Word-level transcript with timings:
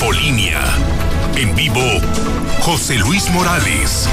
Infolínea. 0.00 0.62
En 1.36 1.54
vivo, 1.54 2.00
José 2.62 2.96
Luis 2.96 3.28
Morales. 3.32 4.08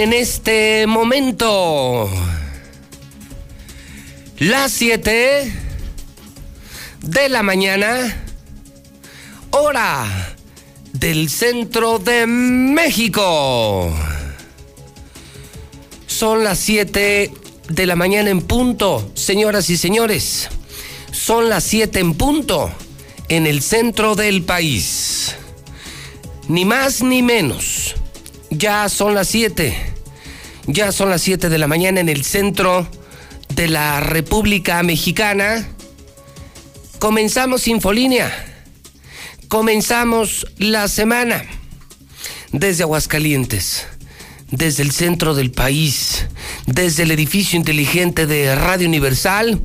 En 0.00 0.14
este 0.14 0.86
momento. 0.86 2.08
Las 4.38 4.72
7 4.72 5.52
de 7.02 7.28
la 7.28 7.42
mañana, 7.42 8.24
hora 9.50 10.34
del 10.94 11.28
centro 11.28 11.98
de 11.98 12.26
México. 12.26 13.94
Son 16.06 16.44
las 16.44 16.58
7 16.60 17.32
de 17.68 17.86
la 17.86 17.94
mañana 17.94 18.30
en 18.30 18.40
punto, 18.40 19.10
señoras 19.14 19.68
y 19.68 19.76
señores. 19.76 20.48
Son 21.12 21.50
las 21.50 21.64
7 21.64 22.00
en 22.00 22.14
punto 22.14 22.70
en 23.28 23.46
el 23.46 23.60
centro 23.60 24.14
del 24.14 24.44
país. 24.44 25.34
Ni 26.48 26.64
más 26.64 27.02
ni 27.02 27.22
menos. 27.22 27.96
Ya 28.50 28.88
son 28.88 29.14
las 29.14 29.28
7 29.28 30.00
ya 30.66 30.92
son 30.92 31.10
las 31.10 31.22
7 31.22 31.48
de 31.48 31.58
la 31.58 31.66
mañana 31.66 32.00
en 32.00 32.08
el 32.08 32.24
centro 32.24 32.86
de 33.54 33.68
la 33.68 34.00
República 34.00 34.82
Mexicana. 34.82 35.68
Comenzamos 36.98 37.66
Infolínea. 37.66 38.46
Comenzamos 39.48 40.46
la 40.58 40.86
semana 40.86 41.44
desde 42.52 42.84
Aguascalientes, 42.84 43.86
desde 44.50 44.84
el 44.84 44.92
centro 44.92 45.34
del 45.34 45.50
país, 45.50 46.26
desde 46.66 47.02
el 47.02 47.10
edificio 47.10 47.56
inteligente 47.58 48.26
de 48.26 48.54
Radio 48.54 48.86
Universal. 48.86 49.60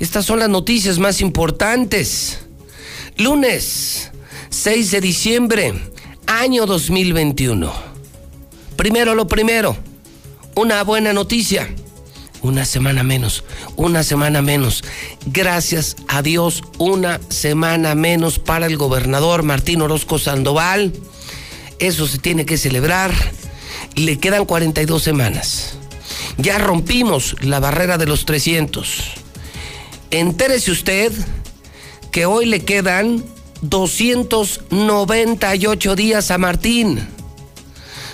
Estas 0.00 0.26
son 0.26 0.40
las 0.40 0.48
noticias 0.48 0.98
más 0.98 1.20
importantes. 1.20 2.40
Lunes 3.18 4.10
6 4.48 4.90
de 4.90 5.00
diciembre, 5.00 5.74
año 6.26 6.66
2021. 6.66 7.89
Primero 8.76 9.14
lo 9.14 9.26
primero 9.26 9.76
una 10.54 10.82
buena 10.84 11.12
noticia. 11.12 11.68
Una 12.42 12.64
semana 12.64 13.02
menos, 13.02 13.44
una 13.76 14.02
semana 14.02 14.40
menos. 14.42 14.82
Gracias 15.26 15.96
a 16.08 16.22
Dios, 16.22 16.62
una 16.78 17.20
semana 17.28 17.94
menos 17.94 18.38
para 18.38 18.64
el 18.66 18.78
gobernador 18.78 19.42
Martín 19.42 19.82
Orozco 19.82 20.18
Sandoval. 20.18 20.94
Eso 21.78 22.06
se 22.06 22.16
tiene 22.18 22.46
que 22.46 22.56
celebrar. 22.56 23.12
Le 23.94 24.18
quedan 24.18 24.46
42 24.46 25.02
semanas. 25.02 25.74
Ya 26.38 26.56
rompimos 26.58 27.36
la 27.40 27.60
barrera 27.60 27.98
de 27.98 28.06
los 28.06 28.24
300. 28.24 29.02
Entérese 30.10 30.70
usted 30.70 31.12
que 32.10 32.24
hoy 32.26 32.46
le 32.46 32.64
quedan 32.64 33.22
298 33.60 35.94
días 35.94 36.30
a 36.30 36.38
Martín. 36.38 37.06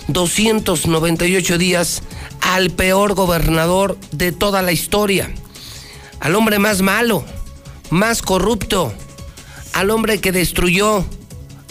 298 0.07 1.57
días 1.57 2.01
al 2.41 2.69
peor 2.71 3.13
gobernador 3.13 3.97
de 4.11 4.31
toda 4.31 4.61
la 4.61 4.71
historia, 4.71 5.29
al 6.19 6.35
hombre 6.35 6.59
más 6.59 6.81
malo, 6.81 7.25
más 7.89 8.21
corrupto, 8.21 8.93
al 9.73 9.89
hombre 9.89 10.19
que 10.19 10.31
destruyó 10.31 11.05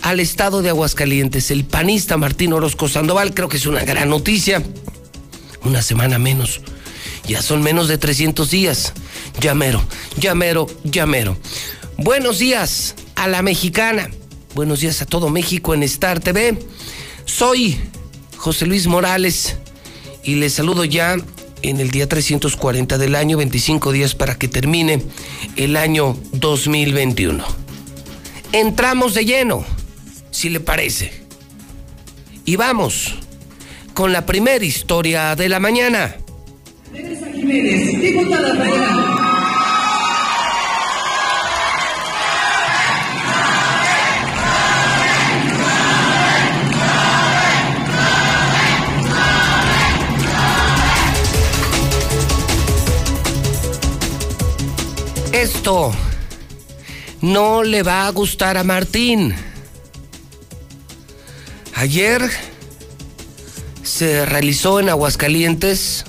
al 0.02 0.20
estado 0.20 0.62
de 0.62 0.68
Aguascalientes, 0.68 1.50
el 1.50 1.64
panista 1.64 2.16
Martín 2.16 2.52
Orozco 2.52 2.88
Sandoval, 2.88 3.34
creo 3.34 3.48
que 3.48 3.56
es 3.56 3.66
una 3.66 3.84
gran 3.84 4.08
noticia. 4.08 4.62
Una 5.64 5.82
semana 5.82 6.18
menos. 6.18 6.60
Ya 7.26 7.42
son 7.42 7.60
menos 7.60 7.88
de 7.88 7.98
300 7.98 8.48
días. 8.48 8.92
Llamero, 9.40 9.82
llamero, 10.16 10.68
llamero. 10.84 11.36
Buenos 11.96 12.38
días 12.38 12.94
a 13.16 13.26
la 13.26 13.42
mexicana. 13.42 14.08
Buenos 14.54 14.80
días 14.80 15.02
a 15.02 15.06
todo 15.06 15.28
México 15.28 15.74
en 15.74 15.82
Star 15.82 16.20
TV. 16.20 16.56
Soy 17.24 17.80
José 18.36 18.66
Luis 18.66 18.86
Morales 18.86 19.56
y 20.22 20.36
les 20.36 20.54
saludo 20.54 20.84
ya 20.84 21.16
en 21.62 21.80
el 21.80 21.90
día 21.90 22.08
340 22.08 22.98
del 22.98 23.14
año, 23.14 23.36
25 23.36 23.92
días 23.92 24.14
para 24.14 24.36
que 24.36 24.48
termine 24.48 25.02
el 25.56 25.76
año 25.76 26.16
2021. 26.32 27.44
Entramos 28.52 29.14
de 29.14 29.24
lleno, 29.24 29.64
si 30.30 30.48
le 30.48 30.60
parece. 30.60 31.12
Y 32.44 32.56
vamos 32.56 33.14
con 33.94 34.12
la 34.12 34.26
primera 34.26 34.64
historia 34.64 35.34
de 35.34 35.48
la 35.48 35.58
mañana. 35.58 36.16
Jiménez, 37.34 38.00
diputada 38.00 39.25
Esto 55.46 55.92
no 57.20 57.62
le 57.62 57.84
va 57.84 58.08
a 58.08 58.10
gustar 58.10 58.56
a 58.56 58.64
Martín. 58.64 59.32
Ayer 61.76 62.28
se 63.84 64.26
realizó 64.26 64.80
en 64.80 64.88
Aguascalientes 64.88 66.04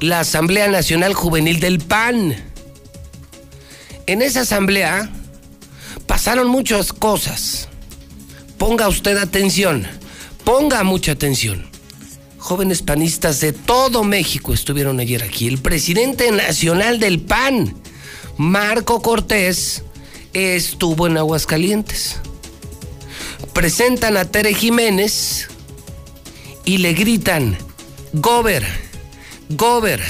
la 0.00 0.20
Asamblea 0.20 0.68
Nacional 0.68 1.12
Juvenil 1.12 1.60
del 1.60 1.80
PAN. 1.80 2.34
En 4.06 4.22
esa 4.22 4.40
asamblea 4.40 5.10
pasaron 6.06 6.48
muchas 6.48 6.94
cosas. 6.94 7.68
Ponga 8.56 8.88
usted 8.88 9.18
atención, 9.18 9.86
ponga 10.44 10.82
mucha 10.82 11.12
atención. 11.12 11.66
Jóvenes 12.38 12.80
panistas 12.80 13.38
de 13.40 13.52
todo 13.52 14.02
México 14.02 14.54
estuvieron 14.54 14.98
ayer 14.98 15.22
aquí. 15.22 15.46
El 15.46 15.58
presidente 15.58 16.30
nacional 16.32 16.98
del 17.00 17.20
PAN, 17.20 17.82
Marco 18.42 19.00
Cortés 19.00 19.84
estuvo 20.32 21.06
en 21.06 21.16
Aguascalientes. 21.16 22.16
Presentan 23.52 24.16
a 24.16 24.24
Tere 24.24 24.52
Jiménez 24.52 25.48
y 26.64 26.78
le 26.78 26.92
gritan, 26.92 27.56
Gober, 28.12 28.66
Gober, 29.50 30.02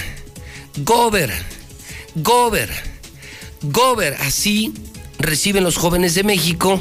Gober, 0.79 1.31
Gober, 2.15 2.71
Gober. 3.65 4.17
Así 4.21 4.73
reciben 5.19 5.63
los 5.63 5.77
jóvenes 5.77 6.15
de 6.15 6.25
México 6.25 6.81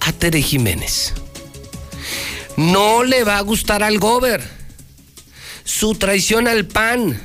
a 0.00 0.12
Tere 0.12 0.42
Jiménez. 0.42 1.14
No 2.58 3.04
le 3.04 3.24
va 3.24 3.38
a 3.38 3.42
gustar 3.42 3.82
al 3.82 3.98
Gober. 3.98 4.46
Su 5.64 5.94
traición 5.94 6.46
al 6.46 6.66
PAN, 6.66 7.18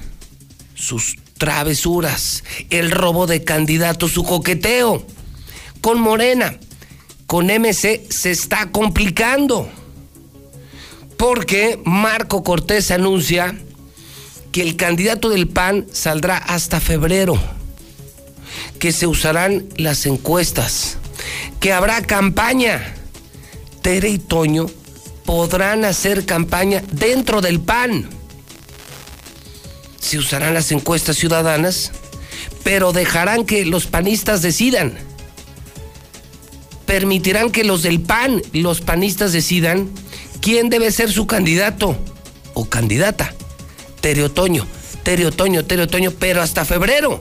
sus 0.75 1.17
travesuras, 1.37 2.43
el 2.69 2.91
robo 2.91 3.27
de 3.27 3.43
candidatos, 3.43 4.11
su 4.11 4.23
coqueteo. 4.23 5.05
Con 5.81 5.99
Morena, 5.99 6.57
con 7.25 7.47
MC 7.47 8.09
se 8.09 8.31
está 8.31 8.71
complicando. 8.71 9.69
Porque 11.17 11.79
Marco 11.83 12.43
Cortés 12.43 12.91
anuncia 12.91 13.57
que 14.51 14.61
el 14.61 14.75
candidato 14.75 15.29
del 15.29 15.47
PAN 15.47 15.87
saldrá 15.91 16.37
hasta 16.37 16.79
febrero, 16.79 17.39
que 18.79 18.91
se 18.91 19.07
usarán 19.07 19.65
las 19.77 20.05
encuestas, 20.05 20.97
que 21.59 21.73
habrá 21.73 22.01
campaña. 22.01 22.93
Tere 23.81 24.09
y 24.09 24.17
Toño 24.17 24.67
podrán 25.25 25.85
hacer 25.85 26.25
campaña 26.25 26.83
dentro 26.91 27.41
del 27.41 27.59
PAN 27.59 28.16
se 30.07 30.17
usarán 30.17 30.53
las 30.53 30.71
encuestas 30.71 31.17
ciudadanas, 31.17 31.91
pero 32.63 32.93
dejarán 32.93 33.45
que 33.45 33.65
los 33.65 33.87
panistas 33.87 34.41
decidan. 34.41 34.97
Permitirán 36.85 37.51
que 37.51 37.65
los 37.65 37.83
del 37.83 37.99
PAN, 37.99 38.41
los 38.53 38.79
panistas 38.79 39.33
decidan 39.33 39.89
quién 40.41 40.69
debe 40.69 40.91
ser 40.91 41.11
su 41.11 41.27
candidato 41.27 41.97
o 42.53 42.65
candidata. 42.69 43.33
Tere 43.99 44.23
Otoño, 44.23 44.65
Tere 45.03 45.25
Otoño, 45.25 45.65
Tere 45.65 45.83
Otoño, 45.83 46.11
pero 46.17 46.41
hasta 46.41 46.63
febrero. 46.63 47.19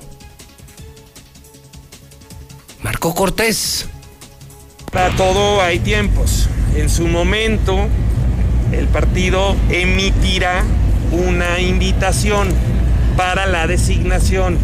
Marco 2.85 3.13
Cortés. 3.17 3.87
Para 4.93 5.15
todo 5.17 5.61
hay 5.61 5.81
tiempos. 5.81 6.49
En 6.77 6.89
su 6.89 7.09
momento 7.09 7.89
el 8.71 8.87
partido 8.87 9.57
emitirá 9.71 10.63
una 11.11 11.61
invitación 11.61 12.76
para 13.17 13.47
la 13.47 13.67
designación 13.67 14.59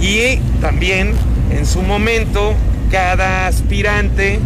y 0.00 0.36
también 0.60 1.12
en 1.50 1.66
su 1.66 1.82
momento 1.82 2.54
cada 2.90 3.46
aspirante 3.46 4.40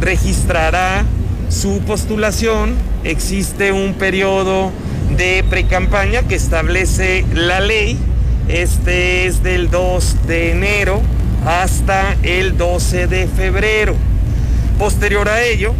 registrará 0.00 1.04
su 1.48 1.80
postulación. 1.80 2.74
Existe 3.04 3.72
un 3.72 3.94
periodo 3.94 4.70
de 5.16 5.44
precampaña 5.48 6.22
que 6.22 6.34
establece 6.34 7.24
la 7.34 7.60
ley. 7.60 7.98
Este 8.48 9.26
es 9.26 9.42
del 9.42 9.70
2 9.70 10.26
de 10.26 10.52
enero 10.52 11.00
hasta 11.46 12.16
el 12.22 12.56
12 12.56 13.06
de 13.06 13.26
febrero. 13.26 13.94
Posterior 14.78 15.28
a 15.28 15.42
ello, 15.42 15.74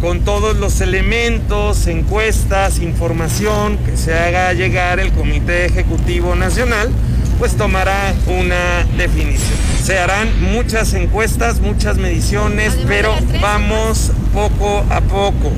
con 0.00 0.20
todos 0.20 0.56
los 0.56 0.80
elementos, 0.80 1.86
encuestas, 1.86 2.78
información 2.80 3.78
que 3.78 3.96
se 3.96 4.14
haga 4.14 4.52
llegar 4.52 5.00
el 5.00 5.12
Comité 5.12 5.66
Ejecutivo 5.66 6.34
Nacional, 6.34 6.90
pues 7.38 7.56
tomará 7.56 8.14
una 8.26 8.84
definición. 8.96 9.56
Se 9.82 9.98
harán 9.98 10.28
muchas 10.52 10.94
encuestas, 10.94 11.60
muchas 11.60 11.96
mediciones, 11.96 12.76
pero 12.86 13.14
vamos 13.40 14.12
poco 14.32 14.84
a 14.90 15.00
poco. 15.00 15.52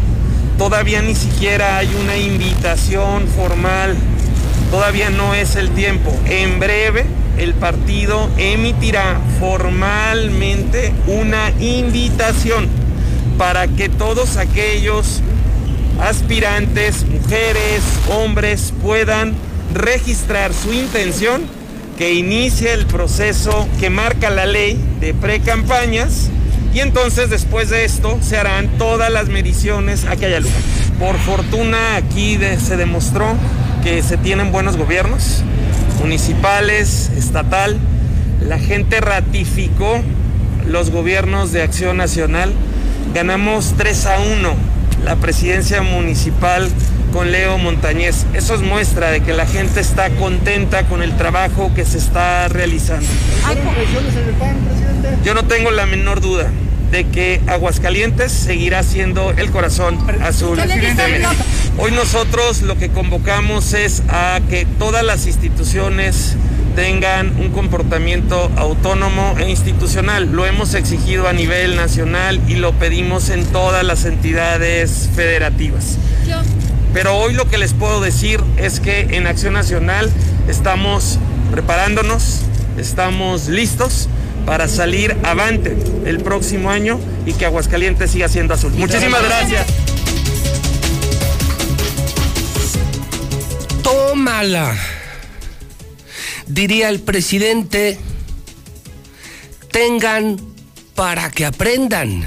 Todavía 0.57 1.03
ni 1.03 1.15
siquiera 1.15 1.79
hay 1.79 1.89
una 2.01 2.17
invitación 2.17 3.27
formal, 3.29 3.97
todavía 4.71 5.11
no 5.11 5.35
es 5.35 5.57
el 5.57 5.71
tiempo. 5.71 6.13
En 6.27 6.59
breve 6.59 7.07
el 7.39 7.55
partido 7.55 8.29
emitirá 8.37 9.21
formalmente 9.39 10.93
una 11.07 11.51
invitación 11.61 12.78
para 13.39 13.69
que 13.69 13.89
todos 13.89 14.37
aquellos 14.37 15.23
aspirantes, 16.01 17.05
mujeres, 17.05 17.83
hombres, 18.11 18.75
puedan 18.83 19.35
registrar 19.73 20.53
su 20.53 20.73
intención, 20.73 21.43
que 21.97 22.15
inicie 22.15 22.73
el 22.73 22.87
proceso 22.87 23.67
que 23.81 23.91
marca 23.91 24.31
la 24.31 24.47
ley 24.47 24.79
de 25.01 25.15
pre-campañas 25.15 26.31
y 26.73 26.81
entonces 26.81 27.31
después 27.31 27.71
de 27.71 27.85
esto 27.85 28.19
se 28.23 28.37
harán 28.37 28.69
todas 28.79 29.11
las 29.11 29.29
mediciones 29.29 30.05
a 30.05 30.17
que 30.17 30.27
haya 30.27 30.41
lugar. 30.41 30.61
Por 30.99 31.17
fortuna 31.19 31.97
aquí 31.97 32.39
se 32.65 32.77
demostró 32.77 33.35
que 33.83 34.03
se 34.03 34.17
tienen 34.17 34.53
buenos 34.53 34.77
gobiernos, 34.77 35.43
municipales, 36.01 37.11
estatal. 37.17 37.77
La 38.47 38.59
gente 38.59 39.01
ratificó 39.01 40.01
los 40.67 40.91
gobiernos 40.91 41.53
de 41.53 41.63
acción 41.63 41.97
nacional 41.97 42.53
ganamos 43.15 43.75
3 43.77 44.07
a 44.07 44.21
1 44.21 44.79
la 45.05 45.17
presidencia 45.17 45.83
municipal 45.83 46.69
con 47.13 47.31
Leo 47.31 47.59
Montañez. 47.59 48.27
Eso 48.35 48.55
es 48.55 48.61
muestra 48.61 49.11
de 49.11 49.21
que 49.23 49.33
la 49.33 49.47
gente 49.47 49.81
está 49.81 50.11
contenta 50.11 50.85
con 50.85 51.03
el 51.03 51.17
trabajo 51.17 51.73
que 51.75 51.85
se 51.85 51.99
está 51.99 52.49
realizando. 52.49 53.07
Yo 55.25 55.35
no 55.35 55.45
tengo 55.45 55.71
la 55.71 55.87
menor 55.87 56.21
duda 56.21 56.51
de 56.91 57.05
que 57.07 57.41
Aguascalientes 57.47 58.33
seguirá 58.33 58.83
siendo 58.83 59.31
el 59.33 59.51
corazón 59.51 59.99
azul. 60.23 60.59
Hoy 61.79 61.93
nosotros 61.93 62.63
lo 62.63 62.77
que 62.79 62.89
convocamos 62.89 63.75
es 63.75 64.03
a 64.09 64.41
que 64.49 64.67
todas 64.79 65.05
las 65.05 65.27
instituciones 65.27 66.37
tengan 66.79 67.37
un 67.39 67.51
comportamiento 67.51 68.53
autónomo 68.55 69.35
e 69.37 69.51
institucional. 69.51 70.31
Lo 70.31 70.47
hemos 70.47 70.75
exigido 70.75 71.27
a 71.27 71.33
nivel 71.33 71.75
nacional 71.75 72.41
y 72.47 72.55
lo 72.55 72.73
pedimos 72.73 73.31
en 73.31 73.45
todas 73.47 73.83
las 73.83 74.05
entidades 74.05 75.11
federativas. 75.17 75.99
Pero 76.95 77.17
hoy 77.17 77.35
lo 77.35 77.49
que 77.49 77.59
les 77.59 77.75
puedo 77.75 78.01
decir 78.01 78.41
es 78.59 78.79
que 78.79 79.09
en 79.17 79.27
Acción 79.27 79.55
Nacional 79.55 80.09
estamos 80.49 81.19
preparándonos, 81.51 82.43
estamos 82.77 83.49
listos 83.49 84.09
para 84.47 84.69
salir 84.69 85.17
avante 85.25 85.77
el 86.07 86.21
próximo 86.21 86.71
año 86.71 87.01
y 87.27 87.33
que 87.33 87.45
Aguascalientes 87.45 88.13
siga 88.13 88.29
siendo 88.29 88.55
azul. 88.55 88.73
Muchísimas 88.77 89.25
gracias. 89.25 89.67
Tómala 93.83 94.77
diría 96.49 96.89
el 96.89 97.01
presidente, 97.01 97.99
tengan 99.71 100.41
para 100.95 101.31
que 101.31 101.45
aprendan. 101.45 102.27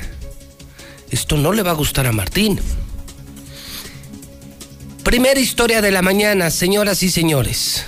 Esto 1.09 1.37
no 1.37 1.51
le 1.51 1.63
va 1.63 1.71
a 1.71 1.75
gustar 1.75 2.07
a 2.07 2.11
Martín. 2.11 2.59
Primera 5.03 5.39
historia 5.39 5.81
de 5.81 5.91
la 5.91 6.01
mañana, 6.01 6.49
señoras 6.51 7.03
y 7.03 7.09
señores. 7.09 7.83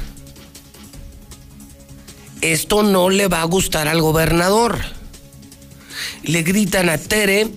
Esto 2.42 2.84
no 2.84 3.10
le 3.10 3.28
va 3.28 3.42
a 3.42 3.46
gustar 3.46 3.88
al 3.88 4.02
gobernador. 4.02 4.80
Le 6.24 6.44
gritan 6.44 6.90
a 6.90 6.98
Tere, 6.98 7.48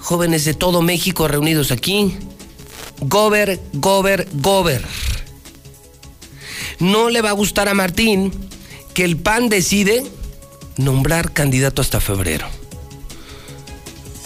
jóvenes 0.00 0.44
de 0.44 0.54
todo 0.54 0.82
México 0.82 1.28
reunidos 1.28 1.70
aquí, 1.70 2.16
gober, 3.00 3.60
gober, 3.74 4.26
gober. 4.32 4.84
No 6.78 7.10
le 7.10 7.22
va 7.22 7.30
a 7.30 7.34
gustar 7.34 7.68
a 7.68 7.74
Martín 7.74 8.32
que 8.94 9.04
el 9.04 9.16
PAN 9.16 9.48
decide 9.48 10.04
nombrar 10.76 11.32
candidato 11.32 11.82
hasta 11.82 12.00
febrero. 12.00 12.46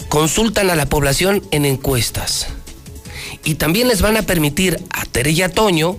Consultan 0.09 0.69
a 0.69 0.75
la 0.75 0.87
población 0.87 1.43
en 1.51 1.65
encuestas. 1.65 2.47
Y 3.43 3.55
también 3.55 3.87
les 3.87 4.01
van 4.01 4.17
a 4.17 4.23
permitir 4.23 4.83
a 4.91 5.05
Tere 5.05 5.31
y 5.31 5.41
a 5.41 5.49
Toño 5.49 5.97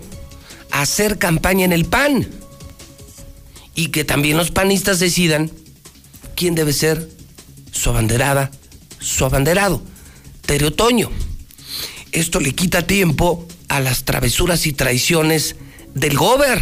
hacer 0.70 1.18
campaña 1.18 1.64
en 1.64 1.72
el 1.72 1.84
PAN. 1.84 2.28
Y 3.74 3.88
que 3.88 4.04
también 4.04 4.36
los 4.36 4.50
panistas 4.50 4.98
decidan 4.98 5.50
quién 6.34 6.54
debe 6.54 6.72
ser 6.72 7.08
su 7.72 7.90
abanderada, 7.90 8.50
su 8.98 9.24
abanderado, 9.24 9.82
Tere 10.44 10.66
o 10.66 10.72
Toño. 10.72 11.10
Esto 12.12 12.40
le 12.40 12.52
quita 12.52 12.86
tiempo 12.86 13.46
a 13.68 13.80
las 13.80 14.04
travesuras 14.04 14.66
y 14.66 14.72
traiciones 14.72 15.56
del 15.94 16.16
gober, 16.16 16.60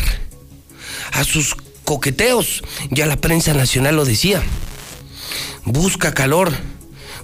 a 1.13 1.25
sus 1.25 1.57
coqueteos. 1.85 2.63
Ya 2.91 3.07
la 3.07 3.17
prensa 3.17 3.55
nacional 3.55 3.97
lo 3.97 4.05
decía. 4.05 4.43
Busca 5.65 6.15
calor, 6.15 6.53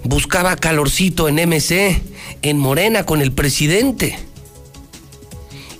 buscaba 0.03 0.55
calorcito 0.55 1.27
en 1.27 1.35
MC, 1.35 2.01
en 2.41 2.57
Morena 2.57 3.05
con 3.05 3.21
el 3.21 3.31
presidente. 3.31 4.17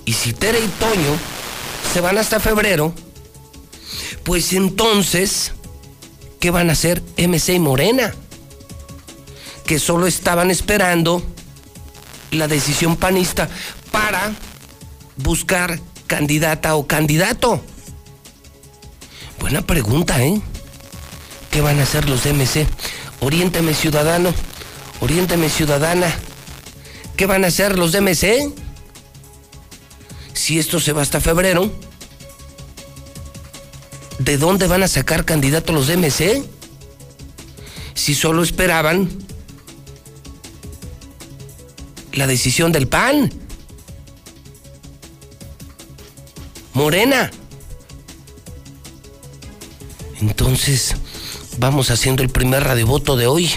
Y 0.04 0.12
si 0.12 0.32
Tere 0.32 0.60
y 0.60 0.68
Toño 0.68 1.18
se 1.92 2.00
van 2.00 2.18
hasta 2.18 2.40
febrero, 2.40 2.94
pues 4.24 4.52
entonces, 4.52 5.52
¿qué 6.40 6.50
van 6.50 6.70
a 6.70 6.74
hacer 6.74 7.02
MC 7.16 7.54
y 7.54 7.58
Morena? 7.58 8.14
Que 9.66 9.78
solo 9.78 10.06
estaban 10.06 10.50
esperando 10.50 11.22
la 12.30 12.48
decisión 12.48 12.96
panista 12.96 13.48
para 13.90 14.32
buscar 15.16 15.80
candidata 16.06 16.76
o 16.76 16.86
candidato? 16.86 17.62
Buena 19.40 19.62
pregunta, 19.62 20.22
¿eh? 20.24 20.40
¿Qué 21.50 21.60
van 21.60 21.78
a 21.78 21.82
hacer 21.82 22.08
los 22.08 22.24
MC? 22.26 22.66
Oriénteme 23.20 23.74
ciudadano, 23.74 24.32
oriénteme 25.00 25.48
ciudadana. 25.48 26.14
¿Qué 27.16 27.26
van 27.26 27.44
a 27.44 27.48
hacer 27.48 27.78
los 27.78 27.92
MC? 27.92 28.52
Si 30.32 30.58
esto 30.58 30.80
se 30.80 30.92
va 30.92 31.02
hasta 31.02 31.20
febrero, 31.20 31.72
¿de 34.18 34.38
dónde 34.38 34.66
van 34.66 34.82
a 34.82 34.88
sacar 34.88 35.24
candidato 35.24 35.72
los 35.72 35.88
MC? 35.88 36.44
Si 37.94 38.14
solo 38.14 38.42
esperaban 38.42 39.08
la 42.12 42.26
decisión 42.26 42.72
del 42.72 42.88
PAN. 42.88 43.30
Morena. 46.76 47.30
Entonces, 50.20 50.94
vamos 51.58 51.90
haciendo 51.90 52.22
el 52.22 52.28
primer 52.28 52.64
radiovoto 52.64 53.16
de 53.16 53.26
hoy. 53.26 53.50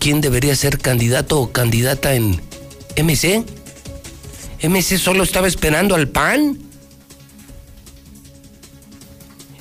¿Quién 0.00 0.20
debería 0.20 0.56
ser 0.56 0.78
candidato 0.78 1.40
o 1.40 1.52
candidata 1.52 2.16
en 2.16 2.40
MC? 2.96 3.44
MC 4.64 4.98
solo 4.98 5.22
estaba 5.22 5.46
esperando 5.46 5.94
al 5.94 6.08
PAN. 6.08 6.58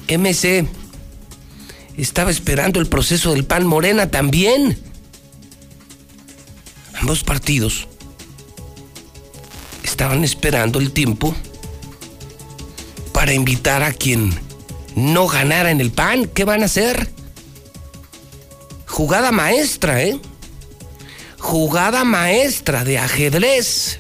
MC 0.10 0.66
estaba 1.96 2.32
esperando 2.32 2.80
el 2.80 2.88
proceso 2.88 3.34
del 3.34 3.46
PAN 3.46 3.68
Morena 3.68 4.10
también. 4.10 4.82
Ambos 7.00 7.24
partidos 7.24 7.88
estaban 9.84 10.24
esperando 10.24 10.80
el 10.80 10.92
tiempo 10.92 11.36
para 13.22 13.34
invitar 13.34 13.84
a 13.84 13.94
quien 13.94 14.34
no 14.96 15.28
ganara 15.28 15.70
en 15.70 15.80
el 15.80 15.92
PAN. 15.92 16.26
¿Qué 16.26 16.44
van 16.44 16.64
a 16.64 16.66
hacer? 16.66 17.14
Jugada 18.88 19.32
maestra, 19.32 20.02
¿eh? 20.02 20.20
jugada 21.38 22.04
maestra 22.04 22.84
de 22.84 22.98
ajedrez. 22.98 24.00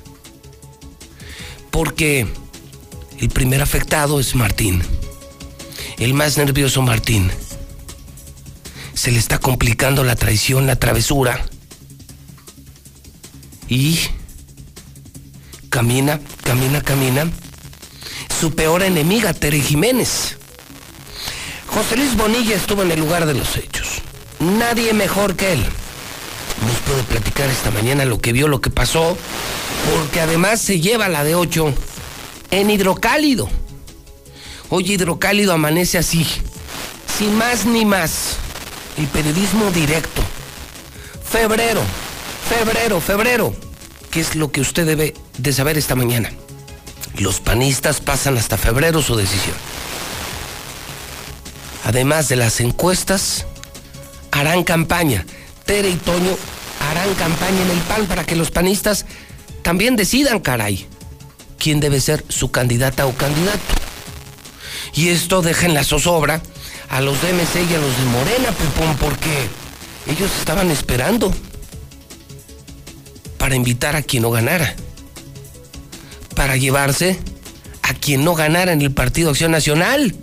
Porque 1.70 2.25
el 3.20 3.30
primer 3.30 3.62
afectado 3.62 4.20
es 4.20 4.34
Martín. 4.34 4.82
El 6.00 6.16
más 6.16 6.40
nervioso 6.40 6.82
Martín. 6.82 7.30
Se 8.96 9.12
le 9.12 9.20
está 9.20 9.38
complicando 9.38 10.04
la 10.04 10.16
traición, 10.16 10.66
la 10.66 10.78
travesura. 10.78 11.46
Y 13.68 14.00
camina, 15.70 16.20
camina, 16.44 16.82
camina. 16.82 17.30
Su 18.41 18.55
peor 18.55 18.81
enemiga, 18.81 19.36
Tere 19.36 19.60
Jiménez. 19.60 20.36
José 21.67 21.95
Luis 21.95 22.17
Bonilla 22.17 22.55
estuvo 22.55 22.81
en 22.81 22.89
el 22.89 23.00
lugar 23.00 23.27
de 23.27 23.36
los 23.36 23.55
hechos. 23.55 24.01
Nadie 24.39 24.93
mejor 24.93 25.36
que 25.36 25.53
él 25.53 25.60
nos 25.60 26.75
puede 26.88 27.03
platicar 27.03 27.48
esta 27.51 27.69
mañana 27.69 28.03
lo 28.03 28.19
que 28.19 28.33
vio, 28.33 28.48
lo 28.48 28.60
que 28.60 28.71
pasó, 28.71 29.15
porque 29.93 30.21
además 30.21 30.60
se 30.60 30.79
lleva 30.79 31.07
la 31.07 31.24
de 31.24 31.36
8 31.36 31.71
en 32.50 32.71
hidrocálido. 32.71 33.48
Hoy 34.69 34.91
hidrocálido 34.91 35.53
amanece 35.53 36.00
así, 36.00 36.25
sin 37.19 37.36
más 37.36 37.67
ni 37.67 37.86
más. 37.86 38.38
El 38.98 39.05
periodismo 39.05 39.69
directo. 39.69 40.24
Febrero, 41.29 41.83
febrero, 42.50 43.01
febrero. 43.01 43.55
¿Qué 44.10 44.19
es 44.19 44.36
lo 44.36 44.51
que 44.51 44.62
usted 44.62 44.88
debe 44.88 45.13
de 45.38 45.53
saber 45.53 45.77
esta 45.77 45.93
mañana? 45.93 46.31
Los 47.18 47.39
panistas 47.39 48.00
pasan 48.00 48.38
hasta 48.38 48.58
febrero 48.58 49.01
su 49.01 49.15
decisión. 49.15 49.56
Además 51.86 52.30
de 52.30 52.36
las 52.36 52.60
encuestas, 52.60 53.46
harán 54.32 54.63
campaña. 54.63 55.25
Tere 55.65 55.89
y 55.89 55.96
Toño 55.96 56.38
harán 56.89 57.13
campaña 57.15 57.62
en 57.62 57.70
el 57.72 57.80
PAN 57.80 58.06
para 58.08 58.25
que 58.25 58.36
los 58.36 58.51
panistas 58.51 59.06
también 59.62 59.96
decidan, 59.96 60.39
caray, 60.39 60.88
quién 61.60 61.80
debe 61.80 62.01
ser 62.01 62.25
su 62.30 62.51
candidata 62.51 63.06
o 63.06 63.13
candidato. 63.13 63.60
Y 64.94 65.10
esto 65.10 65.41
deja 65.41 65.68
en 65.68 65.74
la 65.74 65.84
zozobra 65.84 66.41
a 66.89 67.01
los 67.01 67.22
de 67.22 67.34
MC 67.34 67.70
y 67.70 67.75
a 67.75 67.77
los 67.77 67.98
de 67.98 68.06
Morena, 68.06 68.51
Pupón, 68.51 68.98
porque 68.98 69.48
ellos 70.08 70.32
estaban 70.39 70.72
esperando 70.72 71.34
para 73.38 73.56
invitar 73.56 73.96
a 73.96 74.01
quien 74.01 74.24
no 74.24 74.32
ganara, 74.32 74.75
para 76.41 76.57
llevarse 76.57 77.19
a 77.83 77.93
quien 77.93 78.24
no 78.24 78.33
ganara 78.33 78.71
en 78.71 78.81
el 78.81 78.91
Partido 78.91 79.29
Acción 79.29 79.51
Nacional 79.51 80.15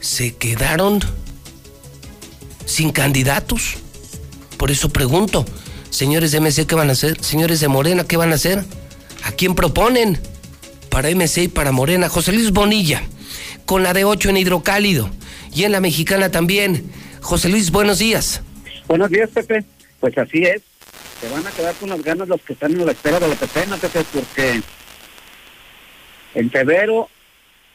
se 0.00 0.34
quedaron 0.34 0.98
sin 2.64 2.90
candidatos. 2.90 3.76
Por 4.56 4.72
eso 4.72 4.88
pregunto, 4.88 5.46
señores 5.90 6.32
de 6.32 6.40
MC, 6.40 6.66
¿qué 6.66 6.74
van 6.74 6.88
a 6.88 6.94
hacer? 6.94 7.22
Señores 7.22 7.60
de 7.60 7.68
Morena, 7.68 8.02
¿qué 8.02 8.16
van 8.16 8.32
a 8.32 8.34
hacer? 8.34 8.64
¿A 9.22 9.30
quién 9.30 9.54
proponen? 9.54 10.18
Para 10.90 11.08
MC 11.08 11.44
y 11.44 11.48
para 11.48 11.70
Morena, 11.70 12.08
José 12.08 12.32
Luis 12.32 12.50
Bonilla, 12.50 13.00
con 13.64 13.84
la 13.84 13.92
de 13.92 14.04
8 14.04 14.30
en 14.30 14.38
hidrocálido 14.38 15.08
y 15.54 15.62
en 15.62 15.70
la 15.70 15.80
mexicana 15.80 16.32
también. 16.32 16.90
José 17.20 17.48
Luis, 17.48 17.70
buenos 17.70 18.00
días. 18.00 18.40
Buenos 18.88 19.08
días, 19.10 19.30
Pepe. 19.30 19.64
Pues 20.00 20.18
así 20.18 20.42
es. 20.42 20.62
Se 21.20 21.28
van 21.28 21.46
a 21.46 21.50
quedar 21.52 21.76
con 21.76 21.90
las 21.90 22.02
ganas 22.02 22.26
los 22.26 22.40
que 22.40 22.54
están 22.54 22.72
en 22.72 22.84
la 22.84 22.90
espera 22.90 23.20
de 23.20 23.28
la 23.28 23.36
pepena, 23.36 23.76
Pepe, 23.76 24.04
porque 24.12 24.62
en 26.36 26.50
febrero 26.50 27.08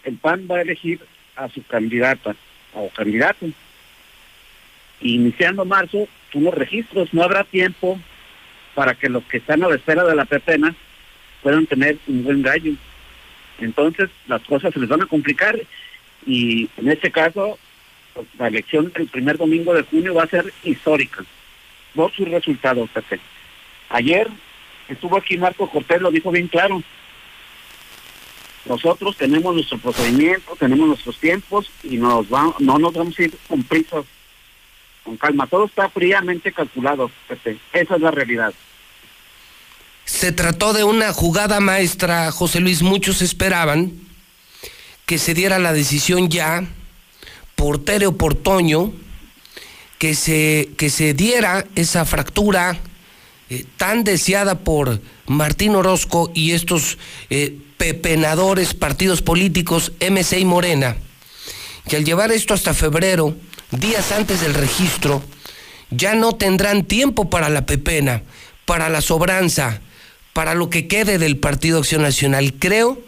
el 0.04 0.18
PAN 0.18 0.48
va 0.50 0.58
a 0.58 0.62
elegir 0.62 1.00
a 1.36 1.50
su 1.50 1.64
candidata 1.64 2.36
o 2.74 2.90
candidato. 2.90 3.48
Iniciando 5.02 5.66
marzo, 5.66 6.08
unos 6.36 6.54
registros, 6.54 7.12
no 7.12 7.24
habrá 7.24 7.44
tiempo 7.44 8.00
para 8.76 8.94
que 8.94 9.10
los 9.10 9.24
que 9.24 9.38
están 9.38 9.64
a 9.64 9.68
la 9.68 9.76
espera 9.76 10.04
de 10.04 10.16
la 10.16 10.26
pepena 10.26 10.76
puedan 11.42 11.66
tener 11.66 11.98
un 12.08 12.24
buen 12.24 12.44
gallo. 12.44 12.74
Entonces 13.60 14.10
las 14.28 14.44
cosas 14.44 14.74
se 14.74 14.80
les 14.80 14.90
van 14.90 15.02
a 15.02 15.08
complicar 15.08 15.60
y 16.28 16.70
en 16.78 16.92
este 16.92 17.12
caso 17.12 17.58
la 18.38 18.48
elección 18.48 18.92
del 18.94 19.08
primer 19.08 19.38
domingo 19.38 19.74
de 19.74 19.84
junio 19.84 20.14
va 20.14 20.24
a 20.24 20.28
ser 20.28 20.54
histórica 20.64 21.24
por 21.96 22.12
sus 22.12 22.30
resultados. 22.30 22.92
Ayer 23.90 24.28
estuvo 24.88 25.18
aquí 25.18 25.38
Marco 25.38 25.68
Cortés, 25.68 26.00
lo 26.00 26.12
dijo 26.12 26.30
bien 26.30 26.48
claro, 26.48 26.84
nosotros 28.66 29.18
tenemos 29.18 29.56
nuestro 29.56 29.78
procedimiento, 29.80 30.56
tenemos 30.58 30.88
nuestros 30.88 31.18
tiempos 31.18 31.72
y 31.84 31.98
nos 31.98 32.32
va, 32.32 32.54
no 32.60 32.78
nos 32.78 32.94
vamos 32.94 33.18
a 33.18 33.24
ir 33.24 33.38
con 33.48 33.64
prisas, 33.64 34.06
con 35.04 35.18
calma. 35.18 35.48
Todo 35.48 35.66
está 35.66 35.90
fríamente 35.90 36.52
calculado, 36.52 37.10
Esa 37.74 37.96
es 37.96 38.02
la 38.02 38.12
realidad. 38.12 38.54
Se 40.06 40.32
trató 40.32 40.74
de 40.74 40.84
una 40.84 41.14
jugada 41.14 41.60
maestra, 41.60 42.32
José 42.32 42.60
Luis. 42.60 42.82
Muchos 42.82 43.22
esperaban 43.22 43.94
que 45.06 45.18
se 45.18 45.34
diera 45.34 45.58
la 45.58 45.74
decisión 45.74 46.30
ya 46.30 46.68
por 47.56 47.84
Tere 47.84 48.08
o 48.08 48.18
por 48.18 48.36
Toño, 48.36 48.94
que 49.98 50.16
se, 50.16 50.70
que 50.78 50.90
se 50.90 51.14
diera 51.14 51.66
esa 51.76 52.06
fractura 52.06 52.80
eh, 53.50 53.66
tan 53.78 54.04
deseada 54.04 54.60
por 54.60 55.02
Martín 55.28 55.76
Orozco 55.76 56.32
y 56.34 56.52
estos 56.52 56.98
eh, 57.30 57.58
pepenadores, 57.82 58.76
partidos 58.76 59.24
políticos, 59.24 59.92
MC 60.00 60.38
y 60.38 60.46
Morena, 60.46 60.98
que 61.90 61.96
al 61.96 62.06
llevar 62.06 62.32
esto 62.32 62.54
hasta 62.54 62.76
febrero, 62.76 63.36
días 63.72 64.12
antes 64.12 64.42
del 64.42 64.54
registro, 64.54 65.24
ya 65.90 66.14
no 66.14 66.34
tendrán 66.34 66.86
tiempo 66.86 67.32
para 67.32 67.50
la 67.50 67.66
pepena, 67.66 68.22
para 68.68 68.88
la 68.90 69.02
sobranza, 69.02 69.82
para 70.32 70.54
lo 70.54 70.70
que 70.70 70.88
quede 70.88 71.18
del 71.18 71.38
Partido 71.38 71.80
Acción 71.80 72.04
Nacional. 72.04 72.54
Creo 72.60 73.02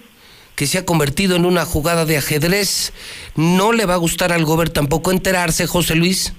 que 0.56 0.66
se 0.66 0.80
ha 0.80 0.86
convertido 0.86 1.36
en 1.36 1.46
una 1.46 1.66
jugada 1.66 2.08
de 2.08 2.18
ajedrez. 2.18 2.94
No 3.36 3.74
le 3.74 3.86
va 3.86 3.94
a 3.94 3.98
gustar 3.98 4.34
al 4.34 4.44
gobierno 4.44 4.74
tampoco 4.74 5.12
enterarse, 5.12 5.68
José 5.68 5.94
Luis, 5.94 6.34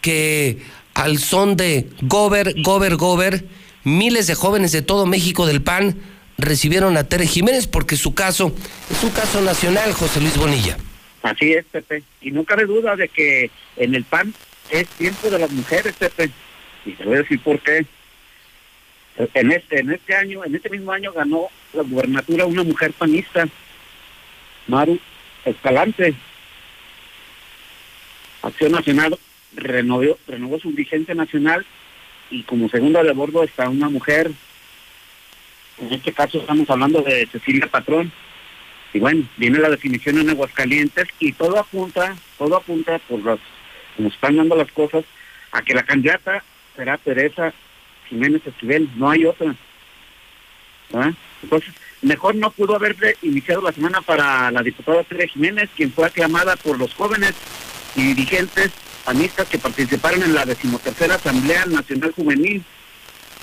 que 0.00 0.62
al 0.94 1.18
son 1.18 1.56
de 1.56 1.90
Gober, 2.02 2.54
Gober, 2.62 2.94
Gober, 2.94 3.48
miles 3.82 4.28
de 4.28 4.36
jóvenes 4.36 4.70
de 4.70 4.82
todo 4.82 5.06
México 5.06 5.44
del 5.44 5.60
PAN 5.60 6.13
recibieron 6.38 6.96
a 6.96 7.04
Tere 7.04 7.26
Jiménez 7.26 7.66
porque 7.66 7.96
su 7.96 8.14
caso 8.14 8.54
es 8.90 9.02
un 9.02 9.10
caso 9.10 9.40
nacional, 9.40 9.92
José 9.92 10.20
Luis 10.20 10.36
Bonilla. 10.36 10.76
Así 11.22 11.52
es, 11.52 11.64
Pepe. 11.64 12.02
Y 12.20 12.30
no 12.32 12.44
cabe 12.44 12.66
duda 12.66 12.96
de 12.96 13.08
que 13.08 13.50
en 13.76 13.94
el 13.94 14.04
PAN 14.04 14.34
es 14.70 14.86
tiempo 14.88 15.30
de 15.30 15.38
las 15.38 15.50
mujeres, 15.50 15.94
Pepe. 15.94 16.30
Y 16.84 16.92
te 16.92 17.04
voy 17.04 17.14
a 17.14 17.18
decir 17.18 17.40
por 17.40 17.58
qué. 17.60 17.86
En 19.32 19.52
este, 19.52 19.80
en 19.80 19.92
este 19.92 20.14
año, 20.14 20.44
en 20.44 20.54
este 20.54 20.68
mismo 20.70 20.92
año 20.92 21.12
ganó 21.12 21.48
la 21.72 21.82
gubernatura 21.82 22.46
una 22.46 22.64
mujer 22.64 22.92
panista, 22.92 23.48
Maru 24.66 24.98
Escalante. 25.44 26.14
Acción 28.42 28.72
Nacional 28.72 29.16
renovó, 29.54 30.18
renovó 30.26 30.58
su 30.58 30.70
vigente 30.72 31.14
nacional 31.14 31.64
y 32.30 32.42
como 32.42 32.68
segunda 32.68 33.02
de 33.02 33.12
bordo 33.12 33.44
está 33.44 33.68
una 33.68 33.88
mujer 33.88 34.30
en 35.78 35.92
este 35.92 36.12
caso 36.12 36.38
estamos 36.38 36.68
hablando 36.70 37.02
de 37.02 37.26
Cecilia 37.26 37.66
Patrón. 37.66 38.12
Y 38.92 39.00
bueno, 39.00 39.26
viene 39.36 39.58
la 39.58 39.70
definición 39.70 40.18
en 40.18 40.30
Aguascalientes 40.30 41.08
y 41.18 41.32
todo 41.32 41.58
apunta, 41.58 42.16
todo 42.38 42.56
apunta 42.56 42.98
por 43.00 43.20
los, 43.20 43.40
como 43.96 44.08
están 44.08 44.36
dando 44.36 44.54
las 44.54 44.70
cosas, 44.70 45.04
a 45.50 45.62
que 45.62 45.74
la 45.74 45.82
candidata 45.82 46.44
será 46.76 46.96
Teresa 46.98 47.52
Jiménez 48.08 48.46
Esquivel, 48.46 48.88
no 48.96 49.10
hay 49.10 49.24
otra. 49.24 49.54
Entonces, 51.42 51.74
mejor 52.02 52.36
no 52.36 52.50
pudo 52.50 52.76
haber 52.76 52.96
iniciado 53.22 53.62
la 53.62 53.72
semana 53.72 54.00
para 54.00 54.50
la 54.50 54.62
diputada 54.62 55.02
Teresa 55.02 55.32
Jiménez, 55.32 55.70
quien 55.74 55.92
fue 55.92 56.06
aclamada 56.06 56.54
por 56.56 56.78
los 56.78 56.94
jóvenes 56.94 57.34
y 57.96 58.14
dirigentes 58.14 58.70
panistas 59.04 59.48
que 59.48 59.58
participaron 59.58 60.22
en 60.22 60.34
la 60.34 60.44
decimotercera 60.44 61.16
Asamblea 61.16 61.66
Nacional 61.66 62.12
Juvenil, 62.12 62.62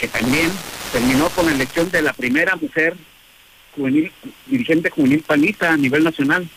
que 0.01 0.07
también 0.07 0.49
terminó 0.91 1.29
con 1.29 1.45
la 1.45 1.53
elección 1.53 1.91
de 1.91 2.01
la 2.01 2.11
primera 2.11 2.55
mujer 2.55 2.95
juvenil, 3.75 4.11
dirigente 4.47 4.89
juvenil 4.89 5.23
panista 5.25 5.71
a 5.71 5.77
nivel 5.77 6.03
nacional. 6.03 6.49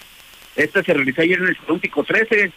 Esta 0.57 0.83
se 0.83 0.95
realizó 0.95 1.21
ayer 1.21 1.39
en 1.39 1.49
el 1.49 1.57
Olímpico 1.69 2.03
13, 2.05 2.51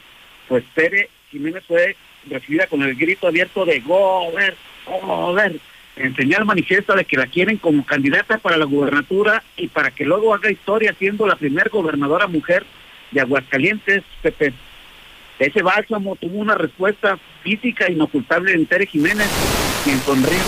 pues 0.48 0.63
Tere 0.74 1.10
Jiménez 1.29 1.65
fue 1.67 1.98
recibida 2.29 2.67
con 2.67 2.84
el 2.84 2.96
grito 2.96 3.27
abierto 3.27 3.65
de 3.65 3.82
Gober, 3.82 4.56
Gober, 4.86 5.60
en 5.98 6.15
señal 6.15 6.46
manifiesta 6.46 6.96
de 6.96 7.03
que 7.03 7.17
la 7.17 7.27
quieren 7.27 7.58
como 7.58 7.86
candidata 7.86 8.38
para 8.38 8.56
la 8.56 8.65
gubernatura 8.65 9.44
y 9.58 9.67
para 9.67 9.91
que 9.91 10.06
luego 10.06 10.34
haga 10.34 10.50
historia 10.50 10.96
siendo 10.98 11.27
la 11.27 11.36
primera 11.36 11.70
gobernadora 11.70 12.27
mujer 12.27 12.65
de 13.12 13.20
Aguascalientes, 13.20 14.03
Pepe. 14.22 14.53
Ese 15.38 15.62
bálsamo 15.62 16.15
tuvo 16.15 16.38
una 16.38 16.56
respuesta 16.56 17.20
física 17.44 17.91
inocultable 17.91 18.53
en 18.53 18.65
Tere 18.65 18.88
Jiménez, 18.88 19.27
quien 19.88 20.01
sonriendo 20.01 20.46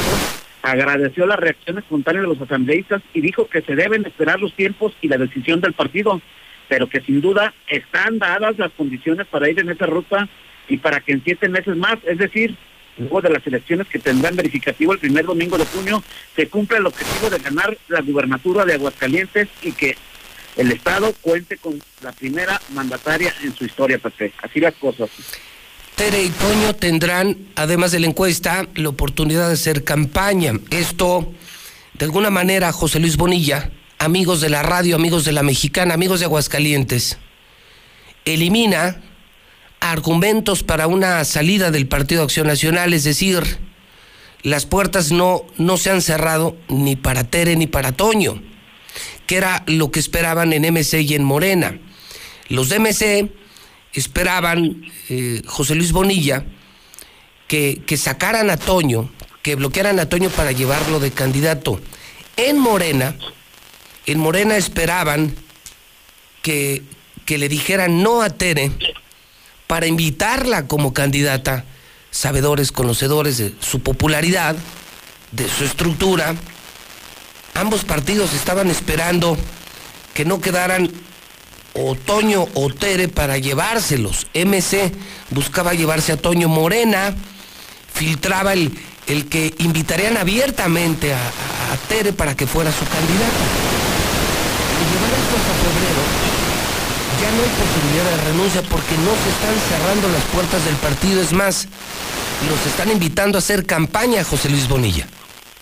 agradeció 0.61 1.25
la 1.25 1.37
reacción 1.37 1.77
espontánea 1.77 2.23
de 2.23 2.27
los 2.27 2.41
asambleístas 2.41 3.01
y 3.13 3.21
dijo 3.21 3.47
que 3.47 3.61
se 3.61 3.73
deben 3.73 4.05
esperar 4.05 4.37
los 4.37 4.53
tiempos 4.53 4.91
y 4.99 5.07
la 5.07 5.17
decisión 5.17 5.61
del 5.61 5.71
partido, 5.71 6.21
pero 6.67 6.89
que 6.89 6.99
sin 6.99 7.21
duda 7.21 7.53
están 7.69 8.19
dadas 8.19 8.57
las 8.57 8.69
condiciones 8.73 9.27
para 9.27 9.49
ir 9.49 9.57
en 9.57 9.69
esa 9.69 9.85
ruta 9.85 10.27
y 10.67 10.75
para 10.75 10.99
que 10.99 11.13
en 11.13 11.23
siete 11.23 11.47
meses 11.47 11.77
más, 11.77 11.95
es 12.05 12.17
decir, 12.17 12.53
luego 12.97 13.21
de 13.21 13.29
las 13.29 13.47
elecciones 13.47 13.87
que 13.87 13.99
tendrán 13.99 14.35
verificativo 14.35 14.91
el 14.91 14.99
primer 14.99 15.23
domingo 15.23 15.57
de 15.57 15.65
junio, 15.67 16.03
se 16.35 16.49
cumple 16.49 16.79
el 16.79 16.87
objetivo 16.87 17.29
de 17.29 17.39
ganar 17.39 17.77
la 17.87 18.01
gubernatura 18.01 18.65
de 18.65 18.73
Aguascalientes 18.73 19.47
y 19.61 19.71
que 19.71 19.95
el 20.57 20.69
Estado 20.73 21.13
cuente 21.21 21.55
con 21.55 21.81
la 22.03 22.11
primera 22.11 22.59
mandataria 22.73 23.33
en 23.41 23.55
su 23.55 23.63
historia, 23.63 23.99
Pepe. 23.99 24.33
Así 24.43 24.59
las 24.59 24.73
cosas. 24.73 25.09
Tere 25.99 26.23
y 26.23 26.29
Toño 26.29 26.73
tendrán, 26.77 27.35
además 27.55 27.91
de 27.91 27.99
la 27.99 28.07
encuesta, 28.07 28.65
la 28.75 28.87
oportunidad 28.87 29.47
de 29.47 29.55
hacer 29.55 29.83
campaña. 29.83 30.53
Esto, 30.69 31.33
de 31.93 32.05
alguna 32.05 32.29
manera, 32.29 32.71
José 32.71 33.01
Luis 33.01 33.17
Bonilla, 33.17 33.71
amigos 33.97 34.39
de 34.39 34.47
la 34.47 34.63
radio, 34.63 34.95
amigos 34.95 35.25
de 35.25 35.33
la 35.33 35.43
mexicana, 35.43 35.95
amigos 35.95 36.21
de 36.21 36.27
Aguascalientes, 36.27 37.17
elimina 38.23 39.01
argumentos 39.81 40.63
para 40.63 40.87
una 40.87 41.25
salida 41.25 41.69
del 41.69 41.85
Partido 41.85 42.23
Acción 42.23 42.47
Nacional, 42.47 42.93
es 42.93 43.03
decir, 43.03 43.57
las 44.41 44.65
puertas 44.65 45.11
no, 45.11 45.43
no 45.57 45.75
se 45.75 45.89
han 45.89 46.01
cerrado 46.01 46.55
ni 46.69 46.95
para 46.95 47.25
Tere 47.25 47.57
ni 47.57 47.67
para 47.67 47.91
Toño, 47.91 48.41
que 49.27 49.35
era 49.35 49.65
lo 49.67 49.91
que 49.91 49.99
esperaban 49.99 50.53
en 50.53 50.63
MC 50.73 51.01
y 51.01 51.15
en 51.15 51.25
Morena. 51.25 51.77
Los 52.47 52.69
de 52.69 52.79
MC 52.79 53.38
esperaban, 53.93 54.85
eh, 55.09 55.41
José 55.45 55.75
Luis 55.75 55.91
Bonilla, 55.91 56.45
que, 57.47 57.81
que 57.85 57.97
sacaran 57.97 58.49
a 58.49 58.57
Toño, 58.57 59.11
que 59.41 59.55
bloquearan 59.55 59.99
a 59.99 60.07
Toño 60.07 60.29
para 60.29 60.51
llevarlo 60.51 60.99
de 60.99 61.11
candidato. 61.11 61.79
En 62.37 62.57
Morena, 62.57 63.15
en 64.05 64.19
Morena 64.19 64.55
esperaban 64.57 65.35
que, 66.41 66.83
que 67.25 67.37
le 67.37 67.49
dijeran 67.49 68.03
no 68.03 68.21
a 68.21 68.29
Tere 68.29 68.71
para 69.67 69.87
invitarla 69.87 70.67
como 70.67 70.93
candidata, 70.93 71.65
sabedores, 72.11 72.71
conocedores 72.71 73.37
de 73.37 73.53
su 73.59 73.81
popularidad, 73.81 74.55
de 75.31 75.47
su 75.47 75.63
estructura. 75.63 76.35
Ambos 77.53 77.83
partidos 77.83 78.33
estaban 78.33 78.69
esperando 78.69 79.37
que 80.13 80.25
no 80.25 80.41
quedaran 80.41 80.91
o 81.73 81.95
Toño 81.95 82.47
o 82.53 82.69
Tere 82.69 83.07
para 83.07 83.37
llevárselos. 83.37 84.27
MC 84.33 84.91
buscaba 85.31 85.73
llevarse 85.73 86.11
a 86.11 86.17
Toño 86.17 86.47
Morena, 86.47 87.13
filtraba 87.93 88.53
el, 88.53 88.71
el 89.07 89.27
que 89.27 89.53
invitarían 89.59 90.17
abiertamente 90.17 91.13
a, 91.13 91.31
Tere 91.87 92.13
para 92.13 92.35
que 92.35 92.47
fuera 92.47 92.71
su 92.71 92.85
candidata. 92.85 93.43
Y 94.75 94.83
llevar 94.93 95.11
esto 95.11 95.35
hasta 95.37 95.53
febrero 95.53 96.19
ya 97.21 97.31
no 97.31 97.43
hay 97.43 97.49
posibilidad 97.49 98.05
de 98.11 98.31
renuncia 98.31 98.61
porque 98.63 98.95
no 98.97 99.11
se 99.11 99.29
están 99.29 99.55
cerrando 99.69 100.09
las 100.09 100.23
puertas 100.25 100.65
del 100.65 100.75
partido. 100.75 101.21
Es 101.21 101.33
más, 101.33 101.67
los 102.49 102.65
están 102.65 102.91
invitando 102.91 103.37
a 103.37 103.39
hacer 103.39 103.65
campaña, 103.65 104.23
José 104.23 104.49
Luis 104.49 104.67
Bonilla. 104.67 105.07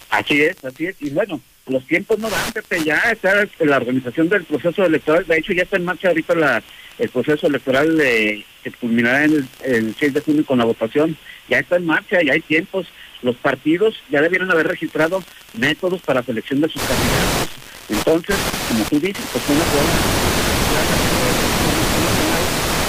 Así 0.10 0.42
es, 0.42 0.64
así 0.64 0.86
es. 0.86 0.96
Y 1.00 1.10
bueno, 1.10 1.42
los 1.68 1.86
tiempos 1.86 2.20
no 2.20 2.30
Pepe. 2.54 2.84
Ya 2.84 2.98
está 3.12 3.46
la 3.60 3.78
organización 3.78 4.30
del 4.30 4.44
proceso 4.44 4.86
electoral. 4.86 5.26
De 5.28 5.38
hecho, 5.38 5.54
ya 5.54 5.64
está 5.64 5.78
en 5.78 5.86
marcha 5.86 6.10
ahorita 6.10 6.36
la, 6.36 6.64
el 6.98 7.10
proceso 7.10 7.48
electoral 7.48 8.00
eh, 8.02 8.46
que 8.64 8.72
culminará 8.72 9.26
en 9.26 9.34
el, 9.34 9.48
el 9.64 9.96
6 9.96 10.14
de 10.14 10.22
junio 10.22 10.46
con 10.46 10.58
la 10.58 10.66
votación. 10.66 11.18
Ya 11.50 11.60
está 11.60 11.76
en 11.76 11.86
marcha, 11.86 12.22
ya 12.22 12.34
hay 12.34 12.42
tiempos. 12.42 12.88
Los 13.22 13.36
partidos 13.36 13.96
ya 14.10 14.22
debieron 14.22 14.52
haber 14.52 14.68
registrado 14.68 15.24
métodos 15.58 16.02
para 16.02 16.24
selección 16.24 16.62
de 16.62 16.70
sus 16.70 16.82
candidatos. 16.82 17.50
Entonces, 17.90 18.36
como 18.70 18.84
tú 18.86 19.00
dices, 19.00 19.26
pues 19.32 19.44
una 19.50 19.64
forma 19.64 20.38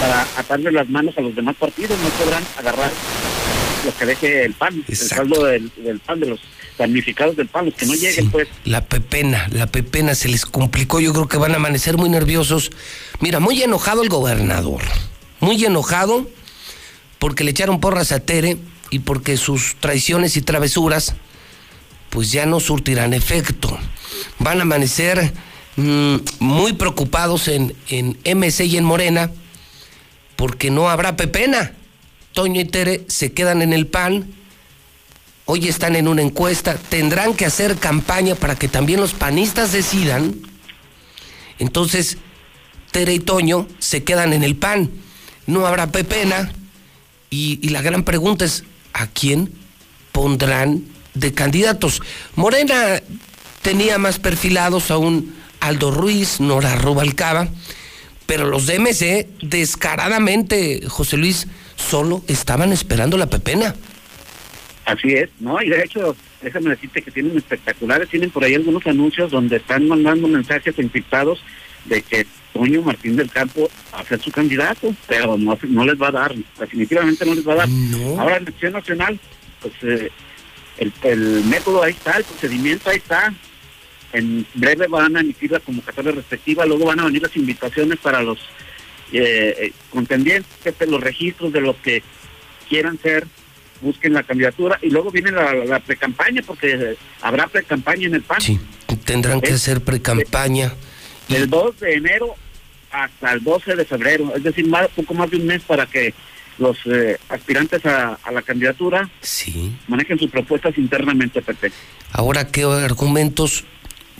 para 0.00 0.23
atarle 0.37 0.70
las 0.70 0.88
manos 0.88 1.16
a 1.18 1.20
los 1.20 1.35
demás 1.35 1.56
partidos, 1.56 1.99
no 1.99 2.08
podrán 2.11 2.44
agarrar 2.56 2.90
lo 3.88 3.97
que 3.97 4.07
deje 4.07 4.45
el 4.45 4.52
PAN, 4.52 4.85
el 4.87 4.97
saldo 4.97 5.45
del, 5.45 5.73
del, 5.76 5.99
PAN, 6.00 6.21
de 6.21 6.26
los 6.26 6.40
damnificados 6.76 7.37
del 7.37 7.49
PAN, 7.49 7.66
los 7.66 7.75
que 7.75 7.87
no 7.87 7.95
sí, 7.95 8.00
lleguen, 8.00 8.30
pues. 8.30 8.47
La 8.64 8.85
pepena, 8.85 9.49
la 9.50 9.66
pepena 9.66 10.14
se 10.14 10.28
les 10.28 10.45
complicó, 10.45 11.00
yo 11.00 11.12
creo 11.12 11.26
que 11.26 11.38
van 11.38 11.52
a 11.52 11.57
amanecer 11.57 11.97
muy 11.97 12.11
nerviosos. 12.11 12.71
Mira, 13.21 13.40
muy 13.40 13.62
enojado 13.62 14.03
el 14.03 14.11
gobernador, 14.11 14.83
muy 15.40 15.64
enojado 15.64 16.29
porque 17.18 17.44
le 17.44 17.53
echaron 17.53 17.81
porras 17.81 18.12
a 18.12 18.20
Tere 18.20 18.59
y 18.90 18.98
porque 19.01 19.37
sus 19.38 19.77
traiciones 19.81 20.37
y 20.37 20.42
travesuras 20.42 21.14
pues 22.11 22.31
ya 22.31 22.44
no 22.44 22.61
surtirán 22.61 23.14
efecto. 23.14 23.79
Van 24.38 24.59
a 24.59 24.62
amanecer 24.62 25.33
mmm, 25.77 26.16
muy 26.40 26.74
preocupados 26.74 27.48
en, 27.48 27.74
en 27.88 28.18
MC 28.24 28.66
y 28.66 28.77
en 28.77 28.85
Morena 28.85 29.31
porque 30.37 30.70
no 30.70 30.90
habrá 30.90 31.16
pepena. 31.16 31.72
Toño 32.38 32.61
y 32.61 32.66
Tere 32.66 33.05
se 33.09 33.33
quedan 33.33 33.62
en 33.62 33.72
el 33.72 33.88
PAN, 33.88 34.33
hoy 35.44 35.66
están 35.66 35.96
en 35.96 36.07
una 36.07 36.22
encuesta, 36.22 36.77
tendrán 36.77 37.35
que 37.35 37.44
hacer 37.44 37.79
campaña 37.79 38.37
para 38.37 38.55
que 38.55 38.68
también 38.68 39.01
los 39.01 39.12
panistas 39.12 39.72
decidan. 39.72 40.37
Entonces, 41.59 42.16
Tere 42.92 43.12
y 43.14 43.18
Toño 43.18 43.66
se 43.81 44.05
quedan 44.05 44.33
en 44.33 44.44
el 44.44 44.55
PAN, 44.55 44.88
no 45.48 45.66
habrá 45.66 45.90
pepena. 45.90 46.53
Y, 47.29 47.59
y 47.61 47.70
la 47.70 47.83
gran 47.83 48.05
pregunta 48.05 48.44
es, 48.44 48.62
¿a 48.92 49.09
quién 49.09 49.53
pondrán 50.12 50.85
de 51.14 51.35
candidatos? 51.35 52.03
Morena 52.37 53.03
tenía 53.62 53.98
más 53.98 54.20
perfilados 54.20 54.92
a 54.92 54.98
un 54.98 55.35
Aldo 55.59 55.90
Ruiz, 55.90 56.38
Nora 56.38 56.77
Rubalcaba, 56.77 57.48
pero 58.27 58.46
los 58.46 58.68
de 58.68 58.79
MC, 58.79 59.29
descaradamente, 59.42 60.85
José 60.87 61.16
Luis, 61.16 61.48
solo 61.79 62.23
estaban 62.27 62.73
esperando 62.73 63.17
la 63.17 63.31
pepena. 63.31 63.75
Así 64.85 65.12
es, 65.12 65.29
¿no? 65.38 65.62
Y 65.62 65.69
de 65.69 65.83
hecho, 65.83 66.17
déjame 66.43 66.71
decirte 66.71 67.03
que 67.03 67.11
tienen 67.11 67.37
espectaculares, 67.37 68.09
tienen 68.09 68.31
por 68.31 68.45
ahí 68.45 68.55
algunos 68.55 68.87
anuncios 68.87 69.31
donde 69.31 69.57
están 69.57 69.87
mandando 69.87 70.29
mensajes 70.29 70.79
encriptados 70.79 71.41
de 71.85 72.03
que 72.03 72.27
Toño 72.53 72.83
Martín 72.83 73.17
del 73.17 73.31
Campo 73.31 73.71
va 73.95 74.01
a 74.01 74.05
ser 74.05 74.21
su 74.21 74.31
candidato, 74.31 74.95
pero 75.07 75.37
no, 75.37 75.59
no 75.62 75.85
les 75.85 76.01
va 76.01 76.09
a 76.09 76.12
dar, 76.12 76.35
definitivamente 76.59 77.25
no 77.25 77.35
les 77.35 77.47
va 77.47 77.53
a 77.53 77.57
dar. 77.57 77.69
No. 77.69 78.21
Ahora 78.21 78.38
en 78.38 78.43
elección 78.45 78.73
nacional, 78.73 79.21
pues 79.61 79.75
eh, 79.83 80.11
el, 80.79 80.93
el 81.03 81.45
método 81.45 81.83
ahí 81.83 81.93
está, 81.93 82.17
el 82.17 82.25
procedimiento 82.25 82.91
ahí 82.91 82.97
está, 82.97 83.33
en 84.12 84.47
breve 84.55 84.87
van 84.88 85.17
a 85.17 85.21
emitir 85.21 85.53
la 85.53 85.61
convocatoria 85.61 86.12
respectiva, 86.12 86.64
luego 86.64 86.87
van 86.87 87.01
a 87.01 87.05
venir 87.05 87.23
las 87.23 87.37
invitaciones 87.37 87.99
para 87.99 88.23
los 88.23 88.38
eh, 89.12 89.73
contendientes, 89.90 90.75
los 90.88 91.01
registros 91.01 91.53
de 91.53 91.61
los 91.61 91.77
que 91.77 92.03
quieran 92.68 92.99
ser, 93.01 93.27
busquen 93.81 94.12
la 94.12 94.23
candidatura 94.23 94.79
y 94.83 94.90
luego 94.90 95.11
viene 95.11 95.31
la, 95.31 95.53
la 95.55 95.81
pre-campaña 95.81 96.42
porque 96.47 96.97
habrá 97.23 97.47
pre-campaña 97.47 98.07
en 98.07 98.14
el 98.14 98.23
PAN. 98.23 98.40
Sí, 98.40 98.59
tendrán 99.05 99.40
que 99.40 99.53
hacer 99.53 99.81
pre-campaña. 99.83 100.75
Del 101.29 101.49
2 101.49 101.81
de 101.81 101.94
enero 101.94 102.35
hasta 102.90 103.33
el 103.33 103.44
12 103.44 103.77
de 103.77 103.85
febrero, 103.85 104.33
es 104.35 104.42
decir, 104.42 104.66
más, 104.66 104.88
poco 104.88 105.14
más 105.14 105.31
de 105.31 105.37
un 105.37 105.47
mes 105.47 105.62
para 105.62 105.87
que 105.87 106.14
los 106.59 106.77
eh, 106.87 107.18
aspirantes 107.29 107.85
a, 107.87 108.14
a, 108.14 108.33
la 108.33 108.42
candidatura 108.42 109.09
sí. 109.21 109.73
manejen 109.87 110.18
sus 110.18 110.31
propuestas 110.31 110.77
internamente, 110.77 111.40
Pepe. 111.42 111.71
Ahora, 112.12 112.49
¿qué 112.49 112.64
argumentos 112.64 113.64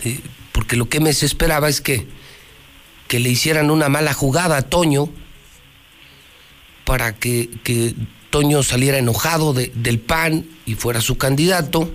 eh, 0.05 0.21
porque 0.53 0.77
lo 0.77 0.89
que 0.89 1.01
me 1.01 1.13
se 1.13 1.27
esperaba 1.27 1.69
es 1.69 1.81
que, 1.81 2.07
que 3.09 3.19
le 3.19 3.31
hicieran 3.31 3.71
una 3.71 3.89
mala 3.89 4.13
jugada 4.13 4.57
a 4.59 4.63
Toño 4.63 5.09
para 6.85 7.15
que, 7.15 7.51
que 7.65 7.95
Toño 8.31 8.63
saliera 8.63 8.99
enojado 8.99 9.55
de, 9.55 9.73
del 9.75 9.99
PAN 9.99 10.47
y 10.67 10.75
fuera 10.75 11.01
su 11.01 11.19
candidato, 11.19 11.91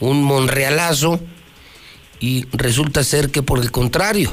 un 0.00 0.22
monrealazo, 0.22 1.20
y 2.20 2.46
resulta 2.52 3.02
ser 3.02 3.30
que 3.30 3.42
por 3.42 3.60
el 3.60 3.70
contrario, 3.70 4.30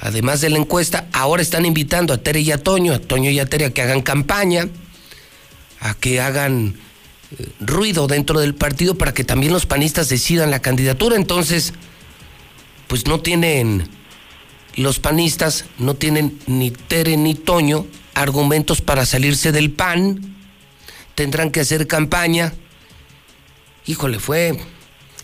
además 0.00 0.40
de 0.40 0.50
la 0.50 0.58
encuesta, 0.58 1.08
ahora 1.12 1.42
están 1.42 1.64
invitando 1.64 2.12
a 2.12 2.18
Tere 2.18 2.40
y 2.40 2.50
a 2.50 2.62
Toño, 2.62 2.92
a 2.92 2.98
Toño 2.98 3.30
y 3.30 3.38
a 3.38 3.46
Tere 3.46 3.66
a 3.66 3.70
que 3.70 3.82
hagan 3.82 4.02
campaña, 4.02 4.68
a 5.80 5.94
que 5.94 6.20
hagan 6.20 6.74
eh, 7.38 7.48
ruido 7.60 8.08
dentro 8.08 8.40
del 8.40 8.54
partido 8.54 8.96
para 8.96 9.14
que 9.14 9.24
también 9.24 9.52
los 9.52 9.66
panistas 9.66 10.08
decidan 10.08 10.50
la 10.50 10.60
candidatura. 10.60 11.16
Entonces, 11.16 11.72
pues 12.88 13.06
no 13.06 13.20
tienen, 13.20 13.88
los 14.78 15.00
panistas 15.00 15.64
no 15.78 15.94
tienen 15.94 16.38
ni 16.46 16.70
Tere 16.70 17.16
ni 17.16 17.34
Toño 17.34 17.86
argumentos 18.14 18.80
para 18.80 19.06
salirse 19.06 19.52
del 19.52 19.70
PAN, 19.70 20.36
tendrán 21.14 21.50
que 21.50 21.60
hacer 21.60 21.86
campaña. 21.86 22.52
Híjole, 23.86 24.18
fue 24.18 24.58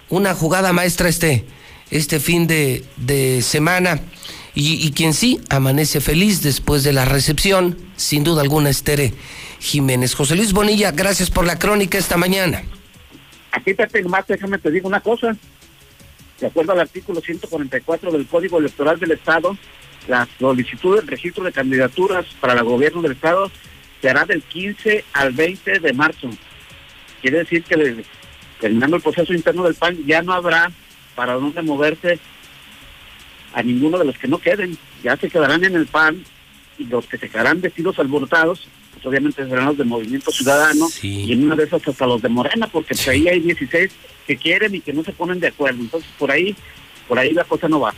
una 0.08 0.34
jugada 0.34 0.72
maestra 0.72 1.08
este, 1.08 1.44
este 1.90 2.20
fin 2.20 2.46
de, 2.46 3.42
semana. 3.42 4.00
Y, 4.56 4.92
quien 4.92 5.14
sí 5.14 5.40
amanece 5.50 6.00
feliz 6.00 6.40
después 6.40 6.84
de 6.84 6.92
la 6.92 7.04
recepción, 7.04 7.76
sin 7.96 8.22
duda 8.22 8.42
alguna, 8.42 8.70
es 8.70 8.84
Tere 8.84 9.12
Jiménez. 9.58 10.14
José 10.14 10.36
Luis 10.36 10.52
Bonilla, 10.52 10.92
gracias 10.92 11.30
por 11.30 11.44
la 11.44 11.58
crónica 11.58 11.98
esta 11.98 12.16
mañana. 12.16 12.62
Aquí 13.50 13.74
te 13.74 14.02
más, 14.04 14.26
déjame 14.28 14.58
te 14.58 14.70
digo 14.70 14.86
una 14.86 15.00
cosa 15.00 15.36
de 16.40 16.46
acuerdo 16.46 16.72
al 16.72 16.80
artículo 16.80 17.20
144 17.20 18.10
del 18.12 18.26
Código 18.26 18.58
Electoral 18.58 18.98
del 18.98 19.12
Estado, 19.12 19.56
la 20.08 20.28
solicitud 20.38 20.96
del 20.96 21.06
registro 21.06 21.44
de 21.44 21.52
candidaturas 21.52 22.26
para 22.40 22.54
el 22.54 22.64
gobierno 22.64 23.02
del 23.02 23.12
Estado 23.12 23.50
se 24.00 24.10
hará 24.10 24.26
del 24.26 24.42
15 24.42 25.04
al 25.12 25.32
20 25.32 25.80
de 25.80 25.92
marzo. 25.92 26.28
quiere 27.22 27.38
decir 27.38 27.62
que 27.64 28.04
terminando 28.60 28.96
el 28.96 29.02
proceso 29.02 29.32
interno 29.32 29.64
del 29.64 29.74
PAN 29.74 29.96
ya 30.06 30.22
no 30.22 30.32
habrá 30.32 30.70
para 31.14 31.34
dónde 31.34 31.62
moverse 31.62 32.18
a 33.54 33.62
ninguno 33.62 33.98
de 33.98 34.04
los 34.04 34.18
que 34.18 34.28
no 34.28 34.38
queden. 34.38 34.76
Ya 35.02 35.16
se 35.16 35.30
quedarán 35.30 35.64
en 35.64 35.76
el 35.76 35.86
PAN 35.86 36.22
y 36.76 36.84
los 36.84 37.06
que 37.06 37.16
se 37.16 37.30
quedarán 37.30 37.60
vestidos 37.60 37.98
alborotados, 37.98 38.68
pues 38.92 39.06
obviamente 39.06 39.46
serán 39.48 39.66
los 39.66 39.78
de 39.78 39.84
Movimiento 39.84 40.30
Ciudadano 40.30 40.88
y 41.02 41.32
en 41.32 41.44
una 41.44 41.56
de 41.56 41.64
esas 41.64 41.86
hasta 41.86 42.06
los 42.06 42.20
de 42.20 42.28
Morena, 42.28 42.66
porque 42.66 42.94
por 42.94 43.10
ahí 43.10 43.28
hay 43.28 43.40
16 43.40 43.90
que 44.26 44.36
quieren 44.36 44.74
y 44.74 44.80
que 44.80 44.92
no 44.92 45.04
se 45.04 45.12
ponen 45.12 45.40
de 45.40 45.48
acuerdo. 45.48 45.80
Entonces 45.80 46.10
por 46.18 46.30
ahí, 46.30 46.56
por 47.08 47.18
ahí 47.18 47.32
la 47.32 47.44
cosa 47.44 47.68
no 47.68 47.80
va. 47.80 47.94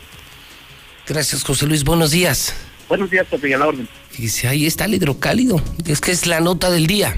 Gracias, 1.06 1.44
José 1.44 1.66
Luis. 1.66 1.84
Buenos 1.84 2.10
días. 2.10 2.54
Buenos 2.88 3.10
días, 3.10 3.26
Pepe, 3.28 3.54
a 3.54 3.58
la 3.58 3.66
orden. 3.66 3.88
Dice, 4.16 4.48
ahí 4.48 4.66
está 4.66 4.84
el 4.84 4.94
hidrocálido. 4.94 5.60
Es 5.86 6.00
que 6.00 6.12
es 6.12 6.26
la 6.26 6.40
nota 6.40 6.70
del 6.70 6.86
día. 6.86 7.16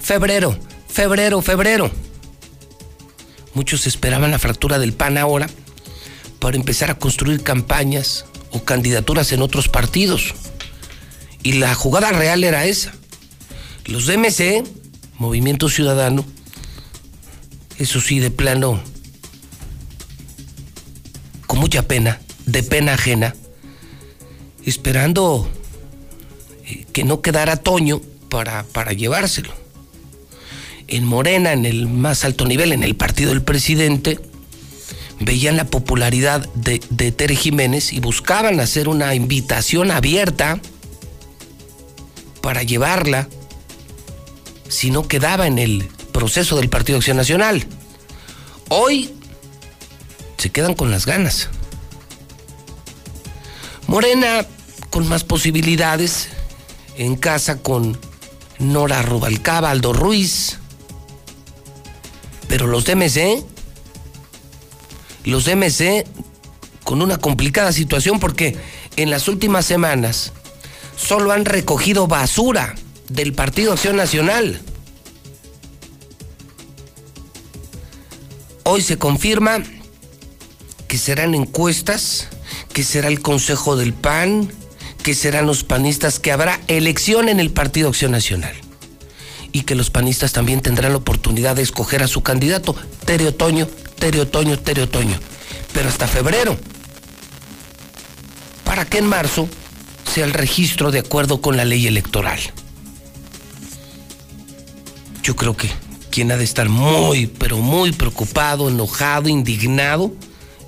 Febrero, 0.00 0.58
febrero, 0.88 1.40
febrero. 1.42 1.90
Muchos 3.54 3.86
esperaban 3.86 4.30
la 4.30 4.38
fractura 4.38 4.78
del 4.78 4.92
PAN 4.92 5.16
ahora 5.16 5.48
para 6.38 6.56
empezar 6.56 6.90
a 6.90 6.98
construir 6.98 7.42
campañas 7.42 8.26
o 8.50 8.64
candidaturas 8.64 9.32
en 9.32 9.42
otros 9.42 9.68
partidos. 9.68 10.34
Y 11.42 11.54
la 11.54 11.74
jugada 11.74 12.10
real 12.12 12.44
era 12.44 12.66
esa. 12.66 12.92
Los 13.86 14.06
DMC, 14.06 14.64
Movimiento 15.18 15.68
Ciudadano, 15.68 16.24
eso 17.78 18.00
sí, 18.00 18.20
de 18.20 18.30
plano, 18.30 18.80
con 21.46 21.58
mucha 21.58 21.82
pena, 21.82 22.20
de 22.46 22.62
pena 22.62 22.94
ajena, 22.94 23.34
esperando 24.64 25.48
eh, 26.66 26.86
que 26.92 27.04
no 27.04 27.20
quedara 27.20 27.56
Toño 27.56 28.00
para, 28.28 28.64
para 28.64 28.92
llevárselo. 28.92 29.52
En 30.86 31.04
Morena, 31.04 31.52
en 31.52 31.64
el 31.64 31.86
más 31.86 32.24
alto 32.24 32.46
nivel, 32.46 32.72
en 32.72 32.82
el 32.82 32.94
partido 32.94 33.30
del 33.30 33.42
presidente, 33.42 34.20
veían 35.20 35.56
la 35.56 35.64
popularidad 35.64 36.48
de, 36.54 36.80
de 36.90 37.12
Tere 37.12 37.36
Jiménez 37.36 37.92
y 37.92 38.00
buscaban 38.00 38.60
hacer 38.60 38.88
una 38.88 39.14
invitación 39.14 39.90
abierta 39.90 40.60
para 42.40 42.62
llevarla 42.62 43.28
si 44.68 44.90
no 44.90 45.08
quedaba 45.08 45.46
en 45.46 45.58
el 45.58 45.88
proceso 46.14 46.56
del 46.56 46.70
Partido 46.70 46.98
Acción 46.98 47.16
Nacional. 47.16 47.66
Hoy 48.68 49.12
se 50.38 50.48
quedan 50.50 50.74
con 50.74 50.90
las 50.92 51.04
ganas. 51.04 51.48
Morena 53.88 54.46
con 54.90 55.08
más 55.08 55.24
posibilidades, 55.24 56.28
en 56.96 57.16
casa 57.16 57.58
con 57.58 57.98
Nora 58.60 59.02
Rubalcaba, 59.02 59.70
Aldo 59.70 59.92
Ruiz. 59.92 60.58
Pero 62.48 62.68
los 62.68 62.84
DMC, 62.84 63.44
los 65.24 65.44
DMC 65.44 66.06
con 66.84 67.02
una 67.02 67.16
complicada 67.18 67.72
situación 67.72 68.20
porque 68.20 68.56
en 68.96 69.10
las 69.10 69.26
últimas 69.26 69.66
semanas 69.66 70.32
solo 70.96 71.32
han 71.32 71.44
recogido 71.44 72.06
basura 72.06 72.76
del 73.08 73.32
Partido 73.32 73.72
Acción 73.72 73.96
Nacional. 73.96 74.60
Hoy 78.64 78.82
se 78.82 78.98
confirma 78.98 79.62
que 80.88 80.98
serán 80.98 81.34
encuestas 81.34 82.28
que 82.72 82.82
será 82.82 83.08
el 83.08 83.20
Consejo 83.20 83.76
del 83.76 83.94
PAN, 83.94 84.50
que 85.02 85.14
serán 85.14 85.46
los 85.46 85.64
panistas, 85.64 86.18
que 86.18 86.32
habrá 86.32 86.60
elección 86.66 87.28
en 87.28 87.40
el 87.40 87.50
Partido 87.50 87.88
Acción 87.88 88.10
Nacional. 88.10 88.54
Y 89.52 89.62
que 89.62 89.76
los 89.76 89.90
panistas 89.90 90.32
también 90.32 90.60
tendrán 90.60 90.92
la 90.92 90.98
oportunidad 90.98 91.54
de 91.54 91.62
escoger 91.62 92.02
a 92.02 92.08
su 92.08 92.22
candidato, 92.22 92.74
Tere 93.04 93.28
Otoño, 93.28 93.68
Tere 93.98 94.20
Otoño, 94.20 94.58
Tere 94.58 94.82
Otoño. 94.82 95.18
Pero 95.72 95.88
hasta 95.88 96.08
febrero. 96.08 96.56
Para 98.64 98.84
que 98.84 98.98
en 98.98 99.06
marzo 99.06 99.48
sea 100.12 100.24
el 100.24 100.32
registro 100.32 100.90
de 100.90 100.98
acuerdo 100.98 101.40
con 101.40 101.56
la 101.56 101.64
ley 101.64 101.86
electoral. 101.86 102.40
Yo 105.22 105.36
creo 105.36 105.56
que 105.56 105.70
quien 106.14 106.30
ha 106.30 106.36
de 106.36 106.44
estar 106.44 106.68
muy, 106.68 107.26
pero 107.26 107.58
muy 107.58 107.90
preocupado, 107.90 108.68
enojado, 108.68 109.28
indignado, 109.28 110.12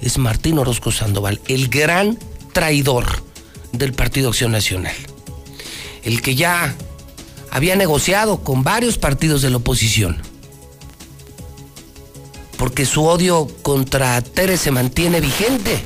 es 0.01 0.19
Martín 0.19 0.59
Orozco 0.59 0.91
Sandoval, 0.91 1.41
el 1.47 1.69
gran 1.69 2.19
traidor 2.53 3.23
del 3.71 3.93
Partido 3.93 4.31
Acción 4.31 4.51
Nacional. 4.51 4.97
El 6.03 6.21
que 6.21 6.35
ya 6.35 6.75
había 7.53 7.77
negociado 7.77 8.43
con 8.43 8.65
varios 8.65 8.99
partidos 8.99 9.41
de 9.41 9.51
la 9.51 9.59
oposición. 9.59 10.21
Porque 12.59 12.85
su 12.85 13.05
odio 13.05 13.47
contra 13.63 14.21
Tere 14.23 14.57
se 14.57 14.73
mantiene 14.73 15.21
vigente. 15.21 15.81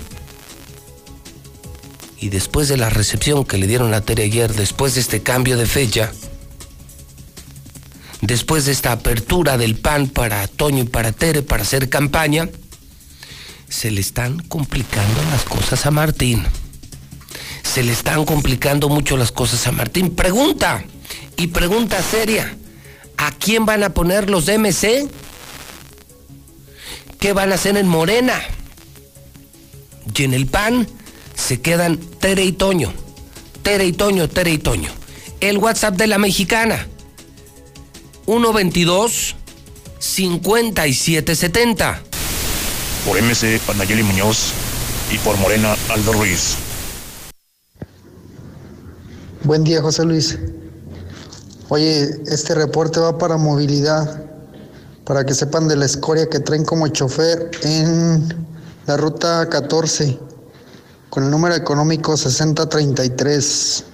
Y 2.18 2.30
después 2.30 2.68
de 2.68 2.78
la 2.78 2.88
recepción 2.88 3.44
que 3.44 3.58
le 3.58 3.66
dieron 3.66 3.92
a 3.92 4.00
Tere 4.00 4.22
ayer, 4.22 4.54
después 4.54 4.94
de 4.94 5.02
este 5.02 5.22
cambio 5.22 5.58
de 5.58 5.66
fecha, 5.66 6.12
después 8.20 8.66
de 8.66 8.72
esta 8.72 8.92
apertura 8.92 9.58
del 9.58 9.76
PAN 9.76 10.08
para 10.08 10.46
Toño 10.46 10.84
y 10.84 10.86
para 10.86 11.12
Tere 11.12 11.42
para 11.42 11.62
hacer 11.62 11.88
campaña, 11.88 12.48
se 13.68 13.90
le 13.90 14.00
están 14.00 14.40
complicando 14.40 15.22
las 15.30 15.44
cosas 15.44 15.86
a 15.86 15.90
Martín. 15.90 16.44
Se 17.62 17.82
le 17.82 17.92
están 17.92 18.24
complicando 18.24 18.88
mucho 18.88 19.16
las 19.16 19.32
cosas 19.32 19.66
a 19.66 19.72
Martín. 19.72 20.14
Pregunta, 20.14 20.84
y 21.36 21.46
pregunta 21.48 22.02
seria, 22.02 22.56
¿a 23.16 23.30
quién 23.32 23.64
van 23.64 23.84
a 23.84 23.94
poner 23.94 24.28
los 24.28 24.46
MC? 24.46 25.08
¿Qué 27.18 27.32
van 27.32 27.52
a 27.52 27.54
hacer 27.54 27.76
en 27.76 27.86
Morena? 27.86 28.40
Y 30.14 30.24
en 30.24 30.34
el 30.34 30.46
PAN 30.46 30.86
se 31.34 31.60
quedan 31.62 31.96
Tere 31.96 32.44
y 32.44 32.52
Toño. 32.52 32.92
Tere 33.62 33.86
y 33.86 33.92
Toño, 33.92 34.28
Tere 34.28 34.50
y 34.50 34.58
Toño. 34.58 34.90
El 35.40 35.56
WhatsApp 35.56 35.94
de 35.96 36.06
la 36.08 36.18
mexicana. 36.18 36.88
122 38.30 39.34
5770 39.98 42.02
por 43.04 43.20
MC 43.20 43.60
Panayeli 43.66 44.04
Muñoz 44.04 44.52
y 45.12 45.18
por 45.18 45.36
Morena 45.38 45.74
Aldo 45.88 46.12
Ruiz. 46.12 46.54
Buen 49.42 49.64
día, 49.64 49.82
José 49.82 50.04
Luis. 50.04 50.38
Oye, 51.70 52.08
este 52.28 52.54
reporte 52.54 53.00
va 53.00 53.18
para 53.18 53.36
movilidad, 53.36 54.22
para 55.04 55.26
que 55.26 55.34
sepan 55.34 55.66
de 55.66 55.74
la 55.74 55.86
escoria 55.86 56.28
que 56.28 56.38
traen 56.38 56.64
como 56.64 56.86
chofer 56.86 57.50
en 57.64 58.46
la 58.86 58.96
ruta 58.96 59.48
14, 59.48 60.20
con 61.08 61.24
el 61.24 61.32
número 61.32 61.56
económico 61.56 62.16
6033. 62.16 63.86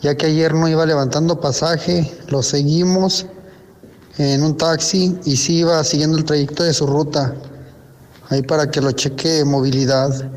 Ya 0.00 0.14
que 0.14 0.26
ayer 0.26 0.54
no 0.54 0.68
iba 0.68 0.84
levantando 0.84 1.40
pasaje, 1.40 2.12
lo 2.28 2.42
seguimos 2.42 3.26
en 4.18 4.42
un 4.42 4.56
taxi 4.56 5.18
y 5.24 5.36
sí 5.36 5.58
iba 5.58 5.82
siguiendo 5.84 6.18
el 6.18 6.24
trayecto 6.24 6.62
de 6.62 6.72
su 6.72 6.86
ruta 6.86 7.34
ahí 8.28 8.42
para 8.42 8.70
que 8.70 8.80
lo 8.80 8.92
cheque 8.92 9.44
movilidad. 9.44 10.30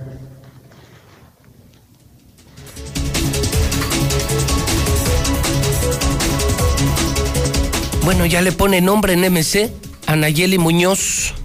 Bueno, 8.03 8.25
ya 8.25 8.41
le 8.41 8.51
pone 8.51 8.81
nombre 8.81 9.13
en 9.13 9.31
MC, 9.31 9.71
Anayeli 10.07 10.57
Muñoz. 10.57 11.35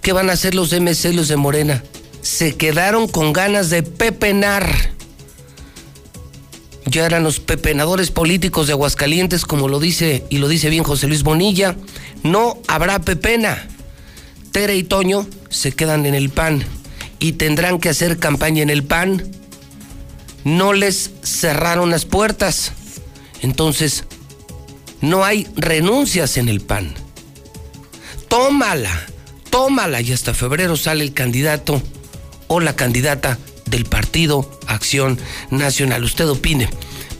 ¿Qué 0.00 0.12
van 0.12 0.30
a 0.30 0.34
hacer 0.34 0.54
los 0.54 0.72
MC, 0.72 1.12
los 1.12 1.28
de 1.28 1.36
Morena? 1.36 1.82
Se 2.20 2.56
quedaron 2.56 3.08
con 3.08 3.32
ganas 3.32 3.68
de 3.70 3.82
pepenar. 3.82 4.91
Ya 6.92 7.06
eran 7.06 7.22
los 7.22 7.40
pepenadores 7.40 8.10
políticos 8.10 8.66
de 8.66 8.74
Aguascalientes, 8.74 9.46
como 9.46 9.66
lo 9.66 9.80
dice 9.80 10.26
y 10.28 10.36
lo 10.36 10.46
dice 10.46 10.68
bien 10.68 10.84
José 10.84 11.08
Luis 11.08 11.22
Bonilla. 11.22 11.74
No 12.22 12.58
habrá 12.68 12.98
pepena. 12.98 13.66
Tere 14.50 14.76
y 14.76 14.82
Toño 14.82 15.26
se 15.48 15.72
quedan 15.72 16.04
en 16.04 16.14
el 16.14 16.28
PAN 16.28 16.62
y 17.18 17.32
tendrán 17.32 17.78
que 17.78 17.88
hacer 17.88 18.18
campaña 18.18 18.62
en 18.62 18.68
el 18.68 18.84
PAN. 18.84 19.26
No 20.44 20.74
les 20.74 21.12
cerraron 21.22 21.88
las 21.88 22.04
puertas. 22.04 22.72
Entonces, 23.40 24.04
no 25.00 25.24
hay 25.24 25.48
renuncias 25.56 26.36
en 26.36 26.50
el 26.50 26.60
PAN. 26.60 26.92
Tómala, 28.28 29.06
tómala 29.48 30.02
y 30.02 30.12
hasta 30.12 30.34
febrero 30.34 30.76
sale 30.76 31.04
el 31.04 31.14
candidato 31.14 31.80
o 32.48 32.60
la 32.60 32.76
candidata 32.76 33.38
del 33.72 33.86
Partido 33.86 34.48
Acción 34.68 35.18
Nacional. 35.50 36.04
Usted 36.04 36.28
opine, 36.28 36.70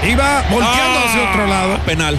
Y 0.02 0.14
va 0.14 0.42
volteando 0.50 1.00
Ah, 1.00 1.04
hacia 1.08 1.30
otro 1.30 1.46
lado. 1.46 1.78
Penal. 1.86 2.18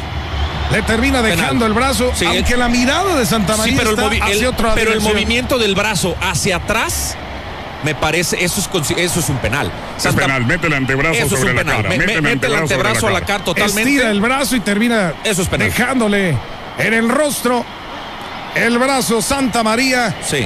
Le 0.71 0.81
termina 0.83 1.21
Penal. 1.21 1.37
dejando 1.37 1.65
el 1.65 1.73
brazo, 1.73 2.11
Sí, 2.15 2.25
aunque 2.25 2.53
el- 2.53 2.59
la 2.59 2.69
mirada 2.69 3.15
de 3.15 3.25
Santa 3.25 3.53
Sí, 3.53 3.59
María 3.59 3.77
pero, 3.77 3.89
el, 3.91 3.95
está 3.99 4.25
hacia 4.25 4.35
el- 4.35 4.45
otra 4.45 4.73
pero 4.75 4.93
el 4.93 5.01
movimiento 5.01 5.57
del 5.57 5.73
brazo 5.73 6.15
hacia 6.21 6.57
atrás, 6.57 7.15
me 7.83 7.95
parece, 7.95 8.43
eso 8.43 8.59
es, 8.61 8.91
eso 8.97 9.19
es 9.19 9.29
un 9.29 9.37
penal. 9.37 9.71
Es 9.97 10.03
Santa- 10.03 10.21
penal, 10.23 10.45
mete 10.45 10.67
el 10.67 10.73
antebrazo 10.73 11.15
Eso 11.15 11.25
es 11.35 11.39
sobre 11.41 11.51
un 11.51 11.55
la 11.55 11.63
cara. 11.63 11.89
Me- 11.89 11.97
mete 11.97 12.05
me- 12.07 12.13
el 12.13 12.21
mete 12.21 12.45
el 12.47 12.55
antebrazo 12.55 13.07
a 13.07 13.11
la 13.11 13.15
cara. 13.21 13.25
cara 13.25 13.43
totalmente. 13.45 13.81
Estira 13.89 14.11
el 14.11 14.21
brazo 14.21 14.55
y 14.55 14.59
termina 14.59 15.13
Eso 15.23 15.41
es 15.41 15.47
penal. 15.47 15.69
dejándole 15.69 16.37
en 16.77 16.93
el 16.93 17.09
rostro 17.09 17.65
el 18.53 18.77
brazo 18.77 19.21
Santa 19.23 19.63
María 19.63 20.15
Sí, 20.23 20.45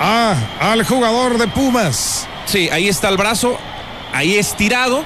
a, 0.00 0.34
al 0.60 0.84
jugador 0.84 1.38
de 1.38 1.46
Pumas. 1.48 2.26
sí, 2.44 2.68
ahí 2.70 2.88
está 2.88 3.08
el 3.08 3.16
brazo, 3.16 3.58
ahí 4.12 4.36
estirado 4.36 5.02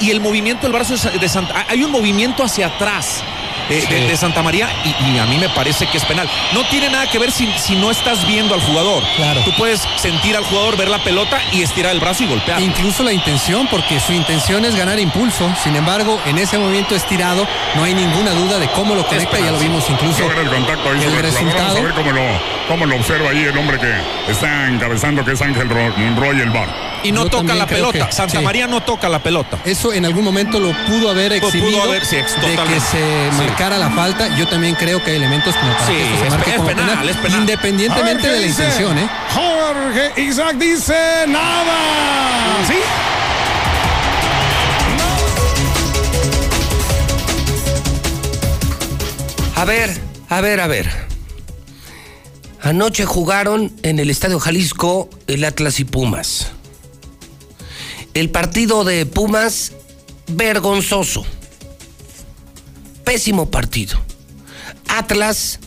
y 0.00 0.10
el 0.10 0.20
movimiento 0.20 0.62
del 0.66 0.72
brazo 0.72 0.94
es 0.94 1.20
de 1.20 1.28
Santa. 1.28 1.64
Hay 1.70 1.82
un 1.84 1.90
movimiento 1.90 2.44
hacia 2.44 2.66
atrás. 2.66 3.22
De, 3.68 4.06
de 4.06 4.16
Santa 4.16 4.42
María 4.42 4.68
y, 4.84 4.88
y 5.12 5.18
a 5.18 5.26
mí 5.26 5.36
me 5.38 5.48
parece 5.50 5.86
que 5.86 5.98
es 5.98 6.04
penal. 6.04 6.28
No 6.52 6.66
tiene 6.68 6.88
nada 6.90 7.08
que 7.10 7.18
ver 7.18 7.30
si, 7.32 7.48
si 7.58 7.74
no 7.76 7.90
estás 7.90 8.26
viendo 8.26 8.54
al 8.54 8.60
jugador. 8.60 9.02
Claro. 9.16 9.42
Tú 9.44 9.52
puedes 9.56 9.80
sentir 9.96 10.36
al 10.36 10.44
jugador, 10.44 10.76
ver 10.76 10.88
la 10.88 11.02
pelota 11.02 11.38
y 11.52 11.62
estirar 11.62 11.92
el 11.92 12.00
brazo 12.00 12.24
y 12.24 12.26
golpear. 12.26 12.60
Incluso 12.60 13.02
la 13.02 13.12
intención, 13.12 13.66
porque 13.68 14.00
su 14.00 14.12
intención 14.12 14.64
es 14.64 14.74
ganar 14.74 14.98
impulso. 14.98 15.50
Sin 15.62 15.76
embargo, 15.76 16.20
en 16.26 16.38
ese 16.38 16.58
movimiento 16.58 16.94
estirado, 16.94 17.46
no 17.76 17.84
hay 17.84 17.94
ninguna 17.94 18.32
duda 18.32 18.58
de 18.58 18.68
cómo 18.68 18.94
lo 18.94 19.04
conecta. 19.06 19.30
penal, 19.30 19.46
Ya 19.46 19.52
lo 19.52 19.58
vimos 19.58 19.84
incluso. 19.88 20.20
Logra 20.20 20.40
el 20.42 20.48
contacto 20.50 20.88
ahí 20.90 21.02
el 21.02 21.10
sobre 21.10 21.28
el 21.28 21.34
jugador. 21.34 21.48
Vamos 21.48 21.54
resultado. 21.54 21.78
a 21.78 21.82
ver 21.82 21.94
cómo 21.94 22.12
lo, 22.12 22.22
cómo 22.68 22.86
lo 22.86 22.96
observa 22.96 23.30
ahí 23.30 23.44
el 23.44 23.56
hombre 23.58 23.78
que 23.78 24.30
está 24.32 24.68
encabezando, 24.68 25.24
que 25.24 25.32
es 25.32 25.42
Ángel 25.42 25.68
Ro- 25.68 25.94
Roy 26.16 26.40
el 26.40 26.50
bar. 26.50 26.68
Y 27.04 27.12
no 27.12 27.24
Yo 27.24 27.30
toca 27.30 27.54
la 27.54 27.66
pelota. 27.66 28.06
que- 28.06 28.12
Santa 28.12 28.38
sí. 28.38 28.44
María 28.44 28.66
no 28.66 28.80
toca 28.82 29.08
la 29.08 29.20
pelota. 29.20 29.56
Eso 29.64 29.92
en 29.92 30.04
algún 30.04 30.24
momento 30.24 30.58
lo 30.58 30.72
pudo 30.86 31.10
haber 31.10 31.32
Pudo 31.38 31.46
exhibido 31.48 31.82
haber, 31.82 32.04
sí, 32.04 32.16
ex- 32.16 32.34
de 32.40 32.56
que 32.56 32.80
se 32.80 32.98
Sí. 33.30 33.36
Marcara 33.58 33.76
la 33.78 33.90
falta. 33.90 34.28
Yo 34.36 34.46
también 34.46 34.76
creo 34.76 35.02
que 35.02 35.10
hay 35.10 35.16
elementos 35.16 35.56
como 35.56 35.72
para 35.72 35.86
Sí, 35.86 35.92
que 35.94 36.02
esto 36.04 36.14
es- 36.14 36.20
se 36.22 36.30
marque 36.30 36.50
es 36.50 36.56
como 36.56 36.68
penal, 36.68 36.86
penal, 36.90 37.08
es 37.08 37.16
penal. 37.16 37.30
Ver 37.32 37.40
independientemente 37.40 38.28
de 38.28 38.40
la 38.40 38.46
dice. 38.46 38.62
intención, 38.62 38.98
¿eh? 38.98 39.08
Jorge 39.34 40.22
Isaac 40.22 40.56
dice 40.58 40.94
nada. 41.26 41.76
¿Sí? 42.68 42.74
A 49.56 49.64
ver, 49.64 49.90
a 50.28 50.40
ver, 50.40 50.60
a 50.60 50.66
ver. 50.66 50.88
Anoche 52.62 53.04
jugaron 53.04 53.72
en 53.82 53.98
el 53.98 54.10
Estadio 54.10 54.38
Jalisco 54.40 55.08
el 55.26 55.44
Atlas 55.44 55.80
y 55.80 55.84
Pumas. 55.84 56.48
El 58.14 58.30
partido 58.30 58.84
de 58.84 59.06
Pumas, 59.06 59.72
vergonzoso. 60.28 61.24
Pésimo 63.08 63.50
partido. 63.50 63.98
Atlas 64.86 65.60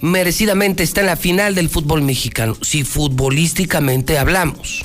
merecidamente 0.00 0.84
está 0.84 1.00
en 1.00 1.06
la 1.06 1.16
final 1.16 1.56
del 1.56 1.68
fútbol 1.68 2.02
mexicano, 2.02 2.56
si 2.62 2.84
futbolísticamente 2.84 4.16
hablamos. 4.16 4.84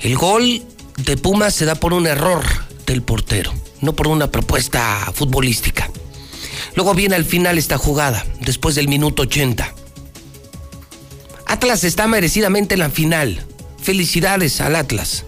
El 0.00 0.16
gol 0.16 0.64
de 0.96 1.16
Pumas 1.16 1.54
se 1.54 1.64
da 1.64 1.76
por 1.76 1.92
un 1.92 2.08
error 2.08 2.42
del 2.86 3.02
portero, 3.02 3.54
no 3.82 3.94
por 3.94 4.08
una 4.08 4.32
propuesta 4.32 5.12
futbolística. 5.14 5.88
Luego 6.74 6.94
viene 6.94 7.14
al 7.14 7.24
final 7.24 7.56
esta 7.56 7.78
jugada, 7.78 8.26
después 8.40 8.74
del 8.74 8.88
minuto 8.88 9.22
80. 9.22 9.72
Atlas 11.46 11.84
está 11.84 12.08
merecidamente 12.08 12.74
en 12.74 12.80
la 12.80 12.90
final. 12.90 13.46
Felicidades 13.80 14.60
al 14.60 14.74
Atlas. 14.74 15.24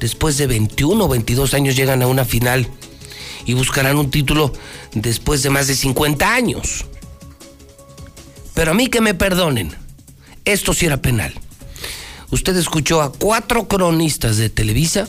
Después 0.00 0.36
de 0.38 0.46
21 0.46 1.04
o 1.04 1.08
22 1.08 1.54
años 1.54 1.76
llegan 1.76 2.02
a 2.02 2.06
una 2.06 2.24
final 2.24 2.68
y 3.44 3.54
buscarán 3.54 3.96
un 3.96 4.10
título 4.10 4.52
después 4.92 5.42
de 5.42 5.50
más 5.50 5.68
de 5.68 5.74
50 5.74 6.34
años. 6.34 6.84
Pero 8.54 8.72
a 8.72 8.74
mí 8.74 8.88
que 8.88 9.00
me 9.00 9.14
perdonen, 9.14 9.74
esto 10.44 10.72
sí 10.74 10.86
era 10.86 10.96
penal. 10.96 11.34
Usted 12.30 12.56
escuchó 12.56 13.02
a 13.02 13.12
cuatro 13.12 13.68
cronistas 13.68 14.36
de 14.36 14.50
Televisa 14.50 15.08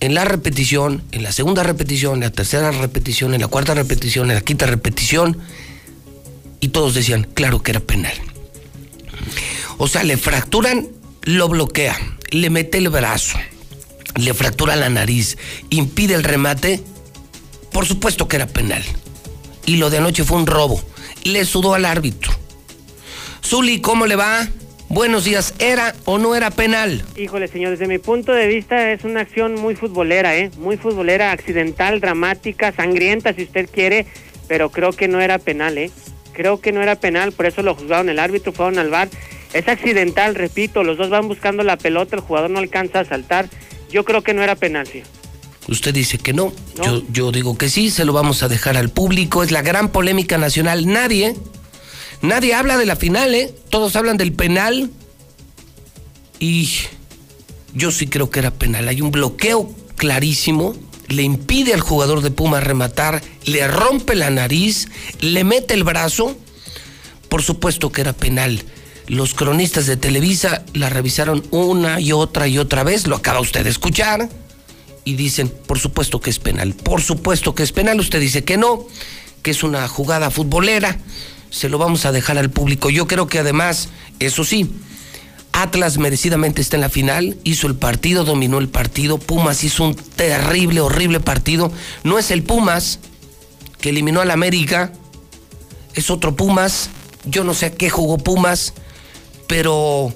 en 0.00 0.14
la 0.14 0.24
repetición, 0.24 1.02
en 1.12 1.22
la 1.22 1.32
segunda 1.32 1.62
repetición, 1.62 2.14
en 2.14 2.20
la 2.20 2.30
tercera 2.30 2.70
repetición, 2.70 3.34
en 3.34 3.40
la 3.40 3.48
cuarta 3.48 3.74
repetición, 3.74 4.30
en 4.30 4.36
la 4.36 4.40
quinta 4.42 4.66
repetición, 4.66 5.38
y 6.60 6.68
todos 6.68 6.94
decían, 6.94 7.26
claro 7.34 7.62
que 7.62 7.70
era 7.72 7.80
penal. 7.80 8.14
O 9.78 9.88
sea, 9.88 10.02
le 10.02 10.16
fracturan, 10.16 10.88
lo 11.24 11.48
bloquea, 11.48 11.96
le 12.30 12.50
mete 12.50 12.78
el 12.78 12.90
brazo, 12.90 13.38
le 14.16 14.34
fractura 14.34 14.76
la 14.76 14.90
nariz, 14.90 15.38
impide 15.70 16.14
el 16.14 16.22
remate, 16.22 16.80
por 17.72 17.86
supuesto 17.86 18.28
que 18.28 18.36
era 18.36 18.46
penal. 18.46 18.82
Y 19.66 19.76
lo 19.76 19.88
de 19.88 19.98
anoche 19.98 20.24
fue 20.24 20.36
un 20.36 20.46
robo. 20.46 20.82
Le 21.24 21.46
sudó 21.46 21.74
al 21.74 21.86
árbitro. 21.86 22.32
Zuli, 23.42 23.80
¿cómo 23.80 24.06
le 24.06 24.16
va? 24.16 24.46
Buenos 24.90 25.24
días, 25.24 25.54
¿era 25.58 25.94
o 26.04 26.18
no 26.18 26.36
era 26.36 26.50
penal? 26.50 27.02
Híjole, 27.16 27.48
señor, 27.48 27.70
desde 27.70 27.88
mi 27.88 27.98
punto 27.98 28.32
de 28.32 28.46
vista 28.46 28.92
es 28.92 29.04
una 29.04 29.22
acción 29.22 29.54
muy 29.54 29.74
futbolera, 29.74 30.36
¿eh? 30.36 30.50
Muy 30.58 30.76
futbolera, 30.76 31.32
accidental, 31.32 32.00
dramática, 32.00 32.72
sangrienta, 32.72 33.32
si 33.32 33.44
usted 33.44 33.68
quiere, 33.72 34.06
pero 34.46 34.70
creo 34.70 34.92
que 34.92 35.08
no 35.08 35.20
era 35.22 35.38
penal, 35.38 35.78
¿eh? 35.78 35.90
Creo 36.32 36.60
que 36.60 36.72
no 36.72 36.82
era 36.82 36.96
penal, 36.96 37.32
por 37.32 37.46
eso 37.46 37.62
lo 37.62 37.74
juzgaron 37.74 38.10
el 38.10 38.18
árbitro, 38.18 38.52
fueron 38.52 38.78
al 38.78 38.90
bar. 38.90 39.08
Es 39.54 39.68
accidental, 39.68 40.34
repito, 40.34 40.82
los 40.82 40.98
dos 40.98 41.10
van 41.10 41.28
buscando 41.28 41.62
la 41.62 41.76
pelota, 41.76 42.16
el 42.16 42.22
jugador 42.22 42.50
no 42.50 42.58
alcanza 42.58 43.00
a 43.00 43.04
saltar. 43.04 43.48
Yo 43.88 44.04
creo 44.04 44.22
que 44.22 44.34
no 44.34 44.42
era 44.42 44.56
penal, 44.56 44.86
sí. 44.86 45.04
Usted 45.68 45.94
dice 45.94 46.18
que 46.18 46.32
no. 46.32 46.52
No. 46.76 46.84
Yo, 46.84 47.02
yo 47.10 47.32
digo 47.32 47.56
que 47.56 47.70
sí, 47.70 47.90
se 47.90 48.04
lo 48.04 48.12
vamos 48.12 48.42
a 48.42 48.48
dejar 48.48 48.76
al 48.76 48.90
público. 48.90 49.44
Es 49.44 49.52
la 49.52 49.62
gran 49.62 49.90
polémica 49.90 50.38
nacional. 50.38 50.86
Nadie, 50.86 51.36
nadie 52.20 52.52
habla 52.52 52.76
de 52.76 52.84
la 52.84 52.96
final, 52.96 53.32
¿eh? 53.34 53.54
Todos 53.70 53.94
hablan 53.94 54.16
del 54.16 54.32
penal. 54.32 54.90
Y 56.40 56.68
yo 57.74 57.92
sí 57.92 58.08
creo 58.08 58.30
que 58.30 58.40
era 58.40 58.50
penal. 58.50 58.88
Hay 58.88 59.00
un 59.00 59.12
bloqueo 59.12 59.72
clarísimo. 59.94 60.74
Le 61.06 61.22
impide 61.22 61.74
al 61.74 61.80
jugador 61.80 62.22
de 62.22 62.30
Puma 62.30 62.60
rematar, 62.60 63.22
le 63.44 63.68
rompe 63.68 64.14
la 64.14 64.30
nariz, 64.30 64.88
le 65.20 65.44
mete 65.44 65.74
el 65.74 65.84
brazo. 65.84 66.36
Por 67.28 67.42
supuesto 67.42 67.92
que 67.92 68.00
era 68.00 68.12
penal. 68.12 68.64
Los 69.06 69.34
cronistas 69.34 69.86
de 69.86 69.96
Televisa 69.96 70.64
la 70.72 70.88
revisaron 70.88 71.44
una 71.50 72.00
y 72.00 72.12
otra 72.12 72.48
y 72.48 72.58
otra 72.58 72.84
vez. 72.84 73.06
Lo 73.06 73.16
acaba 73.16 73.40
usted 73.40 73.64
de 73.64 73.70
escuchar 73.70 74.28
y 75.04 75.14
dicen, 75.14 75.52
por 75.66 75.78
supuesto 75.78 76.20
que 76.20 76.30
es 76.30 76.38
penal, 76.38 76.74
por 76.74 77.02
supuesto 77.02 77.54
que 77.54 77.62
es 77.62 77.72
penal, 77.72 78.00
usted 78.00 78.20
dice 78.20 78.44
que 78.44 78.56
no, 78.56 78.86
que 79.42 79.50
es 79.50 79.62
una 79.62 79.86
jugada 79.86 80.30
futbolera, 80.30 80.98
se 81.50 81.68
lo 81.68 81.78
vamos 81.78 82.06
a 82.06 82.12
dejar 82.12 82.38
al 82.38 82.50
público. 82.50 82.88
Yo 82.88 83.06
creo 83.06 83.26
que 83.26 83.38
además, 83.38 83.90
eso 84.18 84.44
sí, 84.44 84.70
Atlas 85.52 85.98
merecidamente 85.98 86.62
está 86.62 86.78
en 86.78 86.80
la 86.80 86.88
final, 86.88 87.36
hizo 87.44 87.66
el 87.66 87.76
partido, 87.76 88.24
dominó 88.24 88.58
el 88.58 88.68
partido, 88.68 89.18
Pumas 89.18 89.62
hizo 89.62 89.84
un 89.84 89.94
terrible, 89.94 90.80
horrible 90.80 91.20
partido, 91.20 91.70
no 92.02 92.18
es 92.18 92.30
el 92.30 92.42
Pumas 92.42 92.98
que 93.80 93.90
eliminó 93.90 94.22
al 94.22 94.30
América, 94.30 94.92
es 95.94 96.10
otro 96.10 96.34
Pumas, 96.34 96.88
yo 97.26 97.44
no 97.44 97.52
sé 97.52 97.66
a 97.66 97.70
qué 97.72 97.90
jugó 97.90 98.18
Pumas, 98.18 98.72
pero 99.46 100.12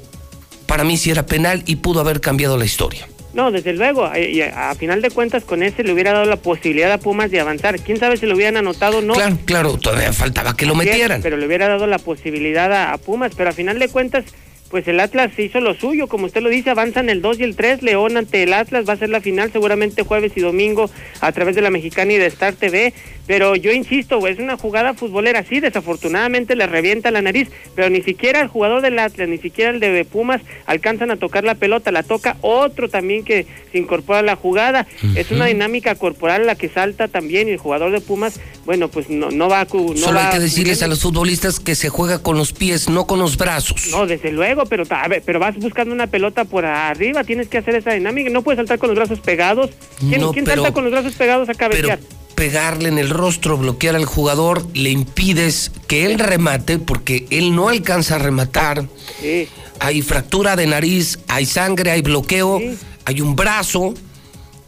para 0.67 0.85
mí 0.85 0.97
sí 0.97 1.11
era 1.11 1.25
penal 1.27 1.63
y 1.67 1.77
pudo 1.77 2.01
haber 2.01 2.21
cambiado 2.21 2.57
la 2.57 2.65
historia. 2.65 3.09
No, 3.35 3.51
desde 3.51 3.73
luego, 3.73 4.11
eh, 4.15 4.51
a, 4.53 4.71
a 4.71 4.75
final 4.75 5.01
de 5.01 5.11
cuentas 5.11 5.45
con 5.45 5.63
ese 5.63 5.85
le 5.85 5.93
hubiera 5.93 6.13
dado 6.13 6.25
la 6.25 6.37
posibilidad 6.37 6.91
a 6.91 6.99
Pumas 6.99 7.31
de 7.31 7.39
avanzar. 7.39 7.79
¿Quién 7.79 7.99
sabe 7.99 8.17
si 8.17 8.27
lo 8.27 8.35
hubieran 8.35 8.57
anotado 8.57 8.99
o 8.99 9.01
no? 9.01 9.15
Claro, 9.15 9.39
claro, 9.45 9.77
todavía 9.79 10.13
faltaba 10.13 10.57
que 10.57 10.67
lo 10.67 10.75
metieran. 10.75 11.23
Pero 11.23 11.37
le 11.37 11.47
hubiera 11.47 11.69
dado 11.69 11.87
la 11.87 11.99
posibilidad 11.99 12.73
a, 12.73 12.93
a 12.93 12.99
Pumas, 12.99 13.33
pero 13.37 13.51
a 13.51 13.53
final 13.53 13.79
de 13.79 13.89
cuentas 13.89 14.25
pues 14.71 14.87
el 14.89 15.01
Atlas 15.01 15.39
hizo 15.39 15.61
lo 15.61 15.75
suyo, 15.75 16.09
como 16.09 16.27
usted 16.27 16.43
lo 16.43 16.49
dice, 16.49 16.71
avanzan 16.71 17.09
el 17.09 17.23
2 17.23 17.41
y 17.41 17.45
el 17.45 17.57
3, 17.57 17.83
León 17.83 18.17
ante 18.17 18.43
el 18.43 18.53
Atlas, 18.53 18.89
va 18.89 18.93
a 18.93 18.97
ser 18.97 19.09
la 19.09 19.21
final 19.21 19.51
seguramente 19.53 20.03
jueves 20.03 20.33
y 20.37 20.41
domingo 20.41 20.91
a 21.21 21.33
través 21.33 21.55
de 21.57 21.63
la 21.63 21.71
Mexicana 21.71 22.13
y 22.13 22.19
de 22.19 22.27
Star 22.27 22.55
TV, 22.55 22.93
pero 23.27 23.57
yo 23.57 23.73
insisto, 23.73 24.27
es 24.27 24.39
una 24.39 24.57
jugada 24.57 24.95
futbolera, 24.95 25.45
sí, 25.45 25.61
desafortunadamente 25.61 26.57
le 26.57 26.67
revienta 26.67 27.11
la 27.11 27.23
nariz, 27.23 27.49
pero 27.75 27.91
ni 27.91 28.03
siquiera 28.03 28.41
el 28.41 28.49
jugador 28.49 28.81
del 28.83 28.99
Atlas, 28.99 29.29
ni 29.29 29.39
siquiera 29.39 29.71
el 29.71 29.81
de 29.81 30.05
Pumas 30.05 30.41
alcanzan 30.67 31.11
a 31.11 31.17
tocar 31.17 31.45
la 31.45 31.55
pelota, 31.55 31.93
la 31.93 32.03
toca 32.03 32.37
otro 32.41 32.89
también 32.89 33.25
que 33.25 33.47
se 33.71 33.79
incorpora 33.79 34.21
a 34.21 34.23
la 34.23 34.37
jugada, 34.37 34.87
es 35.15 35.31
una 35.31 35.47
dinámica 35.47 35.95
corporal 35.95 36.47
la 36.47 36.55
que 36.55 36.69
salta 36.69 37.09
también 37.09 37.49
y 37.49 37.53
el 37.53 37.59
jugador 37.59 37.93
de 37.93 38.01
Pumas, 38.01 38.41
bueno, 38.65 38.89
pues 38.89 39.09
no, 39.09 39.31
no 39.31 39.49
va 39.49 39.61
a... 39.61 39.65
No 39.65 39.97
Solo 39.97 40.17
va 40.17 40.29
hay 40.29 40.35
que 40.35 40.41
decirles 40.41 40.83
a 40.83 40.89
los 40.89 41.01
futbolistas 41.01 41.61
que 41.61 41.75
se 41.75 41.89
juega 41.89 42.23
con 42.23 42.37
los 42.37 42.53
pies, 42.53 42.89
no 42.89 43.07
con 43.07 43.19
los 43.19 43.37
brazos. 43.37 43.89
No, 43.91 44.07
desde 44.07 44.33
luego, 44.33 44.58
pero 44.67 44.85
a 44.91 45.09
ver, 45.09 45.23
pero 45.25 45.39
vas 45.39 45.57
buscando 45.57 45.95
una 45.95 46.07
pelota 46.07 46.45
por 46.45 46.65
arriba, 46.65 47.25
tienes 47.25 47.49
que 47.49 47.59
hacer 47.59 47.75
esa 47.75 47.93
dinámica, 47.93 48.31
no 48.31 48.43
puedes 48.43 48.59
saltar 48.59 48.79
con 48.79 48.89
los 48.89 48.97
brazos 48.97 49.21
pegados. 49.21 49.71
¿Quién, 49.99 50.21
No, 50.21 50.33
quién 50.33 50.45
pero- 50.45 50.63
salta 50.63 50.73
con 50.75 50.85
los 50.85 50.93
brazos 50.93 51.15
pegados 51.15 51.49
a 51.49 51.55
Pero 51.55 51.71
cabecear? 51.71 51.99
pegarle 52.35 52.89
en 52.89 52.99
el 52.99 53.11
rostro, 53.11 53.57
bloquear 53.57 53.97
al 53.97 54.05
jugador, 54.05 54.65
le 54.75 54.91
impides 54.91 55.73
que 55.89 56.07
él 56.07 56.19
remate 56.21 56.79
porque 56.79 57.27
él 57.31 57.55
no 57.55 57.69
alcanza 57.69 58.15
a 58.17 58.19
rematar. 58.19 58.85
Sí. 59.21 59.49
Hay 59.81 60.03
fractura 60.03 60.55
de 60.55 60.67
nariz, 60.67 61.19
hay 61.29 61.47
sangre, 61.47 61.91
hay 61.91 62.03
bloqueo, 62.03 62.61
hay 63.05 63.21
un 63.21 63.35
brazo 63.37 63.95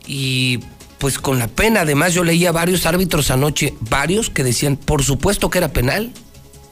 y 0.07 0.59
pues 0.99 1.19
con 1.19 1.39
la 1.39 1.47
pena, 1.49 1.81
además 1.83 2.13
yo 2.13 2.25
leía 2.25 2.53
varios 2.53 2.85
árbitros 2.87 3.31
anoche, 3.31 3.75
varios 3.81 4.29
que 4.31 4.45
decían, 4.45 4.77
por 4.77 5.03
supuesto 5.03 5.49
que 5.49 5.59
era 5.59 5.69
penal. 5.69 6.13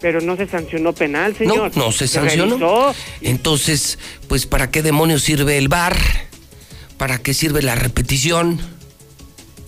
Pero 0.00 0.20
no 0.20 0.36
se 0.36 0.46
sancionó 0.46 0.92
penal, 0.92 1.36
señor. 1.36 1.76
No, 1.76 1.86
no 1.86 1.92
se 1.92 2.06
sancionó. 2.06 2.94
Entonces, 3.20 3.98
pues 4.28 4.46
¿para 4.46 4.70
qué 4.70 4.82
demonios 4.82 5.22
sirve 5.22 5.58
el 5.58 5.68
VAR? 5.68 5.96
¿Para 6.96 7.18
qué 7.18 7.34
sirve 7.34 7.62
la 7.62 7.74
repetición? 7.74 8.60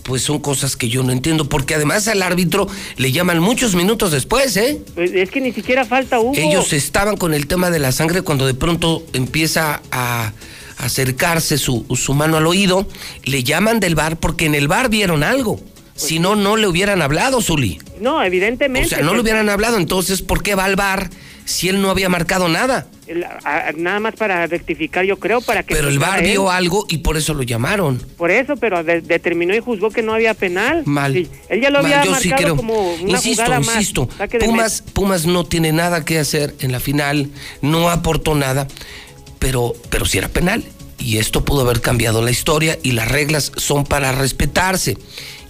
Pues 0.03 0.23
son 0.23 0.39
cosas 0.39 0.75
que 0.75 0.89
yo 0.89 1.03
no 1.03 1.11
entiendo, 1.11 1.47
porque 1.47 1.75
además 1.75 2.07
al 2.07 2.23
árbitro 2.23 2.67
le 2.97 3.11
llaman 3.11 3.39
muchos 3.39 3.75
minutos 3.75 4.11
después, 4.11 4.57
¿eh? 4.57 4.81
Pues 4.95 5.11
es 5.13 5.29
que 5.29 5.41
ni 5.41 5.53
siquiera 5.53 5.85
falta 5.85 6.19
hubo. 6.19 6.33
Ellos 6.35 6.73
estaban 6.73 7.17
con 7.17 7.33
el 7.33 7.47
tema 7.47 7.69
de 7.69 7.79
la 7.79 7.91
sangre 7.91 8.21
cuando 8.21 8.47
de 8.47 8.53
pronto 8.53 9.03
empieza 9.13 9.81
a 9.91 10.33
acercarse 10.77 11.57
su, 11.57 11.85
su 11.95 12.13
mano 12.13 12.37
al 12.37 12.47
oído, 12.47 12.87
le 13.23 13.43
llaman 13.43 13.79
del 13.79 13.93
bar 13.95 14.17
porque 14.17 14.45
en 14.45 14.55
el 14.55 14.67
bar 14.67 14.89
vieron 14.89 15.23
algo. 15.23 15.59
Si 15.95 16.19
no, 16.19 16.35
no 16.35 16.57
le 16.57 16.67
hubieran 16.67 17.01
hablado, 17.01 17.41
Zuli. 17.41 17.79
No, 17.99 18.23
evidentemente. 18.23 18.87
O 18.87 18.89
sea, 18.89 18.99
no 18.99 19.05
le 19.05 19.09
pues, 19.11 19.21
hubieran 19.23 19.49
hablado, 19.49 19.77
entonces, 19.77 20.21
¿por 20.21 20.41
qué 20.41 20.55
va 20.55 20.65
al 20.65 20.75
bar 20.75 21.09
si 21.45 21.69
él 21.69 21.81
no 21.81 21.89
había 21.89 22.09
marcado 22.09 22.47
nada? 22.49 22.87
nada 23.75 23.99
más 23.99 24.15
para 24.15 24.47
rectificar, 24.47 25.03
yo 25.03 25.17
creo, 25.19 25.41
para 25.41 25.63
que... 25.63 25.75
Pero 25.75 25.89
el 25.89 25.99
bar 25.99 26.23
vio 26.23 26.49
algo 26.49 26.85
y 26.89 26.99
por 26.99 27.17
eso 27.17 27.33
lo 27.33 27.43
llamaron. 27.43 28.01
Por 28.17 28.31
eso, 28.31 28.55
pero 28.55 28.83
de- 28.85 29.01
determinó 29.01 29.53
y 29.53 29.59
juzgó 29.59 29.89
que 29.89 30.01
no 30.01 30.13
había 30.13 30.33
penal. 30.33 30.83
Mal. 30.85 31.13
Sí, 31.13 31.27
él 31.49 31.61
ya 31.61 31.69
lo 31.69 31.83
Mal, 31.83 31.91
había 31.93 32.05
yo 32.05 32.15
sí 32.15 32.29
marcado 32.29 32.53
creo. 32.53 32.55
como 32.55 32.93
una 32.93 33.11
insisto, 33.11 33.43
jugada 33.43 33.61
insisto. 33.61 34.07
Pumas, 34.39 34.81
Pumas 34.93 35.25
no 35.25 35.43
tiene 35.45 35.73
nada 35.73 36.05
que 36.05 36.19
hacer 36.19 36.55
en 36.59 36.71
la 36.71 36.79
final, 36.79 37.29
no 37.61 37.89
aportó 37.89 38.33
nada, 38.33 38.67
pero, 39.39 39.73
pero 39.89 40.05
sí 40.05 40.17
era 40.17 40.29
penal. 40.29 40.63
Y 40.97 41.17
esto 41.17 41.43
pudo 41.43 41.61
haber 41.61 41.81
cambiado 41.81 42.21
la 42.21 42.31
historia 42.31 42.77
y 42.83 42.91
las 42.91 43.09
reglas 43.09 43.51
son 43.57 43.83
para 43.85 44.11
respetarse. 44.13 44.97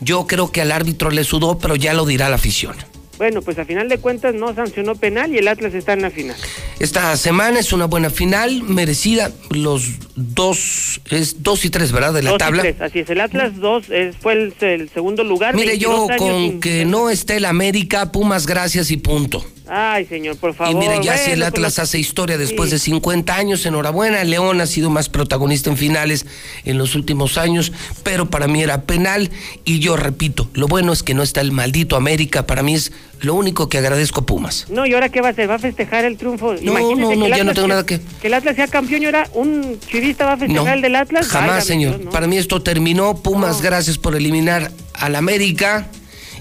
Yo 0.02 0.28
creo 0.28 0.52
que 0.52 0.62
al 0.62 0.72
árbitro 0.72 1.10
le 1.12 1.24
sudó, 1.24 1.58
pero 1.58 1.76
ya 1.76 1.94
lo 1.94 2.06
dirá 2.06 2.28
la 2.30 2.36
afición. 2.36 2.76
Bueno, 3.18 3.44
pues 3.44 3.60
a 3.60 3.66
final 3.66 3.88
de 3.88 4.00
cuentas 4.00 4.34
no 4.34 4.56
sancionó 4.56 4.96
penal 4.96 5.32
y 5.32 5.38
el 5.38 5.48
Atlas 5.48 5.76
está 5.76 5.94
en 5.94 6.02
la 6.02 6.10
final. 6.10 6.36
Esta 6.80 7.16
semana 7.18 7.60
es 7.60 7.72
una 7.72 7.86
buena 7.86 8.10
final, 8.10 8.64
merecida. 8.64 9.32
Los 9.52 9.84
dos, 10.16 11.02
es 11.12 11.44
dos 11.44 11.64
y 11.66 11.70
tres, 11.70 11.92
¿verdad? 11.92 12.14
De 12.14 12.24
la 12.24 12.32
Dos 12.32 12.38
y 12.38 12.40
tabla. 12.40 12.62
tres, 12.64 12.82
así 12.82 13.00
es, 13.00 13.10
el 13.12 13.22
Atlas 13.22 13.58
2 13.58 13.86
fue 14.20 14.34
el, 14.34 14.54
el 14.62 14.90
segundo 14.90 15.24
lugar. 15.24 15.54
Mire, 15.54 15.78
yo 15.78 16.08
22 16.08 16.10
años 16.10 16.18
con 16.20 16.42
sin- 16.50 16.60
que 16.62 16.86
no 16.86 17.12
esté 17.12 17.38
el 17.38 17.46
América, 17.46 18.12
Pumas, 18.12 18.48
gracias 18.48 18.90
y 18.90 18.98
punto. 18.98 19.46
Ay, 19.74 20.06
señor, 20.06 20.36
por 20.36 20.54
favor. 20.54 20.74
Y 20.74 20.76
mire, 20.76 21.02
ya 21.02 21.18
si 21.18 21.32
el 21.32 21.44
Atlas 21.44 21.76
pues, 21.76 21.80
hace 21.80 21.98
historia 21.98 22.38
después 22.38 22.70
sí. 22.72 22.76
de 22.76 22.80
50 22.80 23.34
años, 23.34 23.66
enhorabuena. 23.66 24.22
León 24.26 24.60
ha 24.60 24.66
sido 24.66 24.90
más 24.90 25.08
protagonista 25.08 25.70
en 25.70 25.78
finales 25.78 26.26
en 26.66 26.78
los 26.78 26.94
últimos 26.94 27.38
años, 27.38 27.72
pero 28.04 28.30
para 28.30 28.50
mí 28.50 28.62
era 28.62 28.82
penal. 28.82 29.30
Y 29.64 29.80
yo 29.80 29.96
repito, 29.96 30.50
lo 30.56 30.68
bueno 30.68 30.92
es 30.92 31.04
que 31.04 31.14
no 31.14 31.24
está 31.24 31.40
el 31.40 31.54
maldito 31.54 31.96
América. 31.96 32.46
Para 32.46 32.64
mí 32.64 32.74
es 32.74 32.92
lo 33.22 33.34
único 33.34 33.70
que 33.70 33.78
agradezco 33.78 34.20
a 34.20 34.26
Pumas. 34.26 34.66
No, 34.70 34.86
¿y 34.86 34.94
ahora 34.94 35.08
qué 35.08 35.22
va 35.22 35.30
a 35.30 35.32
hacer? 35.32 35.50
¿Va 35.50 35.56
a 35.56 35.60
festejar 35.60 36.04
el 36.04 36.18
triunfo? 36.18 36.54
No, 36.62 36.74
no, 36.74 37.16
no, 37.16 37.28
ya 37.30 37.46
no 37.46 37.54
tengo 37.54 37.54
sea- 37.54 37.68
nada 37.68 37.86
que- 37.86 38.02
Que 38.22 38.28
el 38.28 38.34
Atlas 38.34 38.58
sea 38.58 38.68
campeón 38.68 39.04
y 39.04 39.06
ahora 39.06 39.30
un 39.34 39.80
chivista 39.90 40.26
va 40.26 40.34
a 40.34 40.38
festejar 40.38 40.66
No, 40.66 40.74
el 40.74 40.82
del 40.82 40.96
Atlas. 40.98 41.28
jamás, 41.28 41.48
Válgame 41.48 41.66
señor. 41.66 41.92
Dios, 41.94 42.06
no. 42.08 42.12
Para 42.12 42.28
mí 42.28 42.38
esto 42.38 42.62
terminó. 42.62 43.16
Pumas, 43.24 43.62
gracias 43.62 43.98
por 43.98 44.18
eliminar 44.18 44.70
al 44.96 45.16
América. 45.16 45.88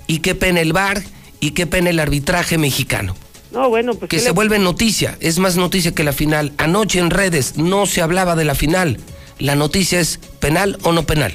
Y 0.08 0.18
qué 0.18 0.34
pena 0.34 0.60
el 0.60 0.72
VAR 0.72 1.00
y 1.40 1.52
qué 1.52 1.66
pena 1.66 1.90
el 1.90 1.98
arbitraje 2.00 2.58
mexicano. 2.58 3.16
No, 3.52 3.68
bueno, 3.68 3.94
pues. 3.94 4.08
que 4.08 4.16
¿qué 4.16 4.20
se 4.20 4.26
le- 4.28 4.32
vuelve 4.32 4.58
noticia, 4.58 5.16
es 5.20 5.38
más 5.38 5.56
noticia 5.56 5.92
que 5.92 6.04
la 6.04 6.12
final. 6.12 6.52
Anoche 6.58 7.00
en 7.00 7.10
redes 7.10 7.56
no 7.56 7.86
se 7.86 8.00
hablaba 8.02 8.36
de 8.36 8.44
la 8.44 8.54
final. 8.54 8.98
La 9.38 9.56
noticia 9.56 9.98
es 10.00 10.18
penal 10.38 10.78
o 10.82 10.92
no 10.92 11.04
penal. 11.04 11.34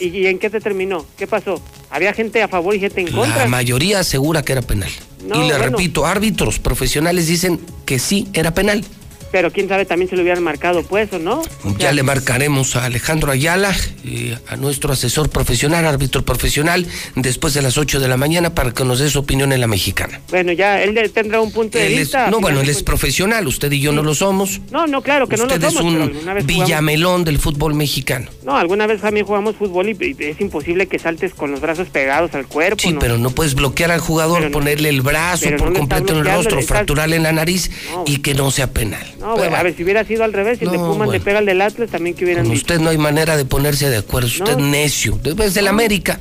¿Y, 0.00 0.08
y 0.08 0.26
en 0.26 0.38
qué 0.38 0.50
se 0.50 0.60
terminó? 0.60 1.06
¿Qué 1.16 1.26
pasó? 1.26 1.62
¿Había 1.88 2.12
gente 2.12 2.42
a 2.42 2.48
favor 2.48 2.74
y 2.74 2.80
gente 2.80 3.00
en 3.00 3.10
contra? 3.10 3.38
La 3.38 3.46
mayoría 3.46 4.00
asegura 4.00 4.42
que 4.42 4.52
era 4.52 4.60
penal. 4.62 4.90
No, 5.26 5.36
y 5.36 5.48
le 5.48 5.56
bueno. 5.56 5.76
repito, 5.76 6.04
árbitros 6.04 6.58
profesionales 6.58 7.26
dicen 7.28 7.58
que 7.86 7.98
sí 7.98 8.28
era 8.34 8.52
penal. 8.52 8.84
Pero 9.32 9.52
quién 9.52 9.68
sabe 9.68 9.84
también 9.84 10.10
se 10.10 10.16
lo 10.16 10.22
hubieran 10.22 10.42
marcado, 10.42 10.82
pues, 10.82 11.12
¿o 11.12 11.18
no? 11.18 11.42
Ya 11.78 11.92
le 11.92 12.02
marcaremos 12.02 12.74
a 12.76 12.84
Alejandro 12.86 13.30
Ayala, 13.30 13.74
eh, 14.04 14.36
a 14.48 14.56
nuestro 14.56 14.92
asesor 14.92 15.30
profesional, 15.30 15.86
árbitro 15.86 16.22
profesional, 16.24 16.86
después 17.14 17.54
de 17.54 17.62
las 17.62 17.78
8 17.78 18.00
de 18.00 18.08
la 18.08 18.16
mañana 18.16 18.54
para 18.54 18.72
que 18.72 18.84
nos 18.84 18.98
dé 18.98 19.08
su 19.08 19.20
opinión 19.20 19.52
en 19.52 19.60
la 19.60 19.66
mexicana. 19.68 20.20
Bueno, 20.30 20.52
ya 20.52 20.82
él 20.82 20.98
tendrá 21.12 21.40
un 21.40 21.52
punto 21.52 21.78
de 21.78 21.86
Él 21.86 21.92
es- 21.94 21.98
vista. 22.00 22.28
no, 22.30 22.40
bueno, 22.40 22.60
él 22.60 22.68
es 22.68 22.82
profesional, 22.82 23.46
usted 23.46 23.70
y 23.72 23.80
yo 23.80 23.92
no 23.92 24.02
lo 24.02 24.14
somos. 24.14 24.60
No, 24.72 24.86
no, 24.86 25.00
claro 25.02 25.28
que 25.28 25.36
no 25.36 25.44
usted 25.44 25.60
lo 25.60 25.68
es 25.68 25.74
somos, 25.74 25.92
pero 25.92 26.04
un 26.04 26.10
alguna 26.10 26.34
vez 26.34 26.44
jugamos- 26.44 26.66
villamelón 26.66 27.24
del 27.24 27.38
fútbol 27.38 27.74
mexicano. 27.74 28.28
No, 28.44 28.56
alguna 28.56 28.86
vez 28.86 29.00
también 29.00 29.26
jugamos 29.26 29.54
fútbol 29.56 29.88
y, 29.90 29.96
y 30.18 30.24
es 30.24 30.40
imposible 30.40 30.88
que 30.88 30.98
saltes 30.98 31.34
con 31.34 31.50
los 31.52 31.60
brazos 31.60 31.88
pegados 31.88 32.34
al 32.34 32.46
cuerpo. 32.46 32.80
Sí, 32.82 32.92
¿no? 32.92 32.98
pero 32.98 33.16
no 33.18 33.30
puedes 33.30 33.54
bloquear 33.54 33.90
al 33.92 34.00
jugador, 34.00 34.42
no- 34.42 34.50
ponerle 34.50 34.88
el 34.88 35.02
brazo 35.02 35.48
por 35.56 35.70
no 35.70 35.78
completo 35.78 36.12
en 36.14 36.18
el 36.18 36.24
rostro, 36.24 36.60
fracturarle 36.62 37.16
en 37.16 37.22
la 37.22 37.32
nariz 37.32 37.70
y 38.06 38.18
que 38.18 38.34
no 38.34 38.50
sea 38.50 38.72
penal. 38.72 39.06
No, 39.20 39.36
bueno, 39.36 39.54
a 39.56 39.62
ver, 39.62 39.76
si 39.76 39.84
hubiera 39.84 40.04
sido 40.04 40.24
al 40.24 40.32
revés, 40.32 40.58
si 40.58 40.64
el 40.64 40.70
de 40.70 40.78
No, 40.78 40.84
Pumas 40.86 41.08
le 41.08 41.18
bueno. 41.18 41.24
pega 41.24 41.38
al 41.40 41.46
del 41.46 41.60
Atlas, 41.60 41.90
también 41.90 42.16
que 42.16 42.24
hubieran 42.24 42.44
Con 42.44 42.54
dicho. 42.54 42.62
usted 42.64 42.80
no 42.80 42.88
hay 42.90 42.98
manera 42.98 43.36
de 43.36 43.44
ponerse 43.44 43.88
de 43.90 43.98
acuerdo, 43.98 44.28
es 44.28 44.40
usted 44.40 44.56
No. 44.56 44.66
necio. 44.66 45.18
Después 45.22 45.52
del 45.54 45.68
América, 45.68 46.18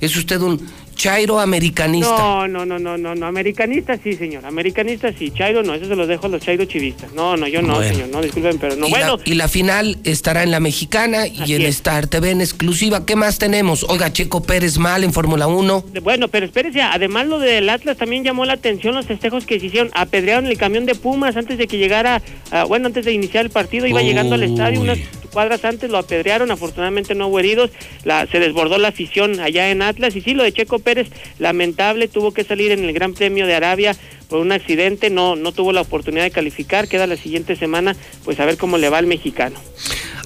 es 0.00 0.16
usted 0.16 0.40
un 0.40 0.64
chairo 0.96 1.38
americanista. 1.38 2.08
No, 2.16 2.48
no, 2.48 2.66
no, 2.66 2.78
no, 2.78 2.96
no, 2.98 3.14
no, 3.14 3.26
americanista 3.26 3.96
sí, 4.02 4.14
señor, 4.14 4.44
americanista 4.46 5.12
sí, 5.16 5.30
Chairo 5.30 5.62
no, 5.62 5.74
eso 5.74 5.86
se 5.86 5.94
los 5.94 6.08
dejo 6.08 6.26
a 6.26 6.30
los 6.30 6.42
Chairo 6.42 6.64
chivistas. 6.64 7.12
No, 7.12 7.36
no, 7.36 7.46
yo 7.46 7.62
no, 7.62 7.74
Bueno. 7.76 7.92
señor, 7.94 8.08
no, 8.08 8.22
disculpen, 8.22 8.58
pero 8.58 8.74
no. 8.76 8.88
y, 8.88 8.90
Bueno, 8.90 9.16
la, 9.18 9.22
y 9.24 9.34
la 9.34 9.48
final 9.48 9.98
estará 10.04 10.42
en 10.42 10.50
la 10.50 10.58
mexicana 10.60 11.26
y 11.28 11.54
en 11.54 11.62
es. 11.62 11.76
Star 11.76 12.06
TV 12.06 12.30
en 12.30 12.40
exclusiva. 12.40 13.04
¿Qué 13.06 13.14
más 13.14 13.38
tenemos? 13.38 13.84
Oiga, 13.88 14.12
Checo 14.12 14.42
Pérez 14.42 14.78
mal 14.78 15.04
en 15.04 15.12
Fórmula 15.12 15.46
1. 15.46 15.84
de- 15.92 16.00
bueno, 16.00 16.28
pero 16.28 16.46
espérese, 16.46 16.80
además 16.82 17.26
lo 17.26 17.38
del 17.38 17.68
Atlas 17.68 17.96
también 17.96 18.24
llamó 18.24 18.44
la 18.44 18.54
atención 18.54 18.94
los 18.94 19.06
festejos 19.06 19.44
que 19.44 19.60
se 19.60 19.66
hicieron, 19.66 19.90
apedrearon 19.94 20.46
el 20.46 20.56
camión 20.56 20.86
de 20.86 20.94
Pumas 20.94 21.36
antes 21.36 21.58
de 21.58 21.66
que 21.66 21.76
llegara, 21.78 22.22
ah, 22.50 22.64
bueno, 22.64 22.86
antes 22.86 23.04
de 23.04 23.12
iniciar 23.12 23.44
el 23.44 23.50
partido, 23.50 23.86
iba 23.86 24.00
llegando 24.02 24.34
al 24.34 24.42
estadio, 24.42 24.80
unas 24.80 24.98
cuadras 25.36 25.66
antes 25.66 25.90
lo 25.90 25.98
apedrearon, 25.98 26.50
afortunadamente 26.50 27.14
no 27.14 27.28
hubo 27.28 27.38
heridos, 27.38 27.70
la, 28.04 28.26
se 28.26 28.40
desbordó 28.40 28.78
la 28.78 28.88
afición 28.88 29.38
allá 29.38 29.70
en 29.70 29.82
Atlas, 29.82 30.16
y 30.16 30.22
sí, 30.22 30.32
lo 30.32 30.42
de 30.44 30.50
Checo 30.50 30.78
Pérez, 30.78 31.10
lamentable, 31.38 32.08
tuvo 32.08 32.32
que 32.32 32.42
salir 32.42 32.72
en 32.72 32.82
el 32.82 32.94
Gran 32.94 33.12
Premio 33.12 33.46
de 33.46 33.54
Arabia 33.54 33.94
por 34.30 34.38
un 34.38 34.50
accidente, 34.50 35.10
no, 35.10 35.36
no 35.36 35.52
tuvo 35.52 35.74
la 35.74 35.82
oportunidad 35.82 36.24
de 36.24 36.30
calificar, 36.30 36.88
queda 36.88 37.06
la 37.06 37.18
siguiente 37.18 37.54
semana, 37.54 37.94
pues 38.24 38.40
a 38.40 38.46
ver 38.46 38.56
cómo 38.56 38.78
le 38.78 38.88
va 38.88 38.96
al 38.96 39.04
mexicano. 39.06 39.58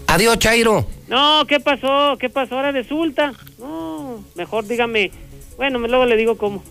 Adiós, 0.06 0.38
Chairo. 0.38 0.86
No, 1.08 1.44
¿qué 1.48 1.58
pasó? 1.58 2.16
¿Qué 2.16 2.30
pasó? 2.30 2.54
Ahora 2.54 2.70
resulta. 2.70 3.32
No, 3.58 4.24
mejor 4.36 4.64
dígame. 4.68 5.10
Bueno, 5.56 5.80
luego 5.80 6.06
le 6.06 6.16
digo 6.16 6.38
cómo. 6.38 6.62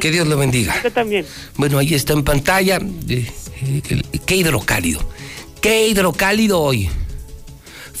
Que 0.00 0.10
Dios 0.10 0.26
lo 0.26 0.36
bendiga. 0.36 0.74
Usted 0.74 0.92
también. 0.92 1.24
Bueno, 1.54 1.78
ahí 1.78 1.94
está 1.94 2.14
en 2.14 2.24
pantalla. 2.24 2.80
eh, 3.08 3.26
eh, 3.62 4.02
qué 4.26 4.34
hidrocálido. 4.34 5.08
Qué 5.60 5.86
hidrocálido 5.86 6.60
hoy. 6.60 6.88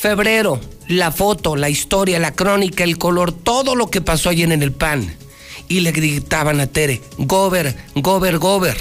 Febrero, 0.00 0.58
la 0.88 1.12
foto, 1.12 1.56
la 1.56 1.68
historia, 1.68 2.18
la 2.18 2.32
crónica, 2.32 2.84
el 2.84 2.96
color, 2.96 3.32
todo 3.32 3.74
lo 3.74 3.90
que 3.90 4.00
pasó 4.00 4.30
ayer 4.30 4.50
en 4.50 4.62
el 4.62 4.72
PAN. 4.72 5.14
Y 5.68 5.80
le 5.80 5.92
gritaban 5.92 6.58
a 6.58 6.66
Tere, 6.66 7.02
Gober, 7.18 7.76
Gober, 7.94 8.38
Gober. 8.38 8.78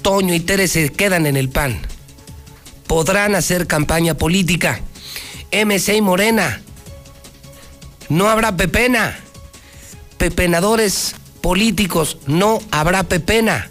Toño 0.00 0.32
y 0.32 0.40
Tere 0.40 0.68
se 0.68 0.88
quedan 0.88 1.26
en 1.26 1.36
el 1.36 1.50
PAN. 1.50 1.82
Podrán 2.86 3.34
hacer 3.34 3.66
campaña 3.66 4.14
política. 4.14 4.80
MC 5.52 5.96
y 5.96 6.00
Morena. 6.00 6.62
No 8.08 8.30
habrá 8.30 8.56
pepena. 8.56 9.18
Pepenadores 10.16 11.14
políticos, 11.42 12.16
no 12.26 12.58
habrá 12.70 13.02
pepena. 13.02 13.68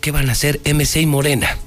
¿Qué 0.00 0.10
van 0.10 0.30
a 0.30 0.32
hacer 0.32 0.58
MC 0.64 1.02
y 1.02 1.06
Morena? 1.06 1.58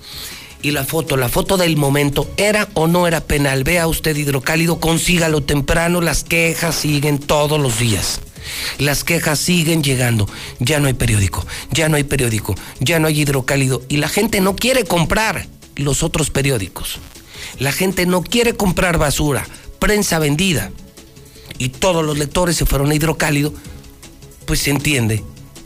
Y 0.63 0.71
la 0.71 0.85
foto, 0.85 1.17
la 1.17 1.27
foto 1.27 1.57
del 1.57 1.75
momento, 1.75 2.31
¿era 2.37 2.69
o 2.73 2.87
no 2.87 3.05
era 3.05 3.19
penal? 3.19 3.65
Vea 3.65 3.85
usted 3.85 4.15
hidrocálido, 4.15 4.79
consígalo 4.79 5.43
temprano, 5.43 5.99
las 5.99 6.23
quejas 6.23 6.73
siguen 6.73 7.19
todos 7.19 7.59
los 7.59 7.79
días. 7.79 8.21
Las 8.77 9.03
quejas 9.03 9.39
siguen 9.39 9.83
llegando. 9.83 10.27
Ya 10.59 10.79
no 10.79 10.87
hay 10.87 10.93
periódico, 10.93 11.45
ya 11.71 11.89
no 11.89 11.97
hay 11.97 12.05
periódico, 12.05 12.55
ya 12.79 12.97
no 12.99 13.09
hay 13.09 13.19
hidrocálido. 13.19 13.81
Y 13.89 13.97
la 13.97 14.07
gente 14.07 14.39
no 14.39 14.55
quiere 14.55 14.85
comprar 14.85 15.47
los 15.75 16.01
otros 16.01 16.29
periódicos. 16.29 16.97
La 17.59 17.73
gente 17.73 18.05
no 18.05 18.23
quiere 18.23 18.53
comprar 18.53 18.97
basura, 18.97 19.45
prensa 19.79 20.17
vendida. 20.17 20.71
Y 21.57 21.69
todos 21.69 22.05
los 22.05 22.17
lectores 22.17 22.55
se 22.55 22.65
fueron 22.65 22.89
a 22.89 22.95
hidrocálido, 22.95 23.53
pues 24.45 24.61
se 24.61 24.69
entiende 24.71 25.25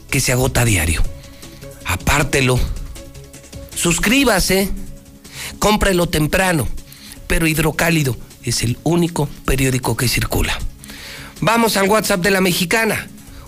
que 0.10 0.22
se 0.22 0.32
agota 0.32 0.62
a 0.62 0.66
diario. 0.66 1.04
Apártelo. 1.86 2.60
Suscríbase. 3.76 4.72
Cómprelo 5.60 6.08
temprano. 6.08 6.68
Pero 7.28 7.48
hidrocálido 7.48 8.16
es 8.44 8.64
el 8.64 8.78
único 8.84 9.28
periódico 9.46 9.98
que 9.98 10.08
circula. 10.08 10.58
Vamos 11.42 11.78
al 11.78 11.90
WhatsApp 11.90 12.22
de 12.22 12.32
la 12.32 12.42
mexicana. 12.42 13.08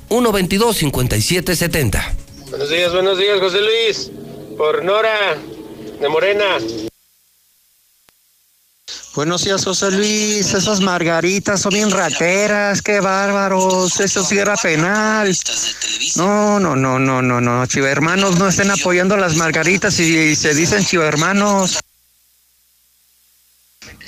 122-5770. 0.09 2.13
Buenos 2.49 2.69
días, 2.69 2.93
buenos 2.93 3.17
días, 3.17 3.39
José 3.39 3.61
Luis. 3.61 4.11
Por 4.57 4.83
Nora, 4.83 5.37
de 5.99 6.09
Morena. 6.09 6.57
Buenos 9.15 9.43
días, 9.43 9.65
José 9.65 9.91
Luis. 9.91 10.53
Esas 10.53 10.81
margaritas 10.81 11.61
son 11.61 11.73
bien 11.73 11.91
rateras, 11.91 12.81
qué 12.81 12.99
bárbaros. 12.99 13.99
Eso 13.99 14.23
sí 14.23 14.37
era 14.37 14.55
penal. 14.55 15.35
No, 16.15 16.59
no, 16.59 16.75
no, 16.75 16.99
no, 16.99 17.21
no, 17.21 17.41
no. 17.41 17.65
Chivermanos 17.65 18.37
no 18.37 18.47
estén 18.47 18.71
apoyando 18.71 19.17
las 19.17 19.35
margaritas 19.35 19.99
y 19.99 20.35
se 20.35 20.53
dicen 20.53 20.85
chivermanos. 20.85 21.79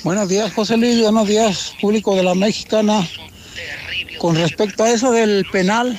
Buenos 0.04 0.28
días, 0.28 0.52
José 0.52 0.76
Luis. 0.76 1.00
Buenos 1.00 1.28
días, 1.28 1.74
público 1.80 2.16
de 2.16 2.24
la 2.24 2.34
Mexicana. 2.34 3.08
Con 4.18 4.34
respecto 4.34 4.82
a 4.82 4.90
eso 4.90 5.12
del 5.12 5.46
penal 5.52 5.96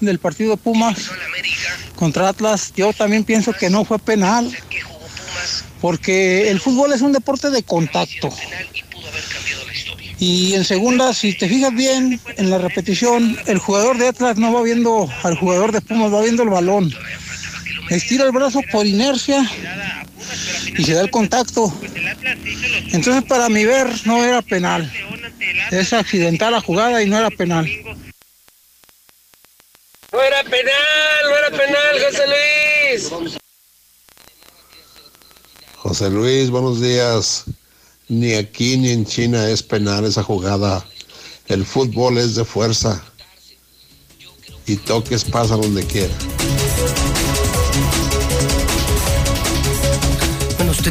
del 0.00 0.18
partido 0.18 0.58
Pumas 0.58 1.10
contra 1.94 2.28
Atlas, 2.28 2.74
yo 2.76 2.92
también 2.92 3.24
pienso 3.24 3.54
que 3.54 3.70
no 3.70 3.86
fue 3.86 3.98
penal, 3.98 4.54
porque 5.80 6.50
el 6.50 6.60
fútbol 6.60 6.92
es 6.92 7.00
un 7.00 7.12
deporte 7.12 7.48
de 7.48 7.62
contacto. 7.62 8.28
Y 10.18 10.52
en 10.52 10.64
segunda, 10.66 11.14
si 11.14 11.32
te 11.32 11.48
fijas 11.48 11.74
bien 11.74 12.20
en 12.36 12.50
la 12.50 12.58
repetición, 12.58 13.38
el 13.46 13.58
jugador 13.58 13.96
de 13.96 14.08
Atlas 14.08 14.36
no 14.36 14.52
va 14.52 14.62
viendo 14.62 15.10
al 15.22 15.34
jugador 15.34 15.72
de 15.72 15.80
Pumas, 15.80 16.12
va 16.12 16.20
viendo 16.20 16.42
el 16.42 16.50
balón. 16.50 16.94
Estira 17.88 18.24
el 18.24 18.32
brazo 18.32 18.60
por 18.70 18.86
inercia 18.86 19.48
y 20.78 20.84
se 20.84 20.94
da 20.94 21.02
el 21.02 21.10
contacto. 21.10 21.72
Entonces, 22.92 23.24
para 23.24 23.48
mi 23.48 23.64
ver, 23.64 23.88
no 24.04 24.24
era 24.24 24.42
penal. 24.42 24.90
Es 25.70 25.92
accidental 25.92 26.52
la 26.52 26.60
jugada 26.60 27.02
y 27.02 27.08
no 27.08 27.18
era 27.18 27.30
penal. 27.30 27.66
No 30.12 30.22
era 30.22 30.42
penal, 30.44 31.24
no 31.24 31.36
era 31.36 31.50
penal, 31.50 32.00
José 32.04 32.24
Luis. 32.26 33.36
José 35.76 36.10
Luis, 36.10 36.50
buenos 36.50 36.80
días. 36.80 37.44
Ni 38.08 38.34
aquí 38.34 38.76
ni 38.76 38.90
en 38.90 39.04
China 39.04 39.48
es 39.50 39.62
penal 39.62 40.04
esa 40.04 40.22
jugada. 40.22 40.84
El 41.48 41.64
fútbol 41.64 42.18
es 42.18 42.34
de 42.34 42.44
fuerza. 42.44 43.04
Y 44.66 44.76
toques 44.76 45.24
pasa 45.24 45.56
donde 45.56 45.84
quiera. 45.86 46.14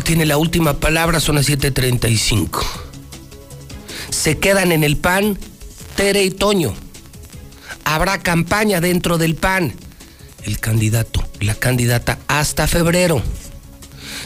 Tiene 0.02 0.26
la 0.26 0.38
última 0.38 0.80
palabra, 0.80 1.20
son 1.20 1.36
las 1.36 1.48
7:35. 1.48 2.64
Se 4.10 4.38
quedan 4.38 4.72
en 4.72 4.84
el 4.84 4.98
PAN 4.98 5.38
Tere 5.96 6.24
y 6.24 6.32
Toño. 6.32 6.74
Habrá 7.86 8.20
campaña 8.20 8.82
dentro 8.82 9.18
del 9.18 9.36
PAN. 9.36 9.74
El 10.44 10.60
candidato, 10.60 11.26
la 11.40 11.56
candidata 11.56 12.20
hasta 12.28 12.68
febrero. 12.68 13.22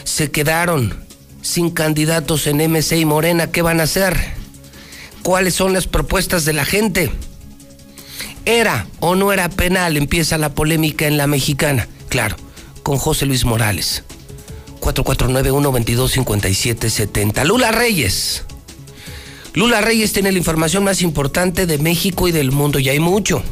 Se 0.04 0.30
quedaron 0.30 1.04
sin 1.42 1.70
candidatos 1.70 2.46
en 2.46 2.60
MC 2.60 2.98
y 2.98 3.04
Morena. 3.04 3.50
¿Qué 3.50 3.62
van 3.62 3.80
a 3.80 3.84
hacer? 3.84 4.18
¿Cuáles 5.22 5.54
son 5.54 5.72
las 5.72 5.86
propuestas 5.86 6.44
de 6.44 6.52
la 6.52 6.64
gente? 6.64 7.10
¿Era 8.44 8.86
o 9.00 9.14
no 9.14 9.32
era 9.32 9.48
penal? 9.48 9.96
Empieza 9.96 10.38
la 10.38 10.54
polémica 10.54 11.06
en 11.06 11.16
la 11.16 11.26
mexicana. 11.26 11.86
Claro, 12.08 12.36
con 12.82 12.98
José 12.98 13.26
Luis 13.26 13.44
Morales. 13.44 14.02
449-122-5770. 14.80 17.44
Lula 17.44 17.72
Reyes. 17.72 18.44
Lula 19.54 19.80
Reyes 19.80 20.12
tiene 20.12 20.30
la 20.32 20.38
información 20.38 20.84
más 20.84 21.02
importante 21.02 21.66
de 21.66 21.78
México 21.78 22.28
y 22.28 22.32
del 22.32 22.52
mundo. 22.52 22.78
Y 22.78 22.88
hay 22.88 23.00
mucho. 23.00 23.42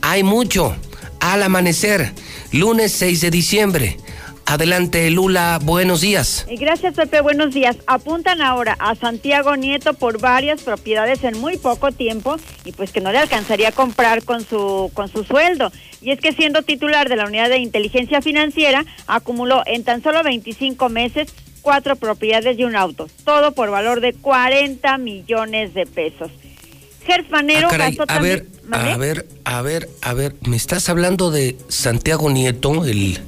Hay 0.00 0.22
mucho. 0.22 0.76
Al 1.20 1.42
amanecer, 1.42 2.14
lunes 2.52 2.92
6 2.92 3.20
de 3.20 3.30
diciembre. 3.30 3.98
Adelante, 4.46 5.10
Lula, 5.10 5.58
buenos 5.62 6.02
días. 6.02 6.46
Gracias, 6.58 6.94
Pepe, 6.94 7.22
buenos 7.22 7.54
días. 7.54 7.76
Apuntan 7.86 8.42
ahora 8.42 8.76
a 8.78 8.94
Santiago 8.94 9.56
Nieto 9.56 9.94
por 9.94 10.20
varias 10.20 10.62
propiedades 10.62 11.24
en 11.24 11.38
muy 11.40 11.56
poco 11.56 11.92
tiempo 11.92 12.36
y 12.64 12.72
pues 12.72 12.92
que 12.92 13.00
no 13.00 13.10
le 13.10 13.18
alcanzaría 13.18 13.70
a 13.70 13.72
comprar 13.72 14.22
con 14.22 14.44
su, 14.44 14.90
con 14.92 15.08
su 15.08 15.24
sueldo. 15.24 15.72
Y 16.02 16.10
es 16.10 16.20
que 16.20 16.32
siendo 16.32 16.62
titular 16.62 17.08
de 17.08 17.16
la 17.16 17.24
Unidad 17.26 17.48
de 17.48 17.58
Inteligencia 17.58 18.20
Financiera, 18.20 18.84
acumuló 19.06 19.62
en 19.66 19.82
tan 19.82 20.02
solo 20.02 20.22
25 20.22 20.88
meses 20.90 21.32
cuatro 21.62 21.96
propiedades 21.96 22.58
y 22.58 22.64
un 22.64 22.76
auto, 22.76 23.08
todo 23.24 23.52
por 23.52 23.70
valor 23.70 24.00
de 24.00 24.12
40 24.12 24.98
millones 24.98 25.72
de 25.72 25.86
pesos. 25.86 26.30
Gerfanero 27.06 27.68
Ah, 27.70 27.76
gastó 27.78 28.02
a 28.02 28.06
también... 28.06 28.46
ver, 28.68 28.74
a 28.80 28.96
ver, 28.98 29.26
a 29.44 29.62
ver, 29.62 29.88
a 30.02 30.14
ver, 30.14 30.34
me 30.46 30.56
estás 30.56 30.88
hablando 30.90 31.30
de 31.30 31.56
Santiago 31.68 32.30
Nieto, 32.30 32.84
el, 32.84 33.18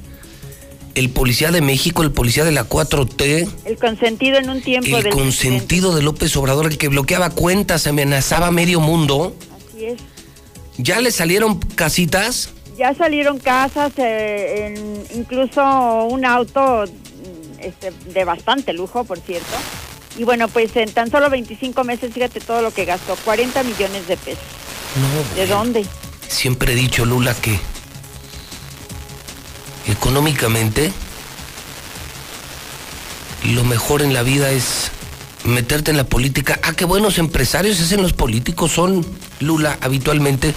el 0.97 1.09
policía 1.11 1.51
de 1.51 1.61
México, 1.61 2.01
el 2.01 2.11
policía 2.11 2.43
de 2.43 2.51
la 2.51 2.67
4T, 2.67 3.47
El 3.65 3.77
consentido 3.77 4.37
en 4.37 4.49
un 4.49 4.61
tiempo 4.61 4.97
el 4.97 5.03
del 5.03 5.13
consentido 5.13 5.95
de 5.95 6.01
López 6.01 6.35
Obrador, 6.37 6.65
el 6.67 6.77
que 6.77 6.87
bloqueaba 6.87 7.29
cuentas, 7.29 7.85
amenazaba 7.87 8.47
a 8.47 8.51
medio 8.51 8.79
mundo. 8.79 9.35
Así 9.55 9.85
es. 9.85 9.99
¿Ya 10.77 10.99
le 11.01 11.11
salieron 11.11 11.59
casitas? 11.59 12.49
Ya 12.77 12.93
salieron 12.95 13.37
casas, 13.39 13.91
eh, 13.97 14.73
en- 14.75 15.19
incluso 15.19 15.61
un 16.09 16.25
auto 16.25 16.85
mm, 16.85 17.59
este, 17.59 17.91
de 18.13 18.23
bastante 18.23 18.73
lujo, 18.73 19.03
por 19.03 19.19
cierto. 19.19 19.55
Y 20.17 20.23
bueno, 20.23 20.47
pues 20.47 20.75
en 20.75 20.91
tan 20.91 21.11
solo 21.11 21.29
25 21.29 21.83
meses, 21.83 22.11
fíjate 22.11 22.39
todo 22.39 22.61
lo 22.63 22.73
que 22.73 22.85
gastó, 22.85 23.15
40 23.23 23.61
millones 23.63 24.07
de 24.07 24.17
pesos. 24.17 24.43
No, 24.95 25.35
¿De 25.39 25.45
dónde? 25.47 25.85
Siempre 26.27 26.73
he 26.73 26.75
dicho, 26.75 27.05
Lula, 27.05 27.35
que 27.35 27.59
económicamente 29.87 30.91
lo 33.43 33.63
mejor 33.63 34.01
en 34.01 34.13
la 34.13 34.23
vida 34.23 34.51
es 34.51 34.91
meterte 35.43 35.91
en 35.91 35.97
la 35.97 36.03
política. 36.03 36.59
Ah, 36.63 36.73
qué 36.73 36.85
buenos 36.85 37.17
empresarios 37.17 37.79
hacen 37.79 38.01
los 38.01 38.13
políticos. 38.13 38.71
Son, 38.71 39.05
Lula, 39.39 39.77
habitualmente 39.81 40.53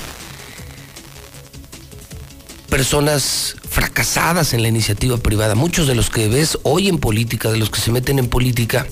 personas 2.68 3.56
fracasadas 3.68 4.54
en 4.54 4.62
la 4.62 4.68
iniciativa 4.68 5.16
privada. 5.18 5.54
Muchos 5.54 5.86
de 5.86 5.94
los 5.94 6.08
que 6.08 6.28
ves 6.28 6.58
hoy 6.62 6.88
en 6.88 6.98
política, 6.98 7.50
de 7.50 7.58
los 7.58 7.70
que 7.70 7.80
se 7.80 7.90
meten 7.90 8.18
en 8.18 8.28
política, 8.28 8.86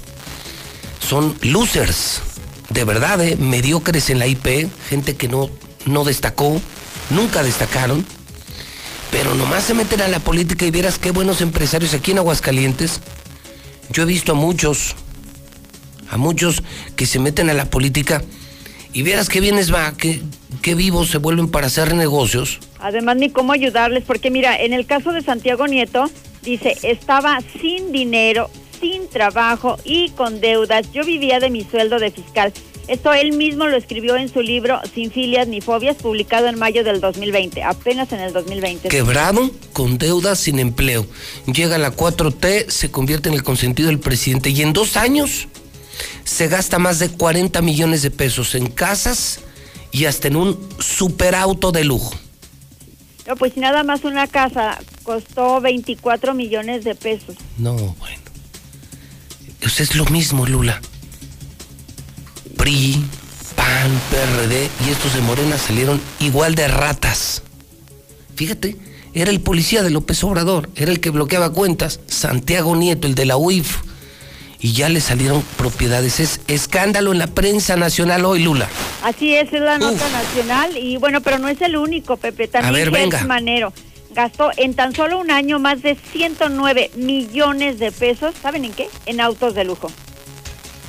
son 1.00 1.36
losers. 1.42 2.20
De 2.70 2.84
verdad, 2.84 3.20
¿eh? 3.22 3.36
mediocres 3.36 4.10
en 4.10 4.18
la 4.18 4.26
IP, 4.26 4.68
gente 4.90 5.16
que 5.16 5.28
no, 5.28 5.48
no 5.86 6.04
destacó, 6.04 6.60
nunca 7.10 7.42
destacaron, 7.42 8.04
pero 9.10 9.34
nomás 9.34 9.64
se 9.64 9.74
meten 9.74 10.00
a 10.00 10.08
la 10.08 10.20
política 10.20 10.66
y 10.66 10.70
vieras 10.70 10.98
qué 10.98 11.10
buenos 11.10 11.40
empresarios 11.40 11.94
aquí 11.94 12.12
en 12.12 12.18
Aguascalientes. 12.18 13.00
Yo 13.90 14.02
he 14.02 14.06
visto 14.06 14.32
a 14.32 14.34
muchos, 14.34 14.94
a 16.10 16.16
muchos 16.16 16.62
que 16.96 17.06
se 17.06 17.18
meten 17.18 17.50
a 17.50 17.54
la 17.54 17.66
política 17.66 18.22
y 18.92 19.02
vieras 19.02 19.28
qué 19.28 19.40
bienes 19.40 19.72
va, 19.72 19.96
qué, 19.96 20.20
qué 20.62 20.74
vivos 20.74 21.10
se 21.10 21.18
vuelven 21.18 21.50
para 21.50 21.66
hacer 21.66 21.94
negocios. 21.94 22.60
Además, 22.80 23.16
ni 23.16 23.30
cómo 23.30 23.52
ayudarles, 23.52 24.04
porque 24.04 24.30
mira, 24.30 24.56
en 24.56 24.72
el 24.72 24.86
caso 24.86 25.12
de 25.12 25.22
Santiago 25.22 25.66
Nieto, 25.66 26.10
dice, 26.42 26.76
estaba 26.82 27.40
sin 27.60 27.92
dinero, 27.92 28.50
sin 28.80 29.08
trabajo 29.08 29.78
y 29.84 30.10
con 30.10 30.40
deudas. 30.40 30.90
Yo 30.92 31.04
vivía 31.04 31.40
de 31.40 31.50
mi 31.50 31.64
sueldo 31.64 31.98
de 31.98 32.10
fiscal. 32.10 32.52
Esto 32.88 33.12
él 33.12 33.32
mismo 33.32 33.66
lo 33.66 33.76
escribió 33.76 34.16
en 34.16 34.32
su 34.32 34.40
libro 34.40 34.80
Sin 34.94 35.10
filias 35.10 35.46
ni 35.46 35.60
fobias, 35.60 35.96
publicado 35.96 36.48
en 36.48 36.58
mayo 36.58 36.84
del 36.84 37.00
2020, 37.02 37.62
apenas 37.62 38.10
en 38.12 38.20
el 38.20 38.32
2020. 38.32 38.88
Quebrado, 38.88 39.50
con 39.74 39.98
deudas, 39.98 40.40
sin 40.40 40.58
empleo. 40.58 41.06
Llega 41.46 41.76
la 41.76 41.94
4T, 41.94 42.70
se 42.70 42.90
convierte 42.90 43.28
en 43.28 43.34
el 43.34 43.42
consentido 43.42 43.88
del 43.88 44.00
presidente 44.00 44.48
y 44.50 44.62
en 44.62 44.72
dos 44.72 44.96
años 44.96 45.48
se 46.24 46.48
gasta 46.48 46.78
más 46.78 46.98
de 46.98 47.10
40 47.10 47.60
millones 47.60 48.00
de 48.00 48.10
pesos 48.10 48.54
en 48.54 48.68
casas 48.68 49.40
y 49.92 50.06
hasta 50.06 50.28
en 50.28 50.36
un 50.36 50.58
superauto 50.78 51.72
de 51.72 51.84
lujo. 51.84 52.14
No, 53.26 53.36
pues 53.36 53.58
nada 53.58 53.82
más 53.82 54.04
una 54.04 54.26
casa 54.26 54.78
costó 55.02 55.60
24 55.60 56.32
millones 56.32 56.84
de 56.84 56.94
pesos. 56.94 57.36
No, 57.58 57.74
bueno. 57.74 58.22
Pues 59.60 59.80
es 59.80 59.94
lo 59.94 60.06
mismo, 60.06 60.46
Lula. 60.46 60.80
PRI, 62.68 63.02
PAN, 63.56 64.00
PRD 64.10 64.68
y 64.86 64.90
estos 64.90 65.14
de 65.14 65.22
Morena 65.22 65.56
salieron 65.56 65.98
igual 66.20 66.54
de 66.54 66.68
ratas. 66.68 67.42
Fíjate, 68.36 68.76
era 69.14 69.30
el 69.30 69.40
policía 69.40 69.82
de 69.82 69.88
López 69.88 70.22
Obrador, 70.22 70.68
era 70.76 70.90
el 70.90 71.00
que 71.00 71.08
bloqueaba 71.08 71.50
cuentas, 71.50 71.98
Santiago 72.08 72.76
Nieto, 72.76 73.06
el 73.06 73.14
de 73.14 73.24
la 73.24 73.38
UIF. 73.38 73.78
Y 74.60 74.74
ya 74.74 74.90
le 74.90 75.00
salieron 75.00 75.42
propiedades. 75.56 76.20
Es 76.20 76.42
escándalo 76.46 77.12
en 77.12 77.18
la 77.18 77.28
prensa 77.28 77.76
nacional 77.76 78.26
hoy, 78.26 78.42
Lula. 78.42 78.68
Así 79.02 79.34
es, 79.34 79.50
es 79.50 79.62
la 79.62 79.78
nota 79.78 80.06
nacional 80.10 80.76
y 80.76 80.98
bueno, 80.98 81.22
pero 81.22 81.38
no 81.38 81.48
es 81.48 81.62
el 81.62 81.74
único, 81.74 82.18
Pepe. 82.18 82.48
También 82.48 82.74
A 82.74 82.76
ver, 82.76 82.90
venga. 82.90 83.24
Manero 83.24 83.72
gastó 84.10 84.50
en 84.58 84.74
tan 84.74 84.94
solo 84.94 85.18
un 85.18 85.30
año 85.30 85.58
más 85.58 85.80
de 85.80 85.96
109 86.12 86.90
millones 86.96 87.78
de 87.78 87.92
pesos, 87.92 88.34
¿saben 88.42 88.66
en 88.66 88.72
qué? 88.74 88.90
En 89.06 89.22
autos 89.22 89.54
de 89.54 89.64
lujo. 89.64 89.90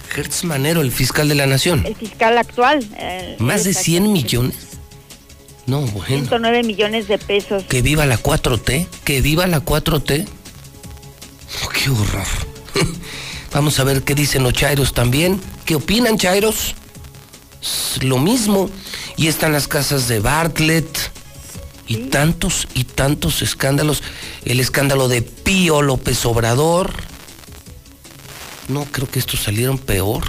Gertz 0.10 0.44
Manero, 0.44 0.82
el 0.82 0.92
fiscal 0.92 1.30
de 1.30 1.36
la 1.36 1.46
nación. 1.46 1.86
El 1.86 1.96
fiscal 1.96 2.38
actual. 2.38 2.86
eh, 2.98 3.36
Más 3.40 3.64
de 3.64 3.72
está- 3.72 3.84
100 3.84 4.12
millones. 4.12 4.56
No, 5.68 5.82
bueno. 5.82 6.08
109 6.08 6.64
millones 6.64 7.08
de 7.08 7.18
pesos. 7.20 7.64
Que 7.66 7.82
viva 7.82 8.06
la 8.06 8.18
4T, 8.18 8.88
que 9.04 9.22
viva 9.22 9.46
la 9.48 9.60
4T. 9.62 10.26
Oh, 11.64 11.70
qué 11.70 11.90
horror. 11.90 12.28
Vamos 13.54 13.80
a 13.80 13.84
ver 13.84 14.04
qué 14.04 14.16
dicen 14.16 14.44
los 14.44 14.54
chairos 14.54 14.94
también. 14.94 15.40
¿Qué 15.66 15.76
opinan 15.76 16.18
chairos? 16.18 16.76
Es 17.62 18.04
lo 18.04 18.18
mismo. 18.18 18.70
Y 19.18 19.28
están 19.28 19.52
las 19.54 19.68
casas 19.68 20.08
de 20.08 20.20
Bartlett. 20.20 21.12
Y 21.88 21.98
tantos 22.10 22.68
y 22.76 22.84
tantos 22.84 23.42
escándalos. 23.42 24.02
El 24.46 24.60
escándalo 24.60 25.08
de 25.08 25.22
Pío 25.24 25.82
López 25.82 26.24
Obrador. 26.26 26.94
No, 28.70 28.86
creo 28.86 29.10
que 29.10 29.18
estos 29.20 29.40
salieron 29.40 29.80
peor. 29.80 30.24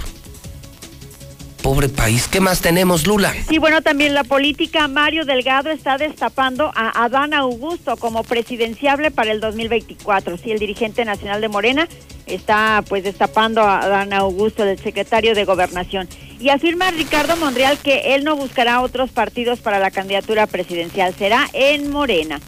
Pobre 1.61 1.89
país. 1.89 2.27
¿Qué 2.27 2.39
más 2.39 2.59
tenemos, 2.59 3.05
Lula? 3.05 3.31
Sí, 3.47 3.59
bueno, 3.59 3.83
también 3.83 4.15
la 4.15 4.23
política. 4.23 4.87
Mario 4.87 5.25
Delgado 5.25 5.69
está 5.69 5.99
destapando 5.99 6.71
a 6.73 7.03
Adán 7.03 7.35
Augusto 7.35 7.97
como 7.97 8.23
presidenciable 8.23 9.11
para 9.11 9.31
el 9.31 9.39
2024. 9.39 10.37
Sí, 10.37 10.51
el 10.51 10.57
dirigente 10.57 11.05
nacional 11.05 11.39
de 11.39 11.49
Morena 11.49 11.87
está 12.25 12.83
pues 12.89 13.03
destapando 13.03 13.61
a 13.61 13.81
Adán 13.81 14.11
Augusto, 14.11 14.63
el 14.63 14.79
secretario 14.79 15.35
de 15.35 15.45
Gobernación. 15.45 16.09
Y 16.39 16.49
afirma 16.49 16.89
Ricardo 16.89 17.37
Monreal 17.37 17.77
que 17.77 18.15
él 18.15 18.23
no 18.23 18.35
buscará 18.35 18.81
otros 18.81 19.11
partidos 19.11 19.59
para 19.59 19.77
la 19.77 19.91
candidatura 19.91 20.47
presidencial, 20.47 21.13
será 21.15 21.47
en 21.53 21.91
Morena. 21.91 22.39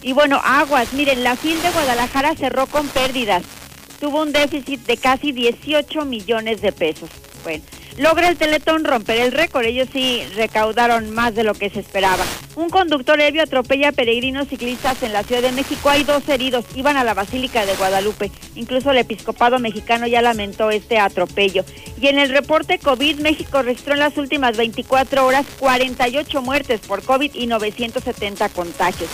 Y 0.00 0.12
bueno, 0.12 0.40
aguas, 0.44 0.92
miren, 0.92 1.24
la 1.24 1.34
FIL 1.34 1.60
de 1.60 1.70
Guadalajara 1.70 2.36
cerró 2.36 2.68
con 2.68 2.86
pérdidas. 2.86 3.42
Tuvo 4.00 4.22
un 4.22 4.32
déficit 4.32 4.86
de 4.86 4.96
casi 4.96 5.30
18 5.30 6.06
millones 6.06 6.62
de 6.62 6.72
pesos. 6.72 7.10
Bueno, 7.42 7.64
logra 7.98 8.28
el 8.28 8.36
Teletón 8.36 8.84
romper 8.84 9.18
el 9.18 9.32
récord. 9.32 9.64
Ellos 9.64 9.88
sí 9.92 10.22
recaudaron 10.36 11.10
más 11.10 11.34
de 11.34 11.44
lo 11.44 11.54
que 11.54 11.70
se 11.70 11.80
esperaba. 11.80 12.24
Un 12.56 12.68
conductor 12.68 13.20
ebrio 13.20 13.42
atropella 13.42 13.88
a 13.88 13.92
peregrinos 13.92 14.48
ciclistas 14.48 15.02
en 15.02 15.12
la 15.12 15.22
Ciudad 15.22 15.42
de 15.42 15.52
México. 15.52 15.90
Hay 15.90 16.04
dos 16.04 16.28
heridos. 16.28 16.64
Iban 16.74 16.96
a 16.96 17.04
la 17.04 17.14
Basílica 17.14 17.64
de 17.66 17.76
Guadalupe. 17.76 18.30
Incluso 18.54 18.90
el 18.90 18.98
episcopado 18.98 19.58
mexicano 19.58 20.06
ya 20.06 20.22
lamentó 20.22 20.70
este 20.70 20.98
atropello. 20.98 21.64
Y 22.00 22.08
en 22.08 22.18
el 22.18 22.30
reporte 22.30 22.78
COVID, 22.78 23.20
México 23.20 23.62
registró 23.62 23.94
en 23.94 24.00
las 24.00 24.16
últimas 24.16 24.56
24 24.56 25.26
horas 25.26 25.46
48 25.58 26.42
muertes 26.42 26.80
por 26.80 27.02
COVID 27.02 27.34
y 27.34 27.46
970 27.46 28.48
contagios. 28.50 29.10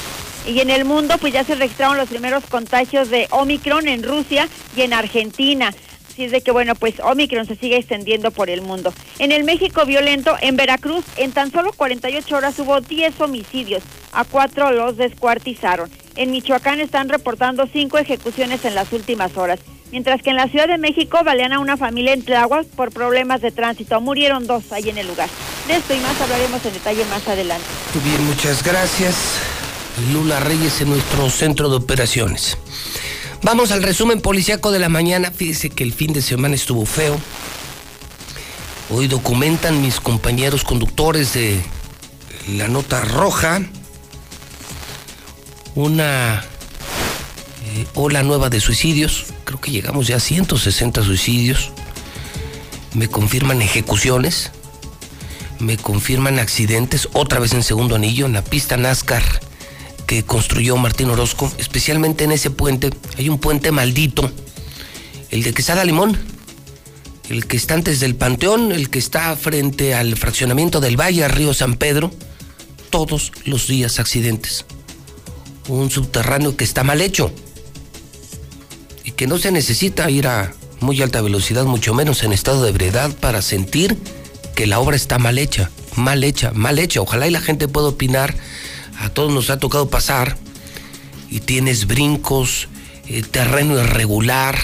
Y 0.46 0.60
en 0.60 0.70
el 0.70 0.84
mundo, 0.84 1.18
pues 1.18 1.32
ya 1.32 1.42
se 1.42 1.56
registraron 1.56 1.96
los 1.96 2.08
primeros 2.08 2.44
contagios 2.44 3.10
de 3.10 3.26
Omicron 3.30 3.88
en 3.88 4.04
Rusia 4.04 4.48
y 4.76 4.82
en 4.82 4.92
Argentina. 4.92 5.74
Así 6.16 6.24
es 6.24 6.32
de 6.32 6.40
que, 6.40 6.50
bueno, 6.50 6.74
pues 6.74 6.94
Omicron 7.04 7.46
se 7.46 7.56
sigue 7.56 7.76
extendiendo 7.76 8.30
por 8.30 8.48
el 8.48 8.62
mundo. 8.62 8.90
En 9.18 9.32
el 9.32 9.44
México 9.44 9.84
violento, 9.84 10.34
en 10.40 10.56
Veracruz, 10.56 11.04
en 11.18 11.30
tan 11.32 11.52
solo 11.52 11.74
48 11.74 12.34
horas 12.34 12.58
hubo 12.58 12.80
10 12.80 13.20
homicidios. 13.20 13.82
A 14.14 14.24
cuatro 14.24 14.72
los 14.72 14.96
descuartizaron. 14.96 15.90
En 16.14 16.30
Michoacán 16.30 16.80
están 16.80 17.10
reportando 17.10 17.68
cinco 17.70 17.98
ejecuciones 17.98 18.64
en 18.64 18.74
las 18.74 18.94
últimas 18.94 19.36
horas. 19.36 19.60
Mientras 19.92 20.22
que 20.22 20.30
en 20.30 20.36
la 20.36 20.48
Ciudad 20.48 20.68
de 20.68 20.78
México 20.78 21.18
balean 21.22 21.52
a 21.52 21.58
una 21.58 21.76
familia 21.76 22.14
en 22.14 22.24
Tláhuac 22.24 22.66
por 22.68 22.92
problemas 22.92 23.42
de 23.42 23.50
tránsito. 23.50 24.00
Murieron 24.00 24.46
dos 24.46 24.72
ahí 24.72 24.88
en 24.88 24.96
el 24.96 25.08
lugar. 25.08 25.28
De 25.68 25.76
esto 25.76 25.92
y 25.92 25.98
más 25.98 26.18
hablaremos 26.18 26.64
en 26.64 26.72
detalle 26.72 27.04
más 27.10 27.28
adelante. 27.28 27.66
Muy 27.92 28.04
bien, 28.08 28.24
muchas 28.24 28.62
gracias. 28.62 29.16
Lula 30.14 30.40
Reyes 30.40 30.80
en 30.80 30.88
nuestro 30.88 31.28
centro 31.28 31.68
de 31.68 31.76
operaciones. 31.76 32.56
Vamos 33.42 33.70
al 33.70 33.82
resumen 33.82 34.20
policíaco 34.20 34.72
de 34.72 34.78
la 34.78 34.88
mañana. 34.88 35.30
Fíjese 35.30 35.70
que 35.70 35.84
el 35.84 35.92
fin 35.92 36.12
de 36.12 36.22
semana 36.22 36.54
estuvo 36.54 36.84
feo. 36.86 37.20
Hoy 38.90 39.08
documentan 39.08 39.82
mis 39.82 40.00
compañeros 40.00 40.64
conductores 40.64 41.34
de 41.34 41.60
la 42.48 42.68
nota 42.68 43.00
roja 43.00 43.60
una 45.74 46.44
eh, 47.66 47.86
ola 47.94 48.22
nueva 48.22 48.48
de 48.48 48.60
suicidios. 48.60 49.26
Creo 49.44 49.60
que 49.60 49.70
llegamos 49.70 50.06
ya 50.06 50.16
a 50.16 50.20
160 50.20 51.02
suicidios. 51.02 51.72
Me 52.94 53.08
confirman 53.08 53.60
ejecuciones. 53.60 54.50
Me 55.58 55.76
confirman 55.76 56.38
accidentes. 56.38 57.08
Otra 57.12 57.38
vez 57.38 57.52
en 57.52 57.62
segundo 57.62 57.96
anillo, 57.96 58.26
en 58.26 58.32
la 58.32 58.42
pista 58.42 58.76
NASCAR 58.76 59.24
que 60.06 60.24
construyó 60.24 60.76
Martín 60.76 61.10
Orozco. 61.10 61.52
Especialmente 61.58 62.24
en 62.24 62.32
ese 62.32 62.50
puente. 62.50 62.90
Hay 63.18 63.28
un 63.28 63.38
puente 63.38 63.72
maldito. 63.72 64.30
El 65.30 65.42
de 65.42 65.52
Quesada 65.52 65.84
Limón. 65.84 66.18
El 67.28 67.46
que 67.46 67.56
está 67.56 67.74
antes 67.74 68.00
del 68.00 68.14
Panteón. 68.14 68.72
El 68.72 68.90
que 68.90 68.98
está 68.98 69.36
frente 69.36 69.94
al 69.94 70.16
fraccionamiento 70.16 70.80
del 70.80 70.98
Valle, 70.98 71.26
Río 71.28 71.52
San 71.54 71.74
Pedro. 71.74 72.12
Todos 72.90 73.32
los 73.44 73.66
días 73.66 73.98
accidentes 73.98 74.64
un 75.68 75.90
subterráneo 75.90 76.56
que 76.56 76.64
está 76.64 76.84
mal 76.84 77.00
hecho 77.00 77.32
y 79.04 79.12
que 79.12 79.26
no 79.26 79.38
se 79.38 79.50
necesita 79.50 80.10
ir 80.10 80.26
a 80.26 80.52
muy 80.80 81.00
alta 81.02 81.20
velocidad, 81.22 81.64
mucho 81.64 81.94
menos 81.94 82.22
en 82.22 82.32
estado 82.32 82.62
de 82.62 82.70
ebriedad, 82.70 83.10
para 83.12 83.40
sentir 83.42 83.96
que 84.54 84.66
la 84.66 84.78
obra 84.78 84.96
está 84.96 85.18
mal 85.18 85.38
hecha, 85.38 85.70
mal 85.94 86.22
hecha, 86.24 86.52
mal 86.52 86.78
hecha. 86.78 87.00
Ojalá 87.00 87.26
y 87.26 87.30
la 87.30 87.40
gente 87.40 87.68
pueda 87.68 87.88
opinar. 87.88 88.34
A 88.98 89.08
todos 89.08 89.32
nos 89.32 89.50
ha 89.50 89.58
tocado 89.58 89.88
pasar 89.88 90.36
y 91.30 91.40
tienes 91.40 91.86
brincos, 91.86 92.68
eh, 93.08 93.22
terreno 93.22 93.78
irregular, 93.78 94.58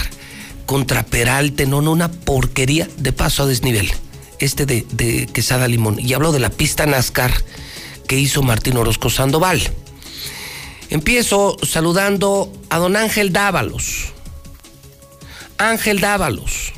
contraperalte, 0.66 1.66
no, 1.66 1.82
no, 1.82 1.92
una 1.92 2.10
porquería 2.10 2.88
de 2.96 3.12
paso 3.12 3.42
a 3.42 3.46
desnivel. 3.46 3.90
Este 4.38 4.66
de, 4.66 4.86
de 4.92 5.26
Quesada 5.26 5.68
Limón. 5.68 6.00
Y 6.00 6.12
hablo 6.14 6.32
de 6.32 6.40
la 6.40 6.50
pista 6.50 6.86
NASCAR 6.86 7.32
que 8.08 8.18
hizo 8.18 8.42
Martín 8.42 8.76
Orozco 8.76 9.10
Sandoval. 9.10 9.62
Empiezo 10.90 11.56
saludando 11.62 12.52
a 12.68 12.78
don 12.78 12.96
Ángel 12.96 13.32
Dávalos. 13.32 14.12
Ángel 15.58 16.00
Dávalos, 16.00 16.72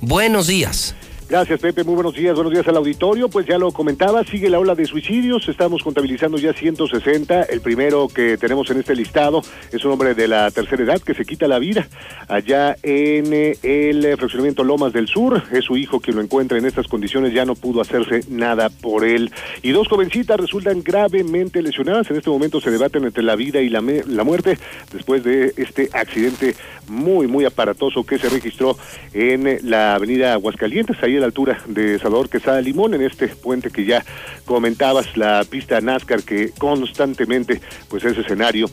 buenos 0.00 0.48
días. 0.48 0.94
Gracias, 1.28 1.60
Pepe. 1.60 1.84
Muy 1.84 1.94
buenos 1.94 2.14
días. 2.14 2.34
Buenos 2.34 2.54
días 2.54 2.66
al 2.68 2.78
auditorio. 2.78 3.28
Pues 3.28 3.44
ya 3.44 3.58
lo 3.58 3.70
comentaba, 3.70 4.24
sigue 4.24 4.48
la 4.48 4.58
ola 4.58 4.74
de 4.74 4.86
suicidios. 4.86 5.46
Estamos 5.46 5.82
contabilizando 5.82 6.38
ya 6.38 6.54
160. 6.54 7.42
El 7.42 7.60
primero 7.60 8.08
que 8.08 8.38
tenemos 8.38 8.70
en 8.70 8.78
este 8.78 8.96
listado 8.96 9.42
es 9.70 9.84
un 9.84 9.92
hombre 9.92 10.14
de 10.14 10.26
la 10.26 10.50
tercera 10.50 10.82
edad 10.82 11.02
que 11.02 11.12
se 11.12 11.26
quita 11.26 11.46
la 11.46 11.58
vida 11.58 11.86
allá 12.28 12.76
en 12.82 13.34
eh, 13.34 13.58
el 13.62 14.16
fraccionamiento 14.16 14.64
Lomas 14.64 14.94
del 14.94 15.06
Sur. 15.06 15.42
Es 15.52 15.66
su 15.66 15.76
hijo 15.76 16.00
quien 16.00 16.16
lo 16.16 16.22
encuentra 16.22 16.56
en 16.56 16.64
estas 16.64 16.86
condiciones. 16.86 17.34
Ya 17.34 17.44
no 17.44 17.54
pudo 17.54 17.82
hacerse 17.82 18.22
nada 18.30 18.70
por 18.70 19.04
él. 19.04 19.30
Y 19.62 19.72
dos 19.72 19.86
jovencitas 19.86 20.40
resultan 20.40 20.82
gravemente 20.82 21.60
lesionadas. 21.60 22.10
En 22.10 22.16
este 22.16 22.30
momento 22.30 22.58
se 22.62 22.70
debaten 22.70 23.04
entre 23.04 23.22
la 23.22 23.36
vida 23.36 23.60
y 23.60 23.68
la, 23.68 23.82
la 23.82 24.24
muerte 24.24 24.56
después 24.94 25.22
de 25.24 25.52
este 25.58 25.90
accidente 25.92 26.54
muy, 26.88 27.26
muy 27.26 27.44
aparatoso 27.44 28.02
que 28.04 28.16
se 28.16 28.30
registró 28.30 28.78
en 29.12 29.58
la 29.68 29.94
avenida 29.94 30.32
Aguascalientes, 30.32 30.96
ahí 31.02 31.17
la 31.20 31.26
altura 31.26 31.58
de 31.66 31.98
Salvador 31.98 32.28
Quesada 32.28 32.60
Limón, 32.60 32.94
en 32.94 33.02
este 33.02 33.28
puente 33.28 33.70
que 33.70 33.84
ya 33.84 34.04
comentabas, 34.44 35.16
la 35.16 35.44
pista 35.48 35.80
NASCAR 35.80 36.22
que 36.22 36.50
constantemente 36.58 37.60
pues 37.88 38.04
es 38.04 38.16
escenario 38.16 38.66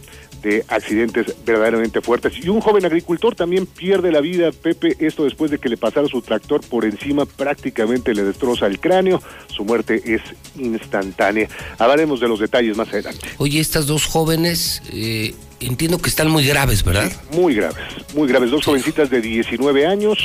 de 0.45 0.63
accidentes 0.67 1.35
verdaderamente 1.43 2.01
fuertes. 2.01 2.33
Y 2.37 2.49
un 2.49 2.61
joven 2.61 2.85
agricultor 2.85 3.33
también 3.33 3.65
pierde 3.65 4.11
la 4.11 4.21
vida, 4.21 4.51
Pepe, 4.51 4.95
esto 4.99 5.23
después 5.23 5.49
de 5.49 5.57
que 5.57 5.69
le 5.69 5.75
pasara 5.75 6.07
su 6.07 6.21
tractor 6.21 6.61
por 6.61 6.85
encima, 6.85 7.25
prácticamente 7.25 8.13
le 8.13 8.23
destroza 8.23 8.67
el 8.67 8.79
cráneo, 8.79 9.23
su 9.47 9.65
muerte 9.65 9.99
es 10.05 10.21
instantánea. 10.55 11.49
Hablaremos 11.79 12.19
de 12.19 12.27
los 12.27 12.39
detalles 12.39 12.77
más 12.77 12.89
adelante. 12.89 13.27
Oye, 13.39 13.59
estas 13.59 13.87
dos 13.87 14.05
jóvenes, 14.05 14.83
eh, 14.93 15.33
entiendo 15.61 15.97
que 15.97 16.09
están 16.09 16.29
muy 16.29 16.45
graves, 16.45 16.83
¿verdad? 16.83 17.11
Muy 17.31 17.55
graves, 17.55 17.83
muy 18.13 18.27
graves. 18.27 18.51
Dos 18.51 18.65
jovencitas 18.65 19.09
de 19.09 19.21
19 19.21 19.87
años, 19.87 20.19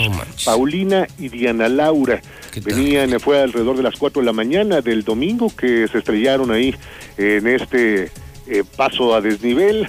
Paulina 0.45 1.07
y 1.19 1.31
Diana 1.31 1.71
Laura. 1.71 2.21
Venían, 2.63 3.19
fue 3.21 3.41
alrededor 3.41 3.79
de 3.79 3.85
las 3.85 3.97
4 3.97 4.21
de 4.21 4.27
la 4.27 4.35
mañana 4.35 4.83
del 4.83 5.03
domingo 5.03 5.51
que 5.57 5.89
se 5.89 5.97
estrellaron 5.97 6.51
ahí 6.51 6.75
en 7.17 7.47
este 7.47 8.11
eh, 8.51 8.65
paso 8.77 9.15
a 9.15 9.23
desnivel. 9.23 9.89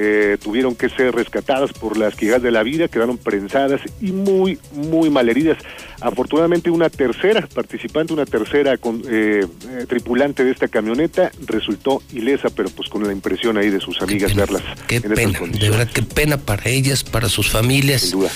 Eh, 0.00 0.38
tuvieron 0.40 0.76
que 0.76 0.88
ser 0.88 1.12
rescatadas 1.12 1.72
por 1.72 1.96
las 1.96 2.14
quigas 2.14 2.40
de 2.40 2.52
la 2.52 2.62
vida, 2.62 2.86
quedaron 2.86 3.18
prensadas 3.18 3.80
y 4.00 4.12
muy, 4.12 4.56
muy 4.72 5.10
malheridas. 5.10 5.58
Afortunadamente 6.00 6.70
una 6.70 6.88
tercera 6.88 7.48
participante, 7.52 8.12
una 8.12 8.24
tercera 8.24 8.76
con, 8.76 9.02
eh, 9.10 9.44
eh, 9.44 9.86
tripulante 9.88 10.44
de 10.44 10.52
esta 10.52 10.68
camioneta 10.68 11.32
resultó 11.46 12.00
ilesa, 12.12 12.48
pero 12.50 12.70
pues 12.70 12.88
con 12.88 13.02
la 13.02 13.12
impresión 13.12 13.58
ahí 13.58 13.70
de 13.70 13.80
sus 13.80 14.00
amigas 14.00 14.36
verlas 14.36 14.62
Qué 14.86 14.96
en 14.96 15.14
pena, 15.14 15.40
de 15.40 15.70
verdad, 15.70 15.88
qué 15.92 16.02
pena 16.02 16.36
para 16.36 16.70
ellas, 16.70 17.02
para 17.02 17.28
sus 17.28 17.50
familias. 17.50 18.02
Sin 18.02 18.20
duda. 18.20 18.30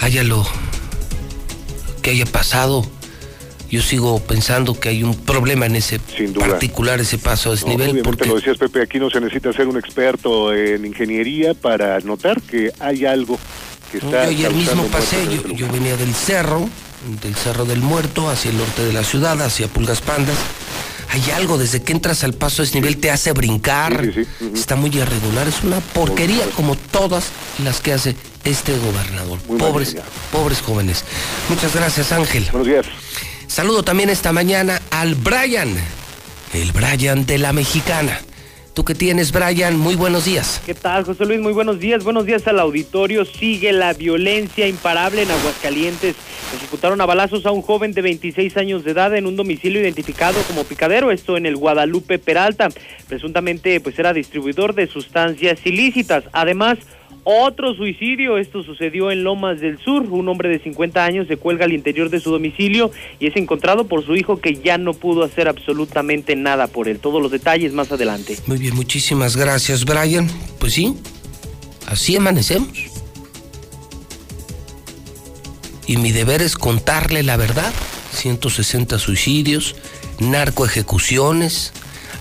Haya 0.00 0.24
lo 0.24 0.46
que 2.00 2.12
haya 2.12 2.24
pasado. 2.24 2.86
Yo 3.70 3.80
sigo 3.82 4.18
pensando 4.20 4.78
que 4.78 4.88
hay 4.88 5.04
un 5.04 5.14
problema 5.14 5.66
en 5.66 5.76
ese 5.76 6.00
particular, 6.38 7.00
ese 7.00 7.18
paso 7.18 7.50
a 7.50 7.52
No, 7.52 7.56
desnivel, 7.56 7.90
obviamente 7.90 8.02
porque 8.02 8.28
lo 8.28 8.34
decías 8.36 8.58
Pepe, 8.58 8.82
aquí 8.82 8.98
no 8.98 9.10
se 9.10 9.20
necesita 9.20 9.52
ser 9.52 9.68
un 9.68 9.78
experto 9.78 10.52
en 10.52 10.84
ingeniería 10.84 11.54
para 11.54 12.00
notar 12.00 12.42
que 12.42 12.72
hay 12.80 13.04
algo 13.04 13.38
que 13.92 13.98
¿no? 13.98 14.06
está 14.06 14.24
yo 14.24 14.30
ayer 14.30 14.52
mismo 14.52 14.84
pasé, 14.84 15.24
yo, 15.26 15.32
este 15.32 15.54
yo 15.54 15.68
venía 15.70 15.96
del 15.96 16.14
cerro, 16.14 16.68
del 17.22 17.34
Cerro 17.34 17.64
del 17.64 17.80
Muerto, 17.80 18.28
hacia 18.28 18.50
el 18.50 18.58
norte 18.58 18.84
de 18.84 18.92
la 18.92 19.04
ciudad, 19.04 19.40
hacia 19.40 19.68
Pulgas 19.68 20.00
Pandas. 20.00 20.36
Hay 21.12 21.30
algo, 21.32 21.58
desde 21.58 21.82
que 21.82 21.92
entras 21.92 22.22
al 22.22 22.34
paso 22.34 22.62
a 22.62 22.64
desnivel 22.64 22.98
te 22.98 23.10
hace 23.10 23.32
brincar, 23.32 24.08
está 24.54 24.76
muy 24.76 24.90
irregular, 24.90 25.48
es 25.48 25.64
una 25.64 25.80
porquería 25.80 26.44
como 26.54 26.76
todas 26.76 27.30
las 27.64 27.80
que 27.80 27.92
hace 27.92 28.14
este 28.44 28.72
gobernador. 28.78 29.38
pobres, 29.58 29.96
pobres 30.30 30.60
jóvenes. 30.60 31.04
Muchas 31.48 31.74
gracias 31.74 32.12
Ángel. 32.12 32.46
Buenos 32.52 32.68
días. 32.68 32.86
Saludo 33.50 33.82
también 33.82 34.10
esta 34.10 34.32
mañana 34.32 34.80
al 34.92 35.16
Brian, 35.16 35.74
el 36.54 36.70
Brian 36.70 37.26
de 37.26 37.36
la 37.36 37.52
Mexicana. 37.52 38.20
¿Tú 38.74 38.84
qué 38.84 38.94
tienes, 38.94 39.32
Brian? 39.32 39.76
Muy 39.76 39.96
buenos 39.96 40.24
días. 40.24 40.62
¿Qué 40.64 40.72
tal, 40.72 41.02
José 41.02 41.26
Luis? 41.26 41.40
Muy 41.40 41.52
buenos 41.52 41.80
días. 41.80 42.04
Buenos 42.04 42.26
días 42.26 42.46
al 42.46 42.60
auditorio. 42.60 43.24
Sigue 43.24 43.72
la 43.72 43.92
violencia 43.92 44.68
imparable 44.68 45.22
en 45.22 45.32
Aguascalientes. 45.32 46.14
Ejecutaron 46.54 47.00
a 47.00 47.06
balazos 47.06 47.44
a 47.44 47.50
un 47.50 47.62
joven 47.62 47.92
de 47.92 48.02
26 48.02 48.56
años 48.56 48.84
de 48.84 48.92
edad 48.92 49.16
en 49.16 49.26
un 49.26 49.34
domicilio 49.34 49.80
identificado 49.80 50.40
como 50.42 50.62
picadero, 50.62 51.10
esto 51.10 51.36
en 51.36 51.44
el 51.44 51.56
Guadalupe 51.56 52.20
Peralta. 52.20 52.68
Presuntamente, 53.08 53.80
pues 53.80 53.98
era 53.98 54.12
distribuidor 54.12 54.76
de 54.76 54.86
sustancias 54.86 55.58
ilícitas. 55.66 56.22
Además, 56.32 56.78
otro 57.24 57.74
suicidio, 57.74 58.38
esto 58.38 58.62
sucedió 58.62 59.10
en 59.10 59.24
Lomas 59.24 59.60
del 59.60 59.78
Sur. 59.78 60.02
Un 60.02 60.28
hombre 60.28 60.48
de 60.48 60.58
50 60.58 61.04
años 61.04 61.26
se 61.28 61.36
cuelga 61.36 61.64
al 61.64 61.72
interior 61.72 62.10
de 62.10 62.20
su 62.20 62.30
domicilio 62.30 62.90
y 63.18 63.26
es 63.26 63.36
encontrado 63.36 63.86
por 63.86 64.04
su 64.04 64.16
hijo 64.16 64.40
que 64.40 64.54
ya 64.54 64.78
no 64.78 64.94
pudo 64.94 65.24
hacer 65.24 65.48
absolutamente 65.48 66.36
nada 66.36 66.66
por 66.66 66.88
él. 66.88 66.98
Todos 66.98 67.22
los 67.22 67.30
detalles 67.30 67.72
más 67.72 67.92
adelante. 67.92 68.36
Muy 68.46 68.58
bien, 68.58 68.74
muchísimas 68.74 69.36
gracias, 69.36 69.84
Brian. 69.84 70.28
Pues 70.58 70.74
sí, 70.74 70.94
así 71.86 72.16
amanecemos. 72.16 72.90
Y 75.86 75.96
mi 75.96 76.12
deber 76.12 76.42
es 76.42 76.56
contarle 76.56 77.22
la 77.22 77.36
verdad. 77.36 77.72
160 78.12 78.98
suicidios, 78.98 79.76
narcoejecuciones, 80.18 81.72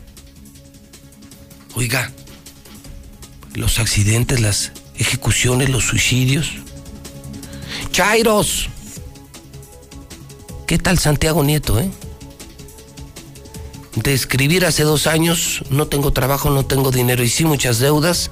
Oiga, 1.76 2.12
los 3.54 3.80
accidentes, 3.80 4.42
las 4.42 4.74
ejecuciones, 4.98 5.70
los 5.70 5.86
suicidios. 5.86 6.52
Chairos. 7.94 8.68
¿Qué 10.68 10.78
tal 10.78 11.00
Santiago 11.00 11.42
Nieto, 11.42 11.80
eh? 11.80 11.90
De 13.96 14.14
escribir 14.14 14.66
hace 14.66 14.84
dos 14.84 15.06
años, 15.06 15.64
no 15.70 15.88
tengo 15.88 16.12
trabajo, 16.12 16.50
no 16.50 16.66
tengo 16.66 16.92
dinero 16.92 17.24
y 17.24 17.30
sí 17.30 17.44
muchas 17.44 17.80
deudas. 17.80 18.32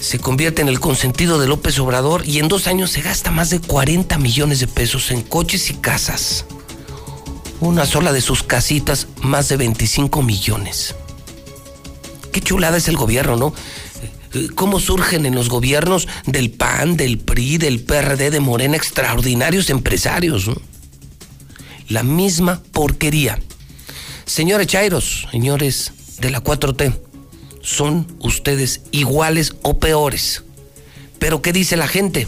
Se 0.00 0.18
convierte 0.18 0.60
en 0.60 0.68
el 0.68 0.80
consentido 0.80 1.38
de 1.38 1.48
López 1.48 1.78
Obrador 1.78 2.26
y 2.26 2.38
en 2.38 2.48
dos 2.48 2.66
años 2.66 2.90
se 2.90 3.00
gasta 3.00 3.30
más 3.30 3.48
de 3.48 3.60
40 3.60 4.18
millones 4.18 4.60
de 4.60 4.66
pesos 4.66 5.10
en 5.10 5.22
coches 5.22 5.70
y 5.70 5.74
casas. 5.74 6.44
Una 7.60 7.86
sola 7.86 8.12
de 8.12 8.20
sus 8.20 8.42
casitas, 8.42 9.06
más 9.22 9.48
de 9.48 9.56
25 9.56 10.22
millones. 10.22 10.94
Qué 12.30 12.42
chulada 12.42 12.76
es 12.76 12.88
el 12.88 12.96
gobierno, 12.96 13.36
¿no? 13.36 13.54
cómo 14.54 14.80
surgen 14.80 15.26
en 15.26 15.34
los 15.34 15.48
gobiernos 15.48 16.08
del 16.26 16.50
PAN, 16.50 16.96
del 16.96 17.18
PRI, 17.18 17.58
del 17.58 17.80
PRD, 17.80 18.30
de 18.30 18.40
Morena, 18.40 18.76
extraordinarios 18.76 19.70
empresarios. 19.70 20.50
La 21.88 22.02
misma 22.02 22.60
porquería. 22.72 23.38
Señores 24.26 24.66
Chairos, 24.66 25.28
señores 25.30 25.92
de 26.18 26.30
la 26.30 26.42
4T, 26.42 26.98
son 27.60 28.16
ustedes 28.20 28.82
iguales 28.90 29.54
o 29.62 29.78
peores. 29.78 30.44
Pero 31.18 31.42
¿qué 31.42 31.52
dice 31.52 31.76
la 31.76 31.88
gente? 31.88 32.26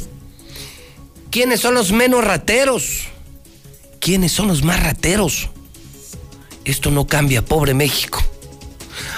¿Quiénes 1.31 1.61
son 1.61 1.75
los 1.75 1.93
menos 1.93 2.25
rateros? 2.25 3.05
¿Quiénes 3.99 4.33
son 4.33 4.49
los 4.49 4.63
más 4.63 4.83
rateros? 4.83 5.49
Esto 6.65 6.91
no 6.91 7.07
cambia, 7.07 7.45
pobre 7.45 7.75
México. 7.75 8.23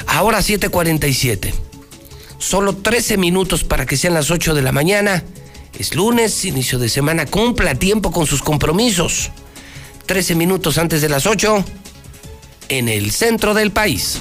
Ahora 0.07 0.41
7:47. 0.41 1.53
Solo 2.39 2.77
13 2.77 3.17
minutos 3.17 3.65
para 3.65 3.87
que 3.87 3.97
sean 3.97 4.15
las 4.15 4.31
8 4.31 4.55
de 4.55 4.63
la 4.63 4.73
mañana. 4.73 5.25
Es 5.79 5.95
lunes, 5.95 6.45
inicio 6.45 6.79
de 6.79 6.89
semana. 6.89 7.27
Cumpla 7.27 7.75
tiempo 7.75 8.13
con 8.13 8.27
sus 8.27 8.43
compromisos. 8.43 9.31
13 10.07 10.35
minutos 10.37 10.79
antes 10.79 11.03
de 11.03 11.09
las 11.09 11.27
8 11.27 11.65
en 12.69 12.89
el 12.89 13.11
centro 13.11 13.55
del 13.55 13.71
país. 13.71 14.21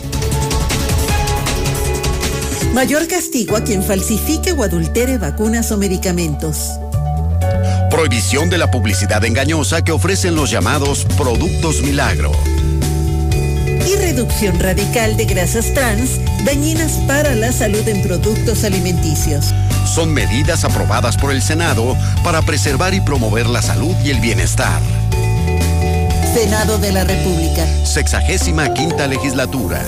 Mayor 2.73 3.07
castigo 3.07 3.57
a 3.57 3.63
quien 3.63 3.83
falsifique 3.83 4.51
o 4.51 4.63
adultere 4.63 5.17
vacunas 5.17 5.71
o 5.71 5.77
medicamentos. 5.77 6.71
Prohibición 7.89 8.49
de 8.49 8.57
la 8.57 8.69
publicidad 8.69 9.23
engañosa 9.25 9.83
que 9.83 9.91
ofrecen 9.91 10.35
los 10.35 10.51
llamados 10.51 11.05
productos 11.17 11.81
milagro. 11.81 12.31
Y 13.87 13.95
reducción 13.95 14.59
radical 14.59 15.17
de 15.17 15.25
grasas 15.25 15.73
trans 15.73 16.19
dañinas 16.45 16.91
para 17.07 17.33
la 17.35 17.51
salud 17.51 17.87
en 17.87 18.03
productos 18.03 18.63
alimenticios. 18.63 19.45
Son 19.85 20.13
medidas 20.13 20.63
aprobadas 20.65 21.17
por 21.17 21.31
el 21.31 21.41
Senado 21.41 21.95
para 22.23 22.41
preservar 22.41 22.93
y 22.93 23.01
promover 23.01 23.47
la 23.47 23.61
salud 23.61 23.95
y 24.03 24.11
el 24.11 24.19
bienestar. 24.19 24.81
Senado 26.37 26.77
de 26.77 26.91
la 26.91 27.03
República. 27.03 27.65
Sexagésima 27.83 28.71
quinta 28.71 29.07
legislatura. 29.07 29.81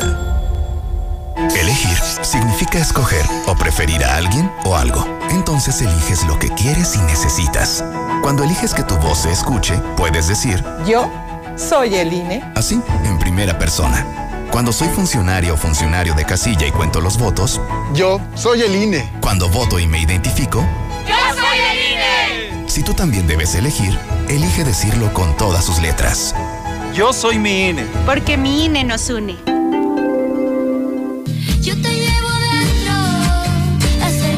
Elegir 1.56 1.96
significa 2.24 2.80
escoger 2.80 3.24
o 3.46 3.54
preferir 3.54 4.04
a 4.04 4.16
alguien 4.16 4.52
o 4.66 4.76
algo. 4.76 5.06
Entonces 5.30 5.80
eliges 5.80 6.24
lo 6.26 6.40
que 6.40 6.50
quieres 6.56 6.96
y 6.96 7.02
necesitas. 7.02 7.84
Cuando 8.24 8.44
eliges 8.44 8.74
que 8.74 8.82
tu 8.82 8.96
voz 8.98 9.20
se 9.20 9.32
escuche, 9.32 9.76
puedes 9.96 10.28
decir, 10.28 10.64
Yo 10.88 11.08
soy 11.56 11.94
el 11.94 12.12
INE. 12.12 12.42
así, 12.56 12.82
en 13.06 13.20
primera 13.20 13.60
persona. 13.60 14.04
Cuando 14.52 14.74
soy 14.74 14.88
funcionario 14.88 15.54
o 15.54 15.58
funcionario 15.58 16.16
de 16.16 16.26
casilla 16.26 16.66
y 16.66 16.72
cuento 16.72 17.00
los 17.00 17.20
votos, 17.20 17.62
Yo 17.94 18.20
soy 18.34 18.64
el 18.64 18.76
INE. 18.76 19.08
cuando 19.22 19.50
voto 19.50 19.78
y 19.78 19.86
me 19.86 20.02
identifico, 20.02 20.66
¡Yo 21.08 21.16
soy 21.40 21.60
el 21.60 21.92
INE! 21.94 22.39
Si 22.70 22.84
tú 22.84 22.94
también 22.94 23.26
debes 23.28 23.56
elegir, 23.56 23.98
elige 24.30 24.64
decirlo 24.64 25.12
con 25.14 25.36
todas 25.38 25.66
sus 25.66 25.82
letras. 25.82 26.36
Yo 26.94 27.14
soy 27.14 27.40
mi 27.40 27.70
INE. 27.70 27.84
Porque 28.06 28.38
mi 28.38 28.66
INE 28.66 28.84
nos 28.84 29.10
une. 29.10 29.36
Yo 31.62 31.76
te 31.82 31.90
llevo 31.90 32.29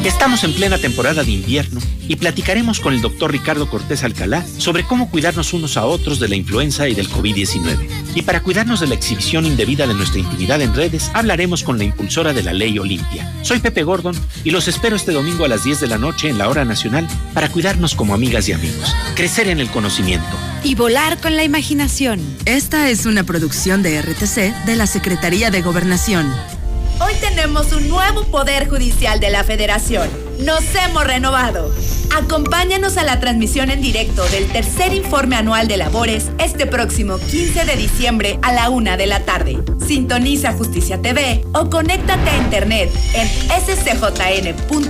Estamos 0.04 0.42
en 0.42 0.52
plena 0.52 0.78
temporada 0.78 1.22
de 1.22 1.30
invierno 1.30 1.78
y 2.08 2.16
platicaremos 2.16 2.80
con 2.80 2.92
el 2.92 3.00
doctor 3.00 3.30
Ricardo 3.30 3.70
Cortés 3.70 4.02
Alcalá 4.02 4.44
sobre 4.58 4.82
cómo 4.82 5.08
cuidarnos 5.08 5.52
unos 5.52 5.76
a 5.76 5.86
otros 5.86 6.18
de 6.18 6.28
la 6.28 6.34
influenza 6.34 6.88
y 6.88 6.94
del 6.94 7.08
COVID-19. 7.08 7.86
Y 8.16 8.22
para 8.22 8.42
cuidarnos 8.42 8.80
de 8.80 8.88
la 8.88 8.96
exhibición 8.96 9.46
indebida 9.46 9.86
de 9.86 9.94
nuestra 9.94 10.18
intimidad 10.18 10.60
en 10.60 10.74
redes, 10.74 11.08
hablaremos 11.14 11.62
con 11.62 11.78
la 11.78 11.84
impulsora 11.84 12.32
de 12.32 12.42
la 12.42 12.52
ley 12.52 12.80
Olimpia. 12.80 13.32
Soy 13.42 13.60
Pepe 13.60 13.84
Gordon 13.84 14.16
y 14.42 14.50
los 14.50 14.66
espero 14.66 14.96
este 14.96 15.12
domingo 15.12 15.44
a 15.44 15.48
las 15.48 15.62
10 15.62 15.78
de 15.78 15.86
la 15.86 15.98
noche 15.98 16.28
en 16.28 16.36
la 16.36 16.48
hora 16.48 16.64
nacional 16.64 17.06
para 17.32 17.48
cuidarnos 17.48 17.94
como 17.94 18.12
amigas 18.12 18.48
y 18.48 18.54
amigos, 18.54 18.96
crecer 19.14 19.46
en 19.46 19.60
el 19.60 19.70
conocimiento. 19.70 20.36
Y 20.64 20.74
volar 20.74 21.20
con 21.20 21.36
la 21.36 21.44
imaginación. 21.44 22.20
Esta 22.44 22.90
es 22.90 23.06
una 23.06 23.22
producción 23.22 23.84
de 23.84 24.02
RTC 24.02 24.64
de 24.66 24.76
la 24.76 24.88
Secretaría 24.88 25.52
de 25.52 25.62
Gobernación. 25.62 26.32
Hoy 27.04 27.14
tenemos 27.20 27.72
un 27.72 27.88
nuevo 27.88 28.24
Poder 28.24 28.68
Judicial 28.68 29.18
de 29.18 29.30
la 29.30 29.42
Federación. 29.42 30.08
Nos 30.40 30.62
hemos 30.74 31.04
renovado. 31.04 31.74
Acompáñanos 32.14 32.96
a 32.96 33.02
la 33.02 33.18
transmisión 33.18 33.70
en 33.70 33.80
directo 33.80 34.24
del 34.28 34.46
tercer 34.52 34.92
informe 34.92 35.34
anual 35.34 35.66
de 35.66 35.78
labores 35.78 36.30
este 36.38 36.66
próximo 36.66 37.18
15 37.18 37.64
de 37.64 37.76
diciembre 37.76 38.38
a 38.42 38.52
la 38.52 38.70
una 38.70 38.96
de 38.96 39.06
la 39.06 39.24
tarde. 39.24 39.58
Sintoniza 39.84 40.52
Justicia 40.52 41.02
TV 41.02 41.44
o 41.54 41.68
conéctate 41.70 42.30
a 42.30 42.36
internet 42.36 42.90
en 43.14 43.28
scjn.gov.mx 43.60 44.86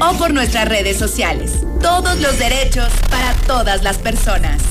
o 0.00 0.18
por 0.18 0.32
nuestras 0.32 0.68
redes 0.68 0.96
sociales. 0.96 1.64
Todos 1.80 2.20
los 2.20 2.38
derechos 2.38 2.90
para 3.10 3.32
todas 3.46 3.82
las 3.82 3.98
personas. 3.98 4.62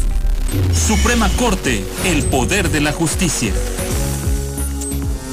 Suprema 0.74 1.30
Corte, 1.38 1.84
el 2.06 2.24
poder 2.24 2.70
de 2.70 2.80
la 2.82 2.94
justicia. 2.94 3.52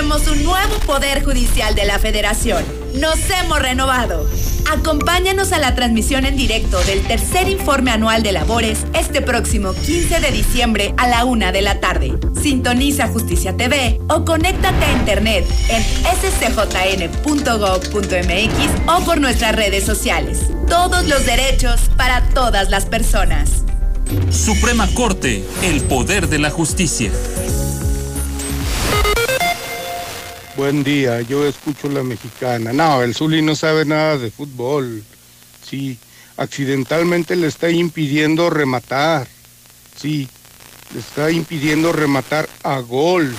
Tenemos 0.00 0.28
un 0.28 0.42
nuevo 0.44 0.78
Poder 0.86 1.22
Judicial 1.22 1.74
de 1.74 1.84
la 1.84 1.98
Federación. 1.98 2.64
Nos 2.94 3.18
hemos 3.28 3.60
renovado. 3.60 4.26
Acompáñanos 4.72 5.52
a 5.52 5.58
la 5.58 5.74
transmisión 5.74 6.24
en 6.24 6.38
directo 6.38 6.80
del 6.84 7.02
tercer 7.02 7.50
informe 7.50 7.90
anual 7.90 8.22
de 8.22 8.32
labores 8.32 8.86
este 8.94 9.20
próximo 9.20 9.74
15 9.74 10.20
de 10.20 10.30
diciembre 10.30 10.94
a 10.96 11.06
la 11.06 11.26
una 11.26 11.52
de 11.52 11.60
la 11.60 11.80
tarde. 11.80 12.14
Sintoniza 12.40 13.08
Justicia 13.08 13.58
TV 13.58 14.00
o 14.08 14.24
conéctate 14.24 14.86
a 14.86 14.92
internet 14.92 15.44
en 15.68 15.82
scjn.gov.mx 15.82 17.20
o 18.88 19.04
por 19.04 19.20
nuestras 19.20 19.54
redes 19.54 19.84
sociales. 19.84 20.46
Todos 20.66 21.06
los 21.08 21.26
derechos 21.26 21.78
para 21.98 22.22
todas 22.30 22.70
las 22.70 22.86
personas. 22.86 23.64
Suprema 24.30 24.88
Corte, 24.94 25.44
el 25.62 25.82
poder 25.82 26.30
de 26.30 26.38
la 26.38 26.48
justicia. 26.48 27.12
Buen 30.60 30.84
día, 30.84 31.22
yo 31.22 31.46
escucho 31.46 31.88
la 31.88 32.02
mexicana. 32.02 32.70
No, 32.70 33.02
el 33.02 33.14
Zuli 33.14 33.40
no 33.40 33.56
sabe 33.56 33.86
nada 33.86 34.18
de 34.18 34.30
fútbol. 34.30 35.02
Sí, 35.66 35.96
accidentalmente 36.36 37.34
le 37.34 37.46
está 37.46 37.70
impidiendo 37.70 38.50
rematar. 38.50 39.26
Sí, 39.96 40.28
le 40.92 41.00
está 41.00 41.30
impidiendo 41.30 41.94
rematar 41.94 42.46
a 42.62 42.78
gol. 42.80 43.34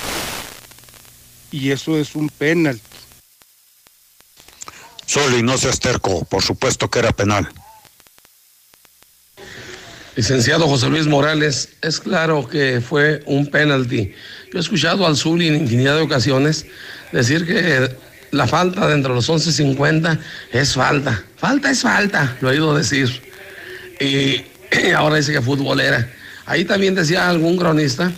Y 1.51 1.69
eso 1.69 1.95
es 1.95 2.15
un 2.15 2.28
penalti. 2.28 2.82
Zuli, 5.07 5.43
no 5.43 5.59
seas 5.59 5.80
terco, 5.80 6.26
por 6.26 6.41
supuesto 6.41 6.89
que 6.89 6.97
era 6.97 7.11
penal. 7.11 7.47
Licenciado 10.15 10.67
José 10.67 10.89
Luis 10.89 11.05
Morales, 11.05 11.69
es 11.84 11.99
claro 11.99 12.47
que 12.47 12.82
fue 12.82 13.22
un 13.28 13.45
penalti. 13.51 14.11
Yo 14.51 14.57
he 14.57 14.59
escuchado 14.59 15.05
al 15.05 15.15
Zuli 15.15 15.49
en 15.49 15.55
infinidad 15.55 15.97
de 15.97 16.01
ocasiones 16.01 16.65
decir 17.12 17.45
que 17.45 17.89
la 18.32 18.47
falta 18.47 18.88
dentro 18.88 19.14
de 19.14 19.16
los 19.16 19.30
11.50 19.30 20.20
es 20.51 20.74
falta. 20.74 21.24
Falta 21.38 21.72
es 21.72 21.82
falta, 21.82 22.38
lo 22.41 22.49
he 22.49 22.53
oído 22.53 22.76
decir. 22.76 23.22
Y, 23.99 24.43
ahora 24.95 25.18
dice 25.18 25.34
que 25.34 25.41
futbolera. 25.41 26.09
Ahí 26.45 26.66
también 26.66 26.95
decía 26.95 27.30
algún 27.30 27.57
cronista 27.57 28.12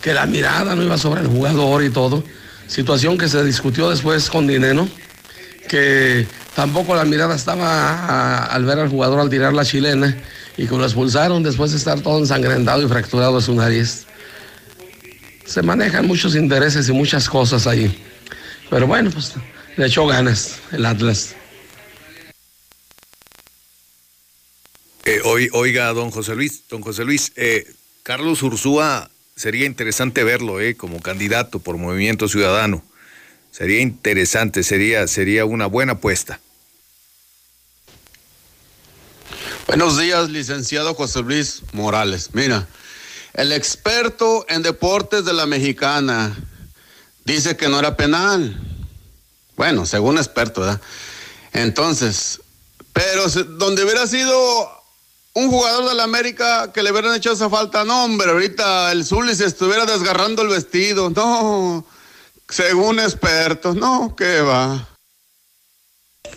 que 0.00 0.14
la 0.14 0.26
mirada 0.26 0.74
no 0.74 0.82
iba 0.82 0.96
sobre 0.98 1.20
el 1.20 1.26
jugador 1.26 1.82
y 1.84 1.90
todo. 1.90 2.24
Situación 2.66 3.18
que 3.18 3.28
se 3.28 3.44
discutió 3.44 3.90
después 3.90 4.28
con 4.30 4.46
Dineno, 4.46 4.88
que 5.68 6.26
tampoco 6.54 6.94
la 6.94 7.04
mirada 7.04 7.34
estaba 7.34 8.44
al 8.46 8.64
ver 8.64 8.78
al 8.78 8.88
jugador 8.88 9.20
al 9.20 9.30
tirar 9.30 9.52
la 9.52 9.64
chilena 9.64 10.16
y 10.56 10.66
que 10.66 10.76
lo 10.76 10.84
expulsaron 10.84 11.42
después 11.42 11.72
de 11.72 11.78
estar 11.78 12.00
todo 12.00 12.18
ensangrentado 12.18 12.82
y 12.82 12.88
fracturado 12.88 13.36
de 13.36 13.42
su 13.42 13.54
nariz. 13.54 14.06
Se 15.44 15.62
manejan 15.62 16.06
muchos 16.06 16.34
intereses 16.34 16.88
y 16.88 16.92
muchas 16.92 17.28
cosas 17.28 17.66
ahí. 17.66 17.96
Pero 18.70 18.86
bueno, 18.86 19.10
pues 19.10 19.34
le 19.76 19.86
echó 19.86 20.06
ganas 20.06 20.60
el 20.72 20.84
Atlas. 20.84 21.36
Eh, 25.04 25.20
oiga, 25.52 25.92
don 25.92 26.10
José 26.10 26.34
Luis, 26.34 26.64
don 26.68 26.82
José 26.82 27.04
Luis, 27.04 27.32
eh, 27.36 27.72
Carlos 28.02 28.42
Ursúa 28.42 29.08
sería 29.36 29.66
interesante 29.66 30.24
verlo 30.24 30.60
eh, 30.60 30.76
como 30.76 31.00
candidato 31.00 31.60
por 31.60 31.76
Movimiento 31.76 32.26
Ciudadano. 32.26 32.82
Sería 33.52 33.80
interesante, 33.80 34.62
sería, 34.64 35.06
sería 35.06 35.44
una 35.44 35.66
buena 35.66 35.92
apuesta. 35.92 36.40
Buenos 39.66 39.98
días, 39.98 40.28
licenciado 40.28 40.94
José 40.94 41.22
Luis 41.22 41.62
Morales. 41.72 42.30
Mira, 42.32 42.66
el 43.34 43.52
experto 43.52 44.44
en 44.48 44.62
deportes 44.62 45.24
de 45.24 45.34
la 45.34 45.46
mexicana 45.46 46.36
dice 47.26 47.56
que 47.56 47.68
no 47.68 47.78
era 47.78 47.96
penal. 47.96 48.58
Bueno, 49.56 49.84
según 49.84 50.16
experto, 50.16 50.62
¿verdad? 50.62 50.80
Entonces, 51.52 52.40
pero 52.92 53.28
donde 53.28 53.84
hubiera 53.84 54.06
sido 54.06 54.70
un 55.34 55.50
jugador 55.50 55.88
de 55.88 55.94
la 55.94 56.04
América 56.04 56.72
que 56.72 56.82
le 56.82 56.92
hubieran 56.92 57.14
hecho 57.14 57.32
esa 57.32 57.50
falta, 57.50 57.84
no, 57.84 58.04
hombre, 58.04 58.30
ahorita 58.30 58.92
el 58.92 59.04
Zuli 59.04 59.34
se 59.34 59.44
estuviera 59.44 59.84
desgarrando 59.84 60.42
el 60.42 60.48
vestido. 60.48 61.10
No, 61.10 61.84
según 62.48 63.00
expertos, 63.00 63.74
no, 63.74 64.14
¿qué 64.16 64.40
va? 64.40 64.88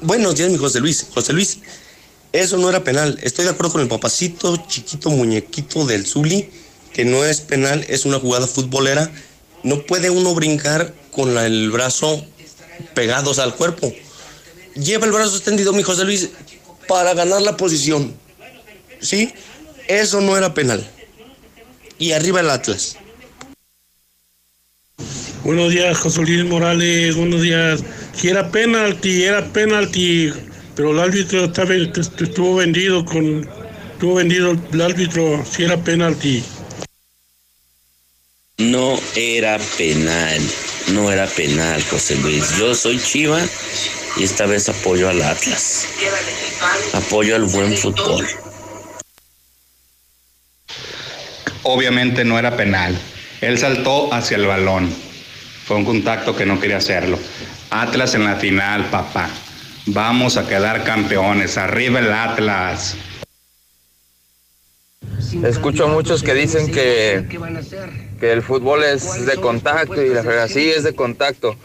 Buenos 0.02 0.36
días, 0.36 0.50
mi 0.50 0.58
José 0.58 0.80
Luis. 0.80 1.08
José 1.14 1.34
Luis, 1.34 1.60
eso 2.32 2.58
no 2.58 2.70
era 2.70 2.84
penal. 2.84 3.20
Estoy 3.22 3.46
de 3.46 3.52
acuerdo 3.52 3.74
con 3.74 3.82
el 3.82 3.88
papacito, 3.88 4.58
chiquito 4.68 5.10
muñequito 5.10 5.86
del 5.86 6.08
Zuli, 6.08 6.50
que 6.94 7.06
no 7.06 7.24
es 7.24 7.42
penal, 7.42 7.86
es 7.90 8.06
una 8.06 8.20
jugada 8.20 8.48
futbolera. 8.48 9.12
No 9.64 9.82
puede 9.82 10.10
uno 10.10 10.34
brincar 10.34 10.94
con 11.12 11.38
el 11.38 11.70
brazo 11.72 12.26
pegados 12.94 13.40
al 13.40 13.56
cuerpo. 13.56 13.94
Lleva 14.76 15.06
el 15.06 15.12
brazo 15.12 15.36
extendido, 15.36 15.74
mi 15.74 15.84
José 15.84 16.06
Luis, 16.06 16.30
para 16.88 17.14
ganar 17.14 17.42
la 17.42 17.58
posición. 17.58 18.14
¿Sí? 19.02 19.34
Eso 19.88 20.22
no 20.22 20.38
era 20.38 20.54
penal. 20.54 20.86
Y 21.98 22.12
arriba 22.14 22.40
el 22.40 22.50
Atlas. 22.50 22.96
Buenos 25.44 25.72
días, 25.72 25.98
José 25.98 26.22
Luis 26.22 26.46
Morales. 26.46 27.16
Buenos 27.16 27.42
días. 27.42 27.82
Si 28.14 28.30
era 28.30 28.52
penalti, 28.52 29.24
era 29.24 29.46
penalti, 29.46 30.32
pero 30.76 30.92
el 30.92 31.00
árbitro 31.00 31.46
estaba- 31.46 31.74
estuvo 31.74 32.56
vendido 32.56 33.04
con, 33.06 33.50
estuvo 33.94 34.16
vendido 34.16 34.52
el 34.72 34.82
árbitro. 34.82 35.44
Si 35.50 35.64
era 35.64 35.78
penalti. 35.78 36.44
No 38.60 39.00
era 39.16 39.58
penal, 39.78 40.42
no 40.92 41.10
era 41.10 41.28
penal, 41.28 41.82
José 41.90 42.18
Luis. 42.18 42.58
Yo 42.58 42.76
soy 42.76 43.00
Chiva 43.00 43.40
y 44.18 44.24
esta 44.24 44.46
vez 44.48 44.68
apoyo 44.68 45.08
al 45.08 45.22
Atlas. 45.22 45.88
Apoyo 46.92 47.38
al 47.38 47.46
buen 47.46 47.74
fútbol. 47.78 48.28
Obviamente 51.64 52.26
no 52.26 52.38
era 52.38 52.58
penal. 52.58 53.00
Él 53.40 53.58
saltó 53.58 54.14
hacia 54.14 54.36
el 54.36 54.46
balón. 54.46 54.94
Fue 55.66 55.78
un 55.78 55.86
contacto 55.86 56.36
que 56.36 56.46
no 56.46 56.60
quería 56.60 56.78
hacerlo. 56.78 57.18
Atlas 57.70 58.14
en 58.16 58.26
la 58.26 58.36
final, 58.36 58.90
papá. 58.90 59.30
Vamos 59.86 60.36
a 60.36 60.46
quedar 60.46 60.84
campeones. 60.84 61.58
Arriba 61.58 62.00
el 62.00 62.12
Atlas. 62.12 62.98
Escucho 65.46 65.86
a 65.86 65.88
muchos 65.88 66.24
que 66.24 66.34
dicen 66.34 66.70
que, 66.70 67.26
que 68.20 68.32
el 68.32 68.42
fútbol 68.42 68.84
es 68.84 69.26
de 69.26 69.36
contacto 69.38 70.02
y 70.02 70.10
la 70.10 70.22
verdad 70.22 70.48
sí 70.48 70.70
es 70.70 70.84
de 70.84 70.94
contacto. 70.94 71.56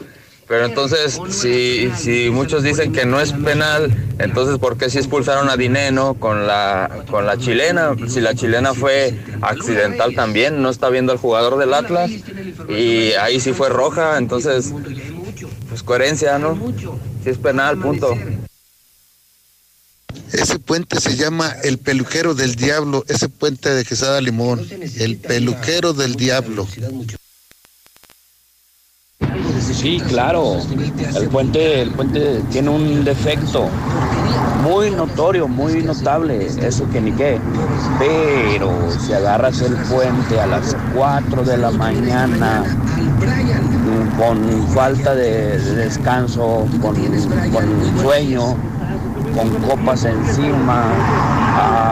Pero 0.46 0.66
entonces, 0.66 1.18
si, 1.30 1.90
si 1.96 2.28
muchos 2.30 2.62
dicen 2.62 2.92
que 2.92 3.06
no 3.06 3.18
es 3.18 3.32
penal, 3.32 3.90
entonces 4.18 4.58
¿por 4.58 4.76
qué 4.76 4.90
si 4.90 4.98
expulsaron 4.98 5.48
a 5.48 5.56
Dineno 5.56 6.14
con 6.14 6.46
la, 6.46 7.04
con 7.10 7.24
la 7.24 7.38
chilena? 7.38 7.94
Si 8.08 8.20
la 8.20 8.34
chilena 8.34 8.74
fue 8.74 9.18
accidental 9.40 10.14
también, 10.14 10.60
no 10.60 10.68
está 10.68 10.90
viendo 10.90 11.12
al 11.12 11.18
jugador 11.18 11.56
del 11.56 11.72
Atlas 11.72 12.10
y 12.68 13.12
ahí 13.12 13.40
sí 13.40 13.54
fue 13.54 13.70
roja, 13.70 14.18
entonces, 14.18 14.72
pues 15.70 15.82
coherencia, 15.82 16.38
¿no? 16.38 16.58
Si 17.22 17.30
es 17.30 17.38
penal, 17.38 17.78
punto. 17.78 18.14
Ese 20.34 20.58
puente 20.58 21.00
se 21.00 21.14
llama 21.14 21.54
el 21.62 21.78
peluquero 21.78 22.34
del 22.34 22.56
diablo, 22.56 23.04
ese 23.06 23.28
puente 23.28 23.72
de 23.72 23.84
Quesada 23.84 24.20
Limón, 24.20 24.66
el 24.98 25.16
peluquero 25.16 25.92
del 25.92 26.16
diablo. 26.16 26.66
Sí, 29.72 30.00
claro. 30.08 30.58
El 31.14 31.28
puente, 31.28 31.82
el 31.82 31.90
puente 31.92 32.40
tiene 32.50 32.68
un 32.68 33.04
defecto 33.04 33.68
muy 34.64 34.90
notorio, 34.90 35.46
muy 35.46 35.84
notable, 35.84 36.46
eso 36.46 36.90
que 36.90 37.00
ni 37.00 37.12
qué. 37.12 37.38
Pero 38.00 38.72
si 39.06 39.12
agarras 39.12 39.60
el 39.60 39.76
puente 39.84 40.40
a 40.40 40.46
las 40.48 40.76
4 40.96 41.44
de 41.44 41.58
la 41.58 41.70
mañana, 41.70 42.64
con 44.18 44.66
falta 44.74 45.14
de, 45.14 45.58
descanso, 45.58 46.66
con, 46.82 46.96
con 47.52 48.00
sueño, 48.02 48.56
con 49.34 49.50
copas 49.62 50.04
encima, 50.04 50.84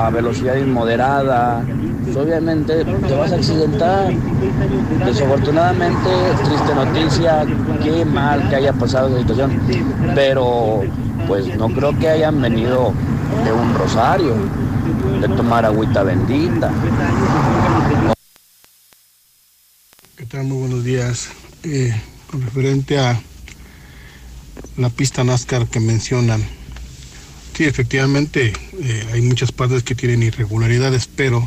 a 0.06 0.10
velocidad 0.10 0.56
inmoderada, 0.56 1.64
pues 2.04 2.16
obviamente 2.16 2.84
te 2.84 3.14
vas 3.14 3.32
a 3.32 3.36
accidentar. 3.36 4.12
Desafortunadamente, 5.04 6.10
triste 6.44 6.74
noticia, 6.74 7.44
qué 7.82 8.04
mal 8.04 8.48
que 8.48 8.56
haya 8.56 8.72
pasado 8.72 9.08
esa 9.08 9.18
situación, 9.18 9.60
pero 10.14 10.82
pues 11.26 11.56
no 11.56 11.68
creo 11.68 11.98
que 11.98 12.08
hayan 12.08 12.40
venido 12.40 12.92
de 13.44 13.52
un 13.52 13.74
rosario, 13.74 14.34
de 15.20 15.28
tomar 15.28 15.64
agüita 15.64 16.02
bendita. 16.02 16.70
¿Qué 20.16 20.26
tal? 20.26 20.44
Muy 20.44 20.58
buenos 20.58 20.84
días. 20.84 21.30
Eh, 21.64 21.92
con 22.30 22.42
referente 22.42 22.98
a 22.98 23.20
la 24.76 24.90
pista 24.90 25.24
NASCAR 25.24 25.66
que 25.66 25.80
mencionan, 25.80 26.42
Sí, 27.56 27.64
efectivamente, 27.64 28.52
eh, 28.80 29.06
hay 29.12 29.20
muchas 29.20 29.52
partes 29.52 29.82
que 29.82 29.94
tienen 29.94 30.22
irregularidades, 30.22 31.06
pero 31.06 31.46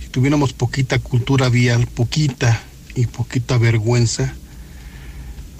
si 0.00 0.08
tuviéramos 0.08 0.52
poquita 0.52 0.98
cultura 0.98 1.48
vial, 1.48 1.86
poquita 1.86 2.60
y 2.96 3.06
poquita 3.06 3.56
vergüenza, 3.56 4.34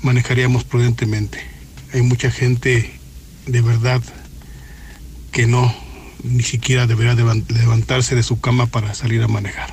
manejaríamos 0.03 0.64
prudentemente. 0.64 1.39
Hay 1.93 2.03
mucha 2.03 2.31
gente 2.31 2.99
de 3.47 3.61
verdad 3.61 4.03
que 5.31 5.47
no, 5.47 5.72
ni 6.24 6.43
siquiera 6.43 6.89
debería 6.89 7.14
levantarse 7.14 8.16
de 8.16 8.24
su 8.24 8.41
cama 8.41 8.66
para 8.66 8.95
salir 8.95 9.22
a 9.22 9.29
manejar. 9.29 9.72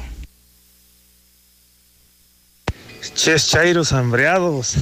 Ches 3.16 3.48
chairos 3.48 3.92
hambreados, 3.92 4.76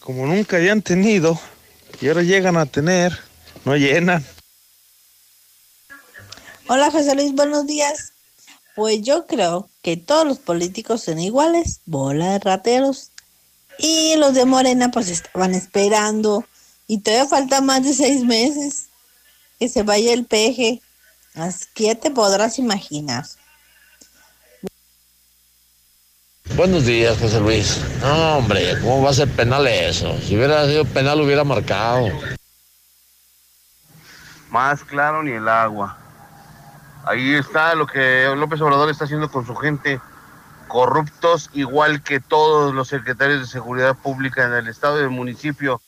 como 0.00 0.26
nunca 0.26 0.56
habían 0.56 0.80
tenido, 0.80 1.38
y 2.00 2.08
ahora 2.08 2.22
llegan 2.22 2.56
a 2.56 2.64
tener 2.64 3.18
no 3.64 3.76
llenan. 3.76 4.24
Hola 6.68 6.90
José 6.90 7.14
Luis, 7.14 7.32
buenos 7.32 7.66
días. 7.66 8.12
Pues 8.74 9.02
yo 9.02 9.26
creo 9.26 9.68
que 9.82 9.96
todos 9.96 10.26
los 10.26 10.38
políticos 10.38 11.02
son 11.02 11.20
iguales, 11.20 11.80
bola 11.86 12.32
de 12.32 12.38
rateros. 12.40 13.10
Y 13.78 14.16
los 14.16 14.34
de 14.34 14.44
Morena 14.44 14.90
pues 14.90 15.08
estaban 15.08 15.54
esperando. 15.54 16.44
Y 16.86 16.98
todavía 16.98 17.26
falta 17.28 17.60
más 17.60 17.84
de 17.84 17.94
seis 17.94 18.24
meses 18.24 18.86
que 19.58 19.68
se 19.68 19.82
vaya 19.82 20.12
el 20.12 20.26
peje. 20.26 20.80
Así 21.34 21.66
que 21.74 21.94
te 21.94 22.10
podrás 22.10 22.58
imaginar. 22.58 23.24
Buenos 26.56 26.86
días, 26.86 27.18
José 27.18 27.40
Luis. 27.40 27.80
No, 28.00 28.38
hombre, 28.38 28.78
¿cómo 28.80 29.02
va 29.02 29.10
a 29.10 29.14
ser 29.14 29.28
penal 29.28 29.66
eso? 29.66 30.16
Si 30.20 30.36
hubiera 30.36 30.66
sido 30.66 30.84
penal, 30.84 31.20
hubiera 31.20 31.42
marcado 31.42 32.08
más 34.54 34.84
claro 34.84 35.24
ni 35.24 35.32
el 35.32 35.48
agua. 35.48 35.98
Ahí 37.04 37.34
está 37.34 37.74
lo 37.74 37.88
que 37.88 38.32
López 38.36 38.60
Obrador 38.60 38.88
está 38.88 39.04
haciendo 39.04 39.28
con 39.28 39.44
su 39.44 39.56
gente, 39.56 40.00
corruptos 40.68 41.50
igual 41.54 42.04
que 42.04 42.20
todos 42.20 42.72
los 42.72 42.86
secretarios 42.86 43.40
de 43.40 43.46
seguridad 43.48 43.96
pública 43.96 44.46
en 44.46 44.52
el 44.52 44.68
estado 44.68 45.00
y 45.00 45.02
el 45.02 45.10
municipio. 45.10 45.82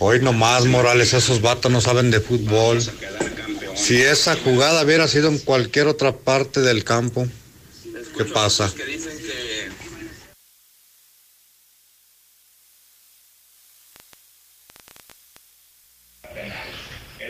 Hoy 0.00 0.18
nomás, 0.18 0.64
Morales, 0.64 1.14
esos 1.14 1.40
vatos 1.40 1.70
no 1.70 1.80
saben 1.80 2.10
de 2.10 2.20
fútbol. 2.20 2.82
Si 3.76 4.02
esa 4.02 4.34
jugada 4.34 4.82
hubiera 4.82 5.06
sido 5.06 5.28
en 5.28 5.38
cualquier 5.38 5.86
otra 5.86 6.10
parte 6.10 6.60
del 6.60 6.82
campo, 6.82 7.28
¿qué 8.18 8.24
pasa? 8.24 8.72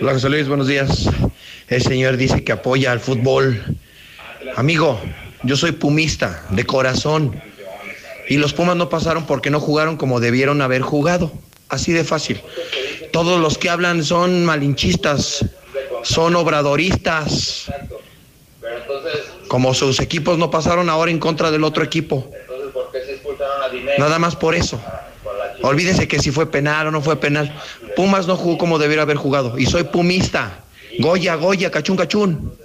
Luis, 0.03 0.49
buenos 0.49 0.67
días. 0.67 1.09
El 1.69 1.81
señor 1.81 2.17
dice 2.17 2.43
que 2.43 2.51
apoya 2.51 2.91
al 2.91 2.99
fútbol. 2.99 3.63
Amigo, 4.57 5.01
yo 5.45 5.57
soy 5.57 5.71
pumista, 5.71 6.45
de 6.51 6.67
corazón. 6.67 7.41
Y 8.29 8.37
los 8.37 8.53
Pumas 8.53 8.75
no 8.75 8.89
pasaron 8.89 9.27
porque 9.27 9.49
no 9.49 9.61
jugaron 9.61 9.97
como 9.97 10.19
debieron 10.19 10.61
haber 10.61 10.83
jugado. 10.83 11.31
Así 11.69 11.93
de 11.93 12.03
fácil. 12.03 12.41
Todos 13.13 13.41
los 13.41 13.59
que 13.59 13.71
hablan 13.71 14.03
son 14.03 14.45
malinchistas, 14.45 15.45
son 16.03 16.35
obradoristas. 16.35 17.71
Como 19.47 19.73
sus 19.73 20.01
equipos 20.01 20.37
no 20.37 20.51
pasaron 20.51 20.91
ahora 20.91 21.13
en 21.13 21.21
contra 21.21 21.53
del 21.53 21.63
otro 21.63 21.85
equipo. 21.85 22.29
Nada 23.99 24.19
más 24.19 24.35
por 24.35 24.57
eso. 24.57 24.81
Olvídese 25.63 26.09
que 26.09 26.19
si 26.19 26.31
fue 26.31 26.51
penal 26.51 26.89
o 26.89 26.91
no 26.91 27.01
fue 27.01 27.17
penal. 27.17 27.55
Pumas 27.97 28.27
no 28.27 28.37
jugó 28.37 28.59
como 28.59 28.79
debiera 28.79 29.03
haber 29.03 29.17
jugado. 29.17 29.59
Y 29.59 29.67
soy 29.67 29.85
pumista. 29.85 30.61
Goya, 30.99 31.37
Goya, 31.37 31.71
cachún, 31.71 31.97
cachún. 31.97 32.59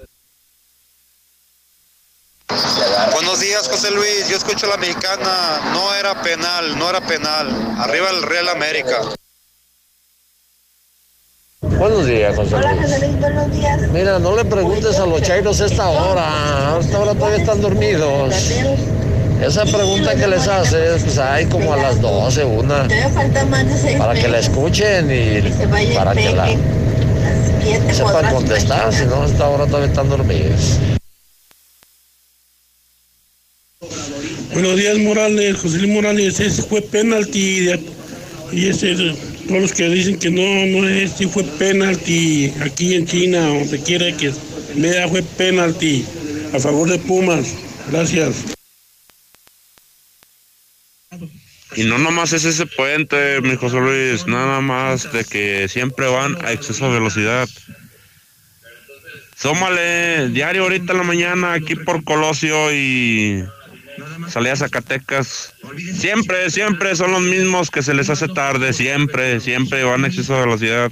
Buenos 3.13 3.39
días, 3.39 3.67
José 3.67 3.91
Luis. 3.91 4.29
Yo 4.29 4.37
escucho 4.37 4.65
a 4.65 4.69
la 4.69 4.77
mexicana. 4.77 5.71
No 5.73 5.93
era 5.93 6.21
penal, 6.21 6.77
no 6.77 6.89
era 6.89 7.01
penal. 7.01 7.75
Arriba 7.77 8.09
el 8.09 8.23
Real 8.23 8.49
América. 8.49 9.01
Buenos 11.61 12.05
días, 12.05 12.35
José 12.35 12.51
Luis. 12.51 12.65
Hola, 12.65 12.81
José 12.81 12.99
Luis, 12.99 13.19
buenos 13.19 13.51
días. 13.51 13.81
Mira, 13.91 14.19
no 14.19 14.35
le 14.35 14.45
preguntes 14.45 14.97
a 14.97 15.05
los 15.05 15.21
chairos 15.21 15.59
esta 15.59 15.87
hora. 15.87 16.75
A 16.75 16.79
esta 16.79 16.99
hora 16.99 17.13
todavía 17.13 17.37
están 17.37 17.61
dormidos. 17.61 18.33
Esa 19.41 19.65
pregunta 19.65 20.15
que 20.15 20.27
les 20.27 20.47
haces, 20.47 21.03
pues 21.03 21.17
hay 21.19 21.45
como 21.45 21.71
a 21.71 21.77
las 21.77 22.01
12, 22.01 22.43
una. 22.43 22.88
Para 23.97 24.13
que 24.15 24.27
la 24.27 24.39
escuchen 24.39 25.11
y 25.11 25.41
para 25.93 26.13
que 26.13 26.33
la 26.33 26.47
sepan 27.93 28.33
contestar, 28.33 28.91
si 28.91 29.05
no, 29.05 29.23
hasta 29.23 29.45
ahora 29.45 29.67
todavía 29.67 29.89
están 29.89 30.09
dormidos. 30.09 30.79
Buenos 34.53 34.75
días, 34.75 34.97
Morales. 34.97 35.57
José 35.57 35.77
Luis 35.77 35.93
Morales, 35.93 36.39
ese 36.39 36.63
fue 36.63 36.81
penalti. 36.81 37.69
Y 38.51 38.69
ese, 38.69 38.95
todos 39.47 39.61
los 39.61 39.71
que 39.71 39.88
dicen 39.88 40.17
que 40.17 40.31
no, 40.31 40.81
no 40.81 40.89
es, 40.89 41.11
sí 41.11 41.27
fue 41.27 41.43
penalti 41.43 42.51
aquí 42.61 42.95
en 42.95 43.05
China, 43.05 43.47
donde 43.49 43.79
quiera 43.81 44.11
que 44.17 44.31
vea, 44.75 45.07
fue 45.07 45.21
penalti 45.21 46.03
a 46.55 46.59
favor 46.59 46.89
de 46.89 46.97
Pumas. 46.97 47.53
Gracias. 47.91 48.56
Y 51.78 51.84
no 51.84 51.99
nomás 51.99 52.34
es 52.34 52.43
ese 52.43 52.65
puente, 52.65 53.39
mi 53.41 53.55
José 53.55 53.80
Luis, 53.80 54.25
nada 54.25 54.61
más 54.61 55.13
de 55.13 55.23
que 55.23 55.67
siempre 55.67 56.07
van 56.07 56.36
a 56.43 56.51
exceso 56.51 56.86
de 56.86 56.95
velocidad. 56.95 57.47
Sómale, 59.36 60.30
diario 60.30 60.63
ahorita 60.63 60.93
en 60.93 60.97
la 60.97 61.03
mañana 61.03 61.53
aquí 61.53 61.75
por 61.75 62.03
Colosio 62.03 62.73
y 62.73 63.43
salía 64.28 64.53
a 64.53 64.55
Zacatecas. 64.55 65.53
Siempre, 65.93 66.49
siempre 66.49 66.95
son 66.95 67.11
los 67.11 67.21
mismos 67.21 67.69
que 67.69 67.84
se 67.84 67.93
les 67.93 68.09
hace 68.09 68.28
tarde, 68.28 68.73
siempre, 68.73 69.39
siempre 69.39 69.84
van 69.84 70.03
a 70.03 70.07
exceso 70.07 70.34
de 70.34 70.39
velocidad. 70.39 70.91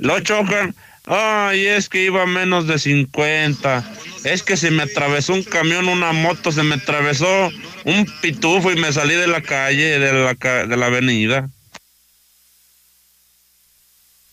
Lo 0.00 0.20
chocan. 0.20 0.74
Ay, 1.06 1.66
es 1.66 1.88
que 1.88 2.04
iba 2.04 2.26
menos 2.26 2.66
de 2.66 2.78
50. 2.78 3.92
Es 4.26 4.42
que 4.42 4.56
se 4.56 4.72
me 4.72 4.82
atravesó 4.82 5.34
un 5.34 5.44
camión, 5.44 5.88
una 5.88 6.12
moto, 6.12 6.50
se 6.50 6.64
me 6.64 6.74
atravesó 6.74 7.48
un 7.84 8.06
pitufo 8.20 8.72
y 8.72 8.76
me 8.76 8.92
salí 8.92 9.14
de 9.14 9.28
la 9.28 9.40
calle, 9.40 10.00
de 10.00 10.12
la, 10.12 10.34
de 10.66 10.76
la 10.76 10.86
avenida. 10.86 11.48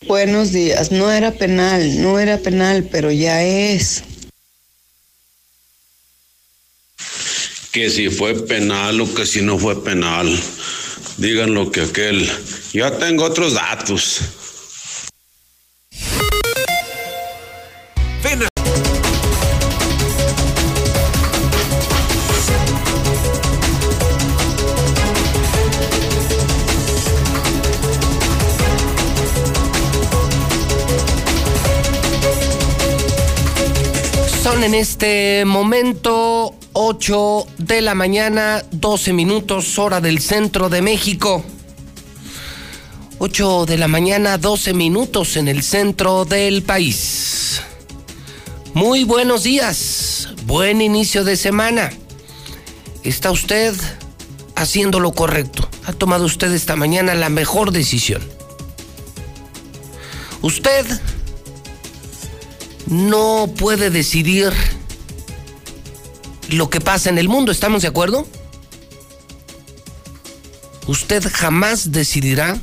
Buenos 0.08 0.50
días, 0.50 0.90
no 0.90 1.12
era 1.12 1.30
penal, 1.30 2.02
no 2.02 2.18
era 2.18 2.38
penal, 2.38 2.88
pero 2.90 3.12
ya 3.12 3.44
es. 3.44 4.02
que 7.70 7.90
si 7.90 8.08
fue 8.08 8.34
penal 8.46 9.00
o 9.00 9.14
que 9.14 9.26
si 9.26 9.42
no 9.42 9.58
fue 9.58 9.82
penal. 9.82 10.28
Digan 11.18 11.54
lo 11.54 11.72
que 11.72 11.80
aquel. 11.82 12.30
Ya 12.72 12.98
tengo 12.98 13.24
otros 13.24 13.54
datos. 13.54 14.20
En 34.64 34.72
este 34.72 35.44
momento 35.44 36.54
8 36.72 37.46
de 37.58 37.82
la 37.82 37.94
mañana, 37.94 38.64
12 38.70 39.12
minutos, 39.12 39.78
hora 39.78 40.00
del 40.00 40.20
centro 40.20 40.70
de 40.70 40.80
México. 40.80 41.44
8 43.18 43.66
de 43.66 43.76
la 43.76 43.88
mañana, 43.88 44.38
12 44.38 44.72
minutos 44.72 45.36
en 45.36 45.48
el 45.48 45.62
centro 45.62 46.24
del 46.24 46.62
país. 46.62 47.60
Muy 48.72 49.04
buenos 49.04 49.42
días, 49.42 50.30
buen 50.46 50.80
inicio 50.80 51.24
de 51.24 51.36
semana. 51.36 51.90
Está 53.02 53.32
usted 53.32 53.74
haciendo 54.56 54.98
lo 54.98 55.12
correcto. 55.12 55.68
Ha 55.84 55.92
tomado 55.92 56.24
usted 56.24 56.50
esta 56.52 56.74
mañana 56.74 57.14
la 57.14 57.28
mejor 57.28 57.70
decisión. 57.70 58.22
Usted 60.40 60.86
no 62.86 63.52
puede 63.56 63.90
decidir 63.90 64.52
lo 66.50 66.70
que 66.70 66.80
pasa 66.80 67.10
en 67.10 67.18
el 67.18 67.28
mundo, 67.28 67.52
¿estamos 67.52 67.82
de 67.82 67.88
acuerdo? 67.88 68.26
Usted 70.86 71.24
jamás 71.32 71.92
decidirá 71.92 72.58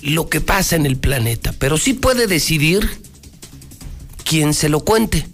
lo 0.00 0.28
que 0.28 0.40
pasa 0.40 0.76
en 0.76 0.84
el 0.84 0.98
planeta, 0.98 1.54
pero 1.58 1.78
sí 1.78 1.94
puede 1.94 2.26
decidir 2.26 2.88
quién 4.24 4.52
se 4.52 4.68
lo 4.68 4.80
cuente. 4.80 5.26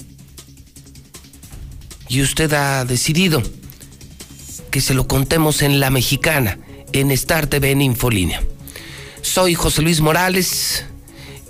Y 2.08 2.22
usted 2.22 2.52
ha 2.52 2.84
decidido 2.84 3.42
que 4.70 4.80
se 4.80 4.94
lo 4.94 5.08
contemos 5.08 5.62
en 5.62 5.80
La 5.80 5.90
Mexicana, 5.90 6.58
en 6.92 7.10
Star 7.12 7.46
TV 7.46 7.70
en 7.70 7.82
Infolínea. 7.82 8.42
Soy 9.22 9.54
José 9.54 9.82
Luis 9.82 10.00
Morales 10.00 10.84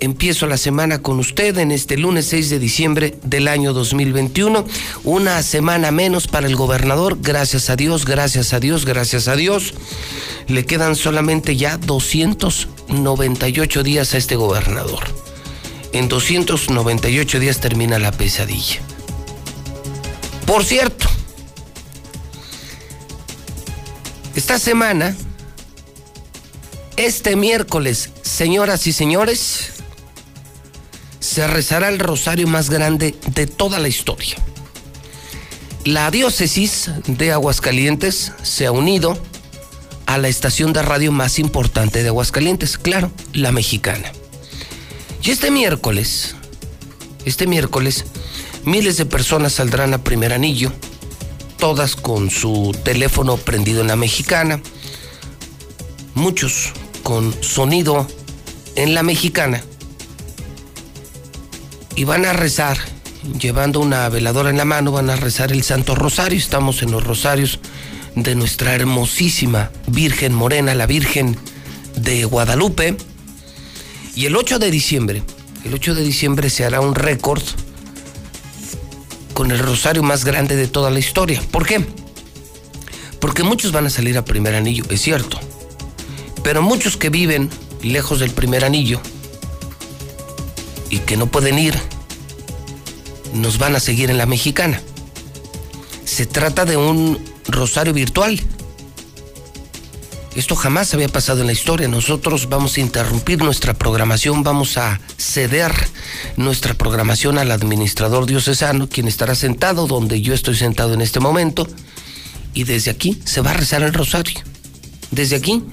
empiezo 0.01 0.47
la 0.47 0.57
semana 0.57 1.01
con 1.01 1.19
usted 1.19 1.57
en 1.59 1.71
este 1.71 1.95
lunes 1.95 2.25
6 2.25 2.49
de 2.49 2.59
diciembre 2.59 3.15
del 3.23 3.47
año 3.47 3.71
2021. 3.71 4.65
Una 5.03 5.41
semana 5.43 5.91
menos 5.91 6.27
para 6.27 6.47
el 6.47 6.55
gobernador, 6.55 7.19
gracias 7.21 7.69
a 7.69 7.75
Dios, 7.75 8.05
gracias 8.05 8.53
a 8.53 8.59
Dios, 8.59 8.83
gracias 8.83 9.29
a 9.29 9.35
Dios. 9.35 9.75
Le 10.47 10.65
quedan 10.65 10.95
solamente 10.95 11.55
ya 11.55 11.77
298 11.77 13.83
días 13.83 14.13
a 14.13 14.17
este 14.17 14.35
gobernador. 14.35 15.03
En 15.93 16.09
298 16.09 17.39
días 17.39 17.59
termina 17.59 17.99
la 17.99 18.11
pesadilla. 18.11 18.79
Por 20.47 20.65
cierto, 20.65 21.07
esta 24.35 24.57
semana, 24.57 25.15
este 26.97 27.35
miércoles, 27.35 28.09
señoras 28.23 28.87
y 28.87 28.93
señores, 28.93 29.80
se 31.21 31.47
rezará 31.47 31.87
el 31.87 31.99
rosario 31.99 32.47
más 32.47 32.69
grande 32.69 33.15
de 33.33 33.47
toda 33.47 33.79
la 33.79 33.87
historia. 33.87 34.35
La 35.85 36.11
diócesis 36.11 36.91
de 37.07 37.31
Aguascalientes 37.31 38.33
se 38.41 38.65
ha 38.65 38.71
unido 38.71 39.17
a 40.07 40.17
la 40.17 40.27
estación 40.27 40.73
de 40.73 40.81
radio 40.81 41.11
más 41.11 41.39
importante 41.39 42.03
de 42.03 42.09
Aguascalientes, 42.09 42.77
claro, 42.77 43.11
la 43.33 43.51
mexicana. 43.51 44.11
Y 45.23 45.29
este 45.29 45.51
miércoles, 45.51 46.35
este 47.23 47.47
miércoles, 47.47 48.05
miles 48.65 48.97
de 48.97 49.05
personas 49.05 49.53
saldrán 49.53 49.93
a 49.93 50.03
primer 50.03 50.33
anillo, 50.33 50.73
todas 51.57 51.95
con 51.95 52.31
su 52.31 52.75
teléfono 52.83 53.37
prendido 53.37 53.81
en 53.81 53.87
la 53.87 53.95
mexicana, 53.95 54.59
muchos 56.15 56.73
con 57.03 57.31
sonido 57.43 58.07
en 58.75 58.95
la 58.95 59.03
mexicana 59.03 59.63
y 61.95 62.03
van 62.03 62.25
a 62.25 62.33
rezar, 62.33 62.77
llevando 63.39 63.79
una 63.79 64.07
veladora 64.09 64.49
en 64.49 64.57
la 64.57 64.65
mano, 64.65 64.91
van 64.91 65.09
a 65.09 65.15
rezar 65.15 65.51
el 65.51 65.63
Santo 65.63 65.95
Rosario. 65.95 66.37
Estamos 66.37 66.81
en 66.81 66.91
los 66.91 67.03
rosarios 67.03 67.59
de 68.15 68.35
nuestra 68.35 68.73
hermosísima 68.75 69.71
Virgen 69.87 70.33
Morena, 70.33 70.75
la 70.75 70.85
Virgen 70.85 71.37
de 71.95 72.25
Guadalupe. 72.25 72.95
Y 74.15 74.25
el 74.25 74.35
8 74.35 74.59
de 74.59 74.71
diciembre, 74.71 75.23
el 75.63 75.73
8 75.73 75.95
de 75.95 76.03
diciembre 76.03 76.49
se 76.49 76.65
hará 76.65 76.81
un 76.81 76.95
récord 76.95 77.43
con 79.33 79.51
el 79.51 79.59
rosario 79.59 80.03
más 80.03 80.25
grande 80.25 80.55
de 80.55 80.67
toda 80.67 80.89
la 80.91 80.99
historia. 80.99 81.41
¿Por 81.51 81.65
qué? 81.65 81.85
Porque 83.19 83.43
muchos 83.43 83.71
van 83.71 83.85
a 83.85 83.89
salir 83.89 84.17
a 84.17 84.25
primer 84.25 84.55
anillo, 84.55 84.83
es 84.89 85.01
cierto. 85.01 85.39
Pero 86.43 86.61
muchos 86.61 86.97
que 86.97 87.09
viven 87.09 87.49
lejos 87.83 88.19
del 88.19 88.31
primer 88.31 88.65
anillo 88.65 88.99
y 90.91 90.99
que 90.99 91.17
no 91.17 91.25
pueden 91.25 91.57
ir, 91.57 91.73
nos 93.33 93.57
van 93.57 93.75
a 93.75 93.79
seguir 93.79 94.11
en 94.11 94.17
la 94.17 94.27
mexicana. 94.27 94.79
Se 96.05 96.25
trata 96.25 96.65
de 96.65 96.77
un 96.77 97.17
rosario 97.47 97.93
virtual. 97.93 98.39
Esto 100.35 100.55
jamás 100.55 100.93
había 100.93 101.07
pasado 101.07 101.41
en 101.41 101.47
la 101.47 101.53
historia. 101.53 101.87
Nosotros 101.87 102.49
vamos 102.49 102.75
a 102.75 102.81
interrumpir 102.81 103.41
nuestra 103.41 103.73
programación, 103.73 104.43
vamos 104.43 104.77
a 104.77 104.99
ceder 105.17 105.73
nuestra 106.35 106.73
programación 106.73 107.37
al 107.37 107.51
administrador 107.51 108.25
diocesano, 108.25 108.87
quien 108.87 109.07
estará 109.07 109.33
sentado 109.33 109.87
donde 109.87 110.21
yo 110.21 110.33
estoy 110.33 110.55
sentado 110.55 110.93
en 110.93 111.01
este 111.01 111.21
momento, 111.21 111.67
y 112.53 112.65
desde 112.65 112.91
aquí 112.91 113.17
se 113.23 113.41
va 113.41 113.51
a 113.51 113.55
rezar 113.55 113.81
el 113.81 113.93
rosario. 113.93 114.41
Desde 115.11 115.37
aquí 115.37 115.63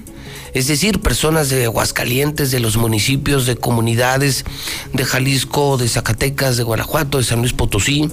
es 0.53 0.67
decir, 0.67 0.99
personas 0.99 1.49
de 1.49 1.65
Aguascalientes, 1.65 2.51
de 2.51 2.59
los 2.59 2.77
municipios, 2.77 3.45
de 3.45 3.55
comunidades 3.55 4.45
de 4.93 5.05
Jalisco, 5.05 5.77
de 5.77 5.87
Zacatecas, 5.87 6.57
de 6.57 6.63
Guanajuato, 6.63 7.17
de 7.17 7.23
San 7.23 7.39
Luis 7.39 7.53
Potosí, 7.53 8.09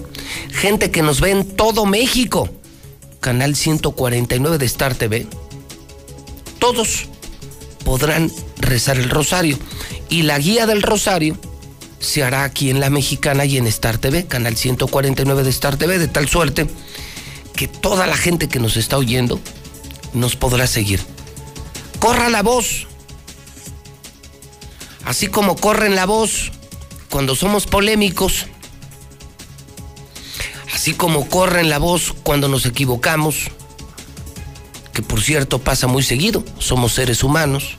gente 0.53 0.91
que 0.91 1.03
nos 1.03 1.20
ve 1.20 1.30
en 1.30 1.57
todo 1.57 1.87
México, 1.87 2.49
canal 3.20 3.57
149 3.57 4.59
de 4.59 4.66
Star 4.66 4.95
TV, 4.95 5.26
todos 6.59 7.07
podrán 7.84 8.30
rezar 8.59 8.99
el 8.99 9.11
rosario. 9.11 9.59
Y 10.09 10.22
la 10.22 10.39
guía 10.39 10.66
del 10.66 10.82
rosario 10.82 11.37
se 11.99 12.22
hará 12.22 12.45
aquí 12.45 12.70
en 12.70 12.80
La 12.80 12.91
Mexicana 12.91 13.45
y 13.45 13.57
en 13.57 13.66
Star 13.66 13.99
TV, 13.99 14.26
canal 14.26 14.57
149 14.57 15.43
de 15.43 15.51
Star 15.51 15.76
TV, 15.76 15.99
de 15.99 16.09
tal 16.09 16.28
suerte 16.28 16.66
que 17.55 17.68
toda 17.68 18.07
la 18.07 18.16
gente 18.16 18.49
que 18.49 18.61
nos 18.61 18.76
está 18.76 18.99
oyendo 18.99 19.41
nos 20.12 20.37
podrá 20.37 20.66
seguir 20.66 21.01
corra 21.99 22.28
la 22.28 22.42
voz. 22.42 22.86
Así 25.05 25.28
como 25.28 25.57
corren 25.57 25.94
la 25.94 26.07
voz 26.07 26.51
cuando 27.11 27.36
somos 27.36 27.66
polémicos, 27.66 28.47
así 30.74 30.94
como 30.94 31.28
corren 31.28 31.70
la 31.70 31.78
voz 31.78 32.12
cuando 32.22 32.49
nos 32.49 32.66
equivocamos, 32.66 33.51
que 34.92 35.03
por 35.03 35.22
cierto 35.22 35.61
pasa 35.61 35.86
muy 35.86 36.03
seguido, 36.03 36.44
somos 36.59 36.94
seres 36.94 37.22
humanos, 37.22 37.76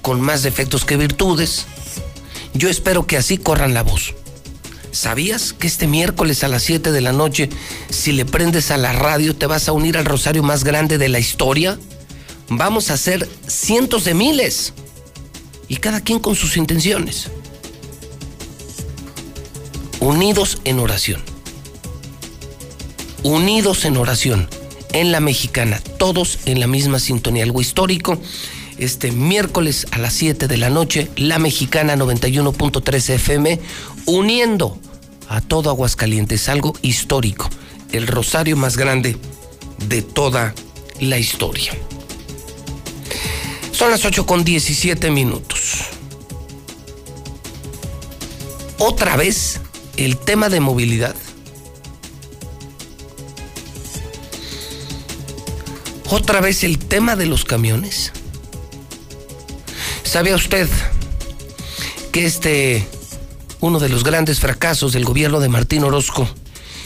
con 0.00 0.20
más 0.20 0.42
defectos 0.42 0.84
que 0.84 0.96
virtudes, 0.96 1.66
yo 2.52 2.68
espero 2.68 3.06
que 3.06 3.16
así 3.16 3.36
corran 3.36 3.74
la 3.74 3.82
voz. 3.82 4.14
¿Sabías 4.92 5.52
que 5.52 5.66
este 5.66 5.88
miércoles 5.88 6.44
a 6.44 6.48
las 6.48 6.62
7 6.62 6.92
de 6.92 7.00
la 7.00 7.12
noche, 7.12 7.48
si 7.90 8.12
le 8.12 8.24
prendes 8.24 8.70
a 8.70 8.76
la 8.76 8.92
radio, 8.92 9.34
te 9.34 9.46
vas 9.46 9.68
a 9.68 9.72
unir 9.72 9.98
al 9.98 10.04
rosario 10.04 10.44
más 10.44 10.62
grande 10.62 10.98
de 10.98 11.08
la 11.08 11.18
historia? 11.18 11.78
Vamos 12.48 12.90
a 12.90 12.94
hacer 12.94 13.28
cientos 13.46 14.04
de 14.04 14.14
miles 14.14 14.72
y 15.68 15.76
cada 15.76 16.00
quien 16.00 16.18
con 16.18 16.34
sus 16.34 16.56
intenciones. 16.56 17.30
Unidos 20.00 20.58
en 20.64 20.80
oración. 20.80 21.22
Unidos 23.22 23.84
en 23.84 23.96
oración. 23.96 24.48
En 24.92 25.10
la 25.10 25.20
mexicana, 25.20 25.80
todos 25.98 26.38
en 26.44 26.60
la 26.60 26.66
misma 26.66 26.98
sintonía. 26.98 27.42
Algo 27.42 27.60
histórico. 27.60 28.20
Este 28.78 29.12
miércoles 29.12 29.86
a 29.92 29.98
las 29.98 30.12
7 30.14 30.46
de 30.46 30.56
la 30.56 30.68
noche, 30.68 31.08
la 31.16 31.38
mexicana 31.38 31.96
91.3 31.96 33.10
FM, 33.14 33.60
uniendo 34.06 34.78
a 35.28 35.40
todo 35.40 35.70
Aguascalientes. 35.70 36.48
Algo 36.48 36.74
histórico. 36.82 37.48
El 37.92 38.06
rosario 38.06 38.56
más 38.56 38.76
grande 38.76 39.16
de 39.88 40.02
toda 40.02 40.54
la 41.00 41.18
historia. 41.18 41.72
Son 43.74 43.90
las 43.90 44.04
8 44.04 44.24
con 44.24 44.44
17 44.44 45.10
minutos. 45.10 45.86
Otra 48.78 49.16
vez 49.16 49.60
el 49.96 50.16
tema 50.16 50.48
de 50.48 50.60
movilidad. 50.60 51.16
Otra 56.08 56.40
vez 56.40 56.62
el 56.62 56.78
tema 56.78 57.16
de 57.16 57.26
los 57.26 57.44
camiones. 57.44 58.12
¿Sabe 60.04 60.32
usted 60.36 60.68
que 62.12 62.26
este, 62.26 62.86
uno 63.58 63.80
de 63.80 63.88
los 63.88 64.04
grandes 64.04 64.38
fracasos 64.38 64.92
del 64.92 65.04
gobierno 65.04 65.40
de 65.40 65.48
Martín 65.48 65.82
Orozco, 65.82 66.28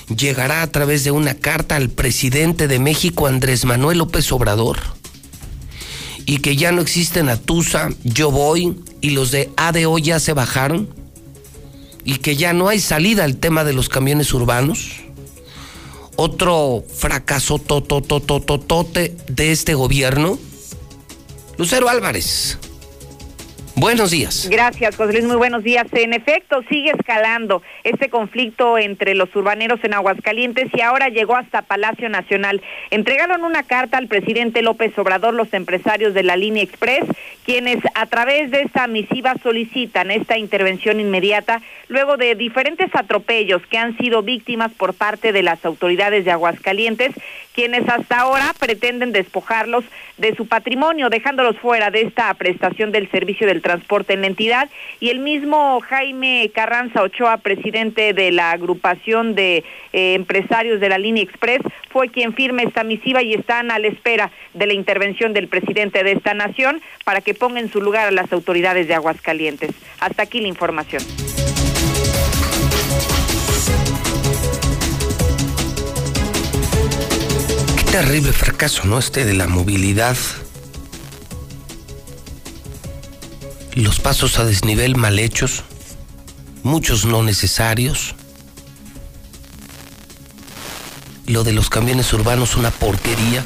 llegará 0.09 0.63
a 0.63 0.73
través 0.73 1.05
de 1.05 1.11
una 1.11 1.35
carta 1.35 1.77
al 1.77 1.91
presidente 1.91 2.67
de 2.67 2.79
México, 2.79 3.27
Andrés 3.27 3.67
Manuel 3.67 3.99
López 3.99 4.33
Obrador? 4.33 4.98
Y 6.29 6.39
que 6.39 6.55
ya 6.55 6.71
no 6.71 6.81
existen 6.81 7.29
Atusa, 7.29 7.89
Yo 8.05 8.31
Voy 8.31 8.77
y 9.01 9.11
los 9.11 9.33
de 9.33 9.51
ADO 9.57 9.99
ya 9.99 10.21
se 10.21 10.33
bajaron? 10.33 10.89
¿Y 12.05 12.19
que 12.19 12.37
ya 12.37 12.53
no 12.53 12.69
hay 12.69 12.79
salida 12.81 13.25
al 13.25 13.39
tema 13.39 13.65
de 13.65 13.73
los 13.73 13.89
camiones 13.89 14.33
urbanos? 14.33 15.09
otro 16.21 16.85
fracaso 16.93 17.61
tototototote 17.61 19.17
de 19.29 19.53
este 19.53 19.75
gobierno? 19.75 20.37
Lucero 21.59 21.89
Álvarez. 21.89 22.59
Buenos 23.79 24.11
días. 24.11 24.49
Gracias, 24.51 24.97
José 24.97 25.13
Luis. 25.13 25.25
Muy 25.25 25.37
buenos 25.37 25.63
días. 25.63 25.87
En 25.93 26.13
efecto, 26.13 26.63
sigue 26.69 26.91
escalando 26.91 27.63
este 27.85 28.09
conflicto 28.09 28.77
entre 28.77 29.15
los 29.15 29.35
urbaneros 29.37 29.79
en 29.85 29.95
Aguascalientes 29.95 30.69
y 30.75 30.81
ahora 30.81 31.11
llegó 31.11 31.37
hasta 31.37 31.63
Palacio 31.63 32.09
Nacional. 32.09 32.61
Entregaron 32.91 33.45
una 33.45 33.63
carta 33.63 33.97
al 33.99 34.09
presidente 34.09 34.63
López 34.63 34.99
Obrador 34.99 35.35
los 35.35 35.55
empresarios 35.55 36.13
de 36.13 36.25
la 36.25 36.35
línea 36.35 36.65
Express, 36.65 37.05
quienes 37.45 37.79
a 37.95 38.07
través 38.07 38.51
de 38.51 38.63
esta 38.63 38.89
misiva 38.89 39.37
solicitan 39.45 40.11
esta 40.11 40.37
intervención 40.37 40.99
inmediata 40.99 41.63
luego 41.87 42.17
de 42.17 42.35
diferentes 42.35 42.93
atropellos 42.95 43.63
que 43.71 43.79
han 43.79 43.97
sido 43.97 44.23
víctimas 44.23 44.73
por 44.73 44.93
parte 44.93 45.33
de 45.33 45.45
las 45.45 45.65
autoridades 45.65 46.25
de 46.25 46.33
Aguascalientes, 46.33 47.13
quienes 47.59 47.89
hasta 47.89 48.21
ahora 48.21 48.55
pretenden 48.57 49.11
despojarlos 49.11 49.85
de 50.17 50.33
su 50.37 50.47
patrimonio, 50.47 51.11
dejándolos 51.11 51.59
fuera 51.59 51.91
de 51.91 52.03
esta 52.03 52.33
prestación 52.35 52.93
del 52.93 53.11
servicio 53.11 53.49
del 53.49 53.63
transporte 53.63 54.13
en 54.13 54.21
la 54.21 54.29
entidad. 54.29 54.71
Y 55.01 55.09
el 55.09 55.19
mismo 55.19 55.81
Jaime 55.81 56.53
Carranza 56.55 57.03
Ochoa, 57.03 57.39
presidente 57.39 58.13
de 58.13 58.31
la 58.31 58.53
agrupación 58.53 59.35
de 59.35 59.65
eh, 59.93 60.15
empresarios 60.15 60.79
de 60.79 60.89
la 60.89 60.99
línea 60.99 61.25
Express, 61.25 61.63
fue 61.91 62.11
quien 62.11 62.33
firme 62.33 62.63
esta 62.63 62.85
misiva 62.85 63.25
y 63.25 63.35
están 63.35 63.73
a 63.73 63.81
la 63.81 63.89
espera 63.89 64.31
de 64.55 64.69
la 64.69 64.75
intervención 64.75 65.33
del 65.33 65.49
presidente 65.49 66.05
de 66.05 66.13
esta 66.13 66.35
nación 66.35 66.81
para 67.03 67.23
que 67.23 67.35
ponga 67.35 67.59
en 67.59 67.73
su 67.73 67.81
lugar 67.81 68.07
a 68.07 68.13
las 68.13 68.33
autoridades 68.33 68.87
de 68.87 68.95
Aguascalientes. 68.95 69.73
Hasta 69.99 70.23
aquí 70.23 70.41
la 70.41 70.47
información. 70.47 71.03
Terrible 77.91 78.33
fracaso, 78.33 78.85
¿no? 78.85 78.99
Este 78.99 79.25
de 79.25 79.35
la 79.35 79.47
movilidad 79.47 80.17
los 83.75 84.01
pasos 84.01 84.39
a 84.39 84.45
desnivel 84.45 84.97
mal 84.97 85.19
hechos, 85.19 85.63
muchos 86.63 87.05
no 87.05 87.23
necesarios. 87.23 88.15
Lo 91.27 91.45
de 91.45 91.53
los 91.53 91.71
camiones 91.71 92.13
urbanos, 92.13 92.57
una 92.57 92.71
porquería. 92.71 93.45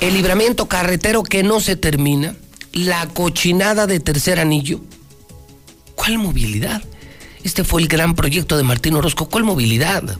El 0.00 0.14
libramiento 0.14 0.66
carretero 0.66 1.22
que 1.22 1.42
no 1.42 1.60
se 1.60 1.76
termina. 1.76 2.36
La 2.72 3.08
cochinada 3.08 3.86
de 3.86 4.00
tercer 4.00 4.38
anillo. 4.38 4.80
¿Cuál 5.94 6.18
movilidad? 6.18 6.82
Este 7.42 7.64
fue 7.64 7.82
el 7.82 7.88
gran 7.88 8.14
proyecto 8.14 8.56
de 8.56 8.62
Martín 8.62 8.94
Orozco. 8.94 9.28
¿Cuál 9.28 9.44
movilidad? 9.44 10.18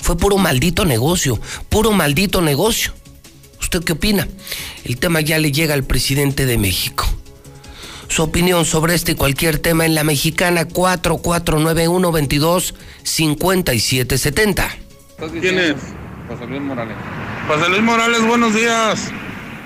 Fue 0.00 0.16
puro 0.16 0.38
maldito 0.38 0.84
negocio, 0.84 1.40
puro 1.68 1.92
maldito 1.92 2.40
negocio. 2.40 2.92
¿Usted 3.60 3.82
qué 3.84 3.92
opina? 3.92 4.28
El 4.84 4.98
tema 4.98 5.20
ya 5.20 5.38
le 5.38 5.52
llega 5.52 5.74
al 5.74 5.84
presidente 5.84 6.46
de 6.46 6.58
México 6.58 7.06
su 8.08 8.22
opinión 8.22 8.64
sobre 8.64 8.94
este 8.94 9.12
y 9.12 9.14
cualquier 9.14 9.58
tema 9.58 9.84
en 9.84 9.94
la 9.94 10.02
mexicana 10.02 10.64
4491 10.66 12.10
22 12.10 12.74
5770. 13.02 14.76
¿Quién 15.40 15.58
es? 15.58 15.74
José 16.28 16.46
Luis 16.46 16.62
Morales. 16.62 16.96
José 17.46 17.68
Luis 17.68 17.82
Morales, 17.82 18.26
buenos 18.26 18.54
días. 18.54 19.10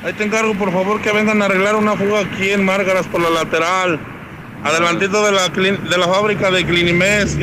Ahí 0.04 0.12
te 0.14 0.24
encargo, 0.24 0.54
por 0.54 0.72
favor, 0.72 1.00
que 1.00 1.12
vengan 1.12 1.42
a 1.42 1.46
arreglar 1.46 1.76
una 1.76 1.96
fuga 1.96 2.20
aquí 2.20 2.50
en 2.50 2.64
Márgaras 2.64 3.06
por 3.06 3.20
la 3.20 3.30
lateral. 3.30 4.00
Adelantito 4.64 5.24
de 5.24 5.32
la, 5.32 5.48
de 5.48 5.98
la 5.98 6.06
fábrica 6.06 6.50
de 6.50 6.64
Clinimes. 6.64 7.36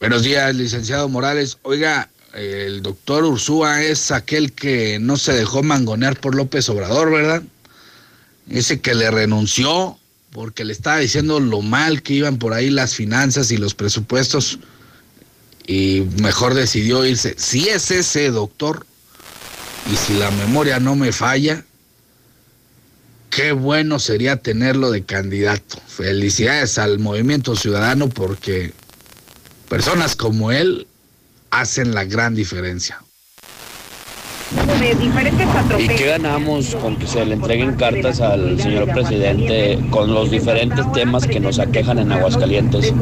Buenos 0.00 0.22
días, 0.22 0.54
licenciado 0.54 1.10
Morales. 1.10 1.58
Oiga, 1.60 2.08
el 2.32 2.80
doctor 2.80 3.22
Ursúa 3.22 3.82
es 3.82 4.10
aquel 4.10 4.52
que 4.52 4.98
no 4.98 5.18
se 5.18 5.34
dejó 5.34 5.62
mangonear 5.62 6.18
por 6.18 6.34
López 6.34 6.70
Obrador, 6.70 7.12
¿verdad? 7.12 7.42
ese 8.48 8.80
que 8.80 8.94
le 8.94 9.10
renunció 9.10 9.98
porque 10.32 10.64
le 10.64 10.72
estaba 10.72 10.96
diciendo 10.96 11.38
lo 11.38 11.60
mal 11.60 12.02
que 12.02 12.14
iban 12.14 12.38
por 12.38 12.54
ahí 12.54 12.70
las 12.70 12.94
finanzas 12.94 13.50
y 13.50 13.58
los 13.58 13.74
presupuestos 13.74 14.58
y 15.66 16.06
mejor 16.22 16.54
decidió 16.54 17.04
irse. 17.04 17.34
Si 17.36 17.68
es 17.68 17.90
ese 17.90 18.30
doctor 18.30 18.86
y 19.92 19.96
si 19.96 20.14
la 20.14 20.30
memoria 20.30 20.80
no 20.80 20.96
me 20.96 21.12
falla, 21.12 21.62
qué 23.28 23.52
bueno 23.52 23.98
sería 23.98 24.36
tenerlo 24.36 24.90
de 24.90 25.04
candidato. 25.04 25.78
Felicidades 25.88 26.78
al 26.78 26.98
movimiento 26.98 27.54
ciudadano 27.54 28.08
porque 28.08 28.72
personas 29.70 30.16
como 30.16 30.50
él 30.50 30.88
hacen 31.52 31.94
la 31.94 32.04
gran 32.04 32.34
diferencia 32.34 33.00
de 34.80 34.94
diferentes 34.96 35.46
¿Y 35.78 35.86
qué 35.86 36.06
ganamos 36.06 36.74
con 36.74 36.96
que 36.96 37.06
se 37.06 37.24
le 37.24 37.34
entreguen 37.34 37.76
cartas 37.76 38.20
al 38.20 38.60
señor 38.60 38.92
presidente 38.92 39.78
con 39.90 40.12
los 40.12 40.28
diferentes 40.32 40.90
temas 40.92 41.24
que 41.24 41.38
nos 41.38 41.60
aquejan 41.60 42.00
en 42.00 42.10
Aguascalientes? 42.10 42.92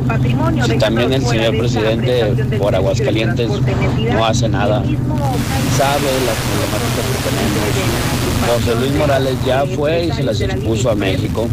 Si 0.67 0.79
también 0.79 1.11
el 1.15 1.25
señor 1.25 1.57
presidente 1.57 2.35
por 2.59 2.75
Aguascalientes 2.75 3.49
no 3.49 4.27
hace 4.27 4.51
nada, 4.51 4.83
sabe 5.79 6.11
las 6.27 6.37
problemáticas 6.45 7.07
que 7.15 7.31
tenemos. 7.31 8.65
José 8.65 8.75
Luis 8.79 8.93
Morales 8.97 9.35
ya 9.47 9.65
fue 9.65 10.05
y 10.05 10.13
se 10.13 10.23
las 10.23 10.41
expuso 10.43 10.91
a 10.91 10.95
México. 10.95 11.49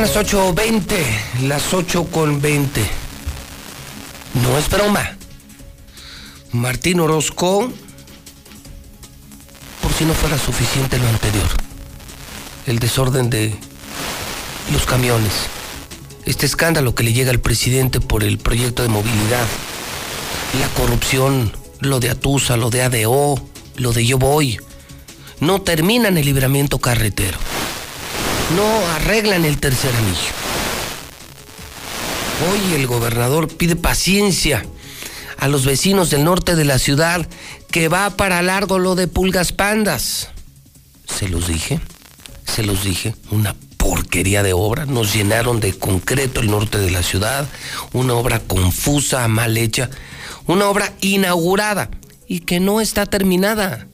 Las 0.00 0.16
8.20, 0.16 1.42
las 1.42 1.74
8.20. 1.74 2.64
No 4.42 4.56
es 4.56 4.70
broma. 4.70 5.18
Martín 6.52 7.00
Orozco, 7.00 7.70
por 9.82 9.92
si 9.92 10.06
no 10.06 10.14
fuera 10.14 10.38
suficiente 10.38 10.98
lo 10.98 11.06
anterior, 11.06 11.48
el 12.66 12.78
desorden 12.78 13.28
de 13.28 13.54
los 14.72 14.86
camiones, 14.86 15.34
este 16.24 16.46
escándalo 16.46 16.94
que 16.94 17.02
le 17.02 17.12
llega 17.12 17.30
al 17.30 17.40
presidente 17.40 18.00
por 18.00 18.24
el 18.24 18.38
proyecto 18.38 18.82
de 18.82 18.88
movilidad, 18.88 19.46
la 20.58 20.68
corrupción, 20.80 21.52
lo 21.80 22.00
de 22.00 22.08
Atusa, 22.08 22.56
lo 22.56 22.70
de 22.70 22.80
ADO, 22.80 23.34
lo 23.76 23.92
de 23.92 24.06
Yo 24.06 24.16
Voy, 24.16 24.58
no 25.40 25.60
terminan 25.60 26.16
el 26.16 26.24
libramiento 26.24 26.78
carretero 26.78 27.49
no 28.56 28.86
arreglan 28.94 29.44
el 29.44 29.58
tercer 29.58 29.94
anillo. 29.94 30.32
Hoy 32.50 32.74
el 32.74 32.86
gobernador 32.86 33.48
pide 33.48 33.76
paciencia 33.76 34.64
a 35.38 35.48
los 35.48 35.64
vecinos 35.64 36.10
del 36.10 36.24
norte 36.24 36.56
de 36.56 36.64
la 36.64 36.78
ciudad 36.78 37.26
que 37.70 37.88
va 37.88 38.10
para 38.10 38.42
largo 38.42 38.78
lo 38.78 38.94
de 38.94 39.08
pulgas 39.08 39.52
pandas. 39.52 40.28
Se 41.06 41.28
los 41.28 41.48
dije, 41.48 41.80
se 42.46 42.62
los 42.62 42.84
dije, 42.84 43.14
una 43.30 43.54
porquería 43.76 44.42
de 44.42 44.52
obra. 44.52 44.86
Nos 44.86 45.14
llenaron 45.14 45.60
de 45.60 45.78
concreto 45.78 46.40
el 46.40 46.50
norte 46.50 46.78
de 46.78 46.90
la 46.90 47.02
ciudad, 47.02 47.48
una 47.92 48.14
obra 48.14 48.40
confusa, 48.40 49.26
mal 49.28 49.56
hecha, 49.56 49.90
una 50.46 50.66
obra 50.66 50.92
inaugurada 51.00 51.90
y 52.26 52.40
que 52.40 52.58
no 52.58 52.80
está 52.80 53.06
terminada. 53.06 53.86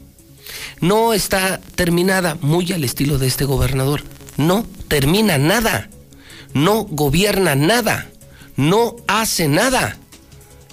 No 0.81 1.13
está 1.13 1.61
terminada, 1.75 2.37
muy 2.41 2.73
al 2.73 2.85
estilo 2.85 3.19
de 3.19 3.27
este 3.27 3.45
gobernador 3.45 4.03
no 4.37 4.65
termina 4.89 5.39
nada, 5.39 5.89
no 6.55 6.85
gobierna 6.85 7.55
nada, 7.55 8.07
no 8.57 8.97
hace 9.07 9.49
nada. 9.49 9.97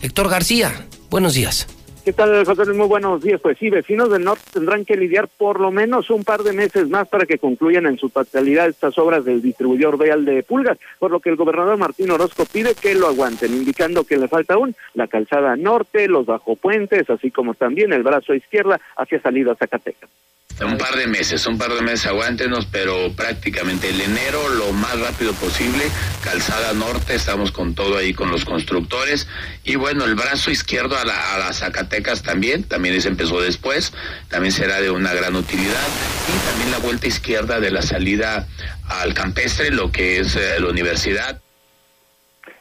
Héctor 0.02 0.30
García, 0.30 0.88
buenos 1.10 1.34
días. 1.34 1.68
¿Qué 2.04 2.12
tal, 2.12 2.44
José? 2.46 2.66
Muy 2.74 2.88
buenos 2.88 3.22
días. 3.22 3.40
Pues 3.40 3.58
sí, 3.58 3.70
vecinos 3.70 4.12
del 4.12 4.26
norte 4.26 4.44
tendrán 4.52 4.84
que 4.84 4.98
lidiar 4.98 5.30
por 5.30 5.62
lo 5.62 5.72
menos 5.72 6.10
un 6.10 6.26
par 6.26 6.44
de 6.44 6.52
meses 6.52 6.90
más 6.90 7.08
para 7.08 7.26
que 7.26 7.38
concluyan 7.38 7.86
en 7.86 7.98
su 7.98 8.10
totalidad 8.10 8.68
estas 8.68 8.98
obras 8.98 9.24
del 9.24 9.42
distribuidor 9.42 9.98
vial 9.98 10.26
de 10.26 10.44
Pulgas, 10.44 10.78
por 11.00 11.12
lo 11.12 11.22
que 11.22 11.30
el 11.30 11.38
gobernador 11.38 11.78
Martín 11.78 12.12
Orozco 12.12 12.44
pide 12.44 12.76
que 12.76 12.94
lo 12.94 13.08
aguanten, 13.08 13.54
indicando 13.54 14.04
que 14.04 14.18
le 14.18 14.28
falta 14.28 14.56
aún 14.56 14.76
la 14.94 15.08
calzada 15.08 15.56
norte, 15.56 16.10
los 16.10 16.26
bajopuentes, 16.26 17.10
así 17.10 17.32
como 17.32 17.54
también 17.54 17.94
el 17.94 18.04
brazo 18.04 18.34
izquierda 18.34 18.82
hacia 18.98 19.22
salida 19.22 19.56
Zacatecas. 19.56 20.10
Un 20.62 20.78
par 20.78 20.96
de 20.96 21.08
meses, 21.08 21.46
un 21.48 21.58
par 21.58 21.74
de 21.74 21.82
meses 21.82 22.06
aguántenos, 22.06 22.68
pero 22.72 23.12
prácticamente 23.14 23.90
el 23.90 24.00
enero 24.00 24.50
lo 24.50 24.72
más 24.72 24.98
rápido 25.00 25.34
posible. 25.34 25.84
Calzada 26.24 26.74
Norte, 26.74 27.16
estamos 27.16 27.52
con 27.52 27.76
todo 27.76 27.98
ahí 27.98 28.14
con 28.14 28.32
los 28.32 28.46
constructores. 28.46 29.28
Y 29.64 29.76
bueno, 29.76 30.06
el 30.06 30.16
brazo 30.16 30.52
izquierdo 30.52 30.98
a, 30.98 31.06
la, 31.06 31.34
a 31.34 31.40
las 31.40 31.60
Zacatecas 31.60 32.24
también, 32.24 32.64
también 32.64 32.96
ese 32.96 33.10
empezó 33.10 33.42
después, 33.42 33.94
también 34.30 34.54
será 34.54 34.80
de 34.80 34.90
una 34.90 35.14
gran 35.14 35.36
utilidad. 35.36 35.88
Y 36.28 36.48
también 36.48 36.72
la 36.72 36.78
vuelta 36.78 37.08
izquierda 37.08 37.60
de 37.60 37.72
la 37.72 37.82
salida 37.82 38.48
al 38.88 39.14
campestre, 39.14 39.72
lo 39.72 39.92
que 39.92 40.20
es 40.20 40.36
eh, 40.36 40.60
la 40.60 40.68
universidad 40.68 41.43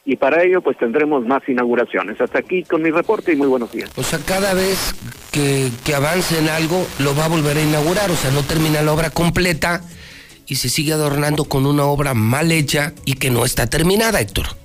y 0.04 0.16
para 0.16 0.42
ello 0.42 0.60
pues 0.62 0.76
tendremos 0.78 1.26
más 1.26 1.42
inauguraciones. 1.48 2.20
Hasta 2.20 2.38
aquí 2.38 2.64
con 2.64 2.82
mi 2.82 2.90
reporte 2.90 3.32
y 3.32 3.36
muy 3.36 3.46
buenos 3.46 3.72
días. 3.72 3.90
O 3.96 4.02
sea, 4.02 4.18
cada 4.18 4.54
vez 4.54 4.94
que, 5.30 5.70
que 5.84 5.94
avance 5.94 6.38
en 6.38 6.48
algo 6.48 6.86
lo 6.98 7.14
va 7.14 7.26
a 7.26 7.28
volver 7.28 7.56
a 7.56 7.62
inaugurar, 7.62 8.10
o 8.10 8.16
sea, 8.16 8.30
no 8.30 8.42
termina 8.42 8.82
la 8.82 8.92
obra 8.92 9.10
completa 9.10 9.82
y 10.46 10.56
se 10.56 10.68
sigue 10.68 10.92
adornando 10.92 11.44
con 11.44 11.66
una 11.66 11.84
obra 11.84 12.14
mal 12.14 12.52
hecha 12.52 12.92
y 13.04 13.14
que 13.14 13.30
no 13.30 13.44
está 13.44 13.68
terminada, 13.68 14.20
Héctor. 14.20 14.61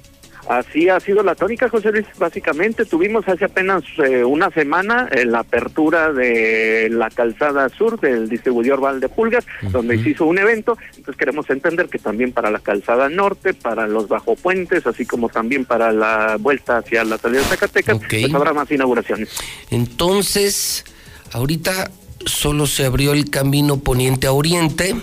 Así 0.47 0.87
ha 0.87 0.99
sido 0.99 1.23
la 1.23 1.35
tónica, 1.35 1.67
José 1.67 1.91
Luis. 1.91 2.05
Básicamente 2.17 2.85
tuvimos 2.85 3.27
hace 3.27 3.45
apenas 3.45 3.83
eh, 3.97 4.23
una 4.23 4.49
semana 4.51 5.09
en 5.11 5.31
la 5.31 5.39
apertura 5.39 6.13
de 6.13 6.89
la 6.89 7.09
calzada 7.09 7.67
sur 7.69 7.99
del 7.99 8.29
distribuidor 8.29 8.79
Valdepulgas, 8.79 9.45
Pulgas, 9.45 9.73
donde 9.73 10.01
se 10.01 10.11
hizo 10.11 10.25
un 10.25 10.37
evento. 10.37 10.77
Entonces 10.95 11.17
queremos 11.17 11.49
entender 11.49 11.89
que 11.89 11.99
también 11.99 12.31
para 12.31 12.49
la 12.49 12.59
calzada 12.59 13.09
norte, 13.09 13.53
para 13.53 13.87
los 13.87 14.07
bajopuentes, 14.07 14.87
así 14.87 15.05
como 15.05 15.27
también 15.27 15.65
para 15.65 15.91
la 15.91 16.37
vuelta 16.39 16.77
hacia 16.77 17.03
la 17.03 17.17
salida 17.17 17.41
de 17.41 17.47
Zacatecas, 17.47 17.99
pues 18.09 18.33
habrá 18.33 18.53
más 18.53 18.71
inauguraciones. 18.71 19.29
Entonces, 19.69 20.85
ahorita 21.33 21.91
solo 22.25 22.67
se 22.67 22.85
abrió 22.85 23.13
el 23.13 23.29
camino 23.29 23.79
poniente 23.79 24.27
a 24.27 24.31
oriente 24.31 24.95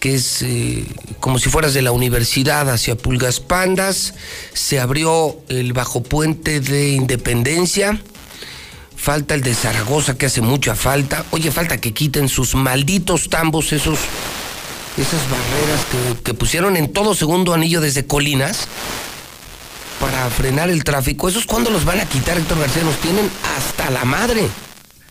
que 0.00 0.14
es 0.14 0.42
eh, 0.42 0.84
como 1.20 1.38
si 1.38 1.48
fueras 1.48 1.74
de 1.74 1.82
la 1.82 1.92
universidad 1.92 2.68
hacia 2.70 2.96
Pulgas 2.96 3.40
Pandas. 3.40 4.14
Se 4.52 4.80
abrió 4.80 5.36
el 5.48 5.72
bajo 5.72 6.02
puente 6.02 6.60
de 6.60 6.90
Independencia. 6.90 8.00
Falta 8.96 9.34
el 9.34 9.42
de 9.42 9.54
Zaragoza, 9.54 10.18
que 10.18 10.26
hace 10.26 10.40
mucha 10.40 10.74
falta. 10.74 11.24
Oye, 11.30 11.50
falta 11.50 11.80
que 11.80 11.92
quiten 11.92 12.28
sus 12.28 12.54
malditos 12.54 13.28
tambos, 13.28 13.72
esos, 13.72 13.98
esas 14.96 15.20
barreras 15.30 15.80
que, 15.90 16.22
que 16.22 16.34
pusieron 16.34 16.76
en 16.76 16.92
todo 16.92 17.14
segundo 17.14 17.54
anillo 17.54 17.80
desde 17.80 18.06
Colinas 18.06 18.66
para 20.00 20.28
frenar 20.30 20.70
el 20.70 20.84
tráfico. 20.84 21.28
¿Esos 21.28 21.46
cuándo 21.46 21.70
los 21.70 21.84
van 21.84 22.00
a 22.00 22.06
quitar, 22.06 22.38
Héctor 22.38 22.58
García? 22.58 22.82
Nos 22.82 22.96
tienen 23.00 23.30
hasta 23.56 23.90
la 23.90 24.04
madre. 24.04 24.48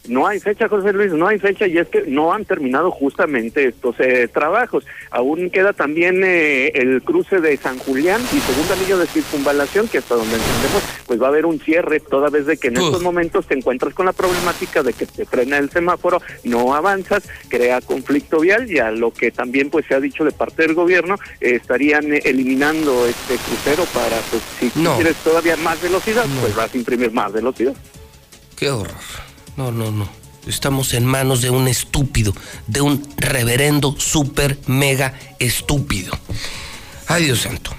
No 0.07 0.27
hay 0.27 0.39
fecha, 0.39 0.67
José 0.67 0.93
Luis, 0.93 1.11
no 1.11 1.27
hay 1.27 1.39
fecha 1.39 1.67
y 1.67 1.77
es 1.77 1.87
que 1.87 2.03
no 2.07 2.33
han 2.33 2.45
terminado 2.45 2.91
justamente 2.91 3.67
estos 3.67 3.95
eh, 3.99 4.27
trabajos. 4.31 4.85
Aún 5.11 5.49
queda 5.49 5.73
también 5.73 6.23
eh, 6.23 6.67
el 6.75 7.01
cruce 7.01 7.39
de 7.39 7.57
San 7.57 7.77
Julián 7.79 8.21
y 8.33 8.39
segundo 8.39 8.73
anillo 8.73 8.97
de 8.97 9.07
circunvalación, 9.07 9.87
que 9.87 9.97
hasta 9.97 10.15
donde 10.15 10.35
entendemos, 10.35 10.83
pues 11.05 11.21
va 11.21 11.25
a 11.25 11.29
haber 11.29 11.45
un 11.45 11.59
cierre 11.59 11.99
toda 11.99 12.29
vez 12.29 12.45
de 12.45 12.57
que 12.57 12.69
en 12.69 12.77
estos 12.77 13.01
momentos 13.01 13.45
te 13.47 13.55
encuentras 13.55 13.93
con 13.93 14.05
la 14.05 14.13
problemática 14.13 14.83
de 14.83 14.93
que 14.93 15.05
te 15.05 15.25
frena 15.25 15.57
el 15.57 15.69
semáforo, 15.69 16.21
no 16.43 16.73
avanzas, 16.73 17.23
crea 17.49 17.81
conflicto 17.81 18.39
vial 18.39 18.71
y 18.71 18.79
a 18.79 18.91
lo 18.91 19.11
que 19.11 19.31
también 19.31 19.69
pues 19.69 19.85
se 19.87 19.95
ha 19.95 19.99
dicho 19.99 20.23
de 20.23 20.31
parte 20.31 20.63
del 20.63 20.73
gobierno, 20.73 21.15
eh, 21.41 21.55
estarían 21.55 22.05
eliminando 22.23 23.05
este 23.05 23.35
crucero 23.35 23.83
para, 23.93 24.17
pues 24.31 24.41
si 24.59 24.69
quieres 24.69 25.15
todavía 25.17 25.57
más 25.57 25.81
velocidad, 25.81 26.25
pues 26.41 26.55
vas 26.55 26.73
a 26.73 26.77
imprimir 26.77 27.11
más 27.11 27.31
velocidad. 27.31 27.73
Qué 28.55 28.69
horror. 28.69 29.26
No, 29.57 29.71
no, 29.71 29.91
no. 29.91 30.07
Estamos 30.45 30.93
en 30.93 31.05
manos 31.05 31.41
de 31.41 31.49
un 31.49 31.67
estúpido, 31.67 32.33
de 32.67 32.79
un 32.79 33.05
reverendo, 33.17 33.95
super, 33.97 34.57
mega 34.67 35.13
estúpido. 35.39 36.17
Ay, 37.07 37.25
Dios 37.25 37.41
santo. 37.41 37.71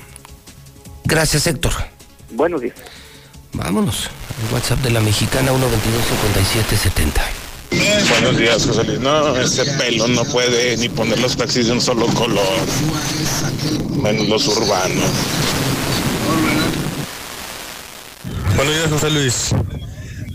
Gracias, 1.05 1.47
Héctor. 1.47 1.73
Buenos 2.31 2.61
días. 2.61 2.75
Vámonos. 3.53 4.11
El 4.47 4.55
WhatsApp 4.55 4.81
de 4.81 4.91
la 4.91 5.01
mexicana 5.01 5.53
122-5770. 5.53 7.13
Buenos 8.11 8.37
días, 8.37 8.67
José 8.67 8.85
Luis. 8.85 9.01
No, 9.01 9.37
ese 9.37 9.65
pelo 9.65 10.09
no 10.09 10.25
puede 10.25 10.77
ni 10.77 10.89
poner 10.89 11.19
los 11.21 11.37
taxis 11.37 11.67
de 11.67 11.73
un 11.73 11.81
solo 11.81 12.07
color. 12.09 12.59
Menos 14.03 14.29
los 14.29 14.49
urbanos. 14.49 15.11
Buenos 18.57 18.75
días, 18.75 18.91
José 18.91 19.11
Luis. 19.11 19.55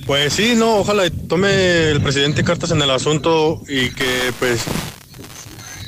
Pues 0.06 0.34
sí, 0.34 0.54
no, 0.56 0.78
ojalá 0.78 1.10
tome 1.30 1.90
el 1.90 2.02
presidente 2.02 2.44
cartas 2.44 2.72
en 2.72 2.82
el 2.82 2.90
asunto 2.90 3.62
y 3.68 3.90
que 3.92 4.34
pues 4.38 4.62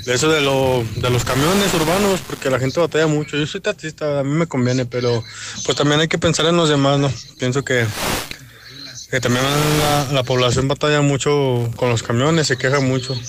eso 0.06 0.30
de, 0.30 0.40
lo, 0.42 0.86
de 0.96 1.10
los 1.10 1.26
camiones 1.26 1.74
urbanos, 1.74 2.22
porque 2.28 2.50
la 2.50 2.60
gente 2.60 2.80
batalla 2.80 3.08
mucho. 3.08 3.38
Yo 3.38 3.48
soy 3.48 3.62
taxista, 3.62 4.20
a 4.20 4.24
mí 4.24 4.32
me 4.32 4.48
conviene, 4.48 4.86
pero 4.86 5.24
pues 5.66 5.78
también 5.78 6.00
hay 6.00 6.08
que 6.08 6.20
pensar 6.20 6.46
en 6.46 6.58
los 6.58 6.70
demás, 6.70 7.00
¿no? 7.00 7.12
Pienso 7.40 7.66
que, 7.66 7.86
que 9.10 9.20
también 9.20 9.44
la, 9.80 10.08
la 10.12 10.24
población 10.24 10.68
batalla 10.68 11.02
mucho 11.02 11.72
con 11.76 11.90
los 11.90 12.04
camiones, 12.04 12.48
se 12.48 12.58
queja 12.58 12.80
mucho. 12.80 13.20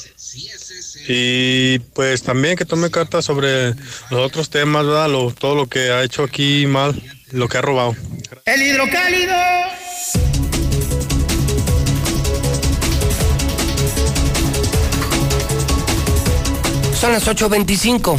Y 1.09 1.79
pues 1.95 2.23
también 2.23 2.57
que 2.57 2.65
tome 2.65 2.91
cartas 2.91 3.25
sobre 3.25 3.71
los 4.11 4.21
otros 4.21 4.51
temas, 4.51 4.85
¿verdad? 4.85 5.09
Lo, 5.09 5.33
todo 5.33 5.55
lo 5.55 5.69
que 5.69 5.91
ha 5.91 6.03
hecho 6.03 6.25
aquí 6.25 6.67
mal, 6.67 7.01
lo 7.31 7.49
que 7.49 7.59
ha 7.59 7.63
robado. 7.63 7.97
El 8.45 8.63
hidrocálido. 8.63 9.35
Son 16.99 17.13
las 17.13 17.27
8.25. 17.27 18.19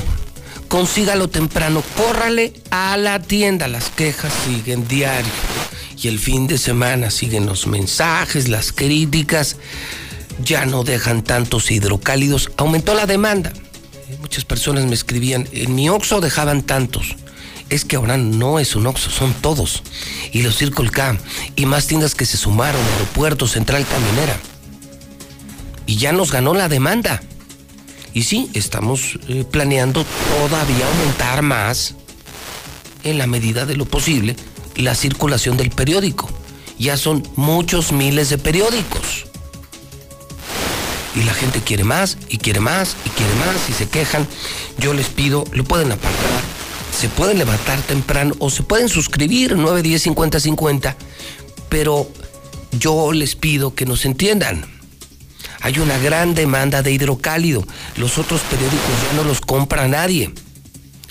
Consígalo 0.68 1.30
temprano. 1.30 1.82
Córrale 1.95 2.54
a 2.70 2.95
la 2.98 3.20
tienda. 3.20 3.68
Las 3.68 3.90
quejas 3.90 4.32
siguen 4.45 4.88
diario. 4.88 5.32
Y 5.98 6.08
el 6.08 6.20
fin 6.20 6.45
de 6.45 6.60
semana 6.60 7.10
siguen 7.10 7.48
los 7.48 7.66
mensajes, 7.66 8.49
las 8.49 8.72
críticas. 8.72 9.56
Ya 10.44 10.68
no 10.68 10.84
dejan 10.84 11.24
tantos 11.24 11.72
hidrocálidos. 11.72 12.52
Aumentó 12.58 12.94
la 12.94 13.08
demanda. 13.08 13.52
Muchas 14.22 14.45
personas 14.45 14.86
me 14.86 14.94
escribían, 14.94 15.49
en 15.52 15.74
mi 15.74 15.90
Oxxo 15.90 16.22
dejaban 16.22 16.62
tantos. 16.62 17.16
Es 17.70 17.84
que 17.84 17.95
ahora 17.95 18.18
no 18.18 18.60
es 18.60 18.76
un 18.76 18.86
Oxxo, 18.86 19.10
son 19.10 19.34
todos. 19.34 19.82
Y 20.32 20.44
los 20.44 20.56
Circle 20.56 20.91
K. 20.91 21.18
Y 21.56 21.66
más 21.66 21.88
tiendas 21.88 22.14
que 22.14 22.26
se 22.26 22.38
sumaron, 22.38 22.82
aeropuerto, 22.94 23.48
central 23.48 23.88
camionera. 23.88 24.38
Y 25.88 25.98
ya 25.98 26.12
nos 26.12 26.32
ganó 26.32 26.54
la 26.54 26.70
demanda. 26.70 27.24
Y 28.18 28.23
sí, 28.23 28.49
estamos 28.56 29.19
eh, 29.27 29.44
planeando 29.44 30.03
todavía 30.03 30.88
aumentar 30.88 31.44
más, 31.44 31.94
en 33.03 33.19
la 33.19 33.27
medida 33.27 33.68
de 33.68 33.77
lo 33.77 33.85
posible, 33.85 34.35
la 34.76 34.95
circulación 34.95 35.56
del 35.56 35.69
periódico. 35.69 36.27
Ya 36.80 36.98
son 36.98 37.22
muchos 37.35 37.91
miles 37.91 38.31
de 38.31 38.39
periódicos. 38.39 39.27
Y 41.14 41.22
la 41.26 41.34
gente 41.35 41.61
quiere 41.61 41.84
más, 41.84 42.18
y 42.27 42.39
quiere 42.39 42.60
más, 42.60 42.95
y 43.06 43.10
quiere 43.10 43.35
más, 43.35 43.69
y 43.69 43.73
se 43.73 43.88
quejan. 43.88 44.27
Yo 44.80 44.95
les 44.95 45.10
pido, 45.10 45.44
lo 45.52 45.64
pueden 45.64 45.91
apartar, 45.91 46.41
se 46.99 47.10
pueden 47.10 47.38
levantar 47.38 47.80
temprano 47.84 48.34
o 48.39 48.49
se 48.49 48.64
pueden 48.64 48.89
suscribir 48.89 49.56
9, 49.56 49.84
10, 49.84 50.02
50, 50.02 50.39
50. 50.39 50.98
Pero 51.69 52.10
yo 52.72 53.14
les 53.14 53.35
pido 53.35 53.76
que 53.76 53.85
nos 53.85 54.06
entiendan 54.06 54.77
hay 55.62 55.80
una 55.80 55.98
gran 55.98 56.36
demanda 56.36 56.84
de 56.84 56.92
hidrocálido. 56.92 57.66
Los 57.96 58.18
otros 58.18 58.42
periódicos 58.42 58.92
ya 59.04 59.18
no 59.18 59.24
los 59.24 59.42
compra 59.42 59.88
nadie. 59.88 60.34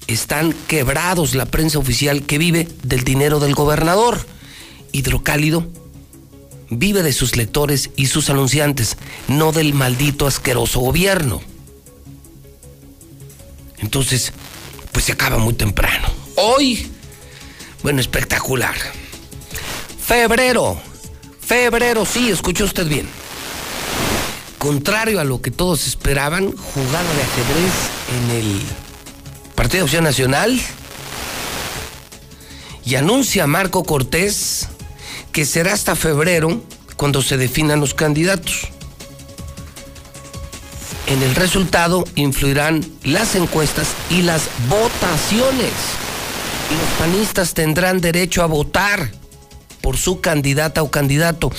Están 0.07 0.53
quebrados 0.69 1.35
la 1.35 1.47
prensa 1.47 1.79
oficial 1.79 2.23
que 2.23 2.39
vive 2.39 2.69
del 2.83 3.03
dinero 3.03 3.41
del 3.41 3.55
gobernador. 3.55 4.25
Hidrocálido 4.93 5.67
vive 6.71 7.03
de 7.03 7.13
sus 7.13 7.37
lectores 7.37 7.91
y 7.97 8.07
sus 8.07 8.31
anunciantes, 8.31 8.97
no 9.29 9.53
del 9.53 9.75
maldito 9.75 10.27
asqueroso 10.27 10.81
gobierno. 10.81 11.41
Entonces, 13.79 14.33
pues 14.93 15.05
se 15.05 15.13
acaba 15.13 15.39
muy 15.39 15.55
temprano. 15.55 16.09
Hoy, 16.37 16.91
bueno, 17.83 18.01
espectacular. 18.01 18.75
Febrero, 20.01 20.81
febrero, 21.41 22.07
sí, 22.07 22.31
escuchó 22.31 22.65
usted 22.65 22.87
bien 22.87 23.26
contrario 24.67 25.21
a 25.21 25.25
lo 25.25 25.41
que 25.41 25.53
todos 25.53 25.87
esperaban, 25.87 26.51
jugada 26.51 27.15
de 27.15 27.23
ajedrez 27.23 27.73
en 28.19 28.31
el 28.37 28.63
Partido 29.55 29.79
de 29.79 29.85
Opción 29.85 30.03
Nacional. 30.03 30.61
Y 32.85 32.97
anuncia 32.97 33.47
Marco 33.47 33.85
Cortés 33.85 34.67
que 35.31 35.45
será 35.45 35.73
hasta 35.73 35.95
febrero 35.95 36.61
cuando 36.97 37.23
se 37.23 37.37
definan 37.37 37.79
los 37.79 37.95
candidatos. 37.95 38.67
En 41.07 41.23
el 41.23 41.37
resultado 41.37 42.03
influirán 42.17 42.85
las 43.05 43.37
encuestas 43.37 43.87
y 44.11 44.23
las 44.23 44.49
votaciones. 44.69 45.71
Los 46.73 46.99
panistas 46.99 47.55
tendrán 47.55 48.01
derecho 48.01 48.43
a 48.43 48.47
votar 48.47 49.13
por 49.81 49.97
su 49.97 50.21
candidata 50.21 50.83
o 50.83 50.91
candidato. 50.91 51.53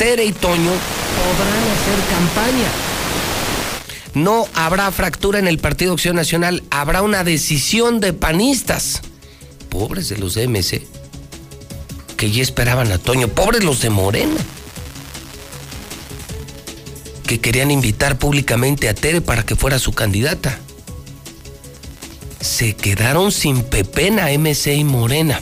Tere 0.00 0.24
y 0.24 0.32
Toño 0.32 0.70
podrán 0.70 1.62
hacer 1.72 1.98
campaña. 2.08 2.68
No 4.14 4.48
habrá 4.54 4.90
fractura 4.92 5.38
en 5.38 5.46
el 5.46 5.58
Partido 5.58 5.92
Acción 5.92 6.16
Nacional, 6.16 6.62
habrá 6.70 7.02
una 7.02 7.22
decisión 7.22 8.00
de 8.00 8.14
panistas. 8.14 9.02
Pobres 9.68 10.08
de 10.08 10.16
los 10.16 10.32
de 10.32 10.48
MC, 10.48 10.86
que 12.16 12.30
ya 12.30 12.42
esperaban 12.42 12.90
a 12.92 12.96
Toño, 12.96 13.28
pobres 13.28 13.62
los 13.62 13.82
de 13.82 13.90
Morena, 13.90 14.40
que 17.26 17.38
querían 17.38 17.70
invitar 17.70 18.18
públicamente 18.18 18.88
a 18.88 18.94
Tere 18.94 19.20
para 19.20 19.42
que 19.42 19.54
fuera 19.54 19.78
su 19.78 19.92
candidata. 19.92 20.58
Se 22.40 22.74
quedaron 22.74 23.32
sin 23.32 23.64
pepena 23.64 24.30
MC 24.30 24.76
y 24.76 24.84
Morena 24.84 25.38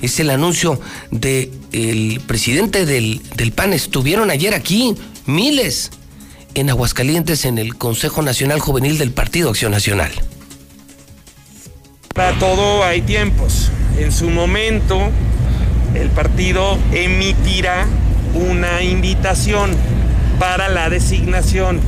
es 0.00 0.20
el 0.20 0.30
anuncio 0.30 0.80
del 1.76 2.20
presidente 2.20 2.86
del, 2.86 3.20
del 3.36 3.52
PAN. 3.52 3.74
Estuvieron 3.74 4.30
ayer 4.30 4.54
aquí 4.54 4.94
miles 5.26 5.90
en 6.54 6.70
Aguascalientes 6.70 7.44
en 7.44 7.58
el 7.58 7.76
Consejo 7.76 8.22
Nacional 8.22 8.60
Juvenil 8.60 8.96
del 8.96 9.10
Partido 9.10 9.50
Acción 9.50 9.72
Nacional. 9.72 10.10
Para 12.14 12.38
todo 12.38 12.82
hay 12.82 13.02
tiempos. 13.02 13.70
En 13.98 14.10
su 14.10 14.30
momento, 14.30 15.10
el 15.94 16.08
partido 16.08 16.78
emitirá 16.92 17.86
una 18.32 18.82
invitación 18.82 19.72
para 20.38 20.70
la 20.70 20.88
designación. 20.88 21.80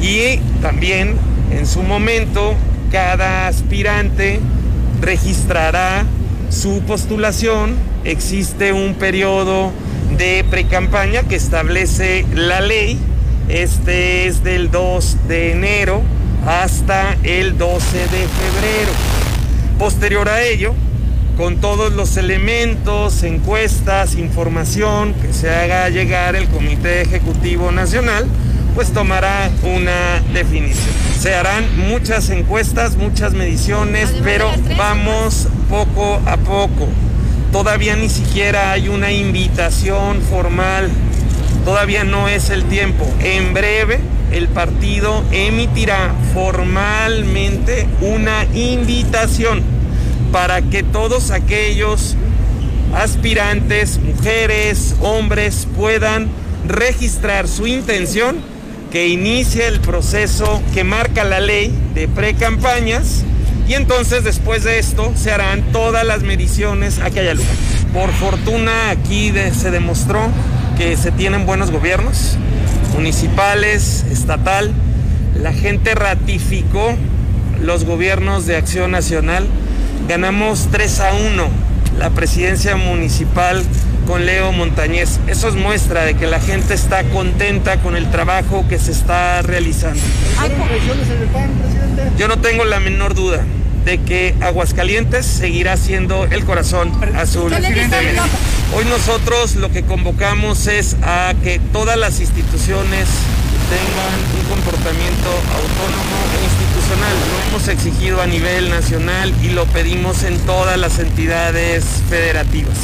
Y 0.00 0.38
también, 0.62 1.16
en 1.50 1.66
su 1.66 1.82
momento, 1.82 2.54
cada 2.90 3.46
aspirante 3.46 4.40
registrará 5.02 6.06
su 6.50 6.82
postulación, 6.82 7.76
existe 8.04 8.72
un 8.72 8.94
periodo 8.94 9.70
de 10.18 10.44
precampaña 10.50 11.22
que 11.22 11.36
establece 11.36 12.26
la 12.34 12.60
ley. 12.60 12.98
Este 13.48 14.26
es 14.26 14.44
del 14.44 14.70
2 14.70 15.28
de 15.28 15.52
enero 15.52 16.02
hasta 16.46 17.16
el 17.22 17.56
12 17.56 17.98
de 17.98 18.06
febrero. 18.08 18.92
Posterior 19.78 20.28
a 20.28 20.42
ello, 20.42 20.74
con 21.36 21.56
todos 21.56 21.92
los 21.92 22.16
elementos, 22.16 23.22
encuestas, 23.22 24.16
información 24.16 25.14
que 25.14 25.32
se 25.32 25.48
haga 25.48 25.88
llegar 25.88 26.36
el 26.36 26.48
Comité 26.48 27.00
Ejecutivo 27.00 27.72
Nacional, 27.72 28.26
pues 28.74 28.92
tomará 28.92 29.50
una 29.62 30.22
definición. 30.32 30.94
Se 31.18 31.34
harán 31.34 31.64
muchas 31.88 32.30
encuestas, 32.30 32.96
muchas 32.96 33.32
mediciones, 33.34 34.12
pero 34.22 34.50
vamos 34.76 35.48
poco 35.68 36.20
a 36.26 36.36
poco. 36.36 36.88
Todavía 37.52 37.96
ni 37.96 38.08
siquiera 38.08 38.72
hay 38.72 38.88
una 38.88 39.12
invitación 39.12 40.22
formal, 40.22 40.88
todavía 41.64 42.04
no 42.04 42.28
es 42.28 42.50
el 42.50 42.64
tiempo. 42.64 43.04
En 43.20 43.52
breve 43.52 44.00
el 44.32 44.48
partido 44.48 45.24
emitirá 45.32 46.14
formalmente 46.32 47.88
una 48.00 48.44
invitación 48.54 49.62
para 50.32 50.62
que 50.62 50.82
todos 50.84 51.32
aquellos 51.32 52.16
aspirantes, 52.94 53.98
mujeres, 53.98 54.94
hombres, 55.00 55.66
puedan 55.76 56.28
registrar 56.66 57.48
su 57.48 57.66
intención 57.66 58.38
que 58.90 59.08
inicie 59.08 59.66
el 59.68 59.80
proceso 59.80 60.60
que 60.74 60.84
marca 60.84 61.24
la 61.24 61.40
ley 61.40 61.72
de 61.94 62.08
pre-campañas 62.08 63.24
y 63.68 63.74
entonces 63.74 64.24
después 64.24 64.64
de 64.64 64.80
esto 64.80 65.12
se 65.14 65.30
harán 65.30 65.62
todas 65.70 66.04
las 66.04 66.22
mediciones 66.22 66.98
a 66.98 67.10
que 67.10 67.20
haya 67.20 67.34
lugar. 67.34 67.54
Por 67.94 68.10
fortuna 68.12 68.90
aquí 68.90 69.32
se 69.56 69.70
demostró 69.70 70.28
que 70.76 70.96
se 70.96 71.12
tienen 71.12 71.46
buenos 71.46 71.70
gobiernos, 71.70 72.36
municipales, 72.94 74.04
estatal. 74.10 74.72
La 75.36 75.52
gente 75.52 75.94
ratificó 75.94 76.96
los 77.62 77.84
gobiernos 77.84 78.46
de 78.46 78.56
acción 78.56 78.90
nacional. 78.90 79.46
Ganamos 80.10 80.66
3 80.72 81.00
a 81.00 81.12
1 81.14 81.48
la 82.00 82.10
presidencia 82.10 82.74
municipal 82.74 83.62
con 84.08 84.26
Leo 84.26 84.50
Montañez. 84.50 85.20
Eso 85.28 85.52
muestra 85.52 86.04
de 86.04 86.14
que 86.14 86.26
la 86.26 86.40
gente 86.40 86.74
está 86.74 87.04
contenta 87.04 87.76
con 87.76 87.94
el 87.94 88.10
trabajo 88.10 88.66
que 88.68 88.80
se 88.80 88.90
está 88.90 89.40
realizando. 89.42 90.00
Yo 92.18 92.26
no 92.26 92.40
tengo 92.40 92.64
la 92.64 92.80
menor 92.80 93.14
duda 93.14 93.44
de 93.84 93.98
que 93.98 94.34
Aguascalientes 94.40 95.26
seguirá 95.26 95.76
siendo 95.76 96.24
el 96.24 96.44
corazón 96.44 96.90
azul. 97.14 97.52
Hoy 98.74 98.84
nosotros 98.86 99.54
lo 99.54 99.70
que 99.70 99.84
convocamos 99.84 100.66
es 100.66 100.96
a 101.04 101.34
que 101.40 101.60
todas 101.72 101.96
las 101.96 102.18
instituciones 102.18 103.06
tengan 103.70 104.40
un 104.40 104.56
comportamiento 104.56 105.30
autónomo 105.54 106.16
e 106.34 106.42
institucional. 106.42 106.69
Lo 106.90 107.56
hemos 107.56 107.68
exigido 107.68 108.20
a 108.20 108.26
nivel 108.26 108.68
nacional 108.68 109.32
y 109.42 109.50
lo 109.50 109.64
pedimos 109.66 110.24
en 110.24 110.38
todas 110.40 110.76
las 110.76 110.98
entidades 110.98 111.84
federativas. 112.08 112.76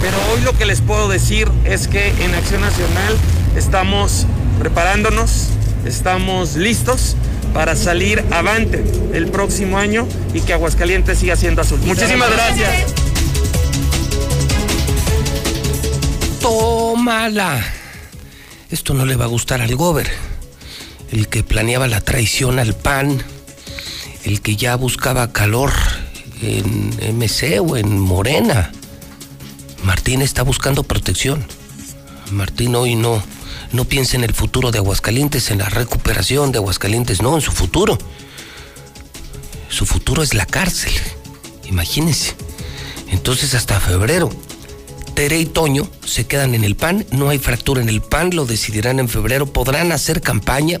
Pero 0.00 0.16
hoy 0.32 0.40
lo 0.42 0.56
que 0.56 0.64
les 0.66 0.80
puedo 0.80 1.08
decir 1.08 1.48
es 1.64 1.88
que 1.88 2.08
en 2.24 2.34
Acción 2.34 2.60
Nacional 2.60 3.16
estamos 3.56 4.26
preparándonos, 4.58 5.48
estamos 5.84 6.56
listos 6.56 7.16
para 7.52 7.76
salir 7.76 8.24
avante 8.30 8.82
el 9.12 9.28
próximo 9.28 9.78
año 9.78 10.06
y 10.32 10.40
que 10.40 10.52
Aguascalientes 10.52 11.18
siga 11.18 11.36
siendo 11.36 11.62
azul. 11.62 11.80
Muchísimas 11.84 12.30
gracias. 12.30 12.94
Tómala. 16.40 17.64
Esto 18.70 18.92
no 18.92 19.06
le 19.06 19.16
va 19.16 19.24
a 19.24 19.28
gustar 19.28 19.60
al 19.60 19.74
gober. 19.76 20.33
El 21.10 21.28
que 21.28 21.42
planeaba 21.42 21.86
la 21.86 22.00
traición 22.00 22.58
al 22.58 22.74
PAN, 22.74 23.22
el 24.24 24.40
que 24.40 24.56
ya 24.56 24.76
buscaba 24.76 25.32
calor 25.32 25.72
en 26.42 27.18
MC 27.18 27.60
o 27.60 27.76
en 27.76 27.98
Morena. 27.98 28.72
Martín 29.84 30.22
está 30.22 30.42
buscando 30.42 30.82
protección. 30.82 31.46
Martín 32.30 32.74
hoy 32.74 32.96
no, 32.96 33.22
no 33.72 33.84
piensa 33.84 34.16
en 34.16 34.24
el 34.24 34.34
futuro 34.34 34.70
de 34.70 34.78
Aguascalientes, 34.78 35.50
en 35.50 35.58
la 35.58 35.68
recuperación 35.68 36.52
de 36.52 36.58
Aguascalientes, 36.58 37.22
no, 37.22 37.34
en 37.36 37.42
su 37.42 37.52
futuro. 37.52 37.98
Su 39.68 39.86
futuro 39.86 40.22
es 40.22 40.34
la 40.34 40.46
cárcel. 40.46 40.92
Imagínense. 41.66 42.34
Entonces 43.10 43.54
hasta 43.54 43.80
febrero. 43.80 44.30
Tere 45.14 45.38
y 45.38 45.46
Toño 45.46 45.88
se 46.04 46.26
quedan 46.26 46.56
en 46.56 46.64
el 46.64 46.74
PAN, 46.74 47.06
no 47.12 47.28
hay 47.28 47.38
fractura 47.38 47.80
en 47.80 47.88
el 47.88 48.02
PAN, 48.02 48.30
lo 48.34 48.46
decidirán 48.46 48.98
en 48.98 49.08
febrero, 49.08 49.46
podrán 49.46 49.92
hacer 49.92 50.20
campaña, 50.20 50.80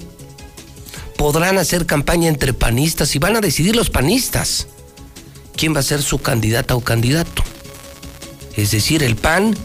podrán 1.16 1.56
hacer 1.56 1.86
campaña 1.86 2.28
entre 2.28 2.52
panistas 2.52 3.14
y 3.14 3.20
van 3.20 3.36
a 3.36 3.40
decidir 3.40 3.76
los 3.76 3.90
panistas 3.90 4.66
quién 5.56 5.72
va 5.72 5.80
a 5.80 5.84
ser 5.84 6.02
su 6.02 6.18
candidata 6.18 6.74
o 6.74 6.80
candidato. 6.80 7.44
Es 8.56 8.72
decir, 8.72 9.04
el 9.04 9.14
PAN 9.14 9.56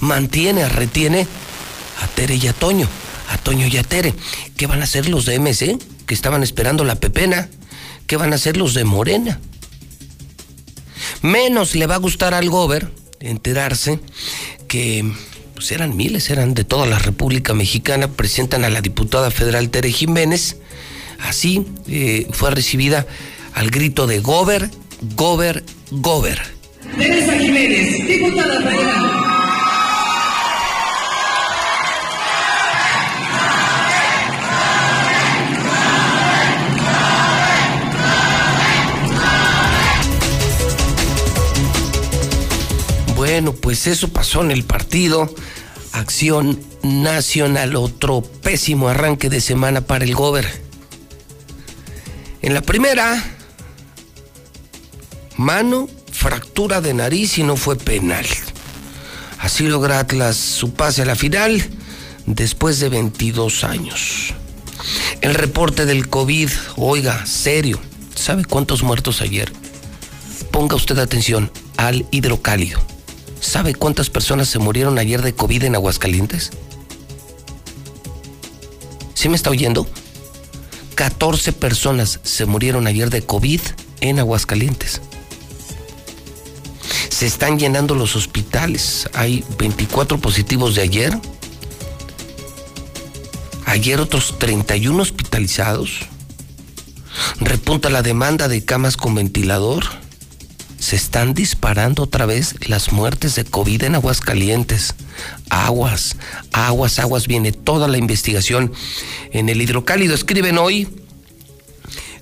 mantiene, 0.00 0.68
retiene 0.68 1.26
a 2.02 2.06
Tere 2.08 2.36
y 2.36 2.46
a 2.48 2.52
Toño, 2.52 2.86
a 3.30 3.38
Toño 3.38 3.66
y 3.66 3.78
a 3.78 3.82
Tere. 3.82 4.14
¿Qué 4.56 4.66
van 4.66 4.82
a 4.82 4.84
hacer 4.84 5.08
los 5.08 5.24
de 5.24 5.38
MC? 5.38 5.78
Que 6.06 6.14
estaban 6.14 6.42
esperando 6.42 6.84
la 6.84 6.96
pepena. 6.96 7.48
¿Qué 8.06 8.18
van 8.18 8.32
a 8.32 8.36
hacer 8.36 8.58
los 8.58 8.74
de 8.74 8.84
Morena? 8.84 9.40
Menos 11.22 11.74
le 11.74 11.86
va 11.86 11.94
a 11.94 11.98
gustar 11.98 12.34
al 12.34 12.50
Gober 12.50 12.90
enterarse 13.20 14.00
que 14.66 15.04
pues 15.54 15.72
eran 15.72 15.96
miles, 15.96 16.30
eran 16.30 16.54
de 16.54 16.64
toda 16.64 16.86
la 16.86 16.98
República 16.98 17.52
Mexicana, 17.52 18.08
presentan 18.08 18.64
a 18.64 18.70
la 18.70 18.80
diputada 18.80 19.30
federal 19.30 19.70
Tere 19.70 19.90
Jiménez. 19.90 20.56
Así 21.18 21.66
eh, 21.88 22.28
fue 22.30 22.52
recibida 22.52 23.06
al 23.54 23.70
grito 23.70 24.06
de 24.06 24.20
Gober, 24.20 24.70
Gober, 25.16 25.64
Gober. 25.90 26.40
Teresa 26.96 27.36
Jiménez, 27.36 28.06
diputada 28.06 28.62
federal. 28.62 29.27
Bueno, 43.38 43.52
pues 43.52 43.86
eso 43.86 44.08
pasó 44.08 44.42
en 44.42 44.50
el 44.50 44.64
partido. 44.64 45.32
Acción 45.92 46.60
Nacional, 46.82 47.76
otro 47.76 48.20
pésimo 48.20 48.88
arranque 48.88 49.30
de 49.30 49.40
semana 49.40 49.80
para 49.80 50.04
el 50.04 50.12
Gober. 50.16 50.60
En 52.42 52.52
la 52.52 52.62
primera, 52.62 53.22
mano 55.36 55.88
fractura 56.10 56.80
de 56.80 56.94
nariz 56.94 57.38
y 57.38 57.44
no 57.44 57.54
fue 57.54 57.76
penal. 57.76 58.26
Así 59.38 59.68
logra 59.68 60.00
Atlas 60.00 60.36
su 60.36 60.72
pase 60.72 61.02
a 61.02 61.04
la 61.04 61.14
final 61.14 61.64
después 62.26 62.80
de 62.80 62.88
22 62.88 63.62
años. 63.62 64.34
El 65.20 65.34
reporte 65.34 65.86
del 65.86 66.08
COVID, 66.08 66.50
oiga, 66.74 67.24
serio, 67.24 67.78
¿sabe 68.16 68.44
cuántos 68.44 68.82
muertos 68.82 69.20
ayer? 69.20 69.52
Ponga 70.50 70.74
usted 70.74 70.98
atención 70.98 71.52
al 71.76 72.04
hidrocálido. 72.10 72.97
¿Sabe 73.40 73.74
cuántas 73.74 74.10
personas 74.10 74.48
se 74.48 74.58
murieron 74.58 74.98
ayer 74.98 75.22
de 75.22 75.34
COVID 75.34 75.64
en 75.64 75.74
Aguascalientes? 75.74 76.50
¿Sí 79.14 79.28
me 79.28 79.36
está 79.36 79.50
oyendo? 79.50 79.86
14 80.94 81.52
personas 81.52 82.20
se 82.22 82.46
murieron 82.46 82.86
ayer 82.86 83.10
de 83.10 83.22
COVID 83.22 83.60
en 84.00 84.18
Aguascalientes. 84.18 85.00
Se 87.08 87.26
están 87.26 87.58
llenando 87.58 87.94
los 87.94 88.16
hospitales. 88.16 89.08
Hay 89.12 89.44
24 89.58 90.18
positivos 90.18 90.74
de 90.74 90.82
ayer. 90.82 91.18
Ayer 93.66 94.00
otros 94.00 94.38
31 94.38 95.02
hospitalizados. 95.02 96.06
Repunta 97.40 97.90
la 97.90 98.02
demanda 98.02 98.48
de 98.48 98.64
camas 98.64 98.96
con 98.96 99.14
ventilador. 99.14 99.84
Se 100.88 100.96
están 100.96 101.34
disparando 101.34 102.04
otra 102.04 102.24
vez 102.24 102.54
las 102.66 102.92
muertes 102.92 103.34
de 103.34 103.44
COVID 103.44 103.82
en 103.82 103.94
Aguascalientes. 103.94 104.94
Aguas, 105.50 106.16
aguas, 106.50 106.98
aguas. 106.98 107.26
Viene 107.26 107.52
toda 107.52 107.88
la 107.88 107.98
investigación 107.98 108.72
en 109.30 109.50
el 109.50 109.60
hidrocálido. 109.60 110.14
Escriben 110.14 110.56
hoy 110.56 110.88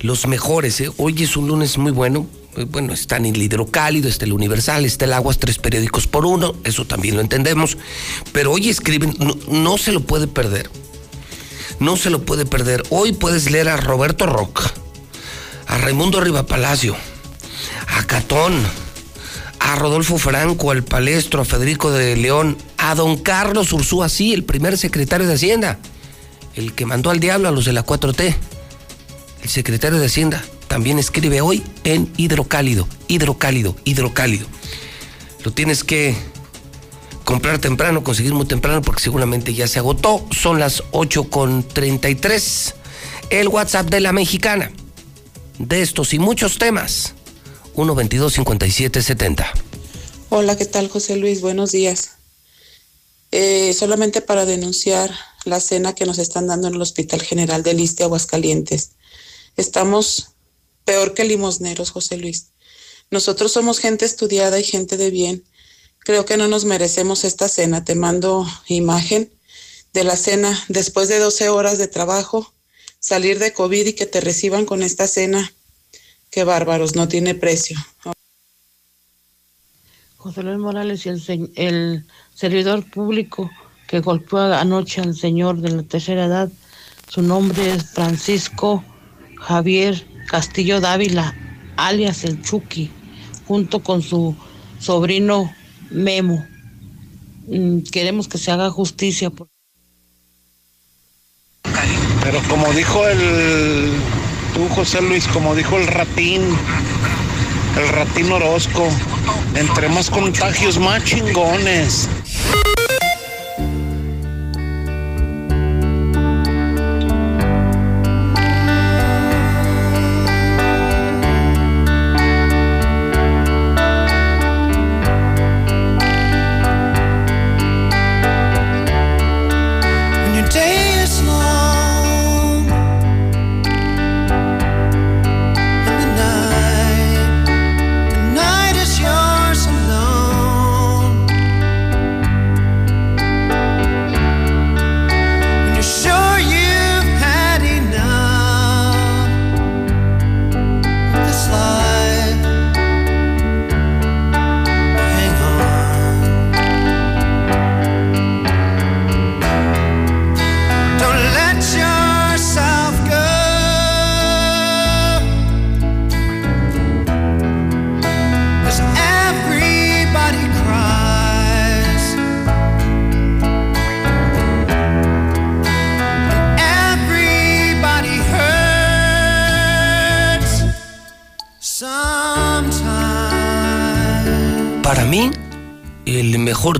los 0.01 0.27
mejores. 0.27 0.81
¿eh? 0.81 0.91
Hoy 0.97 1.23
es 1.23 1.37
un 1.37 1.47
lunes 1.47 1.77
muy 1.77 1.93
bueno. 1.93 2.27
Eh, 2.57 2.65
bueno, 2.65 2.91
está 2.91 3.15
en 3.15 3.27
el 3.27 3.41
hidrocálido, 3.41 4.09
está 4.09 4.25
el 4.25 4.33
universal, 4.33 4.83
está 4.83 5.05
el 5.05 5.13
aguas, 5.13 5.37
tres 5.37 5.59
periódicos 5.59 6.05
por 6.05 6.25
uno. 6.25 6.53
Eso 6.65 6.83
también 6.83 7.15
lo 7.15 7.21
entendemos. 7.21 7.77
Pero 8.33 8.51
hoy 8.51 8.67
escriben, 8.67 9.15
no, 9.47 9.77
se 9.77 9.93
lo 9.93 10.01
puede 10.01 10.27
perder. 10.27 10.69
No 11.79 11.95
se 11.95 12.09
lo 12.09 12.25
puede 12.25 12.45
perder. 12.45 12.83
Hoy 12.89 13.13
puedes 13.13 13.49
leer 13.49 13.69
a 13.69 13.77
Roberto 13.77 14.25
Roca, 14.25 14.73
a 15.67 15.77
Raimundo 15.77 16.19
Rivapalacio, 16.19 16.97
a 17.87 18.03
Catón, 18.03 18.53
a 19.59 19.75
Rodolfo 19.75 20.17
Franco, 20.17 20.71
al 20.71 20.83
Palestro, 20.83 21.41
a 21.41 21.45
Federico 21.45 21.91
de 21.91 22.15
León, 22.15 22.57
a 22.77 22.95
don 22.95 23.17
Carlos 23.17 23.73
Ursúa, 23.73 24.09
sí, 24.09 24.33
el 24.33 24.43
primer 24.43 24.77
secretario 24.77 25.27
de 25.27 25.33
Hacienda, 25.33 25.79
el 26.55 26.73
que 26.73 26.85
mandó 26.85 27.09
al 27.09 27.19
diablo 27.19 27.47
a 27.47 27.51
los 27.51 27.65
de 27.65 27.73
la 27.73 27.85
4T, 27.85 28.35
el 29.43 29.49
secretario 29.49 29.99
de 29.99 30.05
Hacienda, 30.05 30.43
también 30.67 30.99
escribe 30.99 31.41
hoy 31.41 31.63
en 31.83 32.11
hidrocálido, 32.17 32.87
hidrocálido, 33.07 33.75
hidrocálido. 33.85 34.47
Lo 35.43 35.51
tienes 35.51 35.83
que 35.83 36.15
comprar 37.23 37.59
temprano, 37.59 38.03
conseguir 38.03 38.33
muy 38.33 38.45
temprano, 38.45 38.81
porque 38.81 39.01
seguramente 39.03 39.53
ya 39.53 39.67
se 39.67 39.79
agotó. 39.79 40.25
Son 40.31 40.59
las 40.59 40.83
8.33. 40.91 42.73
El 43.29 43.47
WhatsApp 43.49 43.89
de 43.89 43.99
la 43.99 44.13
mexicana. 44.13 44.71
De 45.59 45.81
estos 45.81 46.13
y 46.13 46.19
muchos 46.19 46.57
temas. 46.57 47.15
122-5770. 47.77 49.45
Hola, 50.29 50.57
¿qué 50.57 50.65
tal, 50.65 50.89
José 50.89 51.15
Luis? 51.15 51.41
Buenos 51.41 51.71
días. 51.71 52.09
Eh, 53.31 53.71
solamente 53.73 54.21
para 54.21 54.45
denunciar 54.45 55.13
la 55.45 55.59
cena 55.59 55.93
que 55.93 56.07
nos 56.07 56.17
están 56.17 56.47
dando 56.47 56.67
en 56.67 56.73
el 56.73 56.81
Hospital 56.81 57.21
General 57.21 57.61
de 57.61 57.75
Liste, 57.75 58.03
Aguascalientes. 58.03 58.93
Estamos 59.57 60.29
peor 60.85 61.13
que 61.13 61.23
limosneros, 61.23 61.91
José 61.91 62.17
Luis. 62.17 62.47
Nosotros 63.11 63.51
somos 63.51 63.77
gente 63.77 64.05
estudiada 64.05 64.59
y 64.59 64.63
gente 64.63 64.97
de 64.97 65.11
bien. 65.11 65.43
Creo 65.99 66.25
que 66.25 66.37
no 66.37 66.47
nos 66.47 66.65
merecemos 66.65 67.25
esta 67.25 67.47
cena. 67.47 67.85
Te 67.85 67.93
mando 67.93 68.47
imagen 68.67 69.31
de 69.93 70.03
la 70.03 70.17
cena 70.17 70.65
después 70.67 71.09
de 71.09 71.19
12 71.19 71.49
horas 71.49 71.77
de 71.77 71.87
trabajo, 71.87 72.53
salir 72.99 73.37
de 73.37 73.53
COVID 73.53 73.85
y 73.85 73.93
que 73.93 74.07
te 74.07 74.19
reciban 74.19 74.65
con 74.65 74.81
esta 74.81 75.07
cena. 75.07 75.53
Qué 76.29 76.43
bárbaros, 76.43 76.95
no 76.95 77.07
tiene 77.07 77.35
precio. 77.35 77.77
José 80.17 80.43
Luis 80.43 80.57
Morales 80.57 81.05
y 81.05 81.09
el, 81.09 81.51
el 81.55 82.05
servidor 82.33 82.89
público 82.89 83.49
que 83.87 84.01
golpeó 84.01 84.39
anoche 84.53 85.01
al 85.01 85.15
señor 85.15 85.61
de 85.61 85.71
la 85.71 85.83
tercera 85.83 86.25
edad, 86.25 86.49
su 87.07 87.21
nombre 87.21 87.73
es 87.73 87.91
Francisco 87.91 88.83
Javier 89.39 90.05
Castillo 90.27 90.81
Dávila, 90.81 91.33
alias 91.77 92.25
el 92.25 92.41
Chucky, 92.41 92.91
junto 93.47 93.81
con 93.81 94.01
su 94.01 94.35
sobrino 94.79 95.51
Memo. 95.89 96.45
Mm, 97.47 97.79
queremos 97.91 98.27
que 98.27 98.37
se 98.37 98.51
haga 98.51 98.69
justicia. 98.69 99.31
Pero 102.23 102.41
como 102.49 102.71
dijo 102.73 103.07
el, 103.07 103.93
tú 104.57 104.67
José 104.69 105.01
Luis, 105.01 105.27
como 105.27 105.53
dijo 105.53 105.77
el 105.77 105.85
ratín, 105.85 106.41
el 107.79 107.89
ratín 107.89 108.31
Orozco, 108.31 108.87
entre 109.53 109.87
más 109.89 110.09
contagios, 110.09 110.79
más 110.79 111.03
chingones. 111.03 112.09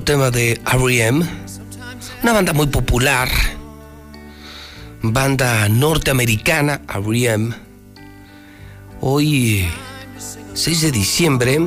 Tema 0.07 0.31
de 0.31 0.61
R.E.M., 0.65 1.25
una 2.23 2.31
banda 2.31 2.53
muy 2.53 2.67
popular, 2.67 3.27
banda 5.01 5.67
norteamericana, 5.67 6.79
R.E.M. 6.87 7.53
Hoy, 9.01 9.67
6 10.53 10.81
de 10.81 10.91
diciembre, 10.93 11.59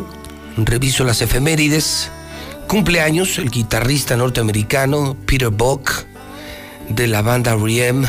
reviso 0.57 1.05
las 1.05 1.21
efemérides, 1.21 2.11
cumpleaños 2.67 3.37
el 3.37 3.51
guitarrista 3.51 4.17
norteamericano 4.17 5.19
Peter 5.27 5.51
Buck 5.51 6.07
de 6.89 7.09
la 7.09 7.21
banda 7.21 7.53
R.E.M. 7.53 8.09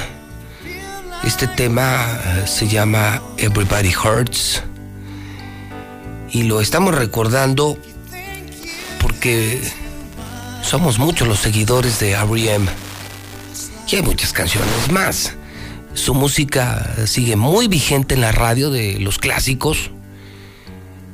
Este 1.25 1.47
tema 1.47 2.05
eh, 2.07 2.47
se 2.47 2.69
llama 2.69 3.21
Everybody 3.35 3.93
Hurts 3.93 4.63
y 6.31 6.43
lo 6.43 6.61
estamos 6.61 6.95
recordando 6.95 7.77
porque 9.01 9.59
somos 10.71 10.99
muchos 10.99 11.27
los 11.27 11.39
seguidores 11.39 11.99
de 11.99 12.11
R.E.M. 12.11 12.65
Y 13.89 13.95
hay 13.97 14.01
muchas 14.03 14.31
canciones 14.31 14.89
más. 14.89 15.33
Su 15.95 16.13
música 16.13 16.95
sigue 17.07 17.35
muy 17.35 17.67
vigente 17.67 18.15
en 18.15 18.21
la 18.21 18.31
radio 18.31 18.69
de 18.69 18.97
los 18.97 19.17
clásicos. 19.17 19.91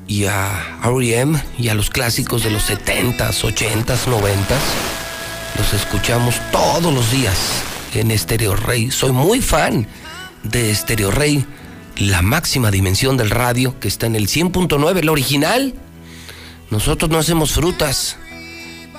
Y 0.06 0.26
a 0.26 0.78
R.E.M. 0.84 1.42
y 1.58 1.70
a 1.70 1.74
los 1.74 1.90
clásicos 1.90 2.44
de 2.44 2.52
los 2.52 2.70
70s, 2.70 3.18
80s, 3.18 4.06
90s 4.06 4.38
los 5.58 5.74
escuchamos 5.74 6.36
todos 6.52 6.94
los 6.94 7.12
días 7.12 7.64
en 7.96 8.16
Stereo 8.16 8.56
Rey. 8.56 8.92
Soy 8.92 9.12
muy 9.12 9.42
fan 9.42 9.88
de 10.44 10.76
Stereo 10.76 11.10
Rey, 11.10 11.44
la 11.98 12.22
máxima 12.22 12.70
dimensión 12.70 13.18
del 13.18 13.32
radio 13.32 13.80
que 13.80 13.88
está 13.88 14.06
en 14.06 14.18
el 14.18 14.28
100.9, 14.28 14.98
el 15.00 15.10
original. 15.10 15.74
Nosotros 16.70 17.10
no 17.10 17.18
hacemos 17.18 17.54
frutas, 17.54 18.18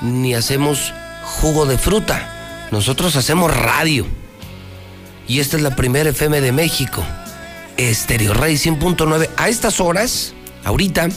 ni 0.02 0.34
hacemos 0.34 0.92
jugo 1.22 1.66
de 1.66 1.78
fruta. 1.78 2.68
Nosotros 2.70 3.16
hacemos 3.16 3.56
radio. 3.56 4.06
Y 5.26 5.40
esta 5.40 5.56
es 5.56 5.62
la 5.62 5.76
primera 5.76 6.10
FM 6.10 6.40
de 6.40 6.52
México. 6.52 7.04
Estéreo 7.76 8.34
Rey 8.34 8.54
100.9. 8.54 9.28
A 9.36 9.48
estas 9.48 9.80
horas, 9.80 10.32
ahorita, 10.64 11.08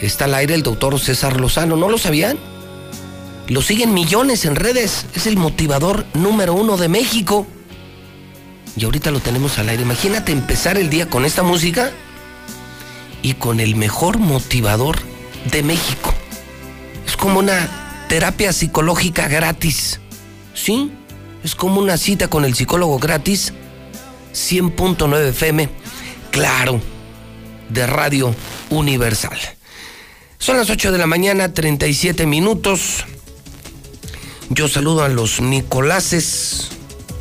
está 0.00 0.24
al 0.26 0.34
aire 0.34 0.54
el 0.54 0.62
doctor 0.62 0.98
César 0.98 1.40
Lozano. 1.40 1.76
¿No 1.76 1.88
lo 1.88 1.98
sabían? 1.98 2.38
Lo 3.48 3.62
siguen 3.62 3.94
millones 3.94 4.44
en 4.44 4.56
redes. 4.56 5.06
Es 5.14 5.26
el 5.26 5.36
motivador 5.36 6.04
número 6.14 6.54
uno 6.54 6.76
de 6.76 6.88
México. 6.88 7.46
Y 8.76 8.84
ahorita 8.84 9.10
lo 9.10 9.20
tenemos 9.20 9.58
al 9.58 9.68
aire. 9.68 9.82
Imagínate 9.82 10.32
empezar 10.32 10.76
el 10.76 10.90
día 10.90 11.08
con 11.08 11.24
esta 11.24 11.42
música 11.42 11.90
y 13.22 13.34
con 13.34 13.60
el 13.60 13.76
mejor 13.76 14.18
motivador 14.18 14.98
de 15.50 15.62
México. 15.62 16.14
Es 17.06 17.16
como 17.16 17.40
una 17.40 17.89
terapia 18.10 18.52
psicológica 18.52 19.28
gratis. 19.28 20.00
¿Sí? 20.52 20.90
Es 21.44 21.54
como 21.54 21.80
una 21.80 21.96
cita 21.96 22.26
con 22.26 22.44
el 22.44 22.56
psicólogo 22.56 22.98
gratis. 22.98 23.52
100.9 24.34 25.28
FM. 25.28 25.68
Claro. 26.32 26.80
De 27.68 27.86
Radio 27.86 28.34
Universal. 28.70 29.38
Son 30.38 30.56
las 30.56 30.70
8 30.70 30.90
de 30.90 30.98
la 30.98 31.06
mañana, 31.06 31.54
37 31.54 32.26
minutos. 32.26 33.04
Yo 34.48 34.66
saludo 34.66 35.04
a 35.04 35.08
los 35.08 35.40
Nicoláses, 35.40 36.70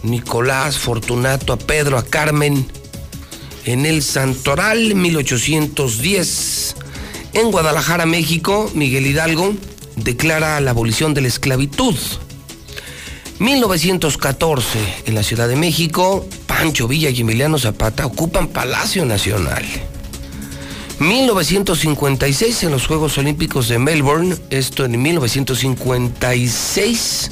Nicolás, 0.02 0.80
Fortunato, 0.80 1.54
a 1.54 1.58
Pedro, 1.58 2.00
a 2.00 2.04
Carmen, 2.04 2.66
en 3.66 3.86
el 3.86 4.02
Santoral 4.02 4.96
1810. 4.96 6.76
En 7.34 7.52
Guadalajara, 7.52 8.08
México, 8.08 8.72
Miguel 8.74 9.06
Hidalgo 9.06 9.54
declara 10.04 10.60
la 10.62 10.72
abolición 10.72 11.14
de 11.14 11.22
la 11.22 11.28
esclavitud. 11.28 11.96
1914, 13.40 14.80
en 15.06 15.16
la 15.16 15.24
Ciudad 15.24 15.48
de 15.48 15.56
México, 15.56 16.28
Pancho 16.46 16.88
Villa 16.88 17.10
y 17.10 17.22
Emiliano 17.22 17.58
Zapata 17.58 18.06
ocupan 18.06 18.50
Palacio 18.50 19.06
Nacional. 19.06 19.66
1956 21.00 22.64
en 22.64 22.72
los 22.72 22.86
Juegos 22.86 23.18
Olímpicos 23.18 23.70
de 23.70 23.80
Melbourne, 23.80 24.36
esto 24.50 24.84
en 24.84 25.02
1956, 25.02 27.32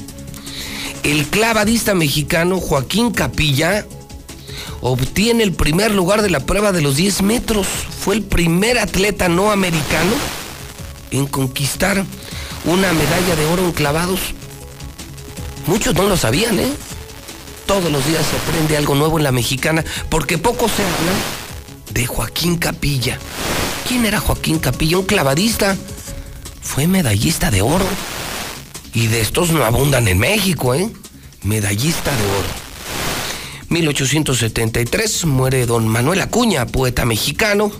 el 1.02 1.26
clavadista 1.26 1.94
mexicano 1.94 2.58
Joaquín 2.58 3.12
Capilla 3.12 3.84
obtiene 4.80 5.42
el 5.42 5.52
primer 5.52 5.94
lugar 5.94 6.22
de 6.22 6.30
la 6.30 6.40
prueba 6.40 6.72
de 6.72 6.80
los 6.80 6.96
10 6.96 7.20
metros. 7.22 7.66
Fue 7.66 8.14
el 8.14 8.22
primer 8.22 8.78
atleta 8.78 9.28
no 9.28 9.50
americano 9.50 10.12
en 11.10 11.26
conquistar 11.26 12.06
una 12.68 12.92
medalla 12.92 13.34
de 13.34 13.46
oro 13.46 13.64
en 13.64 13.72
clavados. 13.72 14.20
Muchos 15.66 15.94
no 15.94 16.04
lo 16.04 16.16
sabían, 16.16 16.58
¿eh? 16.58 16.70
Todos 17.66 17.90
los 17.90 18.06
días 18.06 18.24
se 18.26 18.36
aprende 18.36 18.76
algo 18.76 18.94
nuevo 18.94 19.16
en 19.18 19.24
la 19.24 19.32
mexicana, 19.32 19.84
porque 20.10 20.36
poco 20.36 20.68
se 20.68 20.82
habla 20.82 21.12
de 21.92 22.06
Joaquín 22.06 22.58
Capilla. 22.58 23.18
¿Quién 23.86 24.04
era 24.04 24.20
Joaquín 24.20 24.58
Capilla? 24.58 24.98
Un 24.98 25.06
clavadista. 25.06 25.76
Fue 26.60 26.86
medallista 26.86 27.50
de 27.50 27.62
oro. 27.62 27.86
Y 28.92 29.06
de 29.06 29.22
estos 29.22 29.50
no 29.50 29.64
abundan 29.64 30.06
en 30.06 30.18
México, 30.18 30.74
¿eh? 30.74 30.90
Medallista 31.42 32.10
de 32.10 32.22
oro. 32.22 32.48
1873 33.70 35.24
muere 35.24 35.64
don 35.64 35.88
Manuel 35.88 36.20
Acuña, 36.20 36.66
poeta 36.66 37.06
mexicano. 37.06 37.70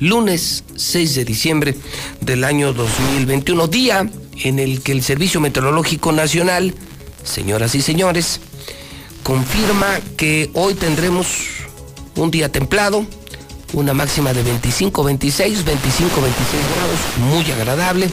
Lunes 0.00 0.64
6 0.76 1.14
de 1.14 1.24
diciembre 1.24 1.74
del 2.20 2.44
año 2.44 2.72
2021, 2.74 3.66
día 3.68 4.10
en 4.42 4.58
el 4.58 4.82
que 4.82 4.92
el 4.92 5.02
Servicio 5.02 5.40
Meteorológico 5.40 6.12
Nacional, 6.12 6.74
señoras 7.24 7.74
y 7.74 7.80
señores, 7.80 8.40
confirma 9.22 9.86
que 10.18 10.50
hoy 10.52 10.74
tendremos 10.74 11.26
un 12.14 12.30
día 12.30 12.52
templado, 12.52 13.06
una 13.72 13.94
máxima 13.94 14.34
de 14.34 14.42
25, 14.42 15.02
26, 15.02 15.64
25, 15.64 16.20
26 16.20 16.62
grados, 16.76 17.42
muy 17.42 17.50
agradable, 17.52 18.10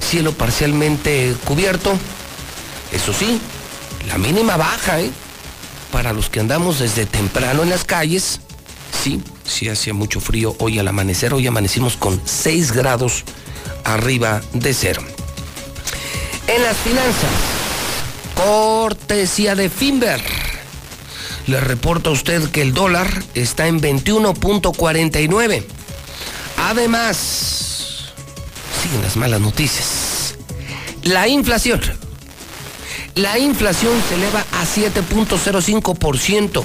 cielo 0.00 0.32
parcialmente 0.32 1.34
cubierto, 1.44 1.92
eso 2.92 3.12
sí, 3.12 3.38
la 4.08 4.16
mínima 4.16 4.56
baja, 4.56 5.00
¿eh? 5.00 5.10
Para 5.92 6.14
los 6.14 6.30
que 6.30 6.40
andamos 6.40 6.78
desde 6.78 7.04
temprano 7.04 7.62
en 7.62 7.68
las 7.68 7.84
calles, 7.84 8.40
sí, 9.02 9.20
sí 9.50 9.68
hacía 9.68 9.92
mucho 9.92 10.20
frío 10.20 10.54
hoy 10.58 10.78
al 10.78 10.88
amanecer, 10.88 11.34
hoy 11.34 11.46
amanecimos 11.46 11.96
con 11.96 12.20
6 12.24 12.72
grados 12.72 13.24
arriba 13.84 14.40
de 14.52 14.72
cero. 14.72 15.02
En 16.46 16.62
las 16.62 16.76
finanzas, 16.78 17.30
cortesía 18.34 19.54
de 19.54 19.68
Finver. 19.68 20.22
Le 21.46 21.60
reporta 21.60 22.10
a 22.10 22.12
usted 22.12 22.50
que 22.50 22.62
el 22.62 22.74
dólar 22.74 23.08
está 23.34 23.66
en 23.66 23.80
21.49. 23.80 25.64
Además, 26.56 28.12
siguen 28.82 29.02
las 29.02 29.16
malas 29.16 29.40
noticias. 29.40 30.36
La 31.02 31.28
inflación. 31.28 31.80
La 33.14 33.38
inflación 33.38 33.92
se 34.08 34.14
eleva 34.14 34.44
a 34.52 34.64
7.05%, 34.64 36.64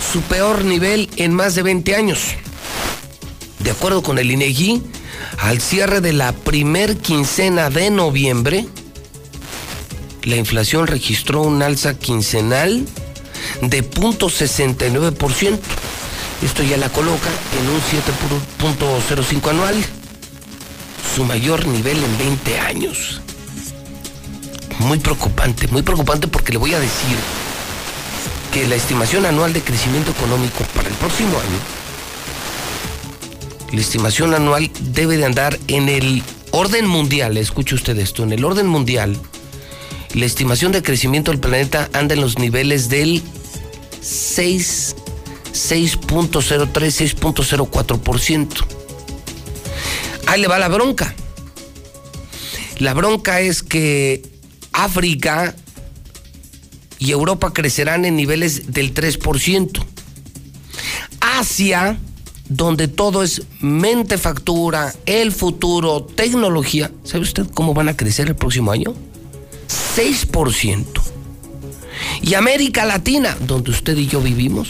su 0.00 0.22
peor 0.22 0.64
nivel 0.64 1.08
en 1.16 1.34
más 1.34 1.54
de 1.54 1.62
20 1.62 1.94
años. 1.94 2.34
De 3.58 3.70
acuerdo 3.70 4.02
con 4.02 4.18
el 4.18 4.30
INEGI, 4.30 4.82
al 5.38 5.60
cierre 5.60 6.00
de 6.00 6.12
la 6.12 6.32
primer 6.32 6.96
quincena 6.96 7.70
de 7.70 7.90
noviembre, 7.90 8.66
la 10.24 10.36
inflación 10.36 10.86
registró 10.86 11.42
un 11.42 11.62
alza 11.62 11.98
quincenal 11.98 12.86
de 13.62 13.88
0.69%. 13.88 15.58
Esto 16.42 16.62
ya 16.62 16.78
la 16.78 16.88
coloca 16.88 17.28
en 17.60 17.68
un 17.68 17.80
7.05 17.80 19.50
anual, 19.50 19.76
su 21.14 21.24
mayor 21.24 21.66
nivel 21.66 22.02
en 22.02 22.18
20 22.18 22.60
años. 22.60 23.20
Muy 24.78 24.98
preocupante, 24.98 25.68
muy 25.68 25.82
preocupante 25.82 26.28
porque 26.28 26.52
le 26.52 26.58
voy 26.58 26.72
a 26.72 26.80
decir 26.80 27.16
que 28.52 28.66
la 28.66 28.74
estimación 28.74 29.26
anual 29.26 29.52
de 29.52 29.60
crecimiento 29.60 30.10
económico 30.10 30.64
para 30.74 30.88
el 30.88 30.94
próximo 30.94 31.38
año, 31.38 31.58
la 33.72 33.80
estimación 33.80 34.34
anual 34.34 34.70
debe 34.80 35.16
de 35.16 35.24
andar 35.24 35.58
en 35.68 35.88
el 35.88 36.22
orden 36.50 36.86
mundial, 36.86 37.36
escuche 37.36 37.74
usted 37.74 37.96
esto, 37.98 38.24
en 38.24 38.32
el 38.32 38.44
orden 38.44 38.66
mundial, 38.66 39.16
la 40.14 40.26
estimación 40.26 40.72
de 40.72 40.82
crecimiento 40.82 41.30
del 41.30 41.40
planeta 41.40 41.88
anda 41.92 42.14
en 42.14 42.20
los 42.20 42.38
niveles 42.38 42.88
del 42.88 43.22
6, 44.00 44.96
6.03, 45.52 46.72
6.04%. 47.16 48.48
Ahí 50.26 50.40
le 50.40 50.48
va 50.48 50.58
la 50.58 50.68
bronca. 50.68 51.14
La 52.78 52.94
bronca 52.94 53.40
es 53.40 53.62
que 53.62 54.22
África 54.72 55.54
y 57.00 57.10
Europa 57.10 57.52
crecerán 57.52 58.04
en 58.04 58.14
niveles 58.14 58.72
del 58.72 58.94
3%. 58.94 59.84
Asia, 61.20 61.98
donde 62.48 62.86
todo 62.88 63.22
es 63.22 63.42
mente 63.60 64.18
factura, 64.18 64.94
el 65.06 65.32
futuro, 65.32 66.02
tecnología, 66.02 66.90
¿sabe 67.04 67.22
usted 67.22 67.46
cómo 67.52 67.74
van 67.74 67.88
a 67.88 67.96
crecer 67.96 68.28
el 68.28 68.36
próximo 68.36 68.70
año? 68.70 68.94
6%. 69.96 70.84
Y 72.22 72.34
América 72.34 72.84
Latina, 72.84 73.36
donde 73.40 73.70
usted 73.70 73.96
y 73.96 74.06
yo 74.06 74.20
vivimos, 74.20 74.68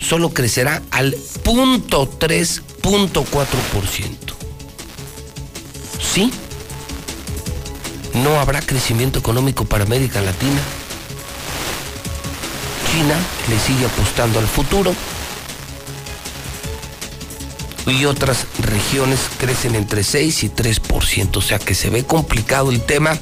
solo 0.00 0.32
crecerá 0.32 0.82
al 0.92 1.16
0.3.4%. 1.16 4.06
¿Sí? 6.00 6.30
No 8.14 8.38
habrá 8.38 8.62
crecimiento 8.62 9.18
económico 9.18 9.64
para 9.64 9.82
América 9.84 10.20
Latina. 10.20 10.60
China 12.98 13.16
le 13.48 13.58
sigue 13.60 13.86
apostando 13.86 14.40
al 14.40 14.46
futuro. 14.48 14.92
Y 17.86 18.04
otras 18.06 18.46
regiones 18.60 19.20
crecen 19.38 19.76
entre 19.76 20.02
6 20.02 20.42
y 20.42 20.48
3%. 20.48 21.36
O 21.36 21.40
sea 21.40 21.60
que 21.60 21.76
se 21.76 21.90
ve 21.90 22.02
complicado 22.02 22.72
el 22.72 22.80
tema. 22.80 23.16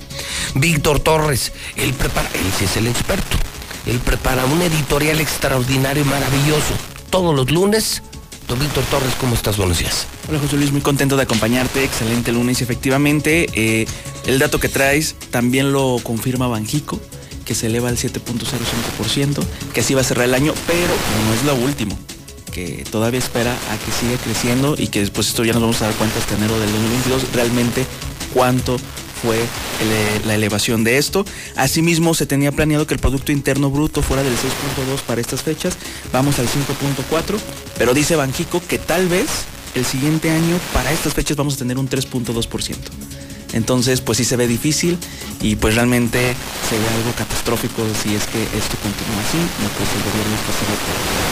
Víctor 0.54 1.00
Torres, 1.00 1.52
él 1.76 1.92
prepara, 1.92 2.26
él 2.32 2.52
sí 2.58 2.64
es 2.64 2.78
el 2.78 2.86
experto. 2.86 3.36
Él 3.84 3.98
prepara 3.98 4.46
un 4.46 4.62
editorial 4.62 5.20
extraordinario 5.20 6.04
y 6.04 6.06
maravilloso. 6.06 6.72
Todos 7.10 7.36
los 7.36 7.50
lunes. 7.50 8.02
Don 8.48 8.58
Víctor 8.58 8.84
Torres, 8.84 9.12
¿cómo 9.20 9.34
estás? 9.34 9.58
Buenos 9.58 9.78
días. 9.78 10.06
Hola 10.26 10.38
José 10.38 10.56
Luis, 10.56 10.72
muy 10.72 10.80
contento 10.80 11.16
de 11.16 11.24
acompañarte. 11.24 11.84
Excelente 11.84 12.32
lunes. 12.32 12.62
Efectivamente, 12.62 13.50
eh, 13.52 13.86
el 14.24 14.38
dato 14.38 14.58
que 14.58 14.70
traes 14.70 15.16
también 15.30 15.72
lo 15.72 15.98
confirma 16.02 16.46
Banjico, 16.46 16.98
que 17.46 17.54
se 17.54 17.68
eleva 17.68 17.88
al 17.88 17.96
7.05%, 17.96 19.42
que 19.72 19.80
así 19.80 19.94
va 19.94 20.02
a 20.02 20.04
cerrar 20.04 20.26
el 20.26 20.34
año, 20.34 20.52
pero 20.66 20.92
no 21.26 21.34
es 21.34 21.44
lo 21.44 21.54
último 21.64 21.98
que 22.52 22.84
todavía 22.90 23.18
espera 23.18 23.52
a 23.52 23.76
que 23.76 23.92
siga 23.92 24.16
creciendo 24.22 24.76
y 24.78 24.88
que 24.88 25.00
después 25.00 25.28
esto 25.28 25.44
ya 25.44 25.52
nos 25.52 25.60
vamos 25.60 25.82
a 25.82 25.86
dar 25.86 25.94
cuenta 25.94 26.18
este 26.18 26.34
enero 26.34 26.58
del 26.58 26.72
2022 26.72 27.32
realmente 27.34 27.84
cuánto 28.32 28.78
fue 29.22 29.38
la 30.26 30.34
elevación 30.34 30.84
de 30.84 30.98
esto. 30.98 31.24
Asimismo, 31.56 32.14
se 32.14 32.26
tenía 32.26 32.52
planeado 32.52 32.86
que 32.86 32.94
el 32.94 33.00
Producto 33.00 33.32
Interno 33.32 33.70
Bruto 33.70 34.02
fuera 34.02 34.22
del 34.22 34.32
6.2 34.34 35.00
para 35.06 35.20
estas 35.20 35.42
fechas. 35.42 35.76
Vamos 36.12 36.38
al 36.38 36.46
5.4, 36.46 37.38
pero 37.78 37.92
dice 37.92 38.16
Banjico 38.16 38.62
que 38.66 38.78
tal 38.78 39.08
vez 39.08 39.26
el 39.74 39.84
siguiente 39.84 40.30
año 40.30 40.58
para 40.72 40.92
estas 40.92 41.14
fechas 41.14 41.36
vamos 41.36 41.54
a 41.54 41.58
tener 41.58 41.78
un 41.78 41.88
3.2%. 41.88 43.05
Entonces, 43.52 44.00
pues 44.00 44.18
sí 44.18 44.24
se 44.24 44.36
ve 44.36 44.46
difícil 44.46 44.98
y 45.40 45.56
pues 45.56 45.74
realmente 45.74 46.34
se 46.68 46.78
ve 46.78 46.88
algo 46.96 47.12
catastrófico 47.16 47.82
si 48.02 48.14
es 48.14 48.26
que 48.26 48.42
esto 48.42 48.76
continúa 48.82 49.22
así. 49.28 49.38
No 49.38 49.68
pues 49.76 49.88
el 49.94 50.02
gobierno 50.02 50.34
está 50.34 50.52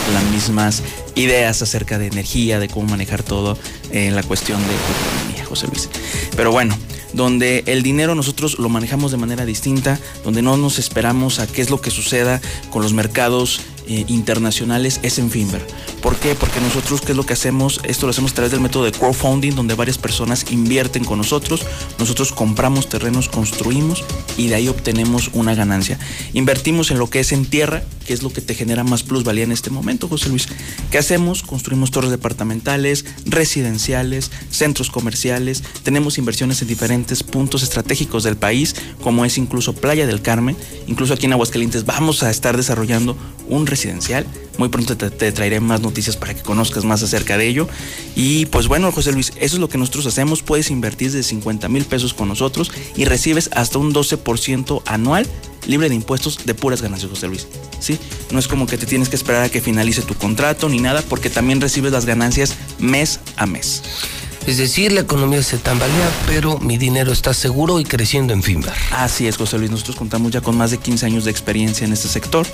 por 0.05 0.13
las 0.13 0.23
mismas 0.31 0.83
ideas 1.15 1.61
acerca 1.61 1.97
de 1.97 2.07
energía, 2.07 2.59
de 2.59 2.67
cómo 2.67 2.87
manejar 2.87 3.23
todo 3.23 3.57
en 3.91 4.15
la 4.15 4.23
cuestión 4.23 4.59
de 4.59 4.73
economía, 4.73 5.45
José 5.45 5.67
Luis. 5.67 5.89
Pero 6.35 6.51
bueno, 6.51 6.77
donde 7.13 7.63
el 7.67 7.81
dinero 7.83 8.13
nosotros 8.15 8.59
lo 8.59 8.69
manejamos 8.69 9.11
de 9.11 9.17
manera 9.17 9.45
distinta, 9.45 9.99
donde 10.23 10.41
no 10.41 10.57
nos 10.57 10.79
esperamos 10.79 11.39
a 11.39 11.47
qué 11.47 11.61
es 11.61 11.69
lo 11.69 11.79
que 11.79 11.91
suceda 11.91 12.41
con 12.69 12.81
los 12.81 12.93
mercados 12.93 13.61
eh, 13.87 14.05
internacionales 14.07 14.99
es 15.03 15.19
en 15.19 15.29
Finver. 15.29 15.65
¿Por 16.01 16.15
qué? 16.17 16.35
Porque 16.35 16.59
nosotros, 16.61 17.01
¿qué 17.01 17.11
es 17.11 17.17
lo 17.17 17.25
que 17.25 17.33
hacemos? 17.33 17.81
Esto 17.83 18.05
lo 18.05 18.11
hacemos 18.11 18.31
a 18.31 18.35
través 18.35 18.51
del 18.51 18.61
método 18.61 18.85
de 18.85 18.91
crowdfunding, 18.91 19.55
donde 19.55 19.73
varias 19.73 19.97
personas 19.97 20.45
invierten 20.51 21.03
con 21.03 21.17
nosotros, 21.17 21.65
nosotros 21.97 22.31
compramos 22.31 22.89
terrenos, 22.89 23.29
construimos 23.29 24.03
y 24.37 24.47
de 24.47 24.55
ahí 24.55 24.67
obtenemos 24.67 25.29
una 25.33 25.55
ganancia. 25.55 25.99
Invertimos 26.33 26.91
en 26.91 26.99
lo 26.99 27.09
que 27.09 27.19
es 27.19 27.31
en 27.31 27.45
tierra, 27.45 27.83
que 28.05 28.13
es 28.13 28.21
lo 28.21 28.31
que 28.31 28.41
te 28.41 28.53
genera 28.53 28.83
más 28.83 29.03
plusvalía 29.03 29.43
en 29.43 29.51
este 29.51 29.69
momento, 29.69 30.07
José 30.07 30.29
Luis. 30.29 30.47
¿Qué 30.91 30.97
hacemos? 30.97 31.41
Construimos 31.43 31.91
torres 31.91 32.11
departamentales, 32.11 33.05
residenciales, 33.25 34.31
centros 34.49 34.89
comerciales, 34.91 35.63
tenemos 35.83 36.17
inversiones 36.17 36.61
en 36.61 36.67
diferentes 36.67 37.23
puntos 37.23 37.63
estratégicos 37.63 38.23
del 38.23 38.37
país, 38.37 38.75
como 39.01 39.25
es 39.25 39.37
incluso 39.37 39.73
Playa 39.73 40.05
del 40.07 40.21
Carmen, 40.21 40.55
incluso 40.87 41.13
aquí 41.13 41.25
en 41.25 41.33
Aguascalientes 41.33 41.85
vamos 41.85 42.23
a 42.23 42.29
estar 42.29 42.57
desarrollando 42.57 43.17
un 43.47 43.67
Muy 44.57 44.69
pronto 44.69 44.95
te, 44.95 45.31
traeré 45.31 45.59
más 45.59 45.81
noticias 45.81 46.15
para 46.15 46.33
que 46.33 46.41
conozcas 46.41 46.85
más 46.85 47.03
acerca 47.03 47.37
de 47.37 47.47
ello. 47.47 47.67
Y 48.15 48.45
pues 48.47 48.67
bueno, 48.67 48.91
José 48.91 49.11
Luis, 49.11 49.33
eso 49.37 49.55
es 49.55 49.59
lo 49.59 49.69
que 49.69 49.77
nosotros 49.77 50.05
hacemos. 50.05 50.43
Puedes 50.43 50.71
invertir 50.71 51.11
de 51.11 51.23
50 51.23 51.67
mil 51.69 51.85
pesos 51.85 52.13
con 52.13 52.27
nosotros 52.27 52.71
y 52.95 53.05
recibes 53.05 53.49
hasta 53.53 53.77
un 53.77 53.93
12% 53.93 54.81
anual 54.85 55.27
libre 55.67 55.89
de 55.89 55.95
impuestos 55.95 56.45
de 56.45 56.53
puras 56.53 56.81
ganancias, 56.81 57.09
José 57.09 57.27
Luis. 57.27 57.47
¿Sí? 57.79 57.99
No 58.31 58.39
es 58.39 58.47
como 58.47 58.67
que 58.67 58.77
te 58.77 58.85
tienes 58.85 59.09
que 59.09 59.15
esperar 59.15 59.43
a 59.43 59.49
que 59.49 59.61
finalice 59.61 60.01
tu 60.01 60.15
contrato 60.15 60.69
ni 60.69 60.79
nada, 60.79 61.01
porque 61.01 61.29
también 61.29 61.61
recibes 61.61 61.91
las 61.91 62.05
ganancias 62.05 62.55
mes 62.79 63.19
a 63.35 63.45
mes. 63.45 63.81
Es 64.47 64.57
decir, 64.57 64.91
la 64.91 65.01
economía 65.01 65.41
se 65.41 65.57
tambalea, 65.57 66.07
pero 66.27 66.59
mi 66.59 66.77
dinero 66.77 67.11
está 67.11 67.33
seguro 67.33 67.79
y 67.79 67.83
creciendo 67.83 68.31
en 68.31 68.43
Finver. 68.43 68.75
Así 68.91 69.27
es, 69.27 69.37
José 69.37 69.57
Luis. 69.57 69.71
Nosotros 69.71 69.95
contamos 69.95 70.31
ya 70.31 70.41
con 70.41 70.55
más 70.55 70.69
de 70.69 70.77
15 70.77 71.07
años 71.07 71.25
de 71.25 71.31
experiencia 71.31 71.83
en 71.83 71.93
este 71.93 72.07
sector. 72.07 72.45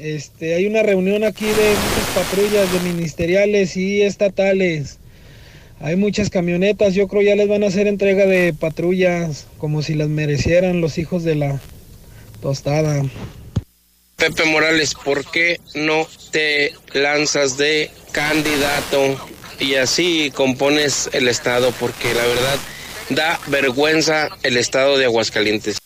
este, 0.00 0.54
hay 0.54 0.66
una 0.66 0.82
reunión 0.82 1.24
aquí 1.24 1.46
de 1.46 1.52
muchas 1.52 2.10
patrullas 2.14 2.72
de 2.72 2.80
ministeriales 2.80 3.76
y 3.76 4.02
estatales. 4.02 4.98
Hay 5.80 5.96
muchas 5.96 6.30
camionetas, 6.30 6.94
yo 6.94 7.06
creo 7.06 7.22
ya 7.22 7.36
les 7.36 7.48
van 7.48 7.62
a 7.62 7.68
hacer 7.68 7.86
entrega 7.86 8.26
de 8.26 8.52
patrullas 8.52 9.46
como 9.58 9.82
si 9.82 9.94
las 9.94 10.08
merecieran 10.08 10.80
los 10.80 10.98
hijos 10.98 11.22
de 11.22 11.36
la 11.36 11.60
tostada. 12.42 13.02
Pepe 14.16 14.44
Morales, 14.46 14.94
¿por 14.94 15.24
qué 15.30 15.60
no 15.74 16.08
te 16.32 16.72
lanzas 16.92 17.56
de 17.56 17.90
candidato 18.10 19.16
y 19.60 19.76
así 19.76 20.32
compones 20.34 21.08
el 21.12 21.28
estado? 21.28 21.72
Porque 21.78 22.12
la 22.14 22.26
verdad 22.26 22.58
da 23.10 23.40
vergüenza 23.46 24.28
el 24.42 24.56
estado 24.56 24.98
de 24.98 25.04
Aguascalientes. 25.04 25.78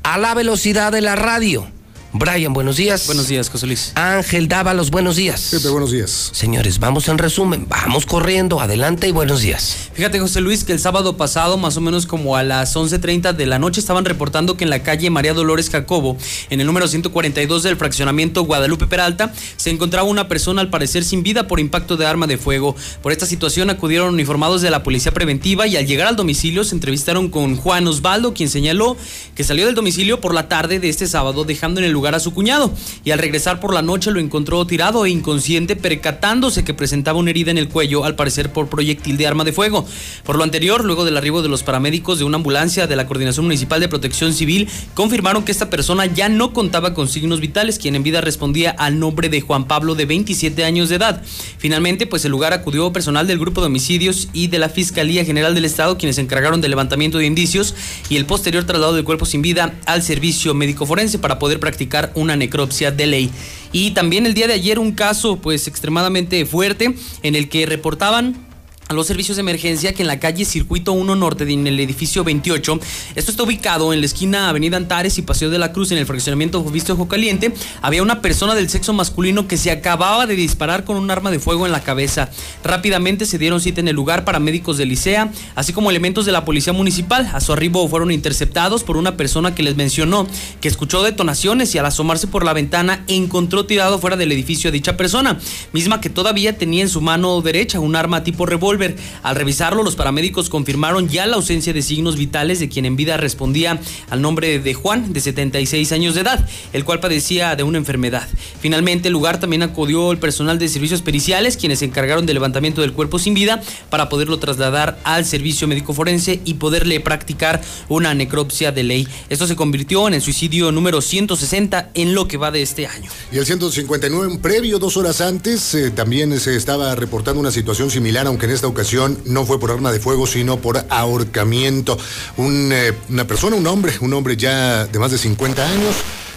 a 0.04 0.18
la 0.18 0.34
velocidad 0.34 0.92
de 0.92 1.02
la 1.02 1.16
radio 1.16 1.68
Brian, 2.14 2.52
buenos 2.52 2.76
días. 2.76 3.06
Buenos 3.06 3.30
días, 3.30 3.50
José 3.50 3.68
Luis. 3.68 3.94
Ángel 3.96 4.50
Dava, 4.50 4.74
los 4.74 4.92
buenos 4.92 5.16
días. 5.16 5.48
Pepe, 5.52 5.70
buenos 5.70 5.92
días. 5.92 6.32
Señores, 6.34 6.78
vamos 6.78 7.08
en 7.08 7.18
resumen, 7.18 7.68
vamos 7.70 8.06
corriendo, 8.06 8.60
adelante 8.60 9.08
y 9.08 9.12
buenos 9.12 9.40
días. 9.42 9.90
Fíjate, 9.94 10.20
José 10.20 10.42
Luis, 10.42 10.66
que 10.66 10.74
el 10.74 10.80
sábado 10.80 11.16
pasado, 11.16 11.58
más 11.58 11.78
o 11.78 11.82
menos 11.82 12.06
como 12.06 12.36
a 12.36 12.44
las 12.44 12.76
11.30 12.76 13.32
de 13.34 13.46
la 13.46 13.60
noche, 13.60 13.80
estaban 13.80 14.04
reportando 14.04 14.58
que 14.58 14.66
en 14.66 14.70
la 14.70 14.84
calle 14.84 15.10
María 15.10 15.34
Dolores 15.34 15.70
Jacobo, 15.70 16.18
en 16.50 16.60
el 16.60 16.68
número 16.68 16.86
142 16.86 17.64
del 17.64 17.78
fraccionamiento 17.78 18.44
Guadalupe 18.44 18.88
Peralta, 18.88 19.32
se 19.56 19.70
encontraba 19.70 20.06
una 20.06 20.28
persona 20.28 20.60
al 20.60 20.70
parecer 20.70 21.06
sin 21.06 21.24
vida 21.24 21.48
por 21.48 21.62
impacto 21.62 21.96
de 21.96 22.08
arma 22.08 22.28
de 22.28 22.38
fuego. 22.38 22.76
Por 23.02 23.14
esta 23.14 23.26
situación 23.26 23.70
acudieron 23.70 24.14
uniformados 24.14 24.62
de 24.62 24.70
la 24.70 24.84
policía 24.84 25.14
preventiva 25.14 25.66
y 25.66 25.78
al 25.78 25.88
llegar 25.88 26.08
al 26.08 26.18
domicilio 26.18 26.66
se 26.66 26.76
entrevistaron 26.76 27.30
con 27.30 27.56
Juan 27.56 27.88
Osvaldo, 27.88 28.34
quien 28.34 28.50
señaló 28.50 28.98
que 29.34 29.46
salió 29.46 29.66
del 29.66 29.76
domicilio 29.76 30.20
por 30.20 30.34
la 30.34 30.50
tarde 30.50 30.80
de 30.80 30.90
este 30.90 31.08
sábado, 31.08 31.46
dejando 31.46 31.80
en 31.80 31.86
el 31.86 31.92
lugar 31.94 32.01
a 32.08 32.20
su 32.20 32.34
cuñado 32.34 32.74
y 33.06 33.12
al 33.12 33.20
regresar 33.20 33.60
por 33.60 33.74
la 33.74 33.82
noche 33.82 34.12
lo 34.12 34.20
encontró 34.20 34.66
tirado 34.66 35.06
e 35.06 35.10
inconsciente 35.10 35.76
percatándose 35.76 36.64
que 36.64 36.74
presentaba 36.74 37.20
una 37.20 37.30
herida 37.30 37.52
en 37.52 37.58
el 37.58 37.70
cuello 37.70 38.04
al 38.04 38.16
parecer 38.16 38.52
por 38.52 38.68
proyectil 38.68 39.18
de 39.18 39.28
arma 39.28 39.44
de 39.44 39.54
fuego. 39.54 39.86
Por 40.24 40.36
lo 40.36 40.44
anterior, 40.44 40.84
luego 40.84 41.06
del 41.06 41.18
arribo 41.18 41.42
de 41.42 41.50
los 41.50 41.64
paramédicos 41.64 42.20
de 42.20 42.26
una 42.26 42.38
ambulancia 42.38 42.88
de 42.88 42.96
la 42.96 43.08
Coordinación 43.08 43.46
Municipal 43.46 43.80
de 43.80 43.88
Protección 43.88 44.34
Civil, 44.34 44.68
confirmaron 44.94 45.44
que 45.44 45.52
esta 45.52 45.70
persona 45.70 46.06
ya 46.08 46.28
no 46.28 46.54
contaba 46.54 46.94
con 46.94 47.08
signos 47.08 47.40
vitales, 47.40 47.78
quien 47.80 47.96
en 47.96 48.04
vida 48.04 48.22
respondía 48.22 48.72
al 48.72 49.00
nombre 49.00 49.30
de 49.30 49.42
Juan 49.42 49.68
Pablo 49.68 49.96
de 49.96 50.06
27 50.06 50.66
años 50.66 50.90
de 50.90 50.96
edad. 50.96 51.22
Finalmente, 51.58 52.08
pues 52.08 52.26
el 52.26 52.32
lugar 52.32 52.54
acudió 52.54 52.92
personal 52.92 53.28
del 53.28 53.40
grupo 53.40 53.62
de 53.62 53.68
homicidios 53.68 54.30
y 54.34 54.48
de 54.48 54.60
la 54.60 54.70
Fiscalía 54.70 55.24
General 55.24 55.54
del 55.54 55.66
Estado, 55.66 55.98
quienes 55.98 56.16
se 56.16 56.22
encargaron 56.22 56.62
del 56.62 56.72
levantamiento 56.72 57.18
de 57.18 57.26
indicios 57.26 57.76
y 58.10 58.18
el 58.18 58.26
posterior 58.26 58.64
traslado 58.64 58.94
del 58.94 59.04
cuerpo 59.04 59.26
sin 59.26 59.42
vida 59.42 59.76
al 59.86 60.02
servicio 60.02 60.54
médico 60.54 60.86
forense 60.86 61.20
para 61.20 61.40
poder 61.40 61.60
practicar 61.60 61.91
una 62.16 62.36
necropsia 62.36 62.92
de 62.92 63.08
ley. 63.08 63.32
Y 63.72 63.92
también 63.92 64.26
el 64.26 64.34
día 64.34 64.48
de 64.48 64.54
ayer 64.54 64.80
un 64.80 64.92
caso 64.92 65.38
pues 65.38 65.68
extremadamente 65.68 66.46
fuerte 66.46 66.96
en 67.24 67.36
el 67.36 67.50
que 67.50 67.66
reportaban 67.66 68.51
a 68.92 68.94
los 68.94 69.08
servicios 69.08 69.38
de 69.38 69.42
emergencia 69.42 69.94
que 69.94 70.04
en 70.04 70.08
la 70.08 70.20
calle 70.20 70.44
Circuito 70.44 70.92
1 70.92 71.16
Norte, 71.16 71.50
en 71.50 71.66
el 71.66 71.80
edificio 71.80 72.26
28, 72.26 72.78
esto 73.16 73.32
está 73.32 73.44
ubicado 73.44 73.94
en 73.94 74.02
la 74.02 74.06
esquina 74.06 74.50
Avenida 74.50 74.76
Antares 74.76 75.18
y 75.18 75.22
Paseo 75.22 75.50
de 75.50 75.58
la 75.58 75.72
Cruz, 75.72 75.94
en 75.94 75.98
el 75.98 76.06
fraccionamiento 76.06 76.62
Visto 76.66 76.94
Ojo 76.94 77.08
Caliente, 77.08 77.54
había 77.82 78.04
una 78.04 78.22
persona 78.22 78.54
del 78.54 78.70
sexo 78.70 78.92
masculino 78.92 79.48
que 79.48 79.56
se 79.56 79.72
acababa 79.72 80.28
de 80.28 80.36
disparar 80.36 80.84
con 80.84 80.98
un 80.98 81.10
arma 81.10 81.32
de 81.32 81.40
fuego 81.40 81.66
en 81.66 81.72
la 81.72 81.84
cabeza. 81.84 82.30
Rápidamente 82.66 83.26
se 83.26 83.38
dieron 83.38 83.62
cita 83.62 83.80
en 83.80 83.88
el 83.88 83.96
lugar 83.96 84.26
para 84.26 84.42
médicos 84.42 84.78
de 84.78 84.86
Licea, 84.86 85.32
así 85.56 85.72
como 85.72 85.90
elementos 85.90 86.26
de 86.26 86.34
la 86.34 86.44
policía 86.44 86.74
municipal. 86.74 87.32
A 87.34 87.40
su 87.40 87.54
arribo 87.54 87.88
fueron 87.88 88.12
interceptados 88.12 88.84
por 88.84 88.98
una 88.98 89.16
persona 89.16 89.56
que 89.56 89.64
les 89.64 89.78
mencionó 89.78 90.28
que 90.60 90.68
escuchó 90.68 91.02
detonaciones 91.02 91.74
y 91.76 91.78
al 91.78 91.86
asomarse 91.86 92.28
por 92.28 92.44
la 92.44 92.52
ventana 92.52 93.06
encontró 93.08 93.66
tirado 93.66 94.00
fuera 94.00 94.18
del 94.18 94.34
edificio 94.34 94.68
a 94.68 94.74
dicha 94.74 94.98
persona, 94.98 95.40
misma 95.72 96.02
que 96.02 96.10
todavía 96.10 96.58
tenía 96.58 96.82
en 96.82 96.90
su 96.90 97.00
mano 97.00 97.42
derecha 97.42 97.80
un 97.80 97.96
arma 97.96 98.26
tipo 98.26 98.46
revólver 98.46 98.81
al 99.24 99.36
revisarlo, 99.36 99.84
los 99.84 99.96
paramédicos 99.96 100.50
confirmaron 100.50 101.10
ya 101.10 101.26
la 101.26 101.36
ausencia 101.36 101.74
de 101.74 101.82
signos 101.82 102.16
vitales 102.16 102.60
de 102.60 102.70
quien 102.70 102.86
en 102.86 102.96
vida 102.96 103.18
respondía 103.18 103.80
al 104.10 104.22
nombre 104.22 104.60
de 104.60 104.74
Juan, 104.74 105.14
de 105.14 105.22
76 105.22 105.92
años 105.92 106.16
de 106.16 106.22
edad, 106.22 106.48
el 106.74 106.86
cual 106.86 107.00
padecía 107.00 107.56
de 107.56 107.64
una 107.64 107.78
enfermedad. 107.78 108.28
Finalmente, 108.60 109.08
el 109.08 109.14
lugar 109.14 109.40
también 109.40 109.64
acudió 109.64 110.12
el 110.12 110.18
personal 110.18 110.60
de 110.60 110.68
servicios 110.68 111.02
periciales, 111.02 111.58
quienes 111.58 111.80
se 111.80 111.86
encargaron 111.86 112.26
del 112.26 112.36
levantamiento 112.36 112.82
del 112.82 112.94
cuerpo 112.94 113.20
sin 113.20 113.34
vida 113.34 113.62
para 113.90 114.10
poderlo 114.10 114.40
trasladar 114.40 115.00
al 115.04 115.26
servicio 115.26 115.68
médico 115.68 115.94
forense 115.94 116.42
y 116.46 116.56
poderle 116.56 117.00
practicar 117.00 117.62
una 117.90 118.14
necropsia 118.14 118.72
de 118.72 118.84
ley. 118.84 119.08
Esto 119.30 119.48
se 119.48 119.56
convirtió 119.56 120.08
en 120.08 120.14
el 120.14 120.22
suicidio 120.22 120.72
número 120.72 121.02
160 121.02 121.92
en 121.94 122.16
lo 122.16 122.28
que 122.28 122.38
va 122.38 122.52
de 122.52 122.62
este 122.62 122.88
año. 122.88 123.10
Y 123.32 123.38
el 123.38 123.46
159, 123.46 124.40
previo, 124.42 124.80
dos 124.80 124.98
horas 124.98 125.22
antes, 125.22 125.74
eh, 125.74 125.92
también 125.92 126.40
se 126.40 126.56
estaba 126.56 126.96
reportando 126.96 127.40
una 127.40 127.52
situación 127.52 127.92
similar, 127.92 128.28
aunque 128.28 128.46
en 128.46 128.52
esta 128.52 128.68
ocasión 128.72 129.18
no 129.26 129.46
fue 129.46 129.60
por 129.60 129.72
arma 129.72 129.92
de 129.92 130.00
fuego, 130.00 130.26
sino 130.26 130.58
por 130.58 130.84
ahorcamiento. 130.90 131.98
Eh, 132.38 132.94
una 133.10 133.28
persona, 133.28 133.56
un 133.56 133.68
hombre, 133.68 133.94
un 134.02 134.14
hombre 134.14 134.36
ya 134.36 134.86
de 134.86 135.00
más 135.00 135.12
de 135.12 135.18
50 135.18 135.68
años, 135.68 135.96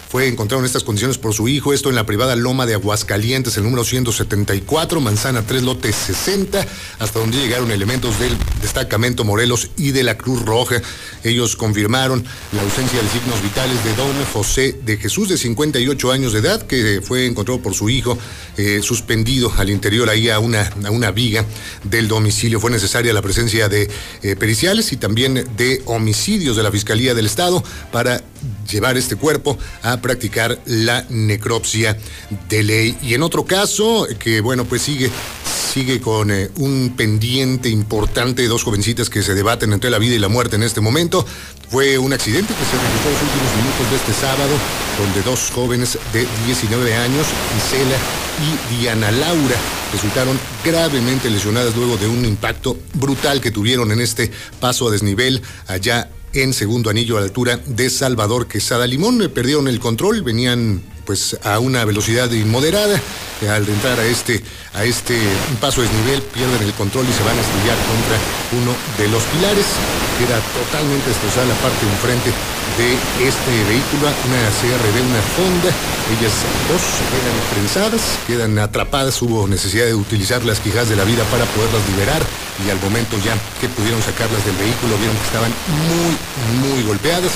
fue 0.09 0.27
encontrado 0.27 0.61
en 0.61 0.65
estas 0.65 0.83
condiciones 0.83 1.17
por 1.17 1.33
su 1.33 1.47
hijo, 1.47 1.73
esto 1.73 1.89
en 1.89 1.95
la 1.95 2.05
privada 2.05 2.35
Loma 2.35 2.65
de 2.65 2.73
Aguascalientes, 2.73 3.57
el 3.57 3.63
número 3.63 3.83
174, 3.83 5.01
Manzana 5.01 5.41
3, 5.41 5.63
lote 5.63 5.91
60, 5.91 6.65
hasta 6.99 7.19
donde 7.19 7.37
llegaron 7.37 7.71
elementos 7.71 8.19
del 8.19 8.37
destacamento 8.61 9.23
Morelos 9.23 9.71
y 9.77 9.91
de 9.91 10.03
la 10.03 10.17
Cruz 10.17 10.43
Roja. 10.45 10.81
Ellos 11.23 11.55
confirmaron 11.55 12.23
la 12.51 12.61
ausencia 12.61 13.01
de 13.01 13.09
signos 13.09 13.41
vitales 13.41 13.83
de 13.83 13.95
don 13.95 14.25
José 14.33 14.77
de 14.85 14.97
Jesús, 14.97 15.29
de 15.29 15.37
58 15.37 16.11
años 16.11 16.33
de 16.33 16.39
edad, 16.39 16.61
que 16.61 17.01
fue 17.01 17.25
encontrado 17.25 17.61
por 17.61 17.73
su 17.73 17.89
hijo 17.89 18.17
eh, 18.57 18.81
suspendido 18.83 19.51
al 19.57 19.69
interior 19.69 20.09
ahí 20.09 20.29
a 20.29 20.39
una, 20.39 20.71
a 20.85 20.91
una 20.91 21.11
viga 21.11 21.45
del 21.83 22.07
domicilio. 22.07 22.59
Fue 22.59 22.71
necesaria 22.71 23.13
la 23.13 23.21
presencia 23.21 23.69
de 23.69 23.89
eh, 24.21 24.35
periciales 24.35 24.91
y 24.91 24.97
también 24.97 25.45
de 25.57 25.81
homicidios 25.85 26.55
de 26.55 26.63
la 26.63 26.71
Fiscalía 26.71 27.13
del 27.13 27.25
Estado 27.25 27.63
para 27.91 28.23
llevar 28.69 28.97
este 28.97 29.15
cuerpo 29.15 29.57
a 29.81 29.94
practicar 30.01 30.59
la 30.65 31.05
necropsia 31.09 31.97
de 32.49 32.63
ley. 32.63 32.97
Y 33.01 33.13
en 33.13 33.23
otro 33.23 33.45
caso, 33.45 34.07
que 34.19 34.41
bueno, 34.41 34.65
pues 34.65 34.81
sigue, 34.81 35.09
sigue 35.73 35.99
con 35.99 36.31
eh, 36.31 36.49
un 36.57 36.93
pendiente 36.95 37.69
importante 37.69 38.47
dos 38.47 38.63
jovencitas 38.63 39.09
que 39.09 39.23
se 39.23 39.33
debaten 39.33 39.73
entre 39.73 39.89
la 39.89 39.99
vida 39.99 40.15
y 40.15 40.19
la 40.19 40.29
muerte 40.29 40.55
en 40.55 40.63
este 40.63 40.81
momento. 40.81 41.25
Fue 41.69 41.97
un 41.97 42.13
accidente 42.13 42.53
que 42.53 42.65
se 42.65 42.77
registró 42.77 43.09
en 43.09 43.13
los 43.13 43.23
últimos 43.23 43.55
minutos 43.57 43.89
de 43.89 43.95
este 43.97 44.13
sábado, 44.13 44.53
donde 44.99 45.21
dos 45.23 45.51
jóvenes 45.53 45.97
de 46.13 46.27
19 46.45 46.95
años, 46.95 47.27
Isela 47.57 47.97
y 48.39 48.75
Diana 48.75 49.11
Laura, 49.11 49.55
resultaron 49.91 50.39
gravemente 50.63 51.29
lesionadas 51.29 51.75
luego 51.75 51.97
de 51.97 52.07
un 52.07 52.23
impacto 52.23 52.77
brutal 52.93 53.41
que 53.41 53.51
tuvieron 53.51 53.91
en 53.91 53.99
este 53.99 54.31
paso 54.59 54.87
a 54.87 54.91
desnivel 54.91 55.41
allá 55.67 56.09
en 56.35 56.53
segundo 56.53 56.89
anillo 56.89 57.17
a 57.17 57.21
la 57.21 57.27
altura 57.27 57.59
de 57.65 57.89
Salvador 57.89 58.47
Quesada 58.47 58.85
Limón. 58.85 59.31
Perdieron 59.33 59.67
el 59.67 59.79
control, 59.79 60.21
venían 60.21 60.81
pues 61.05 61.37
a 61.43 61.59
una 61.59 61.85
velocidad 61.85 62.29
inmoderada. 62.31 63.01
Al 63.49 63.67
entrar 63.67 63.99
a 63.99 64.05
este, 64.05 64.41
a 64.73 64.83
este 64.85 65.17
paso 65.61 65.81
desnivel 65.81 66.21
pierden 66.21 66.61
el 66.63 66.73
control 66.73 67.05
y 67.07 67.13
se 67.13 67.23
van 67.23 67.37
a 67.37 67.41
estrellar 67.41 67.77
contra 67.87 68.17
uno 68.61 68.75
de 68.97 69.07
los 69.09 69.23
pilares. 69.23 69.65
Queda 70.19 70.39
totalmente 70.63 71.07
destrozada 71.07 71.47
la 71.47 71.55
parte 71.55 71.85
de 71.85 71.91
enfrente 71.91 72.31
de 72.77 72.97
este 73.27 73.51
vehículo, 73.69 74.09
una 74.09 74.41
CRV, 74.51 74.95
una 74.99 75.23
Honda. 75.37 75.71
Ellas 76.17 76.33
dos 76.67 76.83
quedan 77.09 77.37
prensadas, 77.53 78.01
quedan 78.27 78.59
atrapadas. 78.59 79.21
Hubo 79.21 79.47
necesidad 79.47 79.85
de 79.85 79.95
utilizar 79.95 80.43
las 80.43 80.59
quijas 80.59 80.89
de 80.89 80.95
la 80.95 81.03
vida 81.03 81.23
para 81.31 81.45
poderlas 81.45 81.81
liberar 81.89 82.21
y 82.65 82.69
al 82.69 82.79
momento 82.81 83.17
ya 83.23 83.37
que 83.61 83.69
pudieron 83.69 84.01
sacarlas 84.01 84.43
del 84.45 84.55
vehículo 84.55 84.97
vieron 84.97 85.15
que 85.15 85.27
estaban 85.27 85.53
muy, 85.87 86.13
muy 86.61 86.83
golpeadas, 86.83 87.31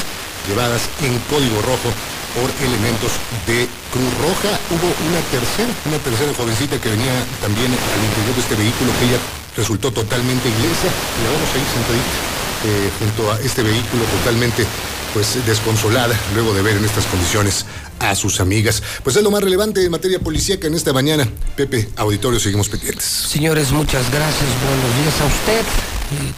llevadas 0.47 0.89
en 1.01 1.17
código 1.29 1.61
rojo 1.61 1.89
por 2.35 2.49
elementos 2.61 3.11
de 3.47 3.67
Cruz 3.89 4.13
Roja. 4.21 4.51
Hubo 4.69 4.87
una 5.07 5.21
tercera, 5.33 5.71
una 5.85 5.99
tercera 5.99 6.31
jovencita 6.35 6.77
que 6.77 6.89
venía 6.89 7.15
también 7.41 7.71
al 7.71 8.01
interior 8.03 8.35
de 8.35 8.41
este 8.43 8.55
vehículo 8.55 8.91
que 8.99 9.05
ella 9.09 9.19
resultó 9.57 9.91
totalmente 9.91 10.49
ilesa. 10.49 10.89
Y 10.89 11.19
la 11.25 11.29
vemos 11.33 11.49
ahí 11.55 11.65
sentadita 11.73 12.39
eh, 12.59 12.91
junto 12.99 13.31
a 13.31 13.39
este 13.39 13.63
vehículo 13.63 14.03
totalmente 14.19 14.67
pues 15.13 15.45
desconsolada 15.45 16.17
luego 16.33 16.53
de 16.53 16.61
ver 16.61 16.77
en 16.77 16.85
estas 16.85 17.05
condiciones 17.05 17.65
a 17.99 18.15
sus 18.15 18.39
amigas. 18.39 18.81
Pues 19.03 19.15
es 19.15 19.23
lo 19.23 19.31
más 19.31 19.43
relevante 19.43 19.83
en 19.83 19.91
materia 19.91 20.19
policíaca 20.19 20.67
en 20.67 20.75
esta 20.75 20.93
mañana. 20.93 21.27
Pepe, 21.55 21.89
auditorio, 21.97 22.39
seguimos 22.39 22.69
pendientes. 22.69 23.05
Señores, 23.05 23.71
muchas 23.71 24.09
gracias. 24.11 24.49
Buenos 24.67 24.95
días 25.01 25.21
a 25.21 25.25
usted. 25.25 25.65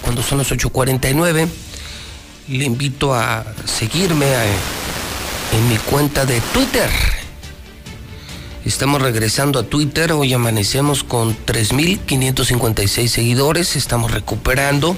Cuando 0.01 0.23
son 0.23 0.39
las 0.39 0.51
8.49, 0.51 1.47
le 2.49 2.65
invito 2.65 3.13
a 3.13 3.45
seguirme 3.65 4.27
en 5.53 5.69
mi 5.69 5.77
cuenta 5.77 6.25
de 6.25 6.41
Twitter. 6.53 6.89
Estamos 8.65 9.01
regresando 9.01 9.59
a 9.59 9.63
Twitter. 9.63 10.11
Hoy 10.11 10.33
amanecemos 10.33 11.03
con 11.03 11.35
3.556 11.45 13.07
seguidores. 13.07 13.75
Estamos 13.75 14.11
recuperando 14.11 14.95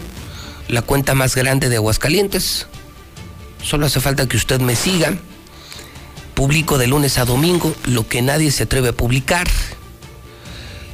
la 0.68 0.82
cuenta 0.82 1.14
más 1.14 1.36
grande 1.36 1.70
de 1.70 1.78
Aguascalientes. 1.78 2.68
Solo 3.64 3.86
hace 3.86 4.02
falta 4.02 4.28
que 4.28 4.38
usted 4.38 4.60
me 4.60 4.76
siga. 4.76 5.18
Publico 6.36 6.78
de 6.78 6.88
lunes 6.88 7.18
a 7.18 7.26
domingo 7.26 7.74
lo 7.86 8.08
que 8.08 8.22
nadie 8.22 8.52
se 8.52 8.64
atreve 8.64 8.90
a 8.90 8.94
publicar. 8.94 9.48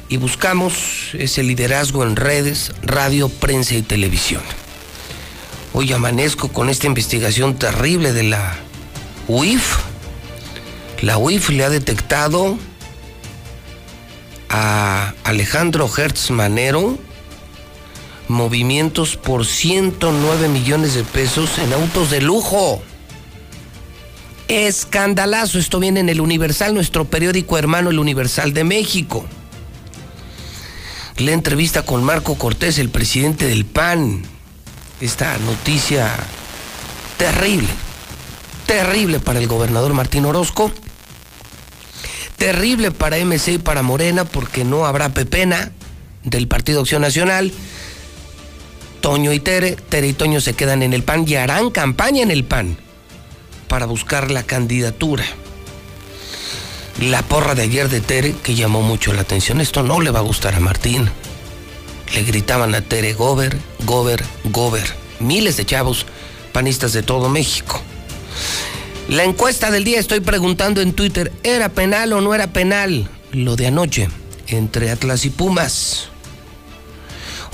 Y 0.08 0.16
buscamos 0.16 1.10
ese 1.14 1.42
liderazgo 1.42 2.04
en 2.04 2.16
redes, 2.16 2.72
radio, 2.82 3.28
prensa 3.28 3.74
y 3.74 3.82
televisión. 3.82 4.42
Hoy 5.72 5.92
amanezco 5.92 6.48
con 6.48 6.68
esta 6.68 6.86
investigación 6.86 7.56
terrible 7.56 8.12
de 8.12 8.24
la 8.24 8.58
UIF. 9.28 9.78
La 11.00 11.16
UIF 11.16 11.50
le 11.50 11.64
ha 11.64 11.70
detectado 11.70 12.58
a 14.48 15.14
Alejandro 15.24 15.88
Hertz 15.96 16.30
Manero 16.30 16.98
movimientos 18.30 19.16
por 19.16 19.44
109 19.44 20.48
millones 20.48 20.94
de 20.94 21.04
pesos 21.04 21.58
en 21.58 21.72
autos 21.72 22.10
de 22.10 22.22
lujo. 22.22 22.80
Escandalazo, 24.48 25.58
esto 25.58 25.78
viene 25.78 26.00
en 26.00 26.08
el 26.08 26.20
Universal, 26.20 26.74
nuestro 26.74 27.04
periódico 27.04 27.58
hermano 27.58 27.90
El 27.90 27.98
Universal 27.98 28.54
de 28.54 28.64
México. 28.64 29.24
La 31.18 31.32
entrevista 31.32 31.82
con 31.82 32.02
Marco 32.02 32.36
Cortés, 32.36 32.78
el 32.78 32.88
presidente 32.88 33.46
del 33.46 33.64
PAN. 33.64 34.22
Esta 35.00 35.36
noticia 35.38 36.10
terrible, 37.16 37.68
terrible 38.66 39.20
para 39.20 39.38
el 39.38 39.46
gobernador 39.46 39.92
Martín 39.92 40.24
Orozco, 40.24 40.72
terrible 42.36 42.90
para 42.90 43.18
MC 43.18 43.54
y 43.54 43.58
para 43.58 43.82
Morena 43.82 44.24
porque 44.24 44.64
no 44.64 44.86
habrá 44.86 45.10
pepena 45.10 45.72
del 46.24 46.48
Partido 46.48 46.80
Acción 46.80 47.02
Nacional 47.02 47.52
Toño 49.00 49.32
y 49.32 49.40
Tere, 49.40 49.76
Tere 49.76 50.08
y 50.08 50.12
Toño 50.12 50.40
se 50.40 50.54
quedan 50.54 50.82
en 50.82 50.92
el 50.92 51.02
PAN 51.02 51.24
y 51.26 51.34
harán 51.34 51.70
campaña 51.70 52.22
en 52.22 52.30
el 52.30 52.44
PAN 52.44 52.76
para 53.68 53.86
buscar 53.86 54.30
la 54.30 54.42
candidatura. 54.42 55.24
La 57.00 57.22
porra 57.22 57.54
de 57.54 57.62
ayer 57.62 57.88
de 57.88 58.00
Tere, 58.00 58.34
que 58.42 58.54
llamó 58.54 58.82
mucho 58.82 59.12
la 59.12 59.22
atención, 59.22 59.60
esto 59.60 59.82
no 59.82 60.00
le 60.00 60.10
va 60.10 60.18
a 60.18 60.22
gustar 60.22 60.54
a 60.54 60.60
Martín. 60.60 61.08
Le 62.14 62.24
gritaban 62.24 62.74
a 62.74 62.82
Tere 62.82 63.14
Gober, 63.14 63.56
Gober, 63.84 64.22
Gober. 64.44 64.84
Miles 65.18 65.56
de 65.56 65.64
chavos 65.64 66.06
panistas 66.52 66.92
de 66.92 67.02
todo 67.02 67.28
México. 67.28 67.80
La 69.08 69.24
encuesta 69.24 69.70
del 69.70 69.84
día 69.84 69.98
estoy 69.98 70.20
preguntando 70.20 70.80
en 70.80 70.92
Twitter, 70.92 71.32
¿era 71.42 71.68
penal 71.68 72.12
o 72.12 72.20
no 72.20 72.34
era 72.34 72.48
penal 72.48 73.08
lo 73.32 73.56
de 73.56 73.66
anoche 73.66 74.08
entre 74.46 74.90
Atlas 74.90 75.24
y 75.24 75.30
Pumas? 75.30 76.10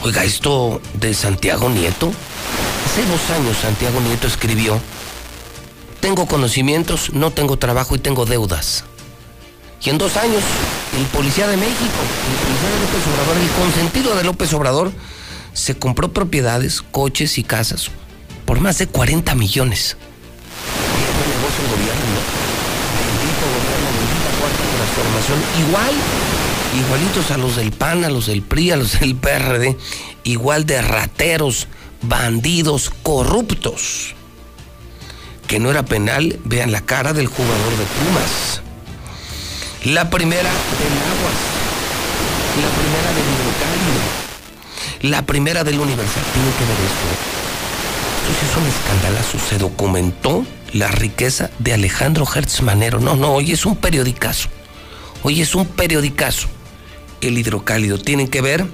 Oiga, 0.02 0.24
esto 0.24 0.80
de 0.94 1.14
Santiago 1.14 1.70
Nieto. 1.70 2.12
Hace 2.86 3.06
dos 3.06 3.30
años 3.30 3.56
Santiago 3.56 4.00
Nieto 4.00 4.26
escribió, 4.26 4.80
tengo 6.00 6.26
conocimientos, 6.26 7.12
no 7.12 7.30
tengo 7.32 7.58
trabajo 7.58 7.94
y 7.96 7.98
tengo 7.98 8.24
deudas. 8.26 8.84
Y 9.82 9.90
en 9.90 9.98
dos 9.98 10.16
años, 10.16 10.42
el 10.96 11.04
policía 11.06 11.48
de 11.48 11.56
México, 11.56 11.82
el 11.82 12.36
policía 12.46 12.70
de 12.70 12.78
López 12.80 13.02
Obrador, 13.12 13.36
el 13.36 13.50
consentido 13.50 14.14
de 14.16 14.24
López 14.24 14.52
Obrador, 14.54 14.92
se 15.52 15.76
compró 15.76 16.12
propiedades, 16.12 16.82
coches 16.82 17.38
y 17.38 17.42
casas 17.42 17.90
por 18.44 18.60
más 18.60 18.78
de 18.78 18.86
40 18.86 19.34
millones. 19.34 19.96
Bendito 21.16 21.76
gobierno, 21.76 22.20
bendita 23.96 24.30
cuarta 24.40 24.62
transformación. 24.76 25.38
Igual, 25.66 25.94
igualitos 26.76 27.30
a 27.30 27.38
los 27.38 27.56
del 27.56 27.72
PAN, 27.72 28.04
a 28.04 28.10
los 28.10 28.26
del 28.26 28.42
PRI, 28.42 28.72
a 28.72 28.76
los 28.76 29.00
del 29.00 29.16
PRD, 29.16 29.76
igual 30.24 30.66
de 30.66 30.82
rateros, 30.82 31.68
bandidos, 32.02 32.90
corruptos. 33.02 34.14
Que 35.46 35.58
no 35.58 35.70
era 35.70 35.84
penal, 35.84 36.38
vean 36.44 36.72
la 36.72 36.80
cara 36.80 37.12
del 37.12 37.26
jugador 37.26 37.70
de 37.70 37.84
Pumas. 37.84 38.62
La 39.84 40.10
primera 40.10 40.50
del 40.50 40.92
Aguas, 41.12 41.40
la 42.60 42.68
primera 42.76 43.08
del 43.12 43.24
Hidrocálido 43.24 44.26
la 45.02 45.24
primera 45.24 45.64
del 45.64 45.78
Universal. 45.78 46.22
Tiene 46.32 46.50
que 46.50 46.64
ver 46.64 46.76
esto. 46.84 47.06
Esto 48.32 48.46
es 48.50 48.56
un 48.56 48.66
escandalazo. 48.66 49.38
Se 49.38 49.58
documentó 49.58 50.44
la 50.72 50.88
riqueza 50.88 51.50
de 51.58 51.74
Alejandro 51.74 52.26
Hertz 52.32 52.62
Manero. 52.62 53.00
No, 53.00 53.16
no, 53.16 53.32
hoy 53.32 53.52
es 53.52 53.66
un 53.66 53.76
periodicazo. 53.76 54.48
Hoy 55.22 55.40
es 55.42 55.54
un 55.54 55.66
periodicazo. 55.66 56.48
El 57.20 57.38
hidrocálido. 57.38 57.98
Tienen 57.98 58.28
que 58.28 58.40
ver 58.40 58.66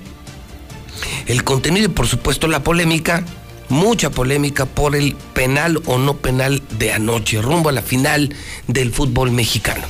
el 1.26 1.44
contenido 1.44 1.86
y 1.86 1.88
por 1.88 2.06
supuesto 2.06 2.48
la 2.48 2.62
polémica. 2.62 3.24
Mucha 3.68 4.10
polémica 4.10 4.66
por 4.66 4.94
el 4.94 5.14
penal 5.32 5.80
o 5.86 5.96
no 5.96 6.18
penal 6.18 6.62
de 6.78 6.92
anoche, 6.92 7.40
rumbo 7.40 7.70
a 7.70 7.72
la 7.72 7.80
final 7.80 8.34
del 8.66 8.92
fútbol 8.92 9.30
mexicano. 9.30 9.86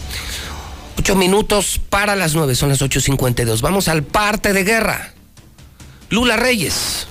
Ocho 0.97 1.17
minutos 1.17 1.81
para 1.91 2.15
las 2.15 2.35
nueve, 2.37 2.55
son 2.55 2.69
las 2.69 2.81
8.52. 2.81 3.61
Vamos 3.61 3.89
al 3.89 4.05
parte 4.05 4.53
de 4.53 4.63
guerra. 4.63 5.15
Lula 6.11 6.37
Reyes. 6.37 7.09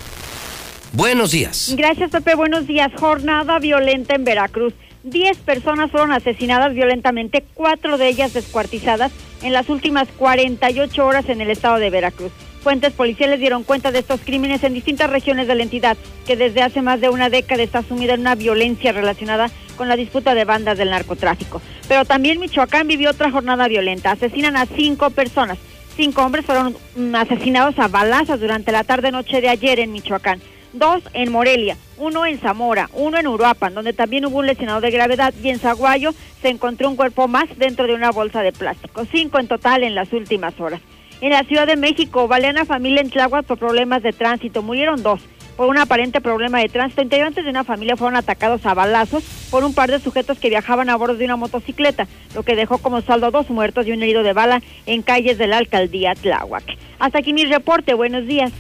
Buenos 0.94 1.32
días. 1.32 1.74
Gracias, 1.76 2.12
Pepe. 2.12 2.36
Buenos 2.36 2.68
días. 2.68 2.92
Jornada 2.98 3.60
violenta 3.60 4.16
en 4.16 4.24
Veracruz. 4.24 4.74
Diez 5.04 5.38
personas 5.38 5.90
fueron 5.90 6.12
asesinadas 6.12 6.74
violentamente, 6.74 7.44
cuatro 7.54 7.98
de 7.98 8.08
ellas 8.08 8.34
descuartizadas 8.34 9.12
en 9.42 9.54
las 9.54 9.70
últimas 9.70 10.08
48 10.18 11.06
horas 11.06 11.28
en 11.30 11.42
el 11.42 11.50
estado 11.50 11.78
de 11.78 11.90
Veracruz. 11.90 12.32
Fuentes 12.62 12.94
policiales 12.94 13.40
dieron 13.40 13.64
cuenta 13.64 13.92
de 13.92 14.00
estos 14.00 14.22
crímenes 14.22 14.64
en 14.64 14.76
distintas 14.76 15.10
regiones 15.10 15.48
de 15.48 15.56
la 15.56 15.64
entidad, 15.64 15.98
que 16.28 16.36
desde 16.36 16.62
hace 16.62 16.84
más 16.84 17.02
de 17.02 17.10
una 17.10 17.30
década 17.30 17.64
está 17.64 17.82
sumida 17.82 18.14
en 18.14 18.22
una 18.22 18.36
violencia 18.36 18.92
relacionada 18.92 19.50
con 19.76 19.88
la 19.88 19.96
disputa 19.96 20.36
de 20.36 20.46
bandas 20.46 20.78
del 20.78 20.92
narcotráfico. 20.92 21.62
Pero 21.88 22.06
también 22.06 22.40
Michoacán 22.40 22.88
vivió 22.88 23.10
otra 23.10 23.32
jornada 23.32 23.68
violenta. 23.68 24.12
Asesinan 24.12 24.56
a 24.56 24.68
cinco 24.68 25.10
personas, 25.10 25.58
Cinco 25.96 26.24
hombres 26.24 26.46
fueron 26.46 26.76
mm, 26.96 27.16
asesinados 27.16 27.78
a 27.78 27.88
balazos 27.88 28.40
durante 28.40 28.72
la 28.72 28.84
tarde-noche 28.84 29.42
de 29.42 29.50
ayer 29.50 29.80
en 29.80 29.92
Michoacán. 29.92 30.42
Dos 30.74 31.04
en 31.14 31.32
Morelia, 31.32 31.76
uno 31.98 32.26
en 32.26 32.40
Zamora, 32.40 32.90
uno 32.94 33.18
en 33.18 33.28
Uruapan, 33.28 33.74
donde 33.74 33.92
también 33.92 34.26
hubo 34.26 34.40
un 34.40 34.48
lesionado 34.48 34.80
de 34.80 34.90
gravedad, 34.90 35.34
y 35.44 35.50
en 35.50 35.60
Zaguayo 35.60 36.14
se 36.42 36.50
encontró 36.50 36.90
un 36.90 36.96
cuerpo 36.96 37.28
más 37.28 37.46
dentro 37.58 37.88
de 37.88 37.94
una 37.94 38.12
bolsa 38.12 38.42
de 38.42 38.54
plástico. 38.54 39.06
Cinco 39.06 39.40
en 39.40 39.48
total 39.48 39.84
en 39.84 39.96
las 39.96 40.14
últimas 40.14 40.60
horas. 40.60 40.80
En 41.20 41.32
la 41.32 41.44
Ciudad 41.44 41.68
de 41.68 41.76
México, 41.76 42.28
baleana 42.28 42.66
familia 42.66 43.02
en 43.02 43.10
Tláhuac 43.10 43.46
por 43.46 43.60
problemas 43.60 44.02
de 44.02 44.14
tránsito. 44.14 44.64
Murieron 44.64 45.04
dos 45.04 45.22
por 45.56 45.68
un 45.70 45.78
aparente 45.78 46.22
problema 46.22 46.60
de 46.60 46.70
tránsito. 46.70 47.04
Integrantes 47.04 47.44
de 47.44 47.52
una 47.52 47.64
familia 47.64 47.96
fueron 47.96 48.16
atacados 48.16 48.66
a 48.66 48.74
balazos 48.74 49.24
por 49.52 49.64
un 49.64 49.76
par 49.76 49.92
de 49.92 50.00
sujetos 50.00 50.40
que 50.40 50.50
viajaban 50.50 50.90
a 50.90 50.96
bordo 50.96 51.16
de 51.16 51.26
una 51.26 51.36
motocicleta, 51.36 52.08
lo 52.34 52.42
que 52.42 52.56
dejó 52.56 52.80
como 52.80 53.02
saldo 53.02 53.30
dos 53.30 53.50
muertos 53.52 53.86
y 53.86 53.92
un 53.92 54.02
herido 54.02 54.24
de 54.24 54.34
bala 54.34 54.64
en 54.88 55.04
calles 55.04 55.38
de 55.38 55.46
la 55.48 55.58
alcaldía 55.58 56.16
Tláhuac. 56.16 56.64
Hasta 56.98 57.20
aquí 57.20 57.34
mi 57.34 57.46
reporte. 57.46 57.94
Buenos 57.94 58.26
días. 58.26 58.52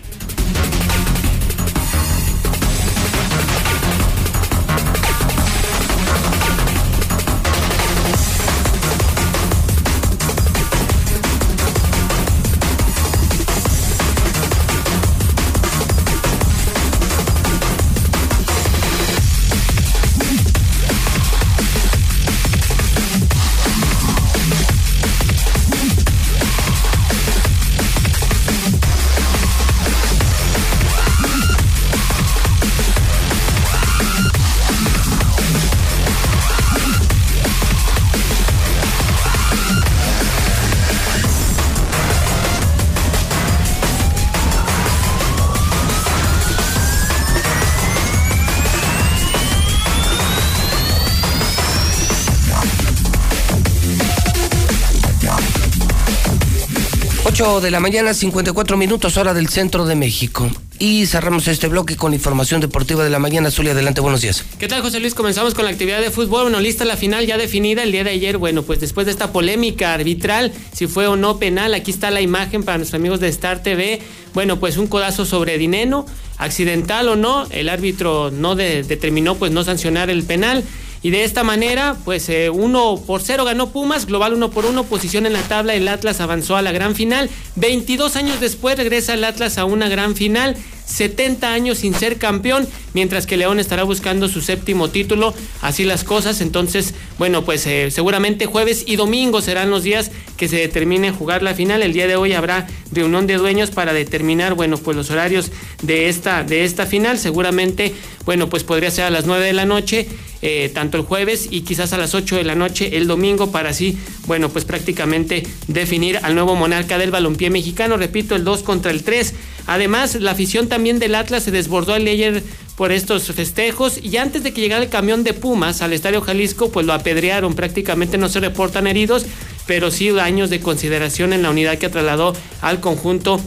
8 57.41 57.61
de 57.61 57.71
la 57.71 57.79
mañana, 57.79 58.13
54 58.13 58.77
minutos, 58.77 59.17
hora 59.17 59.33
del 59.33 59.49
centro 59.49 59.85
de 59.85 59.95
México. 59.95 60.47
Y 60.77 61.07
cerramos 61.07 61.47
este 61.47 61.67
bloque 61.67 61.95
con 61.95 62.13
información 62.13 62.61
deportiva 62.61 63.03
de 63.03 63.09
la 63.09 63.17
mañana. 63.17 63.49
Zulia, 63.49 63.71
adelante, 63.71 63.99
buenos 63.99 64.21
días. 64.21 64.45
¿Qué 64.59 64.67
tal, 64.67 64.83
José 64.83 64.99
Luis? 64.99 65.15
Comenzamos 65.15 65.55
con 65.55 65.65
la 65.65 65.71
actividad 65.71 66.01
de 66.01 66.11
fútbol. 66.11 66.43
Bueno, 66.43 66.59
lista 66.59 66.85
la 66.85 66.97
final 66.97 67.25
ya 67.25 67.37
definida 67.37 67.81
el 67.81 67.91
día 67.91 68.03
de 68.03 68.11
ayer. 68.11 68.37
Bueno, 68.37 68.61
pues 68.61 68.79
después 68.79 69.07
de 69.07 69.11
esta 69.11 69.31
polémica 69.31 69.95
arbitral, 69.95 70.53
si 70.71 70.85
fue 70.85 71.07
o 71.07 71.15
no 71.15 71.39
penal, 71.39 71.73
aquí 71.73 71.89
está 71.89 72.11
la 72.11 72.21
imagen 72.21 72.63
para 72.63 72.77
nuestros 72.77 72.99
amigos 72.99 73.19
de 73.19 73.29
Star 73.29 73.63
TV. 73.63 74.01
Bueno, 74.35 74.59
pues 74.59 74.77
un 74.77 74.85
codazo 74.85 75.25
sobre 75.25 75.57
Dineno, 75.57 76.05
accidental 76.37 77.09
o 77.09 77.15
no, 77.15 77.47
el 77.49 77.69
árbitro 77.69 78.29
no 78.29 78.55
determinó 78.55 79.33
pues 79.33 79.51
no 79.51 79.63
sancionar 79.63 80.11
el 80.11 80.23
penal. 80.23 80.63
Y 81.03 81.09
de 81.09 81.23
esta 81.23 81.43
manera, 81.43 81.97
pues 82.05 82.29
eh, 82.29 82.51
uno 82.51 83.01
por 83.05 83.21
cero 83.21 83.43
ganó 83.43 83.69
Pumas, 83.69 84.05
global 84.05 84.33
uno 84.33 84.51
por 84.51 84.65
uno, 84.65 84.83
posición 84.83 85.25
en 85.25 85.33
la 85.33 85.41
tabla, 85.41 85.73
el 85.73 85.87
Atlas 85.87 86.21
avanzó 86.21 86.55
a 86.55 86.61
la 86.61 86.71
gran 86.71 86.95
final. 86.95 87.29
22 87.55 88.15
años 88.15 88.39
después 88.39 88.77
regresa 88.77 89.15
el 89.15 89.23
Atlas 89.23 89.57
a 89.57 89.65
una 89.65 89.89
gran 89.89 90.15
final. 90.15 90.55
70 90.85 91.51
años 91.51 91.79
sin 91.79 91.93
ser 91.93 92.17
campeón, 92.17 92.67
mientras 92.93 93.25
que 93.25 93.37
León 93.37 93.59
estará 93.59 93.83
buscando 93.83 94.27
su 94.27 94.41
séptimo 94.41 94.89
título. 94.89 95.33
Así 95.61 95.85
las 95.85 96.03
cosas. 96.03 96.41
Entonces, 96.41 96.93
bueno, 97.17 97.43
pues 97.43 97.65
eh, 97.67 97.91
seguramente 97.91 98.45
jueves 98.45 98.83
y 98.87 98.95
domingo 98.95 99.41
serán 99.41 99.69
los 99.69 99.83
días 99.83 100.11
que 100.37 100.47
se 100.47 100.57
determine 100.57 101.11
jugar 101.11 101.43
la 101.43 101.53
final. 101.53 101.83
El 101.83 101.93
día 101.93 102.07
de 102.07 102.15
hoy 102.15 102.33
habrá 102.33 102.67
reunión 102.91 103.27
de 103.27 103.35
dueños 103.35 103.71
para 103.71 103.93
determinar, 103.93 104.53
bueno, 104.53 104.77
pues 104.77 104.97
los 104.97 105.09
horarios 105.11 105.51
de 105.81 106.09
esta, 106.09 106.43
de 106.43 106.63
esta 106.63 106.85
final. 106.85 107.17
Seguramente, 107.17 107.93
bueno, 108.25 108.49
pues 108.49 108.63
podría 108.63 108.91
ser 108.91 109.05
a 109.05 109.09
las 109.09 109.25
9 109.25 109.45
de 109.45 109.53
la 109.53 109.65
noche, 109.65 110.07
eh, 110.41 110.71
tanto 110.73 110.97
el 110.97 111.03
jueves 111.03 111.47
y 111.51 111.61
quizás 111.61 111.93
a 111.93 111.97
las 111.97 112.15
8 112.15 112.35
de 112.37 112.43
la 112.43 112.55
noche 112.55 112.97
el 112.97 113.07
domingo, 113.07 113.51
para 113.51 113.69
así, 113.69 113.97
bueno, 114.25 114.49
pues 114.49 114.65
prácticamente 114.65 115.45
definir 115.67 116.19
al 116.23 116.35
nuevo 116.35 116.55
monarca 116.55 116.97
del 116.97 117.11
balompié 117.11 117.49
mexicano. 117.49 117.97
Repito, 117.97 118.35
el 118.35 118.43
2 118.43 118.63
contra 118.63 118.91
el 118.91 119.03
3. 119.03 119.33
Además, 119.67 120.15
la 120.15 120.31
afición 120.31 120.67
también 120.67 120.99
del 120.99 121.15
Atlas 121.15 121.43
se 121.43 121.51
desbordó 121.51 121.93
al 121.93 122.07
ayer 122.07 122.43
por 122.75 122.91
estos 122.91 123.23
festejos 123.31 123.99
y 124.01 124.17
antes 124.17 124.43
de 124.43 124.53
que 124.53 124.61
llegara 124.61 124.83
el 124.83 124.89
camión 124.89 125.23
de 125.23 125.33
Pumas 125.33 125.81
al 125.81 125.93
Estadio 125.93 126.21
Jalisco, 126.21 126.71
pues 126.71 126.85
lo 126.85 126.93
apedrearon, 126.93 127.53
prácticamente 127.53 128.17
no 128.17 128.27
se 128.27 128.39
reportan 128.39 128.87
heridos, 128.87 129.25
pero 129.67 129.91
sí 129.91 130.09
daños 130.09 130.49
de 130.49 130.59
consideración 130.59 131.33
en 131.33 131.43
la 131.43 131.51
unidad 131.51 131.77
que 131.77 131.89
trasladó 131.89 132.33
al 132.61 132.79
conjunto 132.79 133.39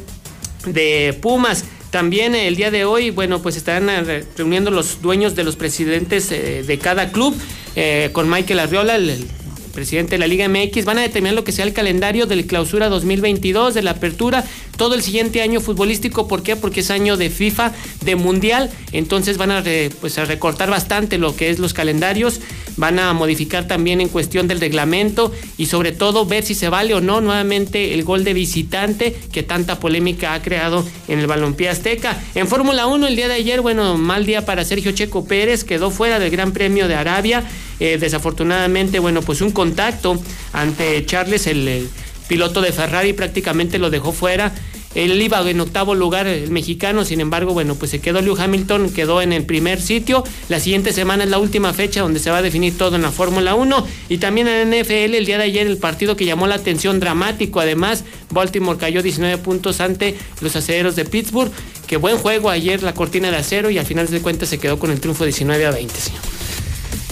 de 0.67 1.19
Pumas. 1.21 1.65
También 1.91 2.35
el 2.35 2.57
día 2.57 2.71
de 2.71 2.85
hoy, 2.85 3.11
bueno, 3.11 3.41
pues 3.41 3.57
estarán 3.57 3.89
eh, 3.89 4.25
reuniendo 4.37 4.71
los 4.71 5.01
dueños 5.01 5.37
de 5.37 5.45
los 5.45 5.55
presidentes 5.57 6.31
eh, 6.33 6.65
de 6.67 6.79
cada 6.79 7.13
club 7.13 7.37
eh, 7.77 8.11
con 8.13 8.29
Michael 8.29 8.59
Arriola, 8.59 8.97
el 8.97 9.27
presidente 9.73 10.13
de 10.13 10.19
la 10.19 10.27
Liga 10.27 10.49
MX, 10.49 10.85
van 10.85 10.99
a 10.99 11.03
determinar 11.03 11.35
lo 11.35 11.45
que 11.45 11.53
sea 11.53 11.65
el 11.65 11.73
calendario 11.73 12.27
de 12.27 12.37
la 12.37 12.43
clausura 12.45 12.89
2022, 12.89 13.75
de 13.75 13.83
la 13.83 13.93
apertura, 13.93 14.45
todo 14.77 14.95
el 14.95 15.03
siguiente 15.03 15.43
año 15.43 15.61
futbolístico. 15.61 16.29
¿Por 16.29 16.43
qué? 16.43 16.57
Porque 16.57 16.81
es 16.81 16.91
año 16.91 17.17
de 17.17 17.31
FIFA, 17.31 17.73
de 18.05 18.17
Mundial. 18.17 18.71
Entonces 18.93 19.37
van 19.37 19.51
a, 19.51 19.63
pues, 20.01 20.19
a 20.19 20.25
recortar 20.25 20.71
bastante 20.71 21.19
lo 21.19 21.37
que 21.37 21.51
es 21.51 21.59
los 21.59 21.75
calendarios. 21.75 22.41
Van 22.77 22.99
a 22.99 23.13
modificar 23.13 23.67
también 23.69 24.01
en 24.01 24.09
cuestión 24.09 24.49
del 24.49 24.61
reglamento 24.61 25.33
y 25.57 25.67
sobre 25.67 25.93
todo 25.93 26.27
ver 26.27 26.45
si 26.45 26.55
se 26.55 26.69
vale 26.69 26.95
o 26.95 27.01
no 27.01 27.21
nuevamente 27.21 27.95
el 27.95 28.03
gol 28.05 28.25
de 28.25 28.35
visitante 28.35 29.15
que 29.33 29.43
tanta 29.43 29.79
polémica 29.79 30.35
ha 30.35 30.43
creado 30.43 30.85
en 31.09 31.21
el 31.21 31.27
balompié 31.27 31.69
azteca. 31.69 32.21
En 32.35 32.49
Fórmula 32.49 32.87
1 32.87 33.07
el 33.07 33.17
día 33.17 33.29
de 33.29 33.35
ayer, 33.35 33.61
bueno, 33.61 33.97
mal 33.97 34.27
día 34.27 34.45
para 34.45 34.65
Sergio 34.65 34.93
Checo 34.93 35.25
Pérez, 35.25 35.65
quedó 35.65 35.91
fuera 35.91 36.19
del 36.19 36.31
Gran 36.31 36.53
Premio 36.53 36.89
de 36.89 36.95
Arabia. 36.95 37.45
Eh, 37.81 37.99
desafortunadamente, 37.99 38.99
bueno, 38.99 39.23
pues 39.23 39.41
un 39.41 39.51
contacto 39.51 40.21
ante 40.53 41.05
Charles, 41.07 41.47
el, 41.47 41.89
piloto 42.29 42.61
de 42.61 42.73
Ferrari, 42.73 43.13
prácticamente 43.13 43.79
lo 43.79 43.91
dejó 43.91 44.13
fuera. 44.13 44.53
Él 44.95 45.21
iba 45.21 45.49
en 45.49 45.61
octavo 45.61 45.95
lugar 45.95 46.27
el 46.29 46.51
mexicano, 46.51 47.05
sin 47.05 47.21
embargo, 47.21 47.53
bueno, 47.53 47.75
pues 47.75 47.91
se 47.91 48.01
quedó 48.01 48.21
Lewis 48.21 48.39
Hamilton, 48.39 48.91
quedó 48.91 49.23
en 49.23 49.33
el 49.33 49.45
primer 49.45 49.81
sitio. 49.81 50.23
La 50.49 50.61
siguiente 50.61 50.93
semana 50.93 51.25
es 51.25 51.31
la 51.31 51.39
última 51.39 51.73
fecha 51.73 52.01
donde 52.01 52.21
se 52.21 52.31
va 52.31 52.39
a 52.39 52.43
definir 52.43 52.79
todo 52.79 52.95
en 52.95 53.03
la 53.03 53.11
Fórmula 53.11 53.57
1. 53.57 53.87
Y 54.09 54.19
también 54.19 54.47
en 54.47 54.71
NFL 54.71 55.15
el 55.15 55.27
día 55.27 55.39
de 55.39 55.45
ayer 55.45 55.67
el 55.67 55.79
partido 55.79 56.17
que 56.17 56.25
llamó 56.25 56.47
la 56.47 56.55
atención 56.55 57.01
dramático. 57.01 57.59
Además, 57.59 58.05
Baltimore 58.31 58.79
cayó 58.79 59.03
19 59.03 59.39
puntos 59.39 59.81
ante 59.81 60.17
los 60.41 60.55
aceleros 60.55 60.95
de 60.95 61.05
Pittsburgh. 61.05 61.51
Qué 61.89 61.97
buen 61.97 62.17
juego 62.17 62.49
ayer 62.49 62.83
la 62.83 62.95
cortina 62.95 63.31
de 63.33 63.37
acero 63.37 63.71
y 63.71 63.79
al 63.79 63.87
final 63.87 64.07
de 64.07 64.21
cuentas 64.21 64.49
se 64.49 64.59
quedó 64.59 64.79
con 64.79 64.93
el 64.93 65.01
triunfo 65.01 65.25
19 65.25 65.67
a 65.67 65.71
20, 65.73 65.95
señor. 66.01 66.23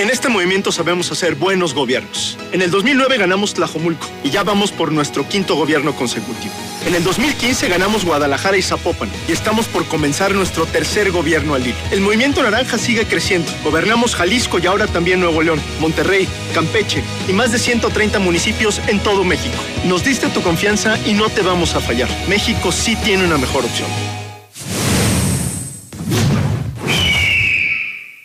En 0.00 0.08
este 0.08 0.30
movimiento 0.30 0.72
sabemos 0.72 1.12
hacer 1.12 1.34
buenos 1.34 1.74
gobiernos. 1.74 2.38
En 2.52 2.62
el 2.62 2.70
2009 2.70 3.18
ganamos 3.18 3.52
Tlajomulco 3.52 4.08
y 4.24 4.30
ya 4.30 4.42
vamos 4.44 4.72
por 4.72 4.92
nuestro 4.92 5.28
quinto 5.28 5.56
gobierno 5.56 5.94
consecutivo. 5.94 6.54
En 6.86 6.94
el 6.94 7.04
2015 7.04 7.68
ganamos 7.68 8.06
Guadalajara 8.06 8.56
y 8.56 8.62
Zapopan 8.62 9.10
y 9.28 9.32
estamos 9.32 9.66
por 9.66 9.84
comenzar 9.84 10.34
nuestro 10.34 10.64
tercer 10.64 11.10
gobierno 11.10 11.54
al 11.54 11.66
hilo. 11.66 11.76
El 11.90 12.00
movimiento 12.00 12.42
naranja 12.42 12.78
sigue 12.78 13.04
creciendo. 13.04 13.52
Gobernamos 13.62 14.14
Jalisco 14.14 14.58
y 14.58 14.66
ahora 14.66 14.86
también 14.86 15.20
Nuevo 15.20 15.42
León, 15.42 15.60
Monterrey, 15.80 16.26
Campeche 16.54 17.04
y 17.28 17.34
más 17.34 17.52
de 17.52 17.58
130 17.58 18.20
municipios 18.20 18.80
en 18.86 19.00
todo 19.00 19.22
México. 19.22 19.62
Nos 19.84 20.02
diste 20.02 20.28
tu 20.30 20.40
confianza 20.40 20.98
y 21.06 21.12
no 21.12 21.28
te 21.28 21.42
vamos 21.42 21.74
a 21.74 21.80
fallar. 21.80 22.08
México 22.26 22.72
sí 22.72 22.96
tiene 23.04 23.26
una 23.26 23.36
mejor 23.36 23.66
opción. 23.66 24.19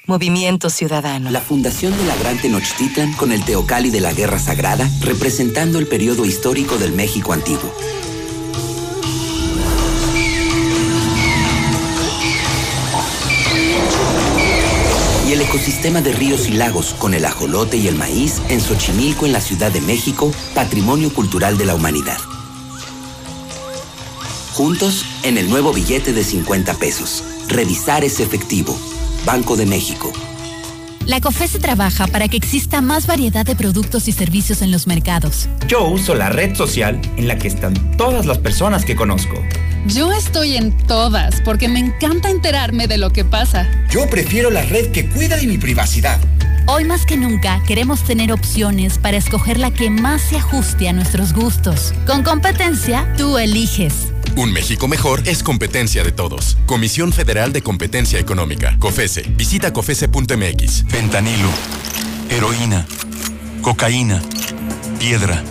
Movimiento 0.07 0.69
Ciudadano. 0.69 1.31
La 1.31 1.41
fundación 1.41 1.97
de 1.97 2.05
la 2.05 2.15
Gran 2.17 2.37
Tenochtitlan 2.37 3.13
con 3.13 3.31
el 3.31 3.43
Teocali 3.43 3.89
de 3.89 4.01
la 4.01 4.13
Guerra 4.13 4.37
Sagrada, 4.37 4.87
representando 5.01 5.79
el 5.79 5.87
periodo 5.87 6.25
histórico 6.25 6.77
del 6.77 6.91
México 6.91 7.33
antiguo. 7.33 7.73
Y 15.27 15.33
el 15.33 15.41
ecosistema 15.41 16.01
de 16.01 16.11
ríos 16.11 16.47
y 16.49 16.51
lagos 16.51 16.93
con 16.93 17.15
el 17.15 17.25
ajolote 17.25 17.77
y 17.77 17.87
el 17.87 17.95
maíz 17.95 18.43
en 18.49 18.61
Xochimilco, 18.61 19.25
en 19.25 19.33
la 19.33 19.41
Ciudad 19.41 19.71
de 19.71 19.81
México, 19.81 20.31
patrimonio 20.53 21.11
cultural 21.11 21.57
de 21.57 21.65
la 21.65 21.73
humanidad. 21.73 22.19
Juntos 24.53 25.03
en 25.23 25.39
el 25.39 25.49
nuevo 25.49 25.73
billete 25.73 26.13
de 26.13 26.23
50 26.23 26.75
pesos. 26.75 27.23
Revisar 27.47 28.03
ese 28.03 28.21
efectivo. 28.21 28.77
Banco 29.25 29.55
de 29.55 29.65
México. 29.65 30.13
La 31.07 31.19
COFESE 31.19 31.57
trabaja 31.57 32.05
para 32.05 32.27
que 32.27 32.37
exista 32.37 32.81
más 32.81 33.07
variedad 33.07 33.43
de 33.43 33.55
productos 33.55 34.07
y 34.07 34.11
servicios 34.11 34.61
en 34.61 34.71
los 34.71 34.85
mercados. 34.85 35.49
Yo 35.67 35.83
uso 35.87 36.13
la 36.13 36.29
red 36.29 36.55
social 36.55 37.01
en 37.17 37.27
la 37.27 37.37
que 37.37 37.47
están 37.47 37.73
todas 37.97 38.27
las 38.27 38.37
personas 38.37 38.85
que 38.85 38.95
conozco. 38.95 39.35
Yo 39.87 40.11
estoy 40.13 40.57
en 40.57 40.77
todas 40.77 41.41
porque 41.41 41.67
me 41.67 41.79
encanta 41.79 42.29
enterarme 42.29 42.87
de 42.87 42.99
lo 42.99 43.09
que 43.09 43.25
pasa. 43.25 43.67
Yo 43.89 44.07
prefiero 44.09 44.51
la 44.51 44.61
red 44.61 44.91
que 44.91 45.09
cuida 45.09 45.37
de 45.37 45.47
mi 45.47 45.57
privacidad. 45.57 46.19
Hoy 46.67 46.83
más 46.83 47.05
que 47.05 47.17
nunca 47.17 47.61
queremos 47.67 48.03
tener 48.03 48.31
opciones 48.31 48.97
para 48.97 49.17
escoger 49.17 49.59
la 49.59 49.71
que 49.71 49.89
más 49.89 50.21
se 50.21 50.37
ajuste 50.37 50.87
a 50.89 50.93
nuestros 50.93 51.33
gustos. 51.33 51.93
Con 52.07 52.23
competencia, 52.23 53.11
tú 53.17 53.37
eliges. 53.37 54.14
Un 54.37 54.51
México 54.51 54.89
mejor 54.89 55.21
es 55.25 55.43
competencia 55.43 56.03
de 56.03 56.11
todos. 56.11 56.57
Comisión 56.65 57.13
Federal 57.13 57.53
de 57.53 57.61
Competencia 57.61 58.19
Económica. 58.19 58.75
COFESE. 58.79 59.21
Visita 59.29 59.71
COFESE.mx. 59.71 60.85
Fentanilo. 60.89 61.49
Heroína. 62.29 62.85
Cocaína. 63.61 64.21
Piedra. 64.99 65.41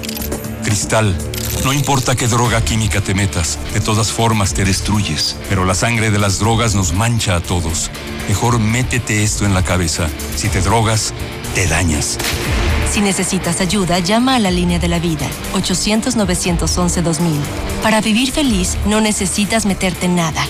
Cristal. 0.65 1.17
No 1.65 1.73
importa 1.73 2.15
qué 2.15 2.29
droga 2.29 2.63
química 2.63 3.01
te 3.01 3.15
metas, 3.15 3.59
de 3.73 3.81
todas 3.81 4.13
formas 4.13 4.53
te 4.53 4.67
destruyes. 4.67 5.37
Pero 5.49 5.65
la 5.65 5.75
sangre 5.75 6.11
de 6.11 6.19
las 6.19 6.39
drogas 6.39 6.75
nos 6.75 6.93
mancha 6.93 7.37
a 7.37 7.41
todos. 7.41 7.91
Mejor 8.29 8.59
métete 8.59 9.23
esto 9.23 9.47
en 9.47 9.55
la 9.55 9.65
cabeza. 9.65 10.09
Si 10.37 10.51
te 10.51 10.61
drogas, 10.61 11.15
te 11.55 11.67
dañas. 11.69 12.19
Si 12.91 13.01
necesitas 13.01 13.61
ayuda, 13.61 13.99
llama 13.99 14.37
a 14.37 14.39
la 14.39 14.51
línea 14.51 14.79
de 14.79 14.89
la 14.89 14.99
vida, 14.99 15.27
800-911-2000. 15.55 17.41
Para 17.83 18.01
vivir 18.01 18.31
feliz, 18.31 18.77
no 18.87 19.01
necesitas 19.01 19.67
meterte 19.67 20.07
en 20.07 20.17
nada. 20.17 20.47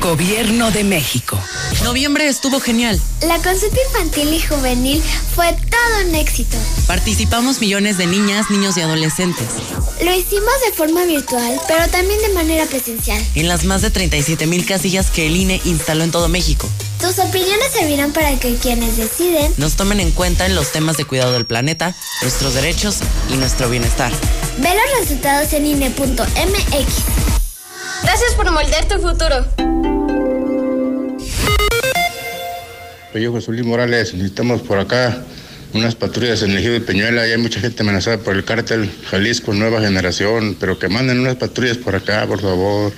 Gobierno 0.00 0.70
de 0.70 0.82
México. 0.82 1.38
Noviembre 1.84 2.26
estuvo 2.26 2.58
genial. 2.58 3.00
La 3.20 3.36
consulta 3.36 3.76
infantil 3.88 4.32
y 4.32 4.40
juvenil 4.40 5.02
fue 5.34 5.52
todo 5.52 6.08
un 6.08 6.14
éxito. 6.14 6.56
Participamos 6.86 7.60
millones 7.60 7.98
de 7.98 8.06
niñas, 8.06 8.50
niños 8.50 8.76
y 8.78 8.80
adolescentes. 8.80 9.46
Lo 10.02 10.12
hicimos 10.14 10.54
de 10.66 10.72
forma 10.74 11.04
virtual, 11.04 11.60
pero 11.68 11.86
también 11.88 12.20
de 12.22 12.30
manera 12.30 12.64
presencial. 12.66 13.22
En 13.34 13.48
las 13.48 13.64
más 13.64 13.82
de 13.82 13.90
37 13.90 14.46
mil 14.46 14.64
casillas 14.64 15.10
que 15.10 15.26
el 15.26 15.36
INE 15.36 15.60
instaló 15.64 16.02
en 16.02 16.10
todo 16.10 16.28
México. 16.28 16.68
Tus 17.00 17.18
opiniones 17.18 17.72
servirán 17.72 18.12
para 18.12 18.38
que 18.38 18.56
quienes 18.56 18.98
deciden 18.98 19.52
nos 19.56 19.76
tomen 19.76 20.00
en 20.00 20.10
cuenta 20.10 20.44
en 20.44 20.54
los 20.54 20.70
temas 20.70 20.98
de 20.98 21.06
cuidado 21.06 21.32
del 21.32 21.46
planeta, 21.46 21.94
nuestros 22.20 22.52
derechos 22.54 22.98
y 23.32 23.36
nuestro 23.36 23.70
bienestar. 23.70 24.12
Ve 24.58 24.68
los 24.68 25.00
resultados 25.00 25.50
en 25.54 25.64
INE.mx. 25.64 26.86
Gracias 28.02 28.34
por 28.36 28.50
moldear 28.50 28.86
tu 28.86 29.00
futuro. 29.00 29.46
Yo, 33.14 33.32
José 33.32 33.52
Luis 33.52 33.64
Morales, 33.64 34.14
necesitamos 34.14 34.60
por 34.60 34.78
acá 34.78 35.24
unas 35.72 35.94
patrullas 35.94 36.42
en 36.42 36.50
el 36.50 36.58
ejido 36.58 36.74
de 36.74 36.80
Peñuela 36.80 37.26
y 37.26 37.32
hay 37.32 37.38
mucha 37.38 37.60
gente 37.60 37.82
amenazada 37.82 38.18
por 38.18 38.36
el 38.36 38.44
cártel 38.44 38.90
Jalisco 39.10 39.54
Nueva 39.54 39.80
Generación, 39.80 40.56
pero 40.60 40.78
que 40.78 40.88
manden 40.88 41.20
unas 41.20 41.36
patrullas 41.36 41.78
por 41.78 41.96
acá, 41.96 42.26
por 42.26 42.40
favor. 42.40 42.92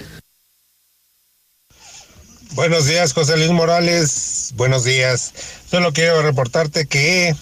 Buenos 2.55 2.87
días, 2.87 3.15
José 3.15 3.39
Luis 3.39 3.51
Morales. 3.51 4.53
Buenos 4.57 4.85
días. 4.85 5.33
Solo 5.71 5.95
quiero 5.95 6.21
reportarte 6.21 6.87
que 6.87 7.35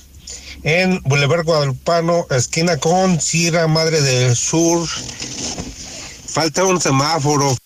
en 0.62 1.02
Boulevard 1.02 1.44
Guadalupano, 1.44 2.26
esquina 2.30 2.76
con 2.76 3.20
Sierra 3.20 3.66
Madre 3.66 4.00
del 4.02 4.36
Sur, 4.36 4.86
falta 6.26 6.64
un 6.64 6.80
semáforo. 6.80 7.56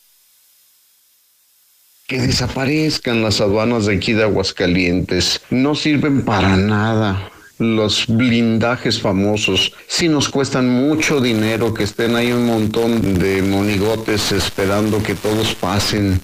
Que 2.07 2.19
desaparezcan 2.19 3.23
las 3.23 3.43
aduanas 3.43 3.85
de 3.87 3.97
aquí 3.97 4.15
de 4.15 4.23
Aguascalientes. 4.23 5.43
No 5.51 5.75
sirven 5.75 6.25
para 6.25 6.57
nada. 6.57 7.31
Los 7.59 8.07
blindajes 8.09 9.03
famosos 9.03 9.73
sí 9.87 10.09
nos 10.09 10.31
cuestan 10.31 10.71
mucho 10.71 11.21
dinero 11.21 11.75
que 11.75 11.85
estén 11.85 12.17
ahí 12.17 12.33
un 12.33 12.47
montón 12.47 13.19
de 13.19 13.43
monigotes 13.43 14.33
esperando 14.33 15.03
que 15.03 15.15
todos 15.15 15.55
pasen. 15.55 16.23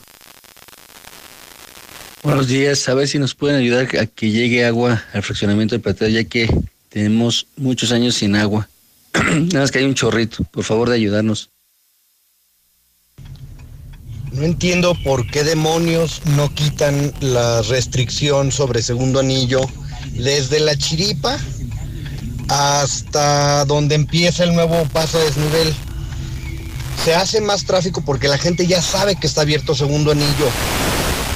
Buenos 2.22 2.48
días, 2.48 2.86
a 2.90 2.92
ver 2.92 3.08
si 3.08 3.18
nos 3.18 3.34
pueden 3.34 3.56
ayudar 3.56 3.88
a 3.98 4.04
que 4.04 4.30
llegue 4.30 4.66
agua 4.66 5.02
al 5.14 5.22
fraccionamiento 5.22 5.74
de 5.74 5.78
Platea, 5.78 6.08
ya 6.10 6.24
que 6.24 6.54
tenemos 6.90 7.46
muchos 7.56 7.92
años 7.92 8.16
sin 8.16 8.36
agua. 8.36 8.68
Nada 9.14 9.60
más 9.60 9.70
que 9.70 9.78
hay 9.78 9.86
un 9.86 9.94
chorrito, 9.94 10.44
por 10.50 10.62
favor 10.64 10.90
de 10.90 10.96
ayudarnos. 10.96 11.48
No 14.32 14.42
entiendo 14.42 14.94
por 15.02 15.30
qué 15.30 15.44
demonios 15.44 16.20
no 16.36 16.54
quitan 16.54 17.10
la 17.20 17.62
restricción 17.62 18.52
sobre 18.52 18.82
segundo 18.82 19.20
anillo 19.20 19.62
desde 20.12 20.60
la 20.60 20.76
chiripa 20.76 21.38
hasta 22.48 23.64
donde 23.64 23.94
empieza 23.94 24.44
el 24.44 24.52
nuevo 24.52 24.84
paso 24.92 25.18
de 25.18 25.24
desnivel. 25.24 25.74
Se 27.02 27.14
hace 27.14 27.40
más 27.40 27.64
tráfico 27.64 28.02
porque 28.04 28.28
la 28.28 28.36
gente 28.36 28.66
ya 28.66 28.82
sabe 28.82 29.16
que 29.16 29.26
está 29.26 29.40
abierto 29.40 29.74
segundo 29.74 30.12
anillo 30.12 30.50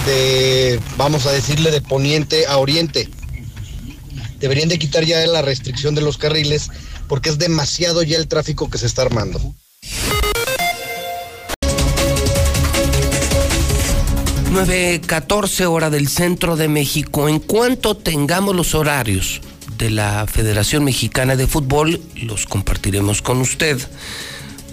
de, 0.07 0.81
vamos 0.97 1.27
a 1.27 1.33
decirle, 1.33 1.71
de 1.71 1.81
poniente 1.81 2.47
a 2.47 2.59
oriente. 2.59 3.09
deberían 4.41 4.69
de 4.69 4.79
quitar 4.79 5.05
ya 5.05 5.27
la 5.27 5.43
restricción 5.43 5.95
de 5.95 6.03
los 6.03 6.19
carriles 6.19 6.71
porque 7.09 7.31
es 7.31 7.39
demasiado 7.39 8.03
ya 8.03 8.19
el 8.19 8.29
tráfico 8.29 8.69
que 8.71 8.79
se 8.79 8.87
está 8.87 9.03
armando. 9.03 9.41
9.14 14.55 15.65
hora 15.67 15.91
del 15.91 16.09
centro 16.09 16.57
de 16.57 16.69
México. 16.69 17.29
En 17.29 17.41
cuanto 17.41 17.97
tengamos 17.97 18.55
los 18.55 18.77
horarios 18.77 19.41
de 19.79 19.91
la 19.91 20.27
Federación 20.29 20.85
Mexicana 20.85 21.35
de 21.35 21.49
Fútbol, 21.49 22.01
los 22.15 22.47
compartiremos 22.47 23.21
con 23.21 23.41
usted 23.41 23.81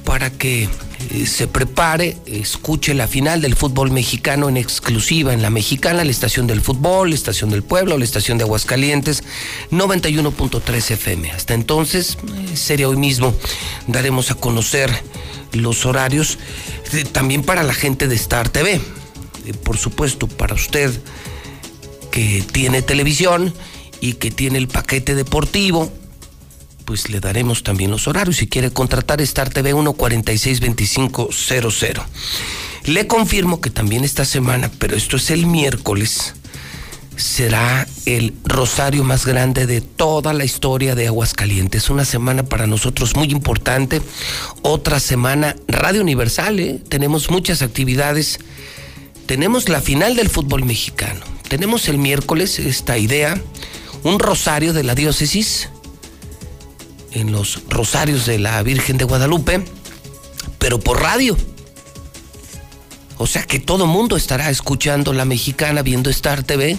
para 0.03 0.29
que 0.29 0.63
eh, 1.11 1.25
se 1.25 1.47
prepare, 1.47 2.17
escuche 2.25 2.93
la 2.93 3.07
final 3.07 3.41
del 3.41 3.55
fútbol 3.55 3.91
mexicano 3.91 4.49
en 4.49 4.57
exclusiva 4.57 5.33
en 5.33 5.41
la 5.41 5.49
mexicana, 5.49 6.03
la 6.03 6.11
estación 6.11 6.47
del 6.47 6.61
fútbol, 6.61 7.09
la 7.09 7.15
estación 7.15 7.49
del 7.49 7.63
pueblo, 7.63 7.97
la 7.97 8.05
estación 8.05 8.37
de 8.37 8.43
Aguascalientes, 8.43 9.23
91.3 9.71 10.91
FM. 10.91 11.31
Hasta 11.31 11.53
entonces, 11.53 12.17
eh, 12.23 12.55
sería 12.57 12.89
hoy 12.89 12.97
mismo, 12.97 13.33
daremos 13.87 14.31
a 14.31 14.35
conocer 14.35 14.91
los 15.53 15.85
horarios 15.85 16.37
eh, 16.93 17.03
también 17.03 17.43
para 17.43 17.63
la 17.63 17.73
gente 17.73 18.07
de 18.07 18.15
Star 18.15 18.49
TV 18.49 18.79
por 19.63 19.77
supuesto, 19.77 20.27
para 20.27 20.55
usted 20.55 20.91
que 22.11 22.43
tiene 22.51 22.81
televisión 22.81 23.53
y 23.99 24.13
que 24.13 24.31
tiene 24.31 24.57
el 24.57 24.67
paquete 24.67 25.15
deportivo, 25.15 25.91
pues 26.91 27.09
le 27.09 27.21
daremos 27.21 27.63
también 27.63 27.89
los 27.89 28.09
horarios. 28.09 28.35
Si 28.35 28.47
quiere 28.47 28.69
contratar 28.69 29.21
Star 29.21 29.49
TV 29.49 29.73
1462500. 29.73 32.03
Le 32.83 33.07
confirmo 33.07 33.61
que 33.61 33.69
también 33.69 34.03
esta 34.03 34.25
semana, 34.25 34.69
pero 34.77 34.97
esto 34.97 35.15
es 35.15 35.31
el 35.31 35.45
miércoles, 35.45 36.33
será 37.15 37.87
el 38.05 38.33
rosario 38.43 39.05
más 39.05 39.25
grande 39.25 39.67
de 39.67 39.79
toda 39.79 40.33
la 40.33 40.43
historia 40.43 40.93
de 40.93 41.07
Aguascalientes. 41.07 41.89
Una 41.89 42.03
semana 42.03 42.43
para 42.43 42.67
nosotros 42.67 43.15
muy 43.15 43.31
importante. 43.31 44.01
Otra 44.61 44.99
semana 44.99 45.55
Radio 45.69 46.01
Universal, 46.01 46.59
¿eh? 46.59 46.81
tenemos 46.89 47.29
muchas 47.29 47.61
actividades 47.61 48.37
tenemos 49.27 49.69
la 49.69 49.79
final 49.79 50.17
del 50.17 50.29
fútbol 50.29 50.65
mexicano. 50.65 51.21
Tenemos 51.47 51.87
el 51.87 51.97
miércoles 51.97 52.59
esta 52.59 52.97
idea, 52.97 53.41
un 54.03 54.19
rosario 54.19 54.73
de 54.73 54.83
la 54.83 54.93
diócesis, 54.93 55.69
en 57.11 57.31
los 57.31 57.61
rosarios 57.69 58.25
de 58.25 58.39
la 58.39 58.61
Virgen 58.63 58.97
de 58.97 59.05
Guadalupe, 59.05 59.63
pero 60.57 60.79
por 60.79 61.01
radio. 61.01 61.37
O 63.17 63.27
sea 63.27 63.43
que 63.43 63.59
todo 63.59 63.85
mundo 63.85 64.17
estará 64.17 64.49
escuchando 64.49 65.13
la 65.13 65.25
mexicana, 65.25 65.81
viendo 65.83 66.09
Star 66.09 66.43
TV, 66.43 66.77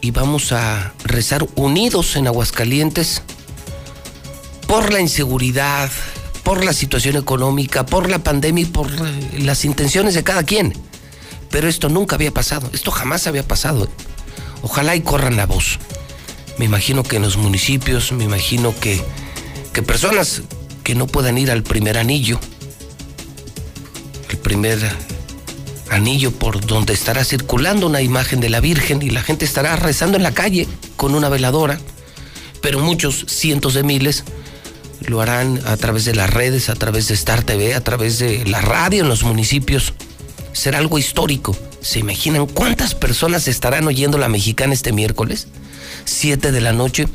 y 0.00 0.10
vamos 0.12 0.52
a 0.52 0.94
rezar 1.04 1.46
unidos 1.56 2.14
en 2.16 2.26
Aguascalientes 2.28 3.22
por 4.66 4.92
la 4.92 5.00
inseguridad, 5.00 5.90
por 6.44 6.64
la 6.64 6.72
situación 6.72 7.16
económica, 7.16 7.84
por 7.84 8.08
la 8.08 8.20
pandemia 8.20 8.62
y 8.62 8.66
por 8.66 8.88
las 9.40 9.64
intenciones 9.64 10.14
de 10.14 10.22
cada 10.22 10.44
quien. 10.44 10.72
Pero 11.50 11.68
esto 11.68 11.88
nunca 11.88 12.16
había 12.16 12.32
pasado, 12.32 12.70
esto 12.72 12.90
jamás 12.90 13.26
había 13.26 13.46
pasado. 13.46 13.88
Ojalá 14.62 14.94
y 14.94 15.00
corran 15.00 15.36
la 15.36 15.46
voz. 15.46 15.78
Me 16.58 16.64
imagino 16.64 17.02
que 17.02 17.16
en 17.16 17.22
los 17.22 17.36
municipios, 17.36 18.12
me 18.12 18.24
imagino 18.24 18.74
que, 18.78 19.00
que 19.72 19.82
personas 19.82 20.42
que 20.82 20.94
no 20.94 21.06
puedan 21.06 21.38
ir 21.38 21.50
al 21.50 21.62
primer 21.62 21.98
anillo, 21.98 22.40
el 24.28 24.38
primer 24.38 24.78
anillo 25.90 26.32
por 26.32 26.64
donde 26.64 26.92
estará 26.92 27.24
circulando 27.24 27.86
una 27.86 28.02
imagen 28.02 28.40
de 28.40 28.48
la 28.48 28.60
Virgen 28.60 29.02
y 29.02 29.10
la 29.10 29.22
gente 29.22 29.44
estará 29.44 29.76
rezando 29.76 30.16
en 30.16 30.22
la 30.22 30.32
calle 30.32 30.66
con 30.96 31.14
una 31.14 31.28
veladora, 31.28 31.78
pero 32.60 32.80
muchos, 32.80 33.24
cientos 33.28 33.74
de 33.74 33.84
miles, 33.84 34.24
lo 35.06 35.20
harán 35.20 35.60
a 35.64 35.76
través 35.76 36.04
de 36.04 36.14
las 36.14 36.28
redes, 36.28 36.68
a 36.68 36.74
través 36.74 37.08
de 37.08 37.14
Star 37.14 37.42
TV, 37.44 37.74
a 37.74 37.82
través 37.82 38.18
de 38.18 38.44
la 38.46 38.60
radio 38.60 39.02
en 39.02 39.08
los 39.08 39.22
municipios 39.22 39.94
será 40.52 40.78
algo 40.78 40.98
histórico. 40.98 41.56
¿Se 41.80 42.00
imaginan 42.00 42.46
cuántas 42.46 42.94
personas 42.94 43.46
estarán 43.46 43.86
oyendo 43.86 44.18
la 44.18 44.28
mexicana 44.28 44.74
este 44.74 44.92
miércoles? 44.92 45.46
Siete 46.08 46.52
de 46.52 46.60
la 46.60 46.72
noche. 46.72 47.06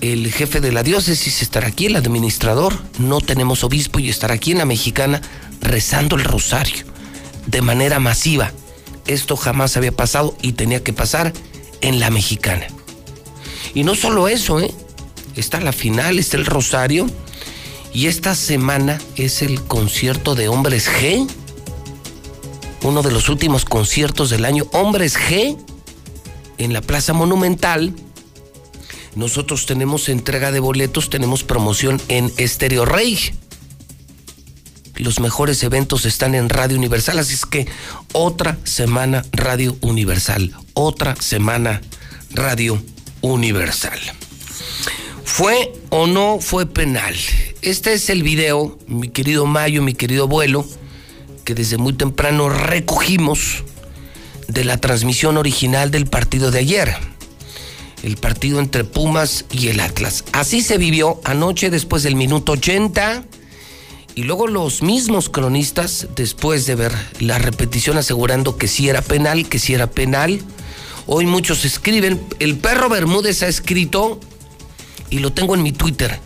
El 0.00 0.32
jefe 0.32 0.60
de 0.60 0.72
la 0.72 0.82
diócesis 0.82 1.42
estará 1.42 1.68
aquí, 1.68 1.86
el 1.86 1.96
administrador. 1.96 2.76
No 2.98 3.20
tenemos 3.20 3.62
obispo 3.62 3.98
y 3.98 4.08
estará 4.08 4.34
aquí 4.34 4.52
en 4.52 4.58
la 4.58 4.64
mexicana 4.64 5.20
rezando 5.60 6.16
el 6.16 6.24
rosario 6.24 6.84
de 7.46 7.62
manera 7.62 8.00
masiva. 8.00 8.52
Esto 9.06 9.36
jamás 9.36 9.76
había 9.76 9.92
pasado 9.92 10.36
y 10.42 10.52
tenía 10.52 10.82
que 10.82 10.92
pasar 10.92 11.32
en 11.80 12.00
la 12.00 12.10
mexicana. 12.10 12.66
Y 13.74 13.84
no 13.84 13.94
solo 13.94 14.28
eso, 14.28 14.60
¿eh? 14.60 14.72
Está 15.36 15.60
la 15.60 15.72
final, 15.72 16.18
está 16.18 16.36
el 16.36 16.46
rosario. 16.46 17.06
Y 17.92 18.06
esta 18.06 18.34
semana 18.34 18.98
es 19.16 19.42
el 19.42 19.62
concierto 19.62 20.34
de 20.34 20.48
Hombres 20.48 20.88
G 20.88 21.28
uno 22.84 23.02
de 23.02 23.12
los 23.12 23.28
últimos 23.28 23.64
conciertos 23.64 24.30
del 24.30 24.44
año, 24.44 24.64
Hombres 24.72 25.16
G, 25.16 25.56
en 26.58 26.72
la 26.72 26.80
Plaza 26.80 27.12
Monumental. 27.12 27.94
Nosotros 29.14 29.66
tenemos 29.66 30.08
entrega 30.08 30.52
de 30.52 30.60
boletos, 30.60 31.10
tenemos 31.10 31.44
promoción 31.44 32.00
en 32.08 32.32
Estéreo 32.38 32.84
Rey. 32.84 33.18
Los 34.96 35.20
mejores 35.20 35.62
eventos 35.62 36.04
están 36.04 36.34
en 36.34 36.48
Radio 36.48 36.76
Universal, 36.76 37.18
así 37.18 37.34
es 37.34 37.46
que 37.46 37.66
otra 38.12 38.58
semana 38.64 39.24
Radio 39.32 39.76
Universal, 39.80 40.54
otra 40.74 41.16
semana 41.16 41.82
Radio 42.30 42.82
Universal. 43.20 43.98
¿Fue 45.24 45.72
o 45.90 46.06
no 46.06 46.38
fue 46.40 46.66
penal? 46.66 47.14
Este 47.62 47.94
es 47.94 48.10
el 48.10 48.22
video, 48.22 48.78
mi 48.86 49.08
querido 49.08 49.46
Mayo, 49.46 49.82
mi 49.82 49.94
querido 49.94 50.24
abuelo 50.24 50.66
que 51.44 51.54
desde 51.54 51.76
muy 51.76 51.92
temprano 51.92 52.48
recogimos 52.48 53.64
de 54.48 54.64
la 54.64 54.78
transmisión 54.78 55.36
original 55.36 55.90
del 55.90 56.06
partido 56.06 56.50
de 56.50 56.60
ayer. 56.60 56.96
El 58.02 58.16
partido 58.16 58.58
entre 58.58 58.84
Pumas 58.84 59.44
y 59.50 59.68
el 59.68 59.80
Atlas. 59.80 60.24
Así 60.32 60.62
se 60.62 60.78
vivió 60.78 61.20
anoche 61.24 61.70
después 61.70 62.02
del 62.02 62.16
minuto 62.16 62.52
80 62.52 63.24
y 64.14 64.24
luego 64.24 64.46
los 64.46 64.82
mismos 64.82 65.28
cronistas, 65.28 66.08
después 66.14 66.66
de 66.66 66.74
ver 66.74 66.92
la 67.20 67.38
repetición 67.38 67.96
asegurando 67.96 68.56
que 68.56 68.68
sí 68.68 68.88
era 68.88 69.00
penal, 69.00 69.48
que 69.48 69.58
sí 69.58 69.72
era 69.72 69.86
penal, 69.86 70.40
hoy 71.06 71.26
muchos 71.26 71.64
escriben, 71.64 72.20
el 72.38 72.56
perro 72.58 72.88
Bermúdez 72.88 73.42
ha 73.42 73.48
escrito, 73.48 74.20
y 75.08 75.20
lo 75.20 75.32
tengo 75.32 75.54
en 75.54 75.62
mi 75.62 75.72
Twitter, 75.72 76.20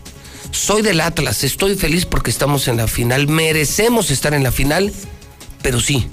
soy 0.50 0.82
del 0.82 1.00
Atlas, 1.00 1.44
estoy 1.44 1.76
feliz 1.76 2.06
porque 2.06 2.30
estamos 2.30 2.66
en 2.66 2.78
la 2.78 2.88
final, 2.88 3.28
merecemos 3.28 4.10
estar 4.10 4.34
en 4.34 4.42
la 4.42 4.50
final, 4.50 4.92
pero 5.62 5.80
sí, 5.80 6.08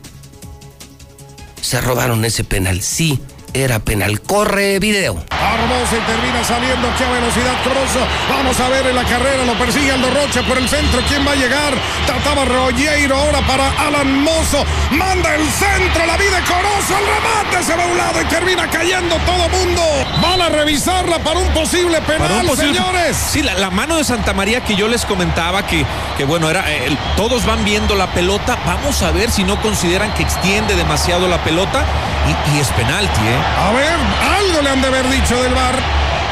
se 1.61 1.81
robaron 1.81 2.23
ese 2.23 2.43
penal, 2.43 2.81
sí, 2.81 3.19
era 3.53 3.79
penal. 3.79 4.21
Corre 4.21 4.79
video. 4.79 5.23
Hermosa 5.53 5.95
y 5.95 6.11
termina 6.11 6.43
saliendo 6.43 6.89
aquí 6.89 7.03
a 7.03 7.11
velocidad 7.11 7.53
Corozo. 7.63 7.99
Vamos 8.29 8.59
a 8.59 8.69
ver 8.69 8.87
en 8.87 8.95
la 8.95 9.03
carrera, 9.03 9.45
lo 9.45 9.53
persigue 9.53 9.91
Aldo 9.91 10.09
Rocha 10.09 10.41
por 10.41 10.57
el 10.57 10.67
centro. 10.67 10.99
¿Quién 11.07 11.25
va 11.25 11.31
a 11.31 11.35
llegar? 11.35 11.73
Trataba 12.05 12.45
Rollero 12.45 13.15
ahora 13.15 13.39
para 13.41 13.69
Alan 13.79 14.23
Mozo. 14.23 14.65
Manda 14.91 15.35
el 15.35 15.47
centro, 15.51 16.05
la 16.05 16.17
vida 16.17 16.41
Corozo. 16.47 16.97
El 16.97 17.05
remate 17.05 17.63
se 17.63 17.75
va 17.75 17.83
a 17.83 17.87
un 17.87 17.97
lado 17.97 18.21
y 18.21 18.25
termina 18.25 18.67
cayendo 18.69 19.15
todo 19.25 19.49
mundo. 19.49 19.81
Van 20.21 20.41
a 20.41 20.49
revisarla 20.49 21.19
para 21.19 21.39
un 21.39 21.47
posible 21.49 22.01
penal, 22.01 22.49
señores. 22.57 23.15
Sí, 23.15 23.43
la, 23.43 23.69
mano 23.69 23.97
de 23.97 24.03
Santa 24.03 24.33
María 24.33 24.61
que 24.61 24.75
yo 24.75 24.87
les 24.87 25.05
comentaba 25.05 25.65
que, 25.65 25.85
que 26.17 26.25
bueno, 26.25 26.49
era 26.49 26.63
eh, 26.71 26.97
todos 27.15 27.45
van 27.45 27.63
viendo 27.63 27.95
la 27.95 28.07
pelota. 28.07 28.57
Vamos 28.65 29.01
a 29.03 29.11
ver 29.11 29.29
si 29.29 29.43
no 29.43 29.61
consideran 29.61 30.13
que 30.13 30.23
extiende 30.23 30.75
demasiado 30.75 31.27
la 31.27 31.43
pelota 31.43 31.83
y, 32.27 32.55
y 32.55 32.59
es 32.59 32.69
penalti, 32.69 33.21
¿eh? 33.21 33.42
A 33.59 33.71
ver, 33.71 33.93
algo 34.39 34.61
le 34.61 34.69
han 34.69 34.81
de 34.81 34.87
haber 34.87 35.07
dicho 35.09 35.41
del 35.41 35.53
bar 35.53 35.75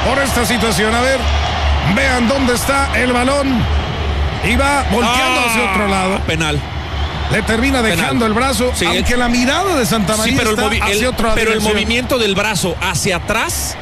por 0.07 0.19
esta 0.19 0.45
situación. 0.45 0.93
A 0.93 1.01
ver, 1.01 1.19
vean 1.95 2.27
dónde 2.27 2.53
está 2.55 2.89
el 2.97 3.11
balón. 3.13 3.47
Y 4.43 4.55
va 4.55 4.83
volteando 4.91 5.39
Ah, 5.39 5.45
hacia 5.49 5.71
otro 5.71 5.87
lado. 5.87 6.19
Penal. 6.25 6.59
Le 7.31 7.41
termina 7.43 7.81
dejando 7.81 8.25
el 8.25 8.33
brazo, 8.33 8.71
Sí, 8.75 8.85
aunque 8.85 9.13
es- 9.13 9.19
la 9.19 9.29
mirada 9.29 9.75
de 9.77 9.85
Santa 9.85 10.17
María 10.17 10.33
Sí, 10.33 10.37
pero, 10.37 10.49
el, 10.51 10.55
está 10.59 10.69
movi- 10.69 10.81
hacia 10.81 10.93
el- 10.95 11.05
otra 11.05 11.33
pero 11.35 11.53
el 11.53 11.61
movimiento 11.61 12.17
del 12.17 12.35
brazo 12.35 12.75
hacia 12.81 13.17
atrás, 13.17 13.77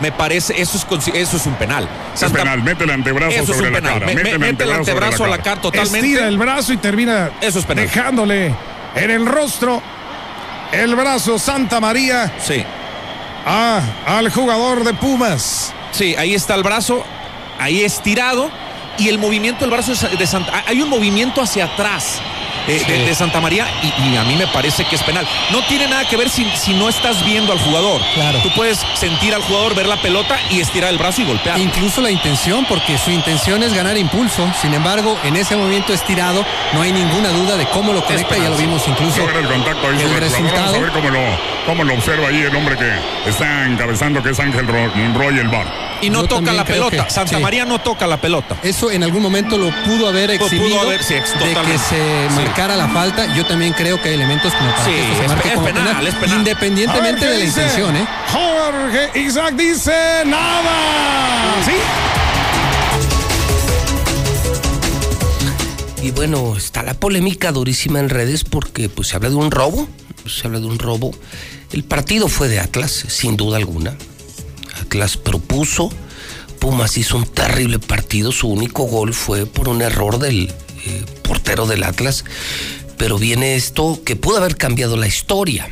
me 0.00 0.10
parece, 0.10 0.58
eso 0.62 0.78
es, 0.78 1.08
eso 1.14 1.36
es 1.36 1.44
un 1.46 1.54
penal. 1.54 1.86
Es 2.14 2.24
penal, 2.30 2.62
mete 2.62 2.84
el 2.84 2.90
antebrazo 2.90 3.32
Eso 3.32 3.52
es 3.52 3.58
sobre 3.58 3.70
la 3.72 3.80
cara, 3.82 4.06
Me- 4.06 4.14
mete 4.14 4.22
me- 4.22 4.30
el 4.30 4.38
mete 4.38 4.64
el 4.64 4.70
antebrazo 4.70 4.84
sobre 4.84 5.04
antebrazo 5.04 5.26
la 5.26 5.26
a 5.26 5.36
la 5.36 5.36
cara. 5.42 5.50
cara 5.56 5.60
totalmente. 5.60 5.98
Estira 6.08 6.28
el 6.28 6.38
brazo 6.38 6.72
y 6.72 6.76
termina 6.78 7.30
Eso 7.42 7.58
es 7.58 7.64
penal. 7.66 7.84
dejándole 7.86 8.54
en 8.94 9.10
el 9.10 9.26
rostro 9.26 9.82
el 10.72 10.94
brazo 10.94 11.38
Santa 11.38 11.80
María 11.80 12.32
Sí. 12.40 12.64
a, 13.46 13.80
al 14.06 14.30
jugador 14.32 14.84
de 14.84 14.94
Pumas. 14.94 15.72
Sí, 15.92 16.14
ahí 16.16 16.34
está 16.34 16.54
el 16.54 16.62
brazo, 16.62 17.04
ahí 17.58 17.82
estirado 17.82 18.50
y 18.98 19.08
el 19.08 19.18
movimiento 19.18 19.60
del 19.60 19.70
brazo 19.70 19.92
de 20.08 20.26
Santa. 20.26 20.64
Hay 20.66 20.80
un 20.82 20.88
movimiento 20.90 21.40
hacia 21.40 21.64
atrás. 21.66 22.20
Eh, 22.68 22.84
de, 22.86 23.04
de 23.06 23.14
Santa 23.14 23.40
María 23.40 23.66
y, 23.82 23.88
y 24.12 24.16
a 24.16 24.24
mí 24.24 24.36
me 24.36 24.46
parece 24.48 24.84
que 24.84 24.96
es 24.96 25.02
penal. 25.02 25.26
No 25.50 25.62
tiene 25.66 25.86
nada 25.88 26.06
que 26.06 26.16
ver 26.16 26.28
si, 26.30 26.44
si 26.54 26.74
no 26.74 26.88
estás 26.88 27.24
viendo 27.24 27.52
al 27.52 27.58
jugador. 27.58 28.00
Claro. 28.14 28.38
Tú 28.42 28.50
puedes 28.54 28.78
sentir 28.94 29.34
al 29.34 29.42
jugador, 29.42 29.74
ver 29.74 29.86
la 29.86 29.96
pelota 30.00 30.36
y 30.50 30.60
estirar 30.60 30.90
el 30.90 30.98
brazo 30.98 31.22
y 31.22 31.24
golpear. 31.24 31.58
Incluso 31.58 32.00
la 32.00 32.10
intención, 32.10 32.64
porque 32.66 32.98
su 32.98 33.10
intención 33.10 33.62
es 33.62 33.72
ganar 33.74 33.96
impulso. 33.96 34.48
Sin 34.60 34.74
embargo, 34.74 35.18
en 35.24 35.36
ese 35.36 35.56
movimiento 35.56 35.92
estirado, 35.92 36.44
no 36.72 36.82
hay 36.82 36.92
ninguna 36.92 37.30
duda 37.30 37.56
de 37.56 37.66
cómo 37.66 37.92
lo 37.92 38.04
conecta. 38.04 38.36
Ya 38.36 38.50
lo 38.50 38.56
vimos 38.56 38.86
incluso. 38.86 39.28
El 39.28 39.46
contacto 39.48 39.88
ahí 39.88 39.96
el 40.00 40.08
sobre 40.08 40.20
resultado. 40.20 40.60
Vamos 40.72 40.74
a 40.76 40.80
ver 40.80 40.92
cómo 40.92 41.10
lo, 41.10 41.20
cómo 41.66 41.84
lo 41.84 41.94
observa 41.94 42.28
ahí 42.28 42.42
el 42.42 42.54
hombre 42.54 42.76
que 42.76 43.28
está 43.28 43.64
encabezando, 43.66 44.22
que 44.22 44.30
es 44.30 44.40
Ángel 44.40 44.66
Ro- 44.66 44.92
Roy 45.14 45.38
el 45.38 45.48
bar. 45.48 45.87
Y 46.00 46.10
no 46.10 46.22
Yo 46.22 46.28
toca 46.28 46.52
la 46.52 46.64
pelota. 46.64 47.04
que- 47.06 47.10
Santa 47.10 47.36
sí. 47.36 47.42
María 47.42 47.64
no 47.64 47.80
toca 47.80 48.06
la 48.06 48.20
pelota. 48.20 48.56
Eso 48.62 48.90
en 48.90 49.02
algún 49.02 49.22
momento 49.22 49.58
lo 49.58 49.70
pudo 49.84 50.08
haber 50.08 50.28
Pues 50.28 50.38
pudo 50.38 50.46
exhibido 50.46 50.80
haber, 50.80 51.02
sí, 51.02 51.14
ex- 51.14 51.32
de 51.38 51.54
que 51.54 51.78
se 51.78 52.28
Sí. 52.28 52.34
marcara 52.36 52.76
la 52.76 52.88
falta. 52.88 53.34
Yo 53.34 53.44
también 53.46 53.72
creo 53.72 54.00
que 54.00 54.08
hay 54.10 54.14
elementos 54.14 54.52
como 54.54 54.70
para 54.70 54.84
Sí, 54.84 54.90
que 54.92 55.02
esto 55.12 55.22
se 55.22 55.28
marque 55.28 55.48
es 55.48 55.54
como 55.54 55.66
penal, 55.66 56.06
es 56.06 56.14
penal. 56.14 56.38
independientemente 56.38 57.26
de 57.26 57.32
¿qué 57.32 57.38
la 57.38 57.44
dice? 57.44 57.60
intención, 57.62 57.96
¿eh? 57.96 58.06
Jorge 58.32 59.20
Isaac 59.20 59.54
dice 59.56 60.22
nada. 60.26 61.54
¿Sí? 61.64 61.72
Y 66.06 66.10
bueno, 66.12 66.56
está 66.56 66.82
la 66.82 66.94
polémica 66.94 67.50
durísima 67.52 67.98
en 68.00 68.08
redes 68.08 68.44
porque 68.44 68.88
pues 68.88 69.08
se 69.08 69.16
habla 69.16 69.30
de 69.30 69.34
un 69.34 69.50
robo, 69.50 69.88
se 70.26 70.46
habla 70.46 70.60
de 70.60 70.66
un 70.66 70.78
robo. 70.78 71.10
El 71.72 71.82
partido 71.84 72.28
fue 72.28 72.48
de 72.48 72.60
Atlas, 72.60 72.92
sin 73.08 73.36
duda 73.36 73.56
alguna. 73.56 73.96
Atlas 74.88 75.18
propuso, 75.18 75.90
Pumas 76.60 76.96
hizo 76.96 77.18
un 77.18 77.26
terrible 77.26 77.78
partido, 77.78 78.32
su 78.32 78.48
único 78.48 78.84
gol 78.84 79.12
fue 79.12 79.44
por 79.44 79.68
un 79.68 79.82
error 79.82 80.18
del 80.18 80.48
eh, 80.86 81.04
portero 81.22 81.66
del 81.66 81.82
Atlas, 81.82 82.24
pero 82.96 83.18
viene 83.18 83.54
esto 83.54 84.00
que 84.02 84.16
pudo 84.16 84.38
haber 84.38 84.56
cambiado 84.56 84.96
la 84.96 85.06
historia. 85.06 85.68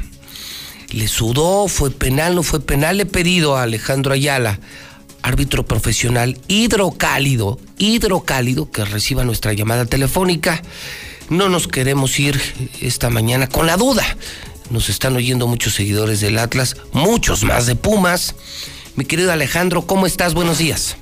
Le 0.90 1.08
sudó, 1.08 1.66
fue 1.66 1.90
penal, 1.90 2.34
no 2.34 2.42
fue 2.42 2.60
penal, 2.60 2.98
le 2.98 3.06
pedido 3.06 3.56
a 3.56 3.62
Alejandro 3.62 4.12
Ayala, 4.12 4.60
árbitro 5.22 5.64
profesional 5.64 6.38
hidrocálido, 6.46 7.58
hidrocálido, 7.78 8.70
que 8.70 8.84
reciba 8.84 9.24
nuestra 9.24 9.54
llamada 9.54 9.86
telefónica. 9.86 10.62
No 11.30 11.48
nos 11.48 11.68
queremos 11.68 12.20
ir 12.20 12.38
esta 12.82 13.08
mañana 13.08 13.48
con 13.48 13.66
la 13.66 13.78
duda. 13.78 14.04
Nos 14.68 14.90
están 14.90 15.16
oyendo 15.16 15.46
muchos 15.46 15.72
seguidores 15.72 16.20
del 16.20 16.36
Atlas, 16.36 16.76
muchos 16.92 17.44
más 17.44 17.64
de 17.64 17.76
Pumas. 17.76 18.34
Mi 18.96 19.04
querido 19.04 19.32
Alejandro, 19.32 19.86
¿cómo 19.86 20.06
estás? 20.06 20.34
Buenos 20.34 20.58
días. 20.58 20.96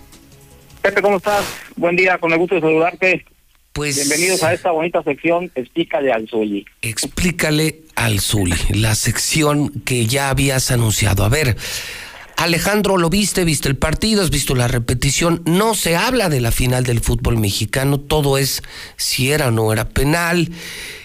Pepe, 0.82 1.00
¿cómo 1.00 1.16
estás? 1.16 1.44
Buen 1.76 1.96
día, 1.96 2.18
con 2.18 2.32
el 2.32 2.38
gusto 2.38 2.56
de 2.56 2.60
saludarte. 2.60 3.24
Pues 3.72 3.96
Bienvenidos 3.96 4.42
a 4.42 4.52
esta 4.52 4.70
bonita 4.70 5.02
sección, 5.02 5.50
Explícale 5.54 6.12
al 6.12 6.28
Zuli. 6.28 6.64
explícale 6.82 7.82
al 7.96 8.20
Zuli, 8.20 8.56
la 8.70 8.94
sección 8.94 9.70
que 9.84 10.06
ya 10.06 10.30
habías 10.30 10.70
anunciado. 10.70 11.24
A 11.24 11.28
ver, 11.28 11.56
Alejandro, 12.36 12.98
¿lo 12.98 13.10
viste? 13.10 13.44
¿Viste 13.44 13.68
el 13.68 13.76
partido? 13.76 14.22
¿Has 14.22 14.30
visto 14.30 14.54
la 14.54 14.68
repetición? 14.68 15.42
No 15.44 15.74
se 15.74 15.96
habla 15.96 16.28
de 16.28 16.40
la 16.40 16.52
final 16.52 16.84
del 16.84 17.00
fútbol 17.00 17.36
mexicano, 17.38 17.98
todo 17.98 18.38
es 18.38 18.62
si 18.96 19.32
era 19.32 19.48
o 19.48 19.50
no 19.50 19.72
era 19.72 19.88
penal. 19.88 20.50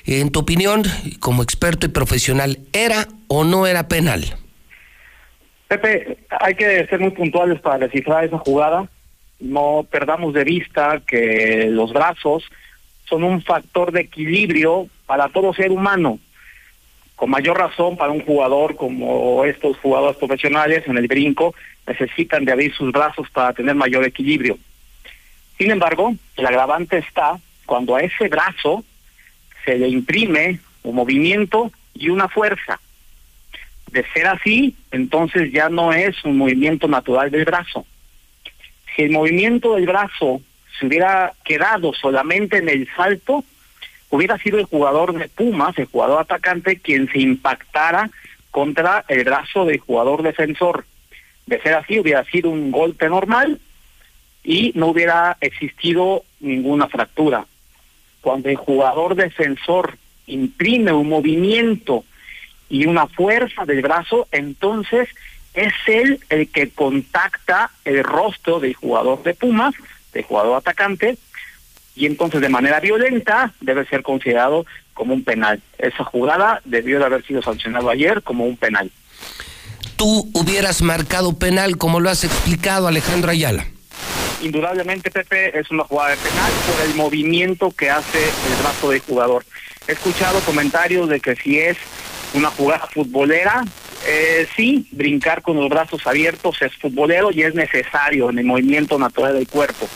En 0.05 0.29
tu 0.29 0.39
opinión, 0.39 0.83
como 1.19 1.41
experto 1.41 1.87
y 1.87 1.89
profesional, 1.89 2.59
¿era 2.71 3.07
o 3.27 3.43
no 3.45 3.65
era 3.65 3.87
penal? 3.87 4.37
Pepe, 5.69 6.17
hay 6.31 6.55
que 6.55 6.87
ser 6.87 6.99
muy 6.99 7.11
puntuales 7.11 7.61
para 7.61 7.77
descifrar 7.77 8.25
esa 8.25 8.39
jugada. 8.39 8.89
No 9.39 9.85
perdamos 9.89 10.33
de 10.33 10.43
vista 10.43 10.99
que 11.05 11.67
los 11.69 11.93
brazos 11.93 12.43
son 13.07 13.23
un 13.23 13.43
factor 13.43 13.91
de 13.91 14.01
equilibrio 14.01 14.87
para 15.05 15.29
todo 15.29 15.53
ser 15.53 15.71
humano. 15.71 16.17
Con 17.15 17.29
mayor 17.29 17.59
razón 17.59 17.97
para 17.97 18.11
un 18.11 18.25
jugador 18.25 18.75
como 18.75 19.45
estos 19.45 19.77
jugadores 19.77 20.17
profesionales 20.17 20.87
en 20.87 20.97
el 20.97 21.07
brinco 21.07 21.53
necesitan 21.85 22.45
de 22.45 22.51
abrir 22.51 22.73
sus 22.73 22.91
brazos 22.91 23.29
para 23.29 23.53
tener 23.53 23.75
mayor 23.75 24.03
equilibrio. 24.05 24.57
Sin 25.59 25.69
embargo, 25.69 26.15
el 26.35 26.45
agravante 26.47 26.97
está 26.97 27.37
cuando 27.67 27.95
a 27.95 28.01
ese 28.01 28.27
brazo 28.27 28.83
se 29.65 29.77
le 29.77 29.87
imprime 29.87 30.59
un 30.81 30.95
movimiento 30.95 31.71
y 31.93 32.09
una 32.09 32.27
fuerza. 32.27 32.79
De 33.91 34.05
ser 34.13 34.27
así, 34.27 34.75
entonces 34.91 35.51
ya 35.51 35.69
no 35.69 35.93
es 35.93 36.23
un 36.23 36.37
movimiento 36.37 36.87
natural 36.87 37.31
del 37.31 37.45
brazo. 37.45 37.85
Si 38.95 39.03
el 39.03 39.11
movimiento 39.11 39.75
del 39.75 39.87
brazo 39.87 40.41
se 40.77 40.85
hubiera 40.85 41.33
quedado 41.43 41.93
solamente 41.93 42.57
en 42.57 42.69
el 42.69 42.87
salto, 42.95 43.43
hubiera 44.09 44.37
sido 44.37 44.59
el 44.59 44.65
jugador 44.65 45.13
de 45.17 45.27
Pumas, 45.27 45.77
el 45.77 45.85
jugador 45.85 46.21
atacante, 46.21 46.77
quien 46.77 47.11
se 47.11 47.19
impactara 47.19 48.11
contra 48.51 49.05
el 49.07 49.23
brazo 49.23 49.65
del 49.65 49.79
jugador 49.79 50.21
defensor. 50.21 50.85
De 51.47 51.59
ser 51.61 51.73
así, 51.73 51.99
hubiera 51.99 52.23
sido 52.25 52.49
un 52.49 52.71
golpe 52.71 53.09
normal 53.09 53.59
y 54.43 54.71
no 54.75 54.87
hubiera 54.87 55.37
existido 55.41 56.23
ninguna 56.39 56.87
fractura. 56.87 57.45
Cuando 58.21 58.49
el 58.49 58.55
jugador 58.55 59.15
defensor 59.15 59.97
imprime 60.27 60.91
un 60.91 61.09
movimiento 61.09 62.03
y 62.69 62.85
una 62.85 63.07
fuerza 63.07 63.65
del 63.65 63.81
brazo, 63.81 64.27
entonces 64.31 65.09
es 65.53 65.73
él 65.87 66.19
el 66.29 66.49
que 66.49 66.69
contacta 66.69 67.71
el 67.83 68.03
rostro 68.03 68.59
del 68.59 68.75
jugador 68.75 69.23
de 69.23 69.33
Pumas, 69.33 69.73
del 70.13 70.23
jugador 70.23 70.57
atacante, 70.57 71.17
y 71.95 72.05
entonces 72.05 72.39
de 72.39 72.49
manera 72.49 72.79
violenta 72.79 73.53
debe 73.59 73.85
ser 73.85 74.03
considerado 74.03 74.65
como 74.93 75.13
un 75.13 75.23
penal. 75.23 75.61
Esa 75.77 76.03
jugada 76.03 76.61
debió 76.65 76.99
de 76.99 77.05
haber 77.05 77.25
sido 77.25 77.41
sancionado 77.41 77.89
ayer 77.89 78.21
como 78.21 78.45
un 78.45 78.55
penal. 78.55 78.91
¿Tú 79.95 80.29
hubieras 80.33 80.81
marcado 80.81 81.37
penal 81.37 81.77
como 81.77 81.99
lo 81.99 82.09
has 82.09 82.23
explicado 82.23 82.87
Alejandro 82.87 83.31
Ayala? 83.31 83.65
Indudablemente, 84.41 85.11
Pepe, 85.11 85.59
es 85.59 85.69
una 85.71 85.83
jugada 85.83 86.11
de 86.11 86.17
penal 86.17 86.51
por 86.65 86.85
el 86.85 86.95
movimiento 86.95 87.71
que 87.71 87.89
hace 87.89 88.23
el 88.23 88.61
brazo 88.61 88.91
del 88.91 89.01
jugador. 89.01 89.43
He 89.87 89.91
escuchado 89.91 90.39
comentarios 90.41 91.09
de 91.09 91.19
que 91.19 91.35
si 91.35 91.59
es 91.59 91.77
una 92.33 92.49
jugada 92.49 92.87
futbolera, 92.87 93.63
eh, 94.05 94.47
sí, 94.55 94.87
brincar 94.91 95.41
con 95.41 95.57
los 95.57 95.69
brazos 95.69 96.05
abiertos 96.07 96.61
es 96.61 96.75
futbolero 96.77 97.31
y 97.31 97.43
es 97.43 97.53
necesario 97.53 98.29
en 98.29 98.39
el 98.39 98.45
movimiento 98.45 98.97
natural 98.97 99.33
del 99.33 99.47
cuerpo. 99.47 99.87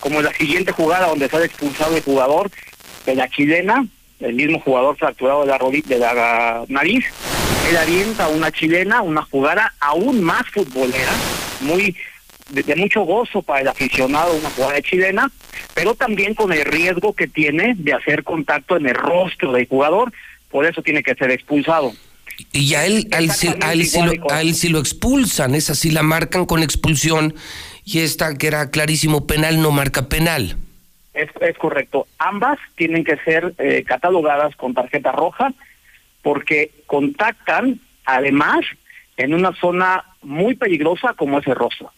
Como 0.00 0.22
la 0.22 0.32
siguiente 0.32 0.72
jugada 0.72 1.08
donde 1.08 1.28
sale 1.28 1.46
expulsado 1.46 1.96
el 1.96 2.02
jugador 2.02 2.50
de 3.04 3.14
la 3.14 3.28
chilena, 3.28 3.86
el 4.20 4.34
mismo 4.34 4.60
jugador 4.60 4.96
fracturado 4.96 5.44
de 5.44 5.46
la, 5.46 5.58
de 5.58 5.98
la 5.98 6.64
nariz, 6.68 7.06
él 7.68 7.76
avienta 7.76 8.28
una 8.28 8.52
chilena, 8.52 9.02
una 9.02 9.22
jugada 9.22 9.74
aún 9.80 10.22
más 10.22 10.46
futbolera, 10.52 11.12
muy 11.60 11.96
de, 12.50 12.62
de 12.62 12.76
mucho 12.76 13.02
gozo 13.02 13.42
para 13.42 13.62
el 13.62 13.68
aficionado, 13.68 14.34
una 14.34 14.50
jugada 14.50 14.80
chilena, 14.80 15.30
pero 15.74 15.94
también 15.94 16.34
con 16.34 16.52
el 16.52 16.64
riesgo 16.64 17.12
que 17.12 17.26
tiene 17.26 17.74
de 17.76 17.92
hacer 17.92 18.22
contacto 18.22 18.76
en 18.76 18.86
el 18.86 18.94
rostro 18.94 19.52
del 19.52 19.66
jugador, 19.66 20.12
por 20.56 20.64
eso 20.64 20.80
tiene 20.80 21.02
que 21.02 21.14
ser 21.14 21.30
expulsado. 21.30 21.92
Y 22.50 22.72
a 22.76 22.86
él, 22.86 23.08
a 23.12 23.18
él, 23.18 23.30
sí, 23.30 23.50
a 23.60 23.74
él 23.74 23.84
sí 23.84 24.00
lo, 24.00 24.32
a 24.32 24.40
él 24.40 24.54
sí 24.54 24.70
lo 24.70 24.78
expulsan, 24.78 25.54
esa 25.54 25.74
sí 25.74 25.90
la 25.90 26.02
marcan 26.02 26.46
con 26.46 26.62
expulsión 26.62 27.34
y 27.84 27.98
esta 27.98 28.34
que 28.38 28.46
era 28.46 28.70
clarísimo 28.70 29.26
penal 29.26 29.60
no 29.60 29.70
marca 29.70 30.08
penal. 30.08 30.56
Es, 31.12 31.28
es 31.42 31.58
correcto. 31.58 32.06
Ambas 32.16 32.58
tienen 32.74 33.04
que 33.04 33.18
ser 33.18 33.54
eh, 33.58 33.84
catalogadas 33.86 34.56
con 34.56 34.72
tarjeta 34.72 35.12
roja 35.12 35.52
porque 36.22 36.70
contactan, 36.86 37.78
además, 38.06 38.60
en 39.18 39.34
una 39.34 39.54
zona 39.60 40.04
muy 40.22 40.54
peligrosa 40.54 41.12
como 41.12 41.38
es 41.38 41.46
el 41.46 41.54
rostro. 41.54 41.92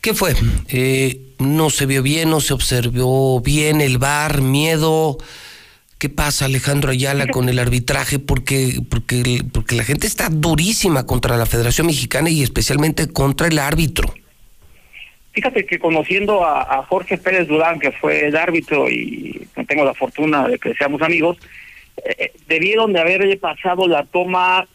¿Qué 0.00 0.14
fue? 0.14 0.32
Eh, 0.70 1.20
no 1.38 1.68
se 1.68 1.84
vio 1.84 2.02
bien, 2.02 2.30
no 2.30 2.40
se 2.40 2.54
observó 2.54 3.42
bien 3.42 3.82
el 3.82 3.98
bar, 3.98 4.40
miedo. 4.40 5.18
¿Qué 6.00 6.08
pasa, 6.08 6.46
Alejandro 6.46 6.92
Ayala, 6.92 7.26
con 7.26 7.50
el 7.50 7.58
arbitraje? 7.58 8.18
Porque, 8.18 8.80
porque, 8.88 9.42
porque 9.52 9.74
la 9.74 9.84
gente 9.84 10.06
está 10.06 10.30
durísima 10.30 11.04
contra 11.04 11.36
la 11.36 11.44
Federación 11.44 11.88
Mexicana 11.88 12.30
y 12.30 12.42
especialmente 12.42 13.12
contra 13.12 13.48
el 13.48 13.58
árbitro. 13.58 14.14
Fíjate 15.32 15.66
que 15.66 15.78
conociendo 15.78 16.42
a, 16.42 16.62
a 16.62 16.82
Jorge 16.84 17.18
Pérez 17.18 17.48
Durán, 17.48 17.78
que 17.78 17.92
fue 17.92 18.28
el 18.28 18.34
árbitro 18.34 18.88
y 18.88 19.46
no 19.54 19.66
tengo 19.66 19.84
la 19.84 19.92
fortuna 19.92 20.48
de 20.48 20.58
que 20.58 20.72
seamos 20.72 21.02
amigos, 21.02 21.36
eh, 22.02 22.32
debieron 22.48 22.94
de 22.94 23.00
haberle 23.00 23.36
pasado 23.36 23.86
la 23.86 24.04
toma 24.04 24.66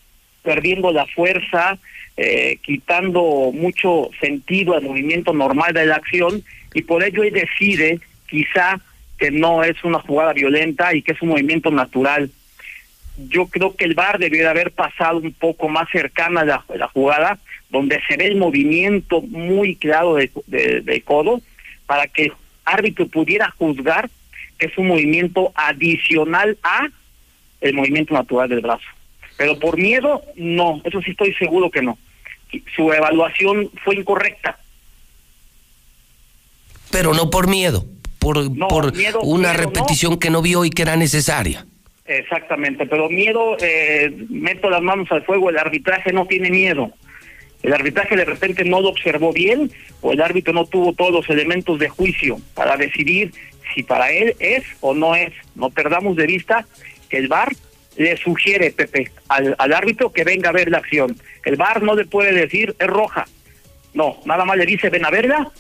perdiendo 0.44 0.92
la 0.94 1.08
fuerza, 1.08 1.80
eh, 2.18 2.60
quitando 2.62 3.52
mucho 3.52 4.12
sentido 4.22 4.76
al 4.76 4.84
movimiento 4.84 5.34
normal 5.34 5.74
de 5.74 5.88
la 5.88 5.96
acción 5.96 6.44
y 6.76 6.84
por 6.84 7.04
ello 7.04 7.24
él 7.24 7.34
decide 7.34 8.00
quizá 8.30 8.80
que 9.18 9.32
no 9.32 9.64
es 9.64 9.84
una 9.84 10.00
jugada 10.00 10.34
violenta 10.34 10.94
y 10.94 11.02
que 11.02 11.14
es 11.14 11.22
un 11.22 11.30
movimiento 11.30 11.72
natural. 11.72 12.30
Yo 13.18 13.48
creo 13.48 13.76
que 13.76 13.86
el 13.86 13.94
VAR 13.94 14.20
debió 14.20 14.44
de 14.44 14.50
haber 14.50 14.72
pasado 14.72 15.20
un 15.20 15.32
poco 15.32 15.70
más 15.70 15.90
cercana 15.90 16.42
a 16.42 16.46
la, 16.76 16.88
jugada, 16.90 17.40
donde 17.70 18.02
se 18.08 18.18
ve 18.18 18.28
el 18.28 18.36
movimiento 18.36 19.22
muy 19.22 19.76
claro 19.76 20.16
de, 20.16 20.30
de 20.48 21.02
codo, 21.02 21.42
para 21.86 22.08
que 22.08 22.26
el 22.26 22.34
árbitro 22.66 23.08
pudiera 23.08 23.50
juzgar 23.52 24.10
que 24.58 24.68
es 24.68 24.78
un 24.78 24.88
movimiento 24.88 25.52
adicional 25.56 26.58
a 26.64 26.88
el 27.62 27.74
movimiento 27.74 28.14
natural 28.14 28.50
del 28.50 28.62
brazo. 28.62 28.86
Pero 29.38 29.60
por 29.60 29.78
miedo, 29.78 30.22
no, 30.36 30.82
eso 30.84 31.02
sí 31.02 31.12
estoy 31.12 31.34
seguro 31.34 31.70
que 31.70 31.82
no. 31.82 31.98
Su 32.76 32.92
evaluación 32.94 33.70
fue 33.84 33.96
incorrecta. 33.96 34.58
Pero 36.92 37.14
no 37.14 37.30
por 37.30 37.48
miedo, 37.48 37.86
por, 38.26 38.58
por 38.68 38.94
una 39.22 39.54
repetición 39.54 40.18
que 40.18 40.32
no 40.32 40.42
vio 40.42 40.66
y 40.66 40.72
que 40.72 40.82
era 40.82 40.96
necesaria. 40.96 41.66
Exactamente, 42.08 42.88
pero 42.88 43.08
miedo, 43.08 43.56
eh, 43.60 44.12
meto 44.30 44.70
las 44.70 44.82
manos 44.82 45.12
al 45.12 45.24
fuego, 45.24 45.52
el 45.52 45.58
arbitraje 45.60 46.12
no 46.12 46.26
tiene 46.26 46.50
miedo. 46.50 46.92
El 47.62 47.74
arbitraje 47.74 48.16
de 48.16 48.26
repente 48.26 48.64
no 48.64 48.82
lo 48.82 48.90
observó 48.90 49.32
bien 49.32 49.72
o 50.02 50.12
el 50.12 50.22
árbitro 50.22 50.54
no 50.54 50.66
tuvo 50.66 50.94
todos 50.94 51.12
los 51.12 51.30
elementos 51.30 51.78
de 51.80 51.90
juicio 51.90 52.38
para 52.56 52.78
decidir 52.78 53.32
si 53.74 53.84
para 53.84 54.12
él 54.12 54.36
es 54.40 54.64
o 54.82 54.94
no 54.94 55.16
es. 55.16 55.32
No 55.56 55.70
perdamos 55.70 56.16
de 56.16 56.26
vista 56.26 56.66
que 57.10 57.18
el 57.18 57.28
VAR 57.28 57.52
le 57.98 58.18
sugiere, 58.18 58.72
Pepe, 58.72 59.12
al, 59.30 59.56
al 59.58 59.74
árbitro 59.74 60.12
que 60.12 60.24
venga 60.24 60.50
a 60.50 60.54
ver 60.54 60.70
la 60.70 60.80
acción. 60.80 61.16
El 61.44 61.58
VAR 61.58 61.82
no 61.82 61.96
le 61.96 62.06
puede 62.06 62.34
decir 62.34 62.76
es 62.80 62.88
roja. 62.88 63.26
No, 63.94 64.18
nada 64.26 64.46
más 64.46 64.58
le 64.58 64.66
dice 64.66 64.90
ven 64.90 65.06
a 65.06 65.12
verla 65.12 65.52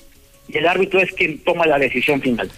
y 0.47 0.57
el 0.57 0.67
árbitro 0.67 0.99
es 0.99 1.11
quien 1.11 1.39
toma 1.39 1.65
la 1.65 1.77
decisión 1.80 2.22
final. 2.22 2.51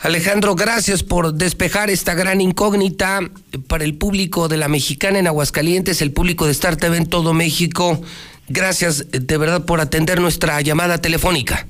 Alejandro, 0.00 0.54
gracias 0.54 1.02
por 1.02 1.34
despejar 1.34 1.90
esta 1.90 2.14
gran 2.14 2.40
incógnita 2.40 3.20
para 3.66 3.82
el 3.82 3.94
público 3.94 4.46
de 4.46 4.56
la 4.56 4.68
mexicana 4.68 5.18
en 5.18 5.26
Aguascalientes, 5.26 6.02
el 6.02 6.12
público 6.12 6.46
de 6.46 6.52
Star 6.52 6.76
TV 6.76 6.96
en 6.96 7.06
todo 7.06 7.34
México. 7.34 8.00
Gracias 8.48 9.10
de 9.10 9.36
verdad 9.36 9.64
por 9.64 9.80
atender 9.80 10.20
nuestra 10.20 10.60
llamada 10.60 11.00
telefónica. 11.00 11.66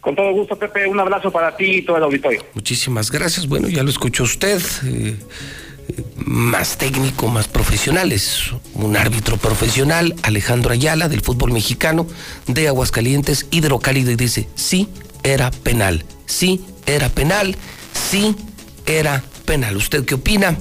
Con 0.00 0.16
todo 0.16 0.32
gusto, 0.32 0.56
Pepe. 0.56 0.86
Un 0.86 0.98
abrazo 0.98 1.30
para 1.30 1.54
ti 1.54 1.66
y 1.66 1.82
todo 1.82 1.98
el 1.98 2.04
auditorio. 2.04 2.42
Muchísimas 2.54 3.10
gracias. 3.10 3.46
Bueno, 3.46 3.68
ya 3.68 3.82
lo 3.82 3.90
escuchó 3.90 4.24
usted. 4.24 4.62
Eh, 4.86 5.16
más 6.16 6.78
técnico, 6.78 7.28
más 7.28 7.48
profesional. 7.48 8.12
Es 8.12 8.52
un 8.74 8.96
árbitro 8.96 9.36
profesional, 9.36 10.14
Alejandro 10.22 10.72
Ayala, 10.72 11.08
del 11.08 11.20
fútbol 11.20 11.52
mexicano, 11.52 12.06
de 12.46 12.68
Aguascalientes, 12.68 13.46
hidrocálido, 13.50 14.10
y 14.10 14.16
dice, 14.16 14.48
sí, 14.54 14.88
era 15.22 15.50
penal. 15.50 16.04
Sí, 16.26 16.64
era 16.86 17.08
penal, 17.08 17.56
sí 18.10 18.36
era 18.86 19.22
penal. 19.44 19.76
¿Usted 19.76 20.04
qué 20.04 20.14
opina? 20.14 20.56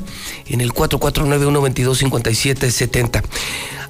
En 0.48 0.62
el 0.62 0.74
449-122-5770. 0.74 3.24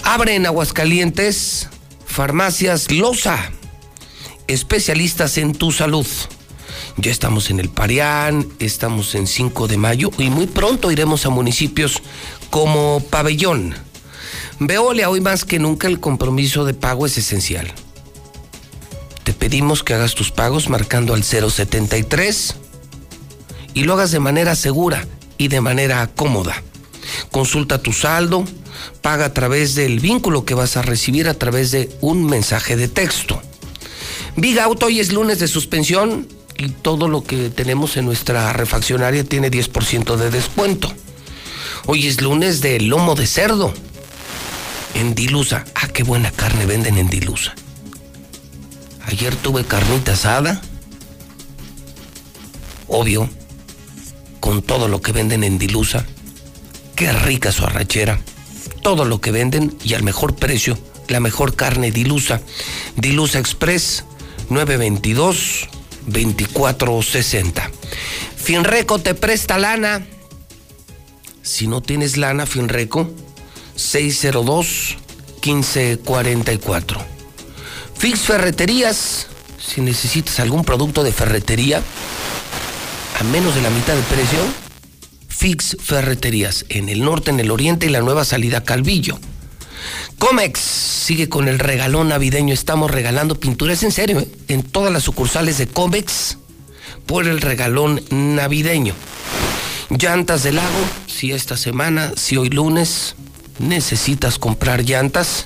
Abre 0.04 0.36
en 0.36 0.46
Aguascalientes 0.46 1.70
farmacias 2.06 2.92
Loza, 2.92 3.52
especialistas 4.48 5.38
en 5.38 5.54
tu 5.54 5.72
salud. 5.72 6.06
Ya 7.00 7.12
estamos 7.12 7.52
en 7.52 7.60
el 7.60 7.70
Parián, 7.70 8.48
estamos 8.58 9.14
en 9.14 9.28
5 9.28 9.68
de 9.68 9.78
mayo 9.78 10.10
y 10.18 10.32
muy 10.32 10.48
pronto 10.48 10.92
iremos 10.92 11.28
a 11.28 11.30
municipios 11.30 12.02
como 12.50 13.04
Pabellón. 13.12 13.76
Veolia, 14.60 15.08
hoy 15.12 15.22
más 15.22 15.46
que 15.46 15.60
nunca 15.60 15.88
el 15.88 16.00
compromiso 16.00 16.66
de 16.66 16.74
pago 16.74 17.06
es 17.06 17.16
esencial. 17.20 17.72
Te 19.24 19.34
pedimos 19.34 19.84
que 19.84 19.94
hagas 19.94 20.16
tus 20.16 20.32
pagos 20.32 20.70
marcando 20.70 21.14
al 21.14 21.24
073 21.24 22.56
y 23.76 23.84
lo 23.84 23.94
hagas 23.94 24.10
de 24.10 24.20
manera 24.20 24.56
segura 24.56 25.08
y 25.38 25.50
de 25.50 25.62
manera 25.62 26.08
cómoda. 26.08 26.64
Consulta 27.30 27.78
tu 27.78 27.94
saldo, 27.94 28.44
paga 29.04 29.26
a 29.26 29.34
través 29.34 29.76
del 29.76 30.00
vínculo 30.00 30.46
que 30.46 30.56
vas 30.56 30.78
a 30.78 30.82
recibir 30.82 31.30
a 31.30 31.36
través 31.36 31.70
de 31.70 31.96
un 32.02 32.26
mensaje 32.26 32.76
de 32.76 32.88
texto. 32.88 33.40
Viga 34.36 34.64
Auto 34.64 34.88
hoy 34.88 35.00
es 35.00 35.14
lunes 35.14 35.38
de 35.38 35.48
suspensión 35.48 36.37
y 36.58 36.70
todo 36.70 37.08
lo 37.08 37.24
que 37.24 37.50
tenemos 37.50 37.98
en 37.98 38.06
nuestra 38.06 38.52
refaccionaria 38.54 39.24
tiene 39.24 39.52
10% 39.52 40.16
de 40.16 40.32
descuento. 40.32 40.92
Hoy 41.86 42.08
es 42.08 42.22
lunes 42.22 42.62
de 42.62 42.80
lomo 42.80 43.16
de 43.16 43.28
cerdo 43.28 43.74
en 44.96 45.14
Dilusa. 45.14 45.66
Ah, 45.76 45.88
qué 45.88 46.04
buena 46.04 46.32
carne 46.32 46.66
venden 46.66 46.98
en 46.98 47.10
Dilusa. 47.10 47.54
Ayer 49.06 49.36
tuve 49.36 49.64
carnita 49.64 50.14
asada. 50.14 50.62
Obvio, 52.88 53.30
con 54.40 54.62
todo 54.62 54.88
lo 54.88 55.02
que 55.02 55.12
venden 55.12 55.44
en 55.44 55.58
Dilusa. 55.60 56.06
Qué 56.96 57.12
rica 57.12 57.52
su 57.52 57.64
arrachera. 57.64 58.20
Todo 58.82 59.06
lo 59.06 59.22
que 59.22 59.32
venden 59.32 59.78
y 59.84 59.94
al 59.94 60.04
mejor 60.04 60.36
precio. 60.36 60.78
La 61.08 61.20
mejor 61.20 61.56
carne 61.56 61.92
Dilusa. 61.92 62.42
Dilusa 62.96 63.40
Express 63.40 64.04
922 64.50 65.70
2460. 66.08 67.72
Finreco 68.36 69.00
te 69.00 69.14
presta 69.14 69.58
lana. 69.58 70.06
Si 71.42 71.68
no 71.68 71.82
tienes 71.82 72.18
lana, 72.18 72.46
Finreco 72.46 73.10
602 73.76 74.98
1544. 75.42 77.06
Fix 77.98 78.20
Ferreterías, 78.20 79.28
si 79.60 79.82
necesitas 79.82 80.40
algún 80.40 80.64
producto 80.64 81.04
de 81.04 81.12
ferretería 81.12 81.82
a 83.20 83.24
menos 83.24 83.56
de 83.56 83.62
la 83.62 83.70
mitad 83.70 83.96
de 83.96 84.02
precio, 84.04 84.40
Fix 85.28 85.78
Ferreterías, 85.82 86.66
en 86.70 86.90
el 86.90 87.04
norte, 87.04 87.32
en 87.32 87.40
el 87.40 87.52
oriente 87.52 87.88
y 87.88 87.90
la 87.90 88.02
nueva 88.02 88.26
salida 88.26 88.64
Calvillo. 88.64 89.20
Comex 90.20 90.60
sigue 90.60 91.30
con 91.30 91.48
el 91.48 91.60
regalón 91.60 92.10
navideño. 92.10 92.54
Estamos 92.54 92.90
regalando 92.90 93.40
pinturas 93.40 93.84
en 93.84 93.92
serio, 93.92 94.20
¿eh? 94.20 94.28
en 94.48 94.64
todas 94.64 94.92
las 94.92 95.04
sucursales 95.04 95.58
de 95.58 95.68
Comex 95.68 96.38
por 97.06 97.28
el 97.28 97.40
regalón 97.40 98.02
navideño. 98.10 98.94
Llantas 99.90 100.44
del 100.44 100.56
lago, 100.56 100.86
si 101.06 101.32
esta 101.32 101.56
semana, 101.56 102.14
si 102.16 102.36
hoy 102.36 102.50
lunes 102.50 103.16
necesitas 103.60 104.40
comprar 104.40 104.84
llantas, 104.84 105.46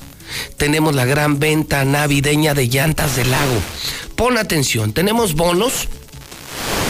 tenemos 0.58 0.96
la 0.96 1.06
gran 1.06 1.40
venta 1.40 1.86
navideña 1.86 2.54
de 2.54 2.68
llantas 2.68 3.16
del 3.16 3.30
lago. 3.30 3.62
Pon 4.16 4.38
atención, 4.38 4.94
tenemos 4.94 5.36
bonos 5.36 5.90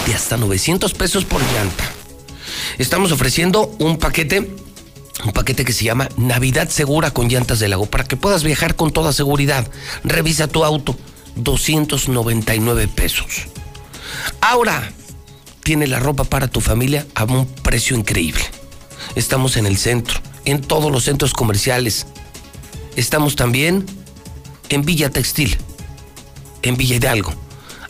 de 0.06 0.14
hasta 0.14 0.38
900 0.38 0.94
pesos 0.94 1.26
por 1.26 1.42
llanta. 1.42 1.92
Estamos 2.78 3.12
ofreciendo 3.12 3.76
un 3.80 3.98
paquete, 3.98 4.50
un 5.24 5.32
paquete 5.32 5.66
que 5.66 5.74
se 5.74 5.86
llama 5.86 6.10
Navidad 6.18 6.70
Segura 6.70 7.12
con 7.12 7.28
llantas 7.28 7.60
del 7.60 7.72
lago, 7.72 7.86
para 7.86 8.04
que 8.04 8.18
puedas 8.18 8.44
viajar 8.44 8.76
con 8.76 8.92
toda 8.92 9.14
seguridad. 9.14 9.70
Revisa 10.04 10.48
tu 10.48 10.64
auto, 10.64 10.98
299 11.36 12.88
pesos. 12.88 13.48
Ahora, 14.42 14.92
tiene 15.64 15.88
la 15.88 16.00
ropa 16.00 16.24
para 16.24 16.48
tu 16.48 16.62
familia 16.62 17.06
a 17.16 17.26
un 17.26 17.46
precio 17.46 17.96
increíble. 17.96 18.44
Estamos 19.16 19.58
en 19.58 19.66
el 19.66 19.78
centro, 19.78 20.20
en 20.46 20.62
todos 20.62 20.92
los 20.92 21.04
centros 21.04 21.34
comerciales, 21.34 22.08
Estamos 22.96 23.36
también 23.36 23.86
en 24.70 24.84
Villa 24.84 25.10
Textil, 25.10 25.58
en 26.62 26.76
Villa 26.76 26.98
Hidalgo. 26.98 27.34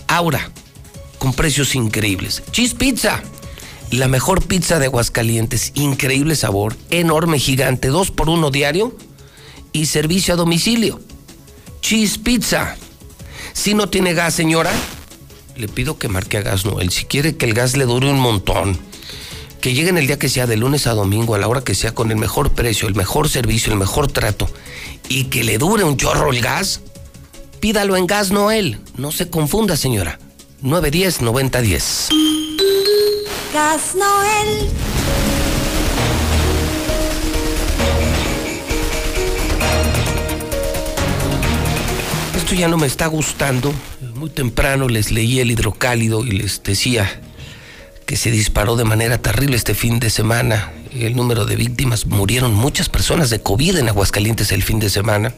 Ahora, 0.07 0.51
con 1.17 1.33
precios 1.33 1.75
increíbles. 1.75 2.43
Cheese 2.51 2.75
Pizza, 2.75 3.21
la 3.91 4.07
mejor 4.07 4.41
pizza 4.41 4.79
de 4.79 4.85
Aguascalientes, 4.85 5.71
increíble 5.75 6.35
sabor, 6.35 6.75
enorme, 6.89 7.39
gigante, 7.39 7.89
dos 7.89 8.09
por 8.09 8.29
uno 8.29 8.49
diario 8.49 8.95
y 9.73 9.87
servicio 9.87 10.33
a 10.33 10.37
domicilio. 10.37 10.99
Cheese 11.81 12.19
Pizza. 12.19 12.77
Si 13.53 13.73
no 13.73 13.89
tiene 13.89 14.13
gas, 14.13 14.33
señora, 14.33 14.71
le 15.57 15.67
pido 15.67 15.97
que 15.97 16.07
marque 16.07 16.37
a 16.37 16.41
Gas 16.41 16.65
Noel. 16.65 16.89
Si 16.91 17.05
quiere 17.05 17.35
que 17.35 17.45
el 17.45 17.53
gas 17.53 17.75
le 17.75 17.85
dure 17.85 18.09
un 18.09 18.19
montón 18.19 18.79
que 19.59 19.73
lleguen 19.73 19.97
el 19.97 20.07
día 20.07 20.17
que 20.17 20.29
sea, 20.29 20.47
de 20.47 20.57
lunes 20.57 20.87
a 20.87 20.93
domingo, 20.93 21.35
a 21.35 21.37
la 21.37 21.47
hora 21.47 21.63
que 21.63 21.75
sea, 21.75 21.93
con 21.93 22.11
el 22.11 22.17
mejor 22.17 22.53
precio, 22.53 22.87
el 22.87 22.95
mejor 22.95 23.29
servicio, 23.29 23.71
el 23.71 23.77
mejor 23.77 24.11
trato, 24.11 24.49
y 25.07 25.25
que 25.25 25.43
le 25.43 25.57
dure 25.57 25.83
un 25.83 25.97
chorro 25.97 26.31
el 26.31 26.41
gas, 26.41 26.81
pídalo 27.59 27.95
en 27.95 28.07
Gas 28.07 28.31
Noel. 28.31 28.79
No 28.97 29.11
se 29.11 29.29
confunda, 29.29 29.77
señora. 29.77 30.17
910-9010. 30.63 32.40
Noel. 33.53 34.69
Esto 42.37 42.55
ya 42.55 42.69
no 42.69 42.77
me 42.77 42.87
está 42.87 43.07
gustando. 43.07 43.73
Muy 44.15 44.29
temprano 44.29 44.87
les 44.87 45.11
leí 45.11 45.41
el 45.41 45.51
hidrocálido 45.51 46.25
y 46.25 46.31
les 46.31 46.63
decía 46.63 47.21
que 48.05 48.15
se 48.15 48.31
disparó 48.31 48.77
de 48.77 48.85
manera 48.85 49.17
terrible 49.17 49.57
este 49.57 49.73
fin 49.73 49.99
de 49.99 50.09
semana. 50.09 50.71
El 50.93 51.17
número 51.17 51.45
de 51.45 51.57
víctimas, 51.57 52.05
murieron 52.05 52.53
muchas 52.53 52.87
personas 52.87 53.29
de 53.29 53.41
COVID 53.41 53.79
en 53.79 53.89
Aguascalientes 53.89 54.53
el 54.53 54.63
fin 54.63 54.79
de 54.79 54.89
semana. 54.89 55.33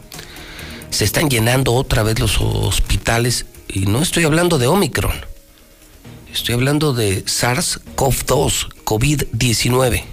Se 0.91 1.03
están 1.03 1.31
llenando 1.31 1.73
otra 1.73 2.03
vez 2.03 2.19
los 2.19 2.39
hospitales 2.39 3.47
y 3.67 3.87
no 3.87 4.03
estoy 4.03 4.25
hablando 4.25 4.59
de 4.59 4.67
Omicron. 4.67 5.32
Estoy 6.33 6.55
hablando 6.55 6.93
de 6.93 7.23
SARS-CoV-2, 7.25 8.69
COVID-19. 8.85 10.03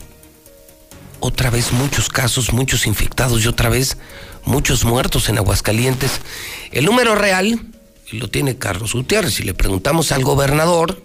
Otra 1.19 1.49
vez 1.49 1.73
muchos 1.73 2.11
casos, 2.11 2.53
muchos 2.53 2.87
infectados 2.87 3.43
y 3.43 3.49
otra 3.49 3.71
vez 3.71 3.97
muchos 4.45 4.85
muertos 4.85 5.31
en 5.31 5.39
Aguascalientes. 5.39 6.21
El 6.73 6.85
número 6.85 7.15
real 7.15 7.63
lo 8.13 8.29
tiene 8.29 8.59
Carlos 8.59 8.93
Gutiérrez. 8.93 9.33
Si 9.33 9.45
le 9.45 9.55
preguntamos 9.55 10.13
al 10.13 10.23
gobernador, 10.23 11.03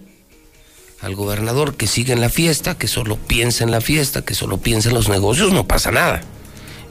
al 0.99 1.15
gobernador 1.15 1.77
que 1.77 1.87
sigue 1.87 2.11
en 2.11 2.19
la 2.19 2.29
fiesta, 2.29 2.77
que 2.77 2.89
solo 2.89 3.15
piensa 3.15 3.63
en 3.63 3.71
la 3.71 3.79
fiesta, 3.79 4.25
que 4.25 4.35
solo 4.35 4.57
piensa 4.57 4.89
en 4.89 4.95
los 4.95 5.07
negocios, 5.07 5.53
no 5.53 5.65
pasa 5.65 5.91
nada. 5.91 6.23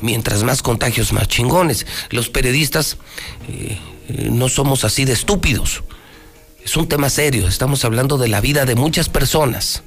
Mientras 0.00 0.44
más 0.44 0.62
contagios, 0.62 1.12
más 1.12 1.28
chingones. 1.28 1.86
Los 2.08 2.30
periodistas 2.30 2.96
eh, 3.48 3.78
eh, 4.08 4.28
no 4.32 4.48
somos 4.48 4.82
así 4.84 5.04
de 5.04 5.12
estúpidos. 5.12 5.82
Es 6.64 6.78
un 6.78 6.88
tema 6.88 7.10
serio, 7.10 7.46
estamos 7.46 7.84
hablando 7.84 8.16
de 8.16 8.28
la 8.28 8.40
vida 8.40 8.64
de 8.64 8.74
muchas 8.74 9.10
personas. 9.10 9.82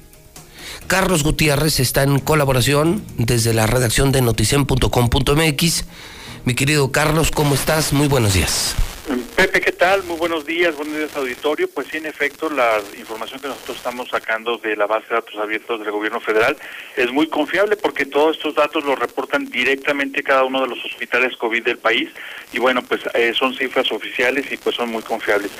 Carlos 0.86 1.24
Gutiérrez 1.24 1.80
está 1.80 2.04
en 2.04 2.20
colaboración 2.20 3.02
desde 3.16 3.52
la 3.52 3.66
redacción 3.66 4.12
de 4.12 4.22
noticen.com.mx. 4.22 5.84
Mi 6.44 6.54
querido 6.54 6.92
Carlos, 6.92 7.32
¿cómo 7.32 7.56
estás? 7.56 7.92
Muy 7.92 8.06
buenos 8.06 8.34
días. 8.34 8.76
Pepe, 9.08 9.62
¿qué 9.62 9.72
tal? 9.72 10.02
Muy 10.02 10.18
buenos 10.18 10.44
días, 10.44 10.76
buenos 10.76 10.94
días 10.94 11.16
auditorio. 11.16 11.66
Pues 11.72 11.86
sí, 11.90 11.96
en 11.96 12.04
efecto, 12.04 12.50
la 12.50 12.78
información 12.98 13.40
que 13.40 13.48
nosotros 13.48 13.78
estamos 13.78 14.10
sacando 14.10 14.58
de 14.58 14.76
la 14.76 14.86
base 14.86 15.06
de 15.08 15.14
datos 15.14 15.34
abiertos 15.36 15.80
del 15.80 15.90
gobierno 15.90 16.20
federal 16.20 16.58
es 16.94 17.10
muy 17.10 17.26
confiable 17.26 17.76
porque 17.76 18.04
todos 18.04 18.36
estos 18.36 18.54
datos 18.54 18.84
los 18.84 18.98
reportan 18.98 19.46
directamente 19.46 20.22
cada 20.22 20.44
uno 20.44 20.60
de 20.60 20.68
los 20.68 20.84
hospitales 20.84 21.38
COVID 21.38 21.64
del 21.64 21.78
país 21.78 22.10
y 22.52 22.58
bueno, 22.58 22.82
pues 22.82 23.00
eh, 23.14 23.32
son 23.34 23.54
cifras 23.54 23.90
oficiales 23.92 24.52
y 24.52 24.58
pues 24.58 24.76
son 24.76 24.90
muy 24.90 25.02
confiables. 25.02 25.52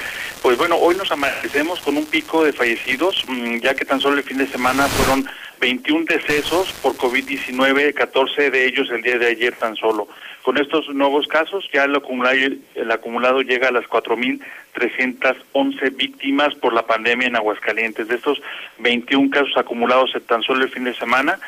Pues 0.43 0.59
bueno, 0.59 0.77
hoy 0.77 0.95
nos 0.97 1.11
amanecemos 1.11 1.81
con 1.81 1.97
un 1.97 2.05
pico 2.05 2.45
de 2.45 2.53
fallecidos, 2.53 3.25
mm, 3.29 3.61
ya 3.61 3.75
que 3.75 3.87
tan 3.87 3.99
solo 3.99 4.19
el 4.19 4.25
fin 4.25 4.37
de 4.37 4.47
semana 4.47 4.87
fueron 4.89 5.27
21 5.61 6.05
decesos 6.07 6.73
por 6.83 6.97
COVID-19, 6.97 7.95
14 7.95 8.51
de 8.51 8.67
ellos 8.67 8.91
el 8.91 9.03
día 9.03 9.19
de 9.19 9.29
ayer 9.29 9.55
tan 9.55 9.75
solo. 9.75 10.09
Con 10.49 10.57
estos 10.57 10.89
nuevos 10.95 11.27
casos 11.27 11.69
ya 11.75 11.85
el 11.85 11.95
acumulado, 11.95 12.39
el 12.75 12.91
acumulado 12.91 13.43
llega 13.43 13.69
a 13.69 13.71
las 13.71 13.85
4.311 13.85 15.95
víctimas 15.95 16.55
por 16.55 16.73
la 16.73 16.87
pandemia 16.87 17.29
en 17.29 17.37
Aguascalientes. 17.37 18.09
De 18.09 18.15
estos 18.15 18.41
21 18.79 19.29
casos 19.29 19.55
acumulados 19.59 20.11
tan 20.27 20.43
solo 20.43 20.65
el 20.65 20.71
fin 20.71 20.85
de 20.85 20.95
semana, 20.95 21.39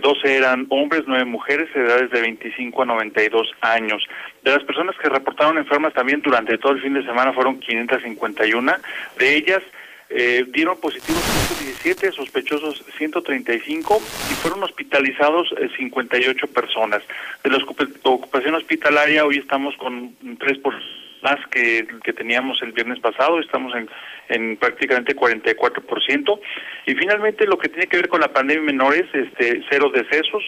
12 0.00 0.26
eh, 0.26 0.36
eran 0.38 0.64
hombres, 0.70 1.04
9 1.06 1.26
mujeres, 1.26 1.68
de 1.74 1.82
edades 1.82 2.10
de 2.10 2.22
25 2.22 2.80
a 2.80 2.86
92 2.86 3.52
años. 3.60 4.08
De 4.42 4.52
las 4.52 4.64
personas 4.64 4.96
que 4.96 5.10
reportaron 5.10 5.58
enfermas 5.58 5.92
también 5.92 6.22
durante 6.22 6.56
todo 6.56 6.72
el 6.72 6.80
fin 6.80 6.94
de 6.94 7.04
semana 7.04 7.34
fueron 7.34 7.60
551. 7.60 8.72
De 9.18 9.36
ellas, 9.36 9.62
eh, 10.10 10.44
dieron 10.48 10.80
positivos 10.80 11.22
117, 11.22 12.12
sospechosos 12.12 12.84
135 12.96 14.02
y 14.30 14.34
fueron 14.34 14.62
hospitalizados 14.62 15.54
58 15.76 16.44
eh, 16.44 16.48
personas. 16.48 17.02
De 17.44 17.50
la 17.50 17.58
ocupación 18.04 18.54
hospitalaria 18.54 19.24
hoy 19.24 19.38
estamos 19.38 19.76
con 19.76 20.14
3 20.38 20.58
por 20.58 20.74
más 21.22 21.38
que, 21.50 21.86
que 22.04 22.12
teníamos 22.12 22.62
el 22.62 22.72
viernes 22.72 23.00
pasado, 23.00 23.40
estamos 23.40 23.74
en, 23.74 23.88
en 24.28 24.56
prácticamente 24.56 25.16
44%. 25.16 26.40
Y 26.86 26.94
finalmente 26.94 27.46
lo 27.46 27.58
que 27.58 27.68
tiene 27.68 27.86
que 27.86 27.96
ver 27.96 28.08
con 28.08 28.20
la 28.20 28.32
pandemia 28.32 28.62
menores, 28.62 29.06
este, 29.12 29.62
cero 29.68 29.90
decesos, 29.92 30.44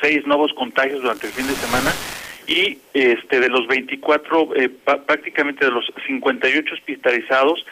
seis 0.00 0.26
nuevos 0.26 0.52
contagios 0.54 1.02
durante 1.02 1.26
el 1.26 1.32
fin 1.32 1.46
de 1.46 1.54
semana 1.54 1.92
y 2.46 2.78
este 2.92 3.40
de 3.40 3.48
los 3.48 3.66
24 3.66 4.56
eh, 4.56 4.68
prácticamente 5.06 5.64
de 5.64 5.70
los 5.70 5.90
58 6.06 6.74
hospitalizados 6.74 7.64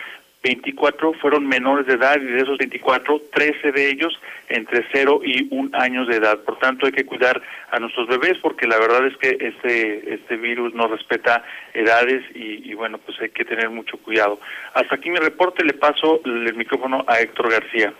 24 0.42 1.12
fueron 1.14 1.46
menores 1.46 1.86
de 1.86 1.94
edad 1.94 2.20
y 2.20 2.24
de 2.24 2.38
esos 2.38 2.58
24, 2.58 3.22
13 3.32 3.72
de 3.72 3.90
ellos 3.90 4.12
entre 4.48 4.84
0 4.92 5.20
y 5.24 5.46
1 5.50 5.70
años 5.72 6.08
de 6.08 6.16
edad. 6.16 6.38
Por 6.40 6.58
tanto, 6.58 6.86
hay 6.86 6.92
que 6.92 7.06
cuidar 7.06 7.40
a 7.70 7.78
nuestros 7.78 8.08
bebés 8.08 8.38
porque 8.42 8.66
la 8.66 8.78
verdad 8.78 9.06
es 9.06 9.16
que 9.18 9.36
este, 9.40 10.14
este 10.14 10.36
virus 10.36 10.74
no 10.74 10.88
respeta 10.88 11.44
edades 11.74 12.24
y, 12.34 12.70
y 12.70 12.74
bueno, 12.74 12.98
pues 12.98 13.20
hay 13.20 13.30
que 13.30 13.44
tener 13.44 13.70
mucho 13.70 13.96
cuidado. 13.98 14.40
Hasta 14.74 14.96
aquí 14.96 15.10
mi 15.10 15.18
reporte, 15.18 15.64
le 15.64 15.74
paso 15.74 16.20
el 16.24 16.54
micrófono 16.54 17.04
a 17.06 17.20
Héctor 17.20 17.50
García. 17.50 17.92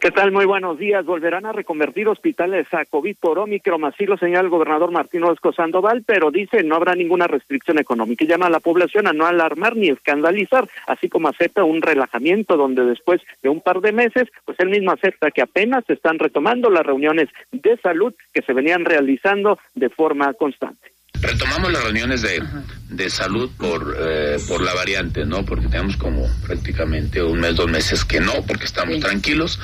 ¿Qué 0.00 0.10
tal? 0.10 0.32
Muy 0.32 0.44
buenos 0.44 0.78
días. 0.78 1.04
Volverán 1.04 1.46
a 1.46 1.52
reconvertir 1.52 2.08
hospitales 2.08 2.72
a 2.72 2.84
COVID 2.84 3.16
por 3.20 3.38
Omicron, 3.38 3.84
así 3.84 4.06
lo 4.06 4.16
señala 4.16 4.44
el 4.44 4.48
gobernador 4.48 4.90
Martín 4.90 5.24
Orozco 5.24 5.52
Sandoval, 5.52 6.04
pero 6.06 6.30
dice 6.30 6.62
no 6.62 6.76
habrá 6.76 6.94
ninguna 6.94 7.26
restricción 7.26 7.78
económica 7.78 8.24
llama 8.24 8.46
a 8.46 8.50
la 8.50 8.60
población 8.60 9.08
a 9.08 9.12
no 9.12 9.26
alarmar 9.26 9.76
ni 9.76 9.88
escandalizar, 9.88 10.68
así 10.86 11.08
como 11.08 11.28
acepta 11.28 11.64
un 11.64 11.82
relajamiento 11.82 12.56
donde 12.56 12.84
después 12.84 13.20
de 13.42 13.48
un 13.48 13.60
par 13.60 13.80
de 13.80 13.92
meses, 13.92 14.28
pues 14.44 14.58
él 14.60 14.68
mismo 14.68 14.92
acepta 14.92 15.30
que 15.30 15.42
apenas 15.42 15.84
se 15.86 15.94
están 15.94 16.18
retomando 16.18 16.70
las 16.70 16.86
reuniones 16.86 17.28
de 17.50 17.76
salud 17.78 18.14
que 18.32 18.42
se 18.42 18.52
venían 18.52 18.84
realizando 18.84 19.58
de 19.74 19.88
forma 19.88 20.32
constante. 20.34 20.97
Retomamos 21.20 21.72
las 21.72 21.82
reuniones 21.82 22.22
de, 22.22 22.42
de 22.88 23.10
salud 23.10 23.50
por, 23.58 23.96
eh, 23.98 24.38
por 24.46 24.62
la 24.62 24.74
variante, 24.74 25.24
¿no? 25.24 25.44
Porque 25.44 25.66
tenemos 25.66 25.96
como 25.96 26.28
prácticamente 26.46 27.22
un 27.22 27.40
mes, 27.40 27.56
dos 27.56 27.68
meses 27.68 28.04
que 28.04 28.20
no, 28.20 28.32
porque 28.46 28.64
estamos 28.64 29.00
tranquilos. 29.00 29.58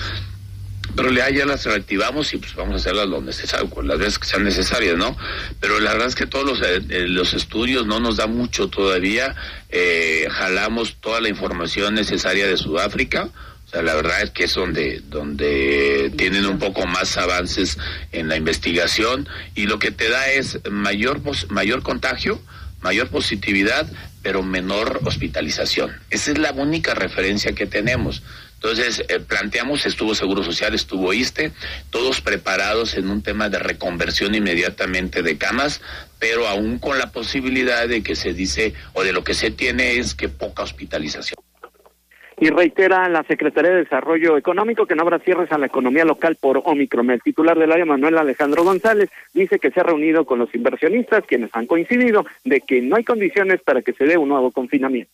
Pero 0.97 1.11
ya, 1.11 1.29
ya 1.31 1.45
las 1.47 1.65
reactivamos 1.65 2.33
y 2.35 2.37
pues 2.39 2.55
vamos 2.55 2.75
a 2.75 2.77
hacerlas 2.77 3.09
lo 3.09 3.21
necesario, 3.21 3.69
las 3.83 3.99
veces 3.99 4.19
que 4.19 4.27
sean 4.27 4.45
necesarias, 4.45 4.97
¿no? 4.97 5.17
Pero 5.59 5.81
la 5.81 5.93
verdad 5.93 6.09
es 6.09 6.15
que 6.15 6.27
todos 6.27 6.45
los, 6.45 6.63
eh, 6.63 6.83
eh, 6.89 7.07
los 7.09 7.35
estudios 7.35 7.87
no 7.87 7.99
nos 8.01 8.17
da 8.17 8.27
mucho 8.27 8.69
todavía. 8.69 9.35
jalamos 10.31 10.97
toda 11.01 11.21
la 11.21 11.29
información 11.29 11.95
necesaria 11.95 12.47
de 12.47 12.57
Sudáfrica 12.57 13.31
la 13.83 13.95
verdad 13.95 14.23
es 14.23 14.31
que 14.31 14.45
es 14.45 14.55
donde, 14.55 15.01
donde 15.09 16.13
tienen 16.17 16.47
un 16.47 16.59
poco 16.59 16.87
más 16.87 17.17
avances 17.17 17.79
en 18.13 18.29
la 18.29 18.37
investigación 18.37 19.29
y 19.55 19.67
lo 19.67 19.79
que 19.79 19.91
te 19.91 20.09
da 20.09 20.29
es 20.31 20.61
mayor, 20.71 21.21
mayor 21.51 21.83
contagio, 21.83 22.41
mayor 22.81 23.09
positividad, 23.09 23.91
pero 24.23 24.43
menor 24.43 25.01
hospitalización. 25.05 25.93
Esa 26.11 26.33
es 26.33 26.39
la 26.39 26.53
única 26.53 26.95
referencia 26.95 27.53
que 27.53 27.67
tenemos. 27.67 28.23
Entonces, 28.55 29.05
eh, 29.09 29.21
planteamos, 29.21 29.85
estuvo 29.85 30.15
Seguro 30.15 30.43
Social, 30.43 30.75
estuvo 30.75 31.13
ISTE, 31.13 31.53
todos 31.91 32.23
preparados 32.23 32.95
en 32.95 33.11
un 33.11 33.23
tema 33.23 33.51
de 33.51 33.59
reconversión 33.59 34.35
inmediatamente 34.35 35.23
de 35.23 35.37
camas, 35.37 35.83
pero 36.19 36.49
aún 36.49 36.79
con 36.79 36.99
la 36.99 37.13
posibilidad 37.13 37.87
de 37.87 38.03
que 38.03 38.17
se 38.17 38.33
dice, 38.33 38.73
o 38.95 39.03
de 39.03 39.13
lo 39.13 39.23
que 39.23 39.35
se 39.35 39.51
tiene 39.51 39.99
es 39.99 40.15
que 40.15 40.31
poca 40.31 40.63
hospitalización 40.63 41.44
y 42.41 42.49
reitera 42.51 43.09
la 43.09 43.23
Secretaría 43.25 43.71
de 43.71 43.85
Desarrollo 43.85 44.37
Económico 44.37 44.87
que 44.87 44.95
no 44.95 45.03
habrá 45.03 45.19
cierres 45.19 45.51
a 45.53 45.59
la 45.59 45.67
economía 45.67 46.05
local 46.05 46.37
por 46.41 46.63
Omicron. 46.65 47.11
El 47.11 47.23
titular 47.23 47.59
del 47.59 47.73
área, 47.73 47.85
Manuel 47.85 48.19
Alejandro 48.19 48.65
González, 48.65 49.11
dice 49.33 49.59
que 49.59 49.71
se 49.71 49.81
ha 49.81 49.85
reunido 49.85 50.25
con 50.25 50.39
los 50.39 50.55
inversionistas 50.55 51.25
quienes 51.27 51.51
han 51.53 51.67
coincidido 51.67 52.25
de 52.45 52.61
que 52.61 52.81
no 52.81 52.97
hay 52.97 53.05
condiciones 53.05 53.61
para 53.63 53.83
que 53.83 53.93
se 53.93 54.05
dé 54.05 54.17
un 54.17 54.29
nuevo 54.29 54.51
confinamiento. 54.51 55.11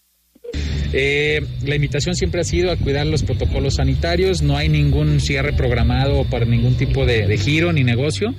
Eh, 0.92 1.40
la 1.64 1.76
invitación 1.76 2.14
siempre 2.16 2.40
ha 2.40 2.44
sido 2.44 2.72
a 2.72 2.76
cuidar 2.76 3.06
los 3.06 3.22
protocolos 3.22 3.76
sanitarios, 3.76 4.42
no 4.42 4.56
hay 4.56 4.68
ningún 4.68 5.20
cierre 5.20 5.52
programado 5.52 6.24
para 6.28 6.46
ningún 6.46 6.76
tipo 6.76 7.06
de 7.06 7.36
giro 7.38 7.72
ni 7.72 7.84
negocio. 7.84 8.34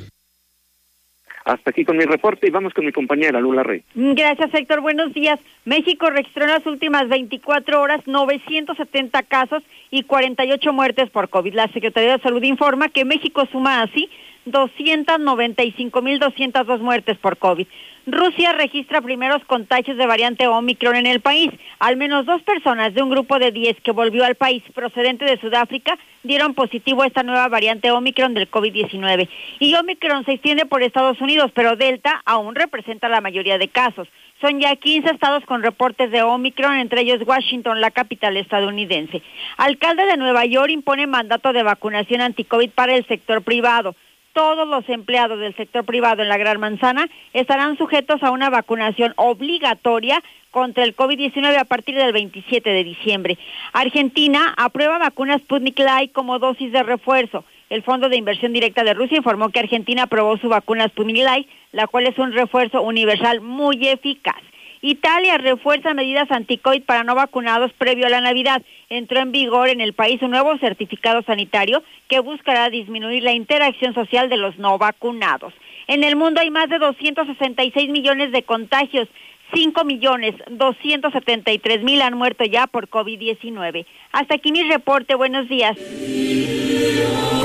Hasta 1.45 1.72
aquí 1.72 1.85
con 1.85 1.97
mi 1.97 2.05
reporte 2.05 2.47
y 2.47 2.51
vamos 2.51 2.73
con 2.73 2.85
mi 2.85 2.91
compañera 2.91 3.39
Lula 3.39 3.63
Rey. 3.63 3.84
Gracias, 3.95 4.53
Héctor. 4.53 4.81
Buenos 4.81 5.13
días. 5.13 5.39
México 5.65 6.09
registró 6.09 6.43
en 6.43 6.51
las 6.51 6.65
últimas 6.65 7.07
24 7.09 7.81
horas 7.81 8.01
970 8.05 9.23
casos 9.23 9.63
y 9.89 10.03
48 10.03 10.73
muertes 10.73 11.09
por 11.09 11.30
COVID. 11.30 11.53
La 11.53 11.68
Secretaría 11.69 12.18
de 12.18 12.23
Salud 12.23 12.43
informa 12.43 12.89
que 12.89 13.05
México 13.05 13.47
suma 13.51 13.81
así 13.81 14.09
295.202 14.45 16.80
muertes 16.80 17.18
por 17.18 17.38
COVID. 17.38 17.68
Rusia 18.07 18.53
registra 18.53 18.99
primeros 18.99 19.45
contagios 19.45 19.95
de 19.95 20.07
variante 20.07 20.48
Omicron 20.48 20.95
en 20.95 21.06
el 21.06 21.22
país. 21.22 21.52
Al 21.78 21.98
menos 21.98 22.26
dos 22.26 22.41
personas 22.41 22.95
de 22.95 23.03
un 23.03 23.11
grupo 23.11 23.38
de 23.38 23.52
10 23.52 23.80
que 23.82 23.91
volvió 23.91 24.26
al 24.26 24.34
país 24.34 24.64
procedente 24.73 25.23
de 25.26 25.40
Sudáfrica 25.40 25.99
dieron 26.23 26.56
positivo 26.56 27.03
a 27.03 27.07
esta 27.07 27.22
nueva 27.22 27.48
variante 27.48 27.91
Omicron 27.91 28.34
del 28.34 28.49
COVID-19. 28.49 29.30
Y 29.60 29.76
Omicron 29.76 30.26
se 30.26 30.34
extiende 30.34 30.65
por 30.65 30.82
Estados 30.82 31.22
Unidos, 31.22 31.52
pero 31.53 31.76
Delta 31.76 32.23
aún 32.26 32.56
representa 32.56 33.07
la 33.07 33.22
mayoría 33.22 33.60
de 33.60 33.68
casos. 33.68 34.07
Son 34.40 34.60
ya 34.60 34.76
15 34.76 35.11
estados 35.11 35.45
con 35.45 35.61
reportes 35.61 36.10
de 36.10 36.23
Omicron, 36.23 36.78
entre 36.78 37.02
ellos 37.02 37.22
Washington, 37.23 37.82
la 37.82 37.91
capital 37.91 38.36
estadounidense. 38.36 39.22
Alcalde 39.57 40.07
de 40.07 40.18
Nueva 40.18 40.45
York 40.45 40.72
impone 40.72 41.06
mandato 41.06 41.53
de 41.53 41.61
vacunación 41.61 42.22
anti-COVID 42.22 42.72
para 42.72 42.95
el 42.95 43.06
sector 43.06 43.44
privado 43.44 43.95
todos 44.34 44.68
los 44.68 44.88
empleados 44.90 45.40
del 45.40 45.56
sector 45.56 45.86
privado 45.86 46.22
en 46.22 46.30
la 46.30 46.38
Gran 46.38 46.60
Manzana 46.60 47.08
estarán 47.34 47.78
sujetos 47.78 48.24
a 48.24 48.32
una 48.32 48.49
vacunación 48.49 49.14
obligatoria 49.16 50.22
contra 50.52 50.84
el 50.84 50.95
COVID-19 50.95 51.58
a 51.58 51.66
partir 51.66 51.95
del 51.95 52.14
27 52.14 52.70
de 52.70 52.84
diciembre. 52.84 53.38
Argentina 53.74 54.53
aprueba 54.58 54.98
vacunas 54.98 55.41
Sputnik 55.41 55.80
Light 55.80 56.12
como 56.12 56.40
dosis 56.40 56.72
de 56.72 56.84
refuerzo. 56.84 57.44
El 57.70 57.84
Fondo 57.84 58.10
de 58.10 58.18
Inversión 58.18 58.52
Directa 58.52 58.84
de 58.84 58.94
Rusia 58.94 59.18
informó 59.18 59.49
que 59.49 59.62
Argentina 59.62 60.03
aprobó 60.03 60.38
su 60.38 60.49
vacuna 60.49 60.88
Sputnik 60.90 61.24
Light, 61.24 61.48
la 61.72 61.88
cual 61.88 62.06
es 62.06 62.18
un 62.18 62.34
refuerzo 62.34 62.82
universal 62.82 63.40
muy 63.40 63.88
eficaz. 63.88 64.41
Italia 64.82 65.38
refuerza 65.38 65.94
medidas 65.94 66.32
anticoid 66.32 66.84
para 66.84 67.03
no 67.03 67.14
vacunados 67.14 67.72
previo 67.74 68.08
a 68.08 68.10
la 68.10 68.22
Navidad. 68.22 68.64
Entró 68.90 69.20
en 69.20 69.32
vigor 69.32 69.70
en 69.70 69.80
el 69.80 69.94
país 69.94 70.22
un 70.22 70.32
nuevo 70.32 70.58
certificado 70.58 71.22
sanitario 71.22 71.84
que 72.08 72.20
buscará 72.20 72.70
disminuir 72.70 73.22
la 73.22 73.34
interacción 73.34 73.94
social 73.94 74.30
de 74.30 74.38
los 74.38 74.58
no 74.58 74.78
vacunados. 74.78 75.53
En 75.88 76.03
el 76.03 76.16
mundo 76.16 76.41
hay 76.41 76.49
más 76.49 76.70
de 76.70 76.80
266 76.80 77.90
millones 77.90 78.32
de 78.32 78.44
contagios, 78.44 79.08
5 79.53 79.84
millones 79.84 80.36
273 80.49 81.84
mil 81.84 82.02
han 82.02 82.18
muerto 82.18 82.44
ya 82.45 82.68
por 82.68 82.90
COVID-19. 82.90 83.86
Hasta 84.14 84.36
aquí 84.36 84.52
mi 84.52 84.64
reporte. 84.64 85.16
Buenos 85.16 85.48
días. 85.49 85.78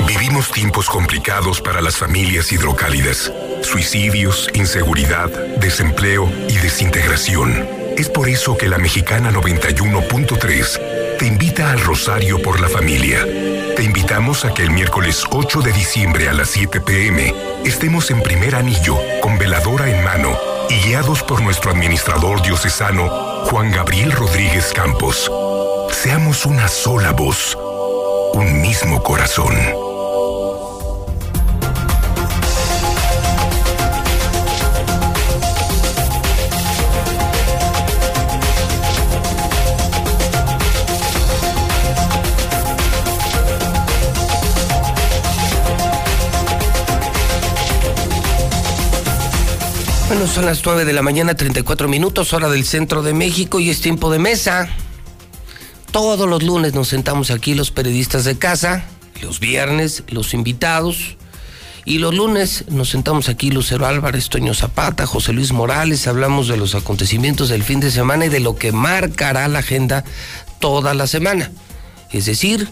Vivimos 0.07 0.51
tiempos 0.51 0.89
complicados 0.89 1.61
para 1.61 1.81
las 1.81 1.97
familias 1.97 2.51
hidrocálidas. 2.51 3.31
Suicidios, 3.67 4.49
inseguridad, 4.53 5.29
desempleo 5.57 6.31
y 6.47 6.55
desintegración. 6.55 7.67
Es 7.97 8.07
por 8.07 8.29
eso 8.29 8.55
que 8.55 8.69
la 8.69 8.77
Mexicana 8.77 9.29
91.3 9.29 11.17
te 11.19 11.27
invita 11.27 11.71
al 11.71 11.81
Rosario 11.81 12.41
por 12.41 12.61
la 12.61 12.69
Familia. 12.69 13.25
Te 13.75 13.83
invitamos 13.83 14.45
a 14.45 14.53
que 14.53 14.63
el 14.63 14.71
miércoles 14.71 15.25
8 15.29 15.59
de 15.59 15.73
diciembre 15.73 16.29
a 16.29 16.33
las 16.33 16.47
7 16.51 16.79
pm 16.79 17.35
estemos 17.65 18.09
en 18.09 18.23
primer 18.23 18.55
anillo, 18.55 18.97
con 19.19 19.37
veladora 19.37 19.89
en 19.89 20.01
mano 20.01 20.37
y 20.69 20.87
guiados 20.87 21.21
por 21.23 21.41
nuestro 21.41 21.69
administrador 21.69 22.41
diocesano, 22.41 23.09
Juan 23.47 23.71
Gabriel 23.71 24.13
Rodríguez 24.13 24.71
Campos. 24.73 25.29
Seamos 25.91 26.45
una 26.45 26.69
sola 26.69 27.11
voz, 27.11 27.57
un 28.33 28.61
mismo 28.61 29.03
corazón. 29.03 29.86
Bueno, 50.07 50.25
son 50.25 50.45
las 50.45 50.63
9 50.63 50.85
de 50.85 50.93
la 50.93 51.01
mañana, 51.01 51.35
34 51.35 51.89
minutos, 51.89 52.31
hora 52.31 52.47
del 52.47 52.63
centro 52.63 53.01
de 53.01 53.13
México 53.13 53.59
y 53.59 53.69
es 53.69 53.81
tiempo 53.81 54.09
de 54.09 54.19
mesa. 54.19 54.69
Todos 55.91 56.29
los 56.29 56.43
lunes 56.43 56.73
nos 56.73 56.87
sentamos 56.87 57.29
aquí 57.29 57.53
los 57.53 57.71
periodistas 57.71 58.23
de 58.23 58.37
casa, 58.37 58.85
los 59.21 59.41
viernes 59.41 60.05
los 60.07 60.33
invitados 60.33 61.17
y 61.83 61.97
los 61.97 62.15
lunes 62.15 62.63
nos 62.69 62.87
sentamos 62.87 63.27
aquí 63.27 63.51
Lucero 63.51 63.85
Álvarez, 63.85 64.29
Toño 64.29 64.53
Zapata, 64.53 65.05
José 65.05 65.33
Luis 65.33 65.51
Morales, 65.51 66.07
hablamos 66.07 66.47
de 66.47 66.55
los 66.55 66.73
acontecimientos 66.73 67.49
del 67.49 67.63
fin 67.63 67.81
de 67.81 67.91
semana 67.91 68.27
y 68.27 68.29
de 68.29 68.39
lo 68.39 68.55
que 68.55 68.71
marcará 68.71 69.45
la 69.49 69.59
agenda 69.59 70.05
toda 70.59 70.93
la 70.93 71.07
semana. 71.07 71.51
Es 72.11 72.27
decir, 72.27 72.69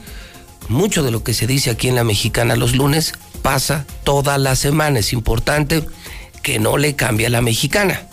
mucho 0.70 1.03
de 1.03 1.12
lo 1.12 1.22
que 1.22 1.34
se 1.34 1.48
dice 1.48 1.70
aquí 1.70 1.90
en 1.90 1.95
la 1.95 2.06
mexicana 2.06 2.56
los 2.56 2.78
lunes 2.78 3.12
pasa 3.41 3.86
toda 4.06 4.38
la 4.38 4.56
semana. 4.56 4.99
Es 4.99 5.12
importante 5.12 5.86
que 6.45 6.59
no 6.59 6.77
le 6.77 6.95
cambia 6.95 7.26
a 7.26 7.31
la 7.31 7.41
mexicana. 7.41 8.03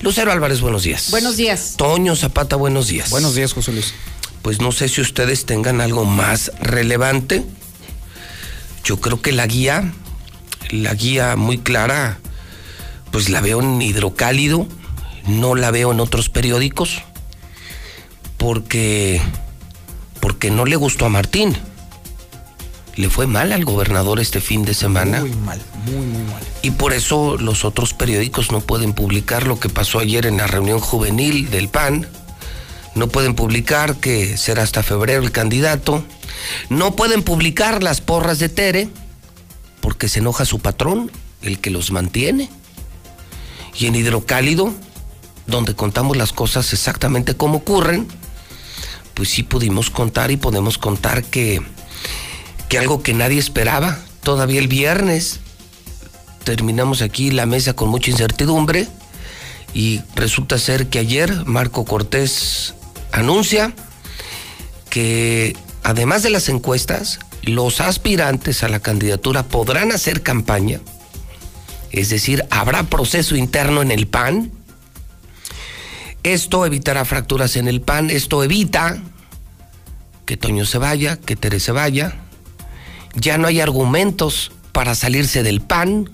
Lucero 0.00 0.30
Álvarez, 0.30 0.60
buenos 0.60 0.84
días. 0.84 1.10
Buenos 1.10 1.36
días. 1.36 1.74
Toño 1.76 2.14
Zapata, 2.14 2.54
buenos 2.54 2.86
días. 2.86 3.10
Buenos 3.10 3.34
días, 3.34 3.52
José 3.52 3.72
Luis. 3.72 3.94
Pues 4.42 4.60
no 4.60 4.70
sé 4.70 4.88
si 4.88 5.00
ustedes 5.00 5.44
tengan 5.44 5.80
algo 5.80 6.04
más 6.04 6.52
relevante. 6.60 7.42
Yo 8.84 9.00
creo 9.00 9.20
que 9.20 9.32
la 9.32 9.44
guía, 9.48 9.92
la 10.70 10.94
guía 10.94 11.34
muy 11.34 11.58
clara, 11.58 12.20
pues 13.10 13.28
la 13.28 13.40
veo 13.40 13.60
en 13.60 13.82
hidrocálido, 13.82 14.68
no 15.26 15.56
la 15.56 15.72
veo 15.72 15.90
en 15.90 15.98
otros 15.98 16.28
periódicos, 16.28 17.02
porque, 18.36 19.20
porque 20.20 20.52
no 20.52 20.64
le 20.64 20.76
gustó 20.76 21.06
a 21.06 21.08
Martín. 21.08 21.56
Le 22.96 23.08
fue 23.08 23.26
mal 23.26 23.52
al 23.52 23.64
gobernador 23.64 24.20
este 24.20 24.40
fin 24.40 24.64
de 24.64 24.74
semana. 24.74 25.20
Muy 25.20 25.30
mal, 25.30 25.60
muy, 25.86 26.06
muy 26.06 26.22
mal. 26.24 26.42
Y 26.62 26.72
por 26.72 26.92
eso 26.92 27.36
los 27.38 27.64
otros 27.64 27.94
periódicos 27.94 28.52
no 28.52 28.60
pueden 28.60 28.92
publicar 28.92 29.46
lo 29.46 29.58
que 29.58 29.68
pasó 29.68 29.98
ayer 29.98 30.26
en 30.26 30.36
la 30.38 30.46
reunión 30.46 30.80
juvenil 30.80 31.50
del 31.50 31.68
PAN. 31.68 32.06
No 32.94 33.08
pueden 33.08 33.34
publicar 33.34 33.96
que 33.96 34.36
será 34.36 34.62
hasta 34.62 34.82
febrero 34.82 35.22
el 35.22 35.30
candidato. 35.30 36.04
No 36.68 36.96
pueden 36.96 37.22
publicar 37.22 37.82
las 37.82 38.00
porras 38.00 38.38
de 38.38 38.48
Tere 38.48 38.88
porque 39.80 40.08
se 40.08 40.18
enoja 40.18 40.44
su 40.44 40.58
patrón, 40.58 41.10
el 41.42 41.58
que 41.60 41.70
los 41.70 41.90
mantiene. 41.90 42.50
Y 43.78 43.86
en 43.86 43.94
Hidrocálido, 43.94 44.74
donde 45.46 45.74
contamos 45.74 46.16
las 46.16 46.32
cosas 46.32 46.72
exactamente 46.72 47.36
como 47.36 47.58
ocurren, 47.58 48.06
pues 49.14 49.30
sí 49.30 49.42
pudimos 49.42 49.90
contar 49.90 50.30
y 50.30 50.36
podemos 50.36 50.78
contar 50.78 51.24
que, 51.24 51.62
que 52.70 52.78
algo 52.78 53.02
que 53.02 53.14
nadie 53.14 53.40
esperaba, 53.40 53.98
todavía 54.22 54.60
el 54.60 54.68
viernes, 54.68 55.40
terminamos 56.44 57.02
aquí 57.02 57.32
la 57.32 57.44
mesa 57.44 57.72
con 57.72 57.88
mucha 57.88 58.12
incertidumbre 58.12 58.86
y 59.74 60.02
resulta 60.14 60.56
ser 60.56 60.86
que 60.86 61.00
ayer 61.00 61.44
Marco 61.46 61.84
Cortés 61.84 62.74
anuncia 63.10 63.74
que 64.88 65.56
además 65.82 66.22
de 66.22 66.30
las 66.30 66.48
encuestas, 66.48 67.18
los 67.42 67.80
aspirantes 67.80 68.62
a 68.62 68.68
la 68.68 68.78
candidatura 68.78 69.42
podrán 69.42 69.90
hacer 69.90 70.22
campaña, 70.22 70.80
es 71.90 72.08
decir, 72.08 72.44
habrá 72.50 72.84
proceso 72.84 73.34
interno 73.34 73.82
en 73.82 73.90
el 73.90 74.06
PAN. 74.06 74.52
Esto 76.22 76.64
evitará 76.66 77.04
fracturas 77.04 77.56
en 77.56 77.66
el 77.66 77.80
PAN, 77.80 78.10
esto 78.10 78.44
evita 78.44 79.02
que 80.24 80.36
Toño 80.36 80.66
se 80.66 80.78
vaya, 80.78 81.16
que 81.16 81.34
Tere 81.34 81.58
se 81.58 81.72
vaya. 81.72 82.29
Ya 83.14 83.38
no 83.38 83.48
hay 83.48 83.60
argumentos 83.60 84.52
para 84.72 84.94
salirse 84.94 85.42
del 85.42 85.60
PAN 85.60 86.10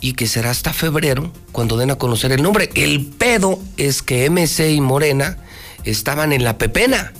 y 0.00 0.12
que 0.12 0.26
será 0.26 0.50
hasta 0.50 0.72
febrero 0.72 1.32
cuando 1.52 1.76
den 1.76 1.90
a 1.90 1.96
conocer 1.96 2.32
el 2.32 2.42
nombre. 2.42 2.70
El 2.74 3.06
pedo 3.06 3.58
es 3.76 4.02
que 4.02 4.28
MC 4.30 4.70
y 4.70 4.80
Morena 4.80 5.38
estaban 5.84 6.32
en 6.32 6.44
la 6.44 6.58
pepena. 6.58 7.12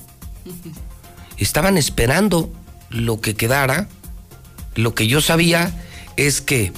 Estaban 1.37 1.77
esperando 1.77 2.53
lo 2.91 3.21
que 3.21 3.35
quedara. 3.35 3.89
Lo 4.75 4.95
que 4.95 5.07
yo 5.09 5.21
sabía 5.21 5.73
es 6.17 6.41
que 6.41 6.73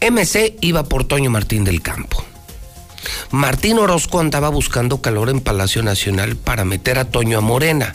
MC 0.00 0.56
iba 0.60 0.84
por 0.84 1.04
Toño 1.04 1.30
Martín 1.30 1.64
del 1.64 1.80
Campo. 1.80 2.24
Martín 3.30 3.78
Orozco 3.78 4.20
andaba 4.20 4.48
buscando 4.48 5.00
calor 5.00 5.28
en 5.30 5.40
Palacio 5.40 5.82
Nacional 5.82 6.36
para 6.36 6.64
meter 6.64 6.98
a 6.98 7.06
Toño 7.06 7.38
a 7.38 7.40
Morena. 7.40 7.92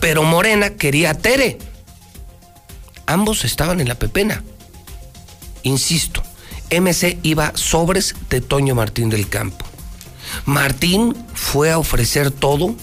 Pero 0.00 0.22
Morena 0.22 0.70
quería 0.70 1.10
a 1.10 1.14
Tere. 1.14 1.58
Ambos 3.12 3.44
estaban 3.44 3.78
en 3.78 3.88
la 3.88 3.98
pepena. 3.98 4.42
Insisto, 5.64 6.22
MC 6.70 7.18
iba 7.22 7.52
sobres 7.54 8.14
de 8.30 8.40
Toño 8.40 8.74
Martín 8.74 9.10
del 9.10 9.28
Campo. 9.28 9.66
Martín 10.46 11.14
fue 11.34 11.70
a 11.70 11.78
ofrecer 11.78 12.30
todo 12.30 12.74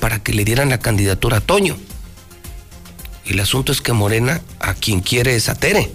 para 0.00 0.18
que 0.18 0.34
le 0.34 0.44
dieran 0.44 0.68
la 0.68 0.80
candidatura 0.80 1.36
a 1.36 1.40
Toño. 1.40 1.76
El 3.24 3.38
asunto 3.38 3.70
es 3.70 3.80
que 3.80 3.92
Morena 3.92 4.40
a 4.58 4.74
quien 4.74 5.00
quiere 5.00 5.36
es 5.36 5.48
a 5.48 5.54
Tere. 5.54 5.92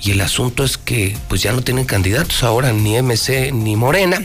Y 0.00 0.10
el 0.10 0.20
asunto 0.20 0.64
es 0.64 0.76
que 0.76 1.16
pues 1.28 1.42
ya 1.42 1.52
no 1.52 1.62
tienen 1.62 1.84
candidatos 1.84 2.42
ahora 2.42 2.72
ni 2.72 3.00
MC 3.00 3.52
ni 3.52 3.76
Morena. 3.76 4.20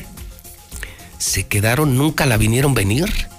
Se 1.20 1.46
quedaron, 1.46 1.96
nunca 1.96 2.26
la 2.26 2.38
vinieron 2.38 2.74
venir. 2.74 3.30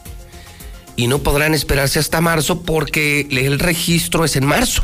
Y 0.97 1.07
no 1.07 1.21
podrán 1.21 1.55
esperarse 1.55 1.99
hasta 1.99 2.21
marzo 2.21 2.63
porque 2.63 3.27
el 3.31 3.59
registro 3.59 4.25
es 4.25 4.37
en 4.37 4.47
marzo. 4.47 4.83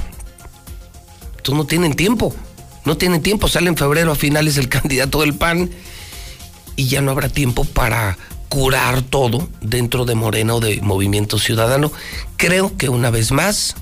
Entonces 1.37 1.55
no 1.55 1.67
tienen 1.67 1.95
tiempo. 1.95 2.35
No 2.85 2.97
tienen 2.97 3.23
tiempo. 3.23 3.49
Sale 3.49 3.69
en 3.69 3.77
febrero 3.77 4.13
a 4.13 4.17
finales 4.17 4.57
el 4.57 4.69
candidato 4.71 5.21
del 5.21 5.35
PAN. 5.35 5.71
Y 6.77 6.89
ya 6.89 7.01
no 7.01 7.11
habrá 7.11 7.29
tiempo 7.29 7.65
para 7.65 8.17
curar 8.49 9.03
todo 9.03 9.49
dentro 9.61 10.05
de 10.05 10.15
Morena 10.15 10.55
o 10.55 10.61
de 10.61 10.81
Movimiento 10.81 11.39
Ciudadano. 11.39 11.93
Creo 12.37 12.77
que 12.77 12.89
una 12.89 13.11
vez 13.11 13.33
más 13.33 13.75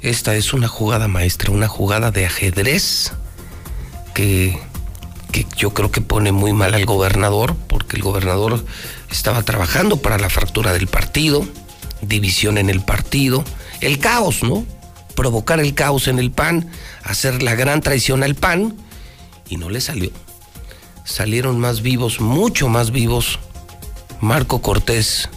esta 0.00 0.34
es 0.34 0.54
una 0.54 0.66
jugada 0.66 1.08
maestra, 1.08 1.50
una 1.50 1.68
jugada 1.68 2.10
de 2.10 2.24
ajedrez 2.24 3.12
que, 4.14 4.58
que, 5.30 5.46
yo 5.56 5.74
creo 5.74 5.90
que 5.90 6.00
pone 6.00 6.32
muy 6.32 6.52
mal 6.52 6.74
al 6.74 6.86
gobernador, 6.86 7.56
porque 7.68 7.96
el 7.96 8.02
gobernador 8.02 8.64
estaba 9.10 9.42
trabajando 9.42 9.96
para 9.96 10.18
la 10.18 10.30
fractura 10.30 10.72
del 10.72 10.86
partido, 10.86 11.46
división 12.02 12.58
en 12.58 12.70
el 12.70 12.80
partido, 12.80 13.44
el 13.80 13.98
caos, 13.98 14.42
¿no? 14.42 14.64
Provocar 15.14 15.60
el 15.60 15.74
caos 15.74 16.08
en 16.08 16.18
el 16.18 16.30
PAN, 16.30 16.70
hacer 17.04 17.42
la 17.42 17.54
gran 17.54 17.80
traición 17.80 18.22
al 18.22 18.34
PAN, 18.34 18.76
y 19.48 19.56
no 19.56 19.68
le 19.70 19.80
salió. 19.80 20.10
Salieron 21.04 21.58
más 21.58 21.82
vivos, 21.82 22.20
mucho 22.20 22.68
más 22.68 22.90
vivos, 22.90 23.38
Marco 24.20 24.60
Cortés 24.62 25.28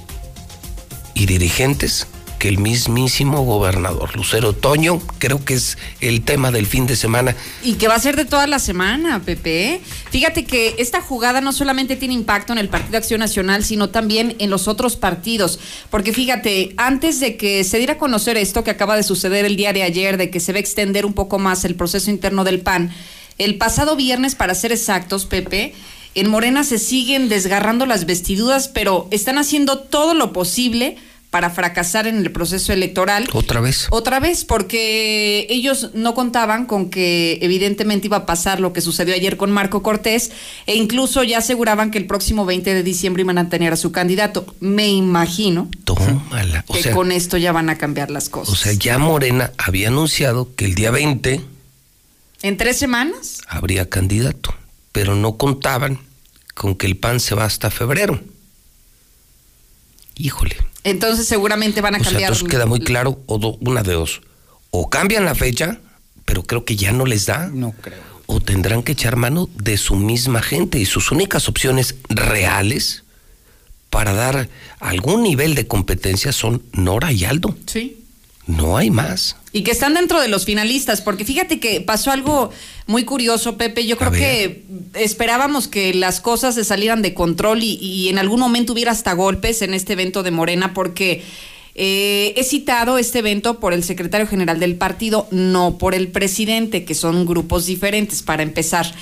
y 1.15 1.25
dirigentes 1.25 2.07
que 2.43 2.49
el 2.49 2.57
mismísimo 2.57 3.45
gobernador. 3.45 4.17
Lucero 4.17 4.51
Toño, 4.51 4.99
creo 5.17 5.45
que 5.45 5.53
es 5.53 5.77
el 6.01 6.23
tema 6.23 6.51
del 6.51 6.65
fin 6.65 6.85
de 6.85 6.97
semana. 6.97 7.37
Y 7.63 7.75
que 7.75 7.87
va 7.87 7.95
a 7.95 7.99
ser 7.99 8.17
de 8.17 8.25
toda 8.25 8.47
la 8.47 8.59
semana, 8.59 9.21
Pepe. 9.21 9.79
Fíjate 10.11 10.43
que 10.43 10.75
esta 10.77 10.99
jugada 10.99 11.39
no 11.39 11.53
solamente 11.53 11.95
tiene 11.95 12.15
impacto 12.15 12.51
en 12.51 12.59
el 12.59 12.67
Partido 12.67 12.97
Acción 12.97 13.21
Nacional, 13.21 13.63
sino 13.63 13.91
también 13.91 14.35
en 14.39 14.49
los 14.49 14.67
otros 14.67 14.97
partidos. 14.97 15.57
Porque 15.89 16.11
fíjate, 16.11 16.73
antes 16.75 17.21
de 17.21 17.37
que 17.37 17.63
se 17.63 17.77
diera 17.77 17.93
a 17.93 17.97
conocer 17.97 18.35
esto 18.35 18.65
que 18.65 18.71
acaba 18.71 18.97
de 18.97 19.03
suceder 19.03 19.45
el 19.45 19.55
día 19.55 19.71
de 19.71 19.83
ayer, 19.83 20.17
de 20.17 20.29
que 20.29 20.41
se 20.41 20.51
va 20.51 20.57
a 20.57 20.59
extender 20.59 21.05
un 21.05 21.13
poco 21.13 21.39
más 21.39 21.63
el 21.63 21.75
proceso 21.75 22.11
interno 22.11 22.43
del 22.43 22.59
PAN, 22.59 22.91
El 23.37 23.57
pasado 23.57 23.95
viernes, 23.95 24.35
para 24.35 24.53
ser 24.53 24.73
exactos, 24.73 25.25
Pepe, 25.25 25.73
en 26.13 26.29
Morena 26.29 26.65
se 26.65 26.77
siguen 26.77 27.29
desgarrando 27.29 27.85
las 27.85 28.05
vestiduras, 28.05 28.67
pero 28.67 29.07
están 29.11 29.37
haciendo 29.37 29.79
todo 29.79 30.13
lo 30.13 30.33
posible 30.33 30.97
para 31.33 31.49
fracasar 31.49 32.05
en 32.05 32.19
el 32.19 32.31
proceso 32.31 32.73
electoral. 32.73 33.27
Otra 33.33 33.59
vez. 33.59 33.87
Otra 33.89 34.19
vez, 34.19 34.45
porque 34.45 35.47
ellos 35.49 35.89
no 35.95 36.13
contaban 36.13 36.67
con 36.67 36.91
que 36.91 37.39
evidentemente 37.41 38.05
iba 38.05 38.17
a 38.17 38.25
pasar 38.27 38.59
lo 38.59 38.71
que 38.71 38.81
sucedió 38.81 39.15
ayer 39.15 39.35
con 39.35 39.49
Marco 39.49 39.81
Cortés 39.81 40.29
e 40.67 40.75
incluso 40.75 41.23
ya 41.23 41.39
aseguraban 41.39 41.89
que 41.89 41.97
el 41.97 42.05
próximo 42.05 42.45
20 42.45 42.75
de 42.75 42.83
diciembre 42.83 43.23
iban 43.23 43.39
a 43.39 43.49
tener 43.49 43.73
a 43.73 43.77
su 43.77 43.91
candidato. 43.91 44.45
Me 44.59 44.89
imagino 44.89 45.71
Tómala. 45.85 46.65
O 46.67 46.73
que 46.75 46.83
sea, 46.83 46.93
con 46.93 47.11
esto 47.11 47.37
ya 47.37 47.51
van 47.51 47.71
a 47.71 47.79
cambiar 47.79 48.11
las 48.11 48.29
cosas. 48.29 48.53
o 48.53 48.55
sea, 48.55 48.73
ya 48.73 48.99
Morena 48.99 49.53
había 49.57 49.87
anunciado 49.87 50.53
que 50.55 50.65
el 50.65 50.75
día 50.75 50.91
20 50.91 51.41
¿En 52.43 52.57
tres 52.57 52.77
semanas? 52.77 53.41
habría 53.47 53.89
candidato, 53.89 54.53
pero 54.91 55.15
no 55.15 55.37
contaban 55.37 55.97
con 56.53 56.75
que 56.75 56.85
el 56.85 56.95
PAN 56.95 57.19
se 57.19 57.33
va 57.33 57.45
hasta 57.45 57.71
febrero. 57.71 58.21
Híjole. 60.15 60.57
Entonces 60.83 61.27
seguramente 61.27 61.81
van 61.81 61.95
a 61.95 61.97
O 61.97 62.01
sea, 62.01 62.11
cambiar. 62.11 62.31
entonces 62.31 62.49
queda 62.49 62.65
muy 62.65 62.79
claro, 62.81 63.21
o 63.25 63.37
do- 63.37 63.57
una 63.61 63.83
de 63.83 63.93
dos. 63.93 64.21
O 64.71 64.89
cambian 64.89 65.25
la 65.25 65.35
fecha, 65.35 65.79
pero 66.25 66.43
creo 66.43 66.65
que 66.65 66.75
ya 66.75 66.91
no 66.91 67.05
les 67.05 67.25
da. 67.25 67.47
No 67.53 67.71
creo. 67.81 68.01
O 68.25 68.39
tendrán 68.41 68.83
que 68.83 68.93
echar 68.93 69.15
mano 69.15 69.49
de 69.55 69.77
su 69.77 69.95
misma 69.95 70.41
gente 70.41 70.79
y 70.79 70.85
sus 70.85 71.11
únicas 71.11 71.47
opciones 71.49 71.95
reales 72.09 73.03
para 73.89 74.13
dar 74.13 74.49
algún 74.79 75.21
nivel 75.23 75.55
de 75.55 75.67
competencia 75.67 76.31
son 76.31 76.63
Nora 76.73 77.11
y 77.11 77.25
Aldo. 77.25 77.55
Sí. 77.67 78.02
No 78.45 78.75
hay 78.77 78.89
más. 78.89 79.37
Y 79.53 79.63
que 79.63 79.71
están 79.71 79.93
dentro 79.93 80.19
de 80.19 80.27
los 80.27 80.45
finalistas, 80.45 81.01
porque 81.01 81.23
fíjate 81.23 81.59
que 81.59 81.79
pasó 81.79 82.11
algo 82.11 82.51
muy 82.87 83.05
curioso, 83.05 83.57
Pepe. 83.57 83.85
Yo 83.85 83.97
creo 83.97 84.11
que 84.11 84.65
esperábamos 84.95 85.67
que 85.67 85.93
las 85.93 86.19
cosas 86.19 86.55
se 86.55 86.63
salieran 86.63 87.01
de 87.01 87.13
control 87.13 87.63
y, 87.63 87.75
y 87.75 88.09
en 88.09 88.17
algún 88.17 88.39
momento 88.39 88.73
hubiera 88.73 88.91
hasta 88.91 89.13
golpes 89.13 89.61
en 89.61 89.73
este 89.73 89.93
evento 89.93 90.23
de 90.23 90.31
Morena, 90.31 90.73
porque 90.73 91.23
eh, 91.75 92.33
he 92.37 92.43
citado 92.43 92.97
este 92.97 93.19
evento 93.19 93.59
por 93.59 93.73
el 93.73 93.83
secretario 93.83 94.27
general 94.27 94.59
del 94.59 94.75
partido, 94.75 95.27
no 95.31 95.77
por 95.77 95.95
el 95.95 96.09
presidente, 96.09 96.85
que 96.85 96.93
son 96.93 97.25
grupos 97.25 97.65
diferentes, 97.65 98.21
para 98.21 98.43
empezar. 98.43 98.93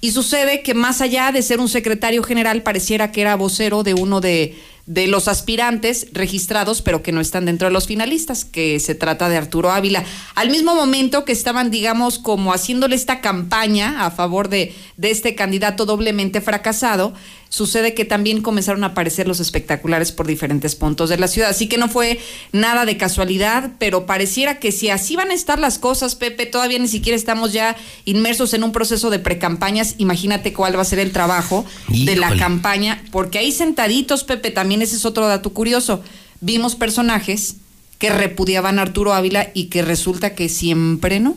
Y 0.00 0.10
sucede 0.10 0.62
que 0.62 0.74
más 0.74 1.00
allá 1.00 1.30
de 1.32 1.42
ser 1.42 1.60
un 1.60 1.68
secretario 1.68 2.22
general, 2.22 2.62
pareciera 2.62 3.12
que 3.12 3.20
era 3.20 3.36
vocero 3.36 3.82
de 3.82 3.94
uno 3.94 4.20
de, 4.20 4.56
de 4.86 5.08
los 5.08 5.26
aspirantes 5.26 6.06
registrados, 6.12 6.80
pero 6.80 7.02
que 7.02 7.12
no 7.12 7.20
están 7.20 7.44
dentro 7.44 7.66
de 7.66 7.72
los 7.72 7.88
finalistas, 7.88 8.44
que 8.44 8.78
se 8.78 8.94
trata 8.94 9.28
de 9.28 9.36
Arturo 9.36 9.70
Ávila. 9.70 10.04
Al 10.36 10.50
mismo 10.50 10.74
momento 10.74 11.24
que 11.24 11.32
estaban, 11.32 11.70
digamos, 11.70 12.18
como 12.18 12.52
haciéndole 12.52 12.94
esta 12.94 13.20
campaña 13.20 14.06
a 14.06 14.12
favor 14.12 14.48
de, 14.48 14.74
de 14.96 15.10
este 15.10 15.34
candidato 15.34 15.86
doblemente 15.86 16.40
fracasado, 16.40 17.14
sucede 17.48 17.94
que 17.94 18.04
también 18.04 18.42
comenzaron 18.42 18.84
a 18.84 18.88
aparecer 18.88 19.28
los 19.28 19.40
espectaculares 19.40 20.12
por 20.12 20.26
diferentes 20.26 20.74
puntos 20.74 21.08
de 21.08 21.18
la 21.18 21.28
ciudad. 21.28 21.50
Así 21.50 21.68
que 21.68 21.78
no 21.78 21.88
fue 21.88 22.18
nada 22.52 22.84
de 22.84 22.96
casualidad, 22.96 23.72
pero 23.78 24.06
pareciera 24.06 24.58
que 24.58 24.72
si 24.72 24.90
así 24.90 25.16
van 25.16 25.30
a 25.30 25.34
estar 25.34 25.58
las 25.58 25.78
cosas, 25.78 26.14
Pepe, 26.14 26.46
todavía 26.46 26.78
ni 26.78 26.88
siquiera 26.88 27.16
estamos 27.16 27.52
ya 27.52 27.76
inmersos 28.04 28.54
en 28.54 28.64
un 28.64 28.72
proceso 28.72 29.10
de 29.10 29.18
precampañas. 29.18 29.94
Imagínate 29.98 30.52
cuál 30.52 30.76
va 30.76 30.82
a 30.82 30.86
ser 30.86 30.98
el 30.98 31.12
trabajo 31.12 31.64
de 31.88 32.16
la 32.16 32.36
campaña, 32.36 33.02
porque 33.10 33.38
ahí 33.38 33.52
sentaditos, 33.52 34.24
Pepe, 34.24 34.50
también 34.50 34.82
ese 34.82 34.96
es 34.96 35.04
otro 35.04 35.26
dato 35.26 35.50
curioso. 35.52 36.02
Vimos 36.40 36.74
personajes 36.74 37.56
que 37.98 38.10
repudiaban 38.10 38.78
a 38.78 38.82
Arturo 38.82 39.14
Ávila 39.14 39.50
y 39.54 39.66
que 39.66 39.82
resulta 39.82 40.34
que 40.34 40.48
siempre 40.48 41.20
no, 41.20 41.36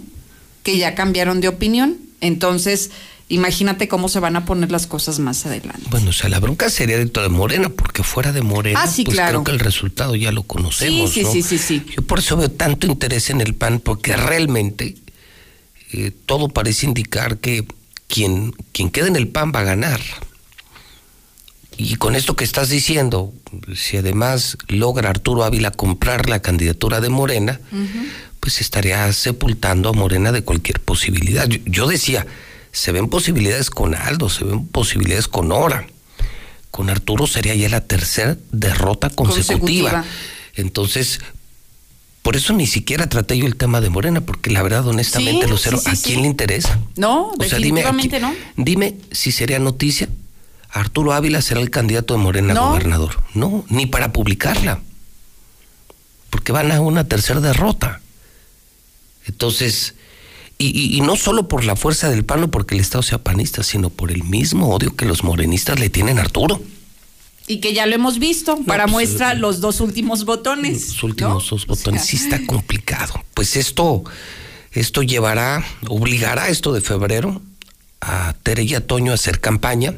que 0.63 0.77
ya 0.77 0.95
cambiaron 0.95 1.41
de 1.41 1.47
opinión. 1.47 1.97
Entonces, 2.21 2.91
imagínate 3.29 3.87
cómo 3.87 4.09
se 4.09 4.19
van 4.19 4.35
a 4.35 4.45
poner 4.45 4.71
las 4.71 4.87
cosas 4.87 5.19
más 5.19 5.45
adelante. 5.45 5.83
Bueno, 5.89 6.09
o 6.09 6.13
sea, 6.13 6.29
la 6.29 6.39
bronca 6.39 6.69
sería 6.69 6.97
dentro 6.97 7.23
de 7.23 7.29
Morena, 7.29 7.69
porque 7.69 8.03
fuera 8.03 8.31
de 8.31 8.41
Morena, 8.41 8.81
Ah, 8.83 8.87
sí, 8.87 9.03
pues 9.03 9.15
claro. 9.15 9.43
creo 9.43 9.43
que 9.43 9.51
el 9.51 9.59
resultado 9.59 10.15
ya 10.15 10.31
lo 10.31 10.43
conocemos. 10.43 11.11
Sí, 11.11 11.21
sí, 11.21 11.23
¿no? 11.23 11.31
sí, 11.31 11.41
sí, 11.43 11.57
sí. 11.57 11.85
Yo 11.95 12.01
por 12.01 12.19
eso 12.19 12.35
veo 12.37 12.49
tanto 12.51 12.87
interés 12.87 13.29
en 13.29 13.39
el 13.41 13.53
PAN, 13.53 13.79
porque 13.79 14.15
realmente 14.17 14.95
eh, 15.91 16.11
todo 16.25 16.49
parece 16.49 16.85
indicar 16.87 17.37
que 17.37 17.65
quien, 18.07 18.51
quien 18.71 18.89
quede 18.89 19.07
en 19.07 19.15
el 19.15 19.27
PAN 19.27 19.51
va 19.55 19.59
a 19.61 19.63
ganar. 19.63 20.01
Y 21.77 21.95
con 21.95 22.15
esto 22.15 22.35
que 22.35 22.43
estás 22.43 22.67
diciendo, 22.69 23.33
si 23.73 23.95
además 23.95 24.57
logra 24.67 25.09
Arturo 25.09 25.43
Ávila 25.45 25.71
comprar 25.71 26.27
la 26.27 26.41
candidatura 26.41 26.99
de 26.99 27.07
Morena, 27.09 27.61
pues 28.41 28.59
estaría 28.59 29.11
sepultando 29.13 29.87
a 29.87 29.93
Morena 29.93 30.33
de 30.33 30.41
cualquier 30.43 30.81
posibilidad. 30.81 31.47
Yo, 31.47 31.59
yo 31.65 31.87
decía, 31.87 32.25
se 32.71 32.91
ven 32.91 33.07
posibilidades 33.09 33.69
con 33.69 33.95
Aldo, 33.95 34.29
se 34.29 34.43
ven 34.45 34.67
posibilidades 34.67 35.27
con 35.27 35.51
Ora. 35.51 35.87
Con 36.71 36.89
Arturo 36.89 37.25
sería 37.27 37.55
ya 37.55 37.67
la 37.69 37.81
tercera 37.81 38.37
derrota 38.51 39.09
consecutiva. 39.09 39.89
Consecutiva. 39.91 40.05
Entonces, 40.55 41.19
por 42.21 42.35
eso 42.35 42.53
ni 42.53 42.67
siquiera 42.67 43.07
traté 43.09 43.37
yo 43.37 43.45
el 43.47 43.55
tema 43.55 43.81
de 43.81 43.89
Morena, 43.89 44.21
porque 44.21 44.51
la 44.51 44.61
verdad, 44.61 44.87
honestamente, 44.87 45.45
Sí, 45.45 45.51
Lucero, 45.51 45.77
sí, 45.77 45.95
sí, 45.95 45.97
¿a 45.97 46.01
quién 46.03 46.21
le 46.21 46.27
interesa? 46.27 46.79
No, 46.95 47.31
O 47.31 47.43
sea, 47.43 47.57
dime, 47.57 47.81
¿a 47.81 47.91
definitivamente 47.91 48.09
quién- 48.19 48.55
no. 48.57 48.63
Dime 48.63 48.97
si 49.11 49.31
sería 49.31 49.57
noticia. 49.59 50.09
Arturo 50.69 51.13
Ávila 51.13 51.41
será 51.41 51.61
el 51.61 51.71
candidato 51.71 52.13
de 52.13 52.19
Morena 52.19 52.53
a 52.53 52.59
gobernador. 52.69 53.23
No, 53.33 53.65
ni 53.69 53.87
para 53.87 54.13
publicarla. 54.13 54.81
Porque 56.29 56.51
van 56.51 56.71
a 56.71 56.79
una 56.81 57.05
tercera 57.07 57.39
derrota. 57.39 58.01
Entonces, 59.25 59.95
y, 60.67 60.97
y- 60.97 61.01
no 61.01 61.15
solo 61.15 61.47
por 61.47 61.63
la 61.63 61.75
fuerza 61.75 62.09
del 62.09 62.25
PAN 62.25 62.43
o 62.43 62.51
porque 62.51 62.75
el 62.75 62.81
Estado 62.81 63.01
sea 63.01 63.17
panista, 63.17 63.63
sino 63.63 63.89
por 63.89 64.11
el 64.11 64.23
mismo 64.23 64.69
odio 64.75 64.95
que 64.95 65.05
los 65.05 65.23
morenistas 65.23 65.79
le 65.79 65.89
tienen 65.89 66.17
a 66.19 66.21
Arturo. 66.21 66.61
Y 67.47 67.61
que 67.61 67.73
ya 67.73 67.85
lo 67.87 67.95
hemos 67.95 68.19
visto, 68.19 68.57
para 68.67 68.83
pues, 68.83 68.91
muestra 68.91 69.33
los 69.33 69.59
dos 69.61 69.81
últimos 69.81 70.25
botones. 70.25 70.89
Los 70.89 71.03
últimos 71.03 71.49
dos 71.49 71.65
botones. 71.65 72.05
Sí 72.05 72.17
está 72.17 72.45
complicado. 72.45 73.23
Pues 73.33 73.55
esto, 73.55 74.03
esto 74.71 75.01
llevará, 75.01 75.65
obligará 75.87 76.49
esto 76.49 76.73
de 76.73 76.81
febrero 76.81 77.41
a 78.01 78.35
Tere 78.43 78.63
y 78.63 78.75
a 78.75 78.85
Toño 78.85 79.13
a 79.13 79.15
hacer 79.15 79.39
campaña. 79.39 79.95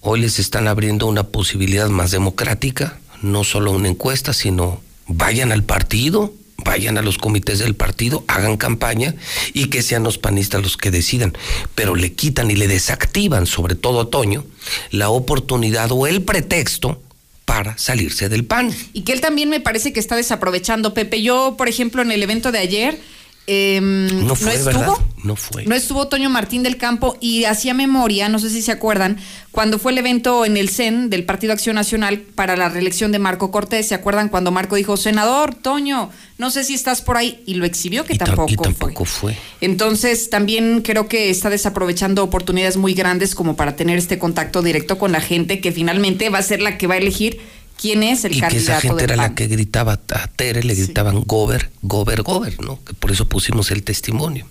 Hoy 0.00 0.20
les 0.20 0.38
están 0.38 0.66
abriendo 0.68 1.06
una 1.06 1.22
posibilidad 1.24 1.88
más 1.88 2.10
democrática, 2.10 2.98
no 3.22 3.44
solo 3.44 3.70
una 3.72 3.88
encuesta, 3.88 4.32
sino 4.32 4.80
vayan 5.06 5.52
al 5.52 5.62
partido, 5.62 6.32
vayan 6.64 6.98
a 6.98 7.02
los 7.02 7.18
comités 7.18 7.58
del 7.58 7.74
partido, 7.74 8.24
hagan 8.26 8.56
campaña 8.56 9.14
y 9.52 9.66
que 9.66 9.82
sean 9.82 10.02
los 10.02 10.18
panistas 10.18 10.62
los 10.62 10.76
que 10.76 10.90
decidan. 10.90 11.36
Pero 11.74 11.94
le 11.94 12.12
quitan 12.14 12.50
y 12.50 12.56
le 12.56 12.68
desactivan, 12.68 13.46
sobre 13.46 13.74
todo 13.74 14.00
a 14.00 14.10
Toño, 14.10 14.44
la 14.90 15.10
oportunidad 15.10 15.92
o 15.92 16.06
el 16.06 16.22
pretexto 16.22 17.00
para 17.44 17.76
salirse 17.76 18.28
del 18.28 18.44
PAN. 18.44 18.74
Y 18.92 19.02
que 19.02 19.12
él 19.12 19.20
también 19.20 19.50
me 19.50 19.60
parece 19.60 19.92
que 19.92 20.00
está 20.00 20.16
desaprovechando, 20.16 20.94
Pepe. 20.94 21.22
Yo, 21.22 21.54
por 21.58 21.68
ejemplo, 21.68 22.02
en 22.02 22.10
el 22.10 22.22
evento 22.22 22.52
de 22.52 22.58
ayer, 22.58 22.98
em, 23.46 24.26
No 24.26 24.34
fue, 24.34 24.54
estuvo. 24.54 24.66
¿verdad? 24.72 24.92
No 25.22 25.36
fue. 25.36 25.64
No 25.64 25.74
estuvo 25.74 26.08
Toño 26.08 26.28
Martín 26.30 26.62
del 26.62 26.76
Campo 26.76 27.16
y 27.20 27.44
hacía 27.44 27.72
memoria, 27.74 28.28
no 28.28 28.38
sé 28.38 28.50
si 28.50 28.60
se 28.62 28.72
acuerdan, 28.72 29.16
cuando 29.50 29.78
fue 29.78 29.92
el 29.92 29.98
evento 29.98 30.44
en 30.44 30.56
el 30.56 30.68
CEN 30.68 31.08
del 31.10 31.24
Partido 31.24 31.52
Acción 31.52 31.76
Nacional 31.76 32.18
para 32.18 32.56
la 32.56 32.68
reelección 32.68 33.12
de 33.12 33.18
Marco 33.18 33.50
Cortés. 33.50 33.88
¿Se 33.88 33.94
acuerdan 33.94 34.28
cuando 34.28 34.50
Marco 34.50 34.76
dijo, 34.76 34.96
senador, 34.96 35.54
Toño, 35.54 36.10
no 36.38 36.50
sé 36.50 36.64
si 36.64 36.74
estás 36.74 37.00
por 37.02 37.16
ahí? 37.16 37.42
Y 37.46 37.54
lo 37.54 37.64
exhibió 37.64 38.04
que 38.04 38.14
Y 38.14 38.18
tampoco, 38.18 38.50
y 38.50 38.54
fue. 38.56 38.64
tampoco 38.64 39.04
fue. 39.04 39.36
Entonces, 39.60 40.28
también 40.30 40.82
creo 40.82 41.08
que 41.08 41.30
está 41.30 41.48
desaprovechando 41.50 42.22
oportunidades 42.22 42.76
muy 42.76 42.92
grandes 42.94 43.34
como 43.34 43.56
para 43.56 43.76
tener 43.76 43.96
este 43.98 44.18
contacto 44.18 44.60
directo 44.62 44.98
con 44.98 45.12
la 45.12 45.20
gente 45.20 45.60
que 45.60 45.72
finalmente 45.72 46.28
va 46.28 46.38
a 46.38 46.42
ser 46.42 46.60
la 46.60 46.76
que 46.76 46.86
va 46.86 46.94
a 46.94 46.98
elegir 46.98 47.40
quién 47.80 48.02
es 48.02 48.24
el 48.24 48.32
y 48.32 48.34
que 48.36 48.40
candidato 48.42 48.72
esa 48.72 48.80
gente 48.80 49.02
del 49.02 49.10
era 49.10 49.16
la 49.16 49.34
que 49.34 49.46
gritaba 49.46 49.92
a 49.92 50.26
Tere, 50.28 50.62
le 50.62 50.74
gritaban 50.74 51.22
gober, 51.22 51.70
gober, 51.82 52.22
gober, 52.22 52.60
¿no? 52.60 52.82
Que 52.84 52.94
por 52.94 53.10
eso 53.10 53.28
pusimos 53.28 53.70
el 53.70 53.82
testimonio. 53.82 54.46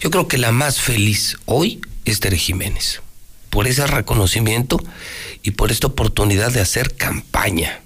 Yo 0.00 0.10
creo 0.10 0.28
que 0.28 0.38
la 0.38 0.52
más 0.52 0.80
feliz 0.80 1.36
hoy 1.46 1.80
es 2.04 2.20
Tere 2.20 2.38
Jiménez, 2.38 3.02
por 3.50 3.66
ese 3.66 3.86
reconocimiento 3.86 4.80
y 5.42 5.52
por 5.52 5.70
esta 5.70 5.86
oportunidad 5.86 6.52
de 6.52 6.60
hacer 6.60 6.94
campaña, 6.96 7.80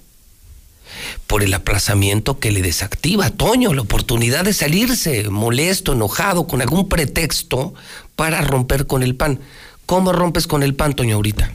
por 1.27 1.43
el 1.43 1.53
aplazamiento 1.53 2.39
que 2.39 2.51
le 2.51 2.61
desactiva 2.61 3.27
a 3.27 3.31
Toño, 3.31 3.73
la 3.73 3.81
oportunidad 3.81 4.45
de 4.45 4.53
salirse 4.53 5.29
molesto, 5.29 5.93
enojado, 5.93 6.47
con 6.47 6.61
algún 6.61 6.89
pretexto 6.89 7.73
para 8.15 8.41
romper 8.41 8.87
con 8.87 9.03
el 9.03 9.15
PAN. 9.15 9.39
¿Cómo 9.85 10.13
rompes 10.13 10.47
con 10.47 10.63
el 10.63 10.73
PAN, 10.73 10.93
Toño, 10.93 11.15
ahorita? 11.15 11.53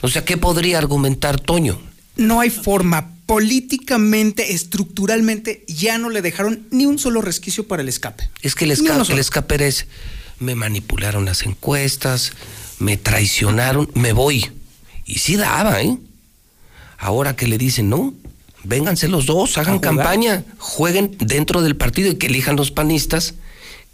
O 0.00 0.08
sea, 0.08 0.24
¿qué 0.24 0.36
podría 0.36 0.78
argumentar 0.78 1.40
Toño? 1.40 1.80
No 2.16 2.40
hay 2.40 2.50
forma. 2.50 3.14
Políticamente, 3.26 4.52
estructuralmente, 4.52 5.64
ya 5.68 5.98
no 5.98 6.10
le 6.10 6.20
dejaron 6.20 6.66
ni 6.70 6.84
un 6.86 6.98
solo 6.98 7.20
resquicio 7.20 7.68
para 7.68 7.82
el 7.82 7.88
escape. 7.88 8.28
Es 8.42 8.54
que 8.54 8.64
el, 8.64 8.76
solo. 8.76 9.04
el 9.08 9.18
escape 9.18 9.66
es, 9.66 9.86
me 10.40 10.56
manipularon 10.56 11.24
las 11.24 11.42
encuestas, 11.42 12.32
me 12.80 12.96
traicionaron, 12.96 13.88
me 13.94 14.12
voy. 14.12 14.50
Y 15.04 15.20
sí 15.20 15.36
daba, 15.36 15.80
¿eh? 15.80 15.96
Ahora 16.98 17.36
que 17.36 17.46
le 17.46 17.56
dicen, 17.56 17.88
no, 17.88 18.14
vénganse 18.64 19.08
los 19.08 19.26
dos, 19.26 19.58
hagan 19.58 19.78
campaña, 19.78 20.44
jueguen 20.58 21.16
dentro 21.18 21.62
del 21.62 21.76
partido 21.76 22.10
y 22.10 22.16
que 22.16 22.26
elijan 22.26 22.56
los 22.56 22.70
panistas 22.70 23.34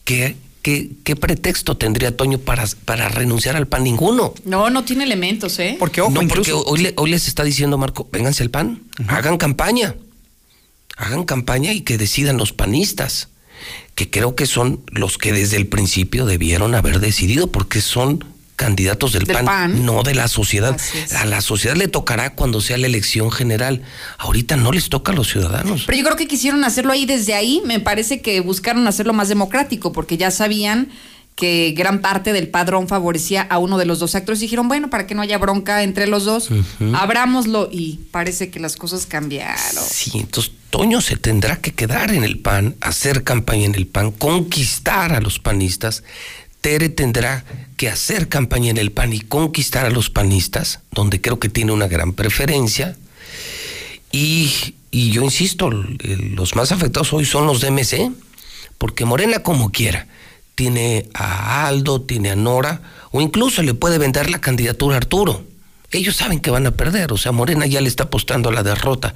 que, 0.05 0.37
¿qué, 0.67 0.91
qué 1.05 1.15
pretexto 1.15 1.77
tendría 1.77 2.17
Toño 2.17 2.39
para, 2.39 2.65
para 2.85 3.09
renunciar 3.09 3.55
al 3.55 3.69
PAN? 3.69 3.85
Ninguno. 3.85 4.35
No, 4.45 4.69
no 4.69 4.83
tiene 4.85 5.05
elementos, 5.05 5.61
¿eh? 5.61 5.77
Porque, 5.79 6.01
ojo, 6.01 6.11
no, 6.11 6.27
porque 6.27 6.53
hoy, 6.53 6.81
le- 6.81 6.95
hoy 6.97 7.11
les 7.11 7.29
está 7.29 7.45
diciendo 7.45 7.79
Marco, 7.79 8.09
vénganse 8.11 8.43
al 8.43 8.51
PAN, 8.51 8.83
hagan 9.07 9.37
campaña. 9.39 9.95
Hagan 10.97 11.23
campaña 11.23 11.73
y 11.73 11.83
que 11.83 11.99
decidan 11.99 12.37
los 12.37 12.53
panistas, 12.53 13.29
que 13.95 14.11
creo 14.11 14.35
que 14.35 14.47
son 14.47 14.81
los 14.91 15.19
que 15.19 15.33
desde 15.33 15.57
el 15.57 15.69
principio 15.69 16.27
debieron 16.27 16.75
haber 16.75 16.99
decidido, 16.99 17.47
porque 17.53 17.81
son 17.81 18.25
candidatos 18.57 19.13
del, 19.13 19.25
Del 19.25 19.37
PAN, 19.37 19.45
PAN. 19.45 19.85
no 19.87 20.03
de 20.03 20.15
la 20.15 20.29
sociedad. 20.29 20.77
A 21.19 21.25
la 21.27 21.41
sociedad 21.41 21.77
le 21.77 21.89
tocará 21.89 22.35
cuando 22.35 22.61
sea 22.61 22.79
la 22.79 22.87
elección 22.87 23.31
general. 23.31 23.83
Ahorita 24.19 24.57
no 24.57 24.73
les 24.73 24.89
toca 24.89 25.13
a 25.13 25.15
los 25.15 25.29
ciudadanos. 25.29 25.85
Pero 25.87 25.99
yo 25.99 26.05
creo 26.05 26.17
que 26.17 26.27
quisieron 26.27 26.65
hacerlo 26.65 26.93
ahí 26.93 27.07
desde 27.07 27.35
ahí. 27.35 27.63
Me 27.65 27.79
parece 27.81 28.21
que 28.23 28.41
buscaron 28.41 28.87
hacerlo 28.89 29.13
más 29.13 29.29
democrático 29.29 29.93
porque 29.93 30.17
ya 30.17 30.31
sabían 30.31 30.89
que 31.35 31.75
gran 31.77 32.01
parte 32.01 32.33
del 32.33 32.49
padrón 32.49 32.89
favorecía 32.89 33.43
a 33.43 33.59
uno 33.59 33.77
de 33.77 33.85
los 33.85 33.99
dos 33.99 34.15
actores. 34.15 34.41
Dijeron, 34.41 34.69
bueno, 34.69 34.89
para 34.89 35.07
que 35.07 35.15
no 35.15 35.21
haya 35.21 35.37
bronca 35.37 35.83
entre 35.83 36.07
los 36.07 36.25
dos, 36.25 36.51
Ujú. 36.51 36.97
abrámoslo 36.97 37.69
y 37.71 38.01
parece 38.11 38.49
que 38.49 38.59
las 38.59 38.77
cosas 38.77 39.05
cambiaron. 39.05 39.85
Sí, 39.87 40.13
entonces 40.15 40.53
Toño 40.71 41.03
se 41.03 41.17
tendrá 41.17 41.57
que 41.61 41.73
quedar 41.75 42.11
en 42.11 42.25
el 42.25 42.39
PAN, 42.39 42.75
hacer 42.81 43.23
campaña 43.23 43.67
en 43.67 43.75
el 43.75 43.87
PAN, 43.87 44.13
conquistar 44.13 45.13
a 45.13 45.21
los 45.21 45.39
panistas. 45.39 46.03
Tere 46.67 46.89
tendrá 46.89 47.45
que 47.77 47.89
hacer 47.89 48.29
campaña 48.29 48.71
en 48.71 48.77
el 48.77 48.91
PAN 48.91 49.13
y 49.13 49.21
conquistar 49.21 49.87
a 49.87 49.91
los 49.91 50.11
panistas, 50.11 50.81
donde 50.91 51.21
creo 51.21 51.39
que 51.39 51.49
tiene 51.49 51.71
una 51.71 51.87
gran 51.87 52.13
preferencia. 52.13 52.97
Y, 54.11 54.75
y 54.91 55.13
yo 55.13 55.23
insisto, 55.23 55.71
los 55.71 56.57
más 56.57 56.73
afectados 56.73 57.13
hoy 57.13 57.25
son 57.25 57.47
los 57.47 57.61
de 57.61 57.71
MC, 57.71 58.11
porque 58.79 59.05
Morena 59.05 59.45
como 59.45 59.71
quiera, 59.71 60.09
tiene 60.57 61.09
a 61.15 61.69
Aldo, 61.69 62.01
tiene 62.01 62.31
a 62.31 62.35
Nora, 62.35 62.83
o 63.13 63.21
incluso 63.21 63.63
le 63.63 63.75
puede 63.75 63.99
vender 63.99 64.29
la 64.29 64.41
candidatura 64.41 64.97
a 64.97 64.99
Arturo. 64.99 65.45
Ellos 65.93 66.17
saben 66.17 66.41
que 66.41 66.51
van 66.51 66.67
a 66.67 66.73
perder, 66.73 67.13
o 67.13 67.17
sea, 67.17 67.31
Morena 67.31 67.67
ya 67.67 67.81
le 67.81 67.87
está 67.87 68.05
apostando 68.05 68.49
a 68.49 68.53
la 68.53 68.65
derrota. 68.65 69.15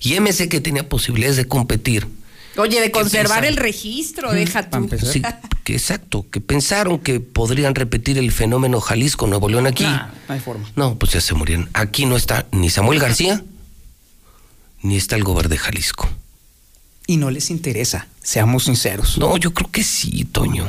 Y 0.00 0.18
MC 0.18 0.48
que 0.48 0.60
tenía 0.60 0.88
posibilidades 0.88 1.36
de 1.36 1.46
competir, 1.46 2.08
Oye, 2.58 2.80
de 2.80 2.90
conservar 2.90 3.44
el 3.44 3.56
registro, 3.56 4.32
deja 4.32 4.68
tú. 4.68 4.88
Sí, 5.04 5.22
que 5.64 5.74
exacto, 5.74 6.26
que 6.30 6.40
pensaron 6.40 6.98
que 6.98 7.20
podrían 7.20 7.74
repetir 7.74 8.18
el 8.18 8.32
fenómeno 8.32 8.80
Jalisco, 8.80 9.26
Nuevo 9.26 9.48
León 9.48 9.66
aquí. 9.66 9.84
No 9.84 10.10
hay 10.28 10.40
forma. 10.40 10.68
No, 10.76 10.98
pues 10.98 11.12
ya 11.12 11.20
se 11.20 11.34
murieron. 11.34 11.70
Aquí 11.72 12.04
no 12.04 12.16
está 12.16 12.46
ni 12.52 12.68
Samuel 12.68 12.98
García, 12.98 13.42
ni 14.82 14.96
está 14.96 15.16
el 15.16 15.24
gobernador 15.24 15.50
de 15.50 15.58
Jalisco. 15.58 16.08
Y 17.06 17.16
no 17.16 17.30
les 17.30 17.50
interesa, 17.50 18.08
seamos 18.22 18.64
sinceros. 18.64 19.18
No, 19.18 19.36
yo 19.36 19.54
creo 19.54 19.70
que 19.70 19.84
sí, 19.84 20.24
Toño. 20.24 20.68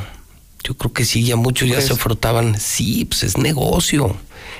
Yo 0.62 0.76
creo 0.76 0.92
que 0.92 1.04
sí, 1.04 1.24
ya 1.24 1.36
muchos 1.36 1.68
ya 1.68 1.80
se 1.80 1.94
frotaban. 1.96 2.58
Sí, 2.58 3.04
pues 3.04 3.24
es 3.24 3.36
negocio. 3.36 4.16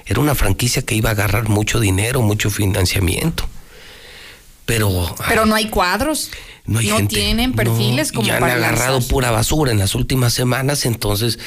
Era 0.06 0.20
una 0.20 0.34
franquicia 0.34 0.82
que 0.82 0.94
iba 0.94 1.10
a 1.10 1.12
agarrar 1.12 1.48
mucho 1.48 1.78
dinero, 1.78 2.22
mucho 2.22 2.50
financiamiento. 2.50 3.48
Pero 4.70 5.16
Pero 5.28 5.46
no 5.46 5.56
hay 5.56 5.68
cuadros. 5.68 6.30
no 6.64 6.78
hay 6.78 6.86
gente. 6.88 7.16
tienen 7.16 7.52
perfiles 7.54 8.12
No, 8.12 8.20
como 8.20 8.32
han 8.32 8.38
para 8.40 8.54
agarrado 8.54 9.00
pura 9.00 9.32
basura 9.32 9.72
en 9.72 9.78
las 9.78 9.96
últimas 9.96 10.32
semanas, 10.32 10.86
entonces 10.86 11.40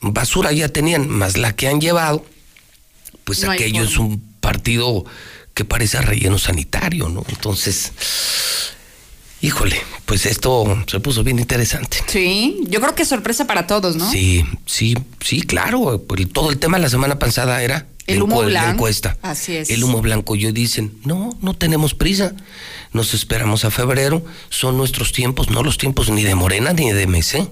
basura 0.00 0.50
ya 0.50 0.68
tenían, 0.68 1.08
más 1.08 1.36
la 1.36 1.54
que 1.54 1.68
han 1.68 1.80
llevado, 1.80 2.24
pues 3.22 3.44
No 3.44 3.52
aquello 3.52 3.84
es 3.84 3.96
un 3.98 4.20
partido 4.40 5.04
que 5.54 5.64
parece 5.64 6.00
relleno 6.02 6.38
sanitario, 6.38 7.08
¿no? 7.08 7.24
Entonces, 7.28 7.92
híjole, 9.40 9.80
pues 10.04 10.26
esto 10.26 10.84
se 10.88 10.98
puso 10.98 11.22
bien 11.22 11.38
interesante. 11.38 11.98
Sí, 12.08 12.64
yo 12.68 12.80
creo 12.80 12.96
que 12.96 13.02
es 13.02 13.08
sorpresa 13.08 13.46
para 13.46 13.68
todos, 13.68 13.94
¿no? 13.94 14.10
Sí, 14.10 14.44
sí, 14.66 14.96
sí, 15.20 15.40
claro. 15.42 16.04
todo 16.32 16.50
el 16.50 16.58
tema 16.58 16.78
la 16.80 16.90
semana 16.90 17.18
pasada 17.18 17.62
era 17.62 17.86
El 18.06 18.22
humo 18.22 18.42
blanco. 18.42 18.70
encuesta. 18.72 19.16
Así 19.22 19.56
es. 19.56 19.70
El 19.70 19.82
humo 19.84 20.00
blanco. 20.00 20.36
Yo 20.36 20.52
dicen, 20.52 20.92
no, 21.04 21.36
no 21.40 21.54
tenemos 21.54 21.94
prisa. 21.94 22.34
Nos 22.92 23.14
esperamos 23.14 23.64
a 23.64 23.70
febrero. 23.70 24.24
Son 24.48 24.76
nuestros 24.76 25.12
tiempos, 25.12 25.50
no 25.50 25.62
los 25.62 25.76
tiempos 25.78 26.08
ni 26.10 26.22
de 26.22 26.34
Morena 26.34 26.72
ni 26.72 26.90
de 26.92 27.06
MC. 27.06 27.48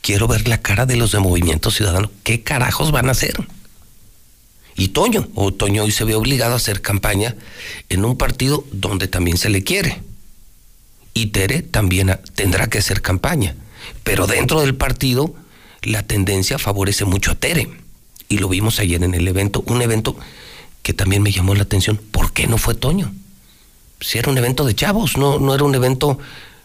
Quiero 0.00 0.26
ver 0.28 0.48
la 0.48 0.60
cara 0.62 0.86
de 0.86 0.96
los 0.96 1.12
de 1.12 1.18
Movimiento 1.20 1.70
Ciudadano. 1.70 2.10
¿Qué 2.22 2.42
carajos 2.42 2.90
van 2.92 3.08
a 3.08 3.12
hacer? 3.12 3.34
Y 4.74 4.88
Toño, 4.88 5.28
o 5.34 5.52
Toño 5.52 5.84
hoy 5.84 5.92
se 5.92 6.04
ve 6.04 6.14
obligado 6.14 6.54
a 6.54 6.56
hacer 6.56 6.80
campaña 6.80 7.36
en 7.88 8.04
un 8.04 8.16
partido 8.16 8.64
donde 8.72 9.06
también 9.06 9.36
se 9.36 9.48
le 9.50 9.62
quiere. 9.62 10.00
Y 11.14 11.26
Tere 11.26 11.62
también 11.62 12.10
a- 12.10 12.16
tendrá 12.34 12.68
que 12.68 12.78
hacer 12.78 13.02
campaña. 13.02 13.54
Pero 14.02 14.26
dentro 14.26 14.60
del 14.62 14.74
partido, 14.74 15.34
la 15.82 16.02
tendencia 16.04 16.58
favorece 16.58 17.04
mucho 17.04 17.32
a 17.32 17.34
Tere. 17.34 17.68
Y 18.32 18.38
lo 18.38 18.48
vimos 18.48 18.80
ayer 18.80 19.04
en 19.04 19.12
el 19.12 19.28
evento, 19.28 19.62
un 19.66 19.82
evento 19.82 20.16
que 20.80 20.94
también 20.94 21.22
me 21.22 21.30
llamó 21.30 21.54
la 21.54 21.64
atención. 21.64 21.98
¿Por 21.98 22.32
qué 22.32 22.46
no 22.46 22.56
fue 22.56 22.72
Toño? 22.72 23.12
Si 24.00 24.16
era 24.16 24.30
un 24.30 24.38
evento 24.38 24.64
de 24.64 24.74
chavos, 24.74 25.18
no, 25.18 25.38
no 25.38 25.54
era 25.54 25.64
un 25.64 25.74
evento 25.74 26.18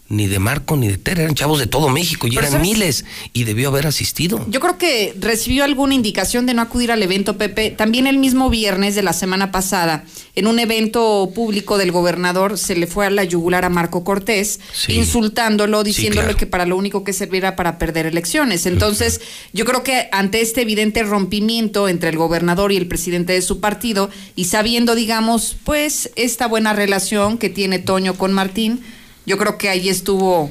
ni 0.09 0.27
de 0.27 0.39
Marco 0.39 0.77
ni 0.77 0.87
de 0.87 0.97
Tere, 0.97 1.23
eran 1.23 1.35
chavos 1.35 1.59
de 1.59 1.67
todo 1.67 1.89
México 1.89 2.27
y 2.27 2.31
Pero 2.31 2.41
eran 2.41 2.51
¿sabes? 2.53 2.67
miles 2.67 3.05
y 3.33 3.43
debió 3.43 3.67
haber 3.69 3.87
asistido. 3.87 4.45
Yo 4.49 4.59
creo 4.61 4.77
que 4.77 5.13
recibió 5.19 5.63
alguna 5.65 5.93
indicación 5.95 6.45
de 6.45 6.53
no 6.53 6.61
acudir 6.61 6.91
al 6.91 7.03
evento, 7.03 7.37
Pepe. 7.37 7.71
También 7.71 8.07
el 8.07 8.17
mismo 8.17 8.49
viernes 8.49 8.95
de 8.95 9.03
la 9.03 9.11
semana 9.13 9.51
pasada, 9.51 10.05
en 10.35 10.47
un 10.47 10.59
evento 10.59 11.31
público 11.35 11.77
del 11.77 11.91
gobernador, 11.91 12.57
se 12.57 12.75
le 12.75 12.87
fue 12.87 13.05
a 13.05 13.09
la 13.09 13.23
yugular 13.25 13.65
a 13.65 13.69
Marco 13.69 14.03
Cortés, 14.03 14.59
Sí. 14.73 14.93
insultándolo, 14.93 15.83
diciéndole 15.83 16.21
claro. 16.27 16.37
que 16.37 16.45
para 16.47 16.65
lo 16.65 16.77
único 16.77 17.03
que 17.03 17.11
serviera 17.11 17.55
para 17.55 17.77
perder 17.77 18.05
elecciones. 18.05 18.65
Entonces, 18.65 19.19
yo 19.51 19.65
creo 19.65 19.83
que 19.83 20.07
ante 20.11 20.39
este 20.41 20.61
evidente 20.61 21.03
rompimiento 21.03 21.89
entre 21.89 22.09
el 22.09 22.17
gobernador 22.17 22.71
y 22.71 22.77
el 22.77 22.87
presidente 22.87 23.33
de 23.33 23.41
su 23.41 23.59
partido, 23.59 24.09
y 24.35 24.45
sabiendo, 24.45 24.95
digamos, 24.95 25.55
pues, 25.65 26.11
esta 26.15 26.47
buena 26.47 26.71
relación 26.73 27.37
que 27.37 27.49
tiene 27.49 27.79
Toño 27.79 28.13
con 28.15 28.31
Martín, 28.31 28.81
yo 29.27 29.37
creo 29.37 29.57
que 29.57 29.69
ahí 29.69 29.89
estuvo 29.89 30.49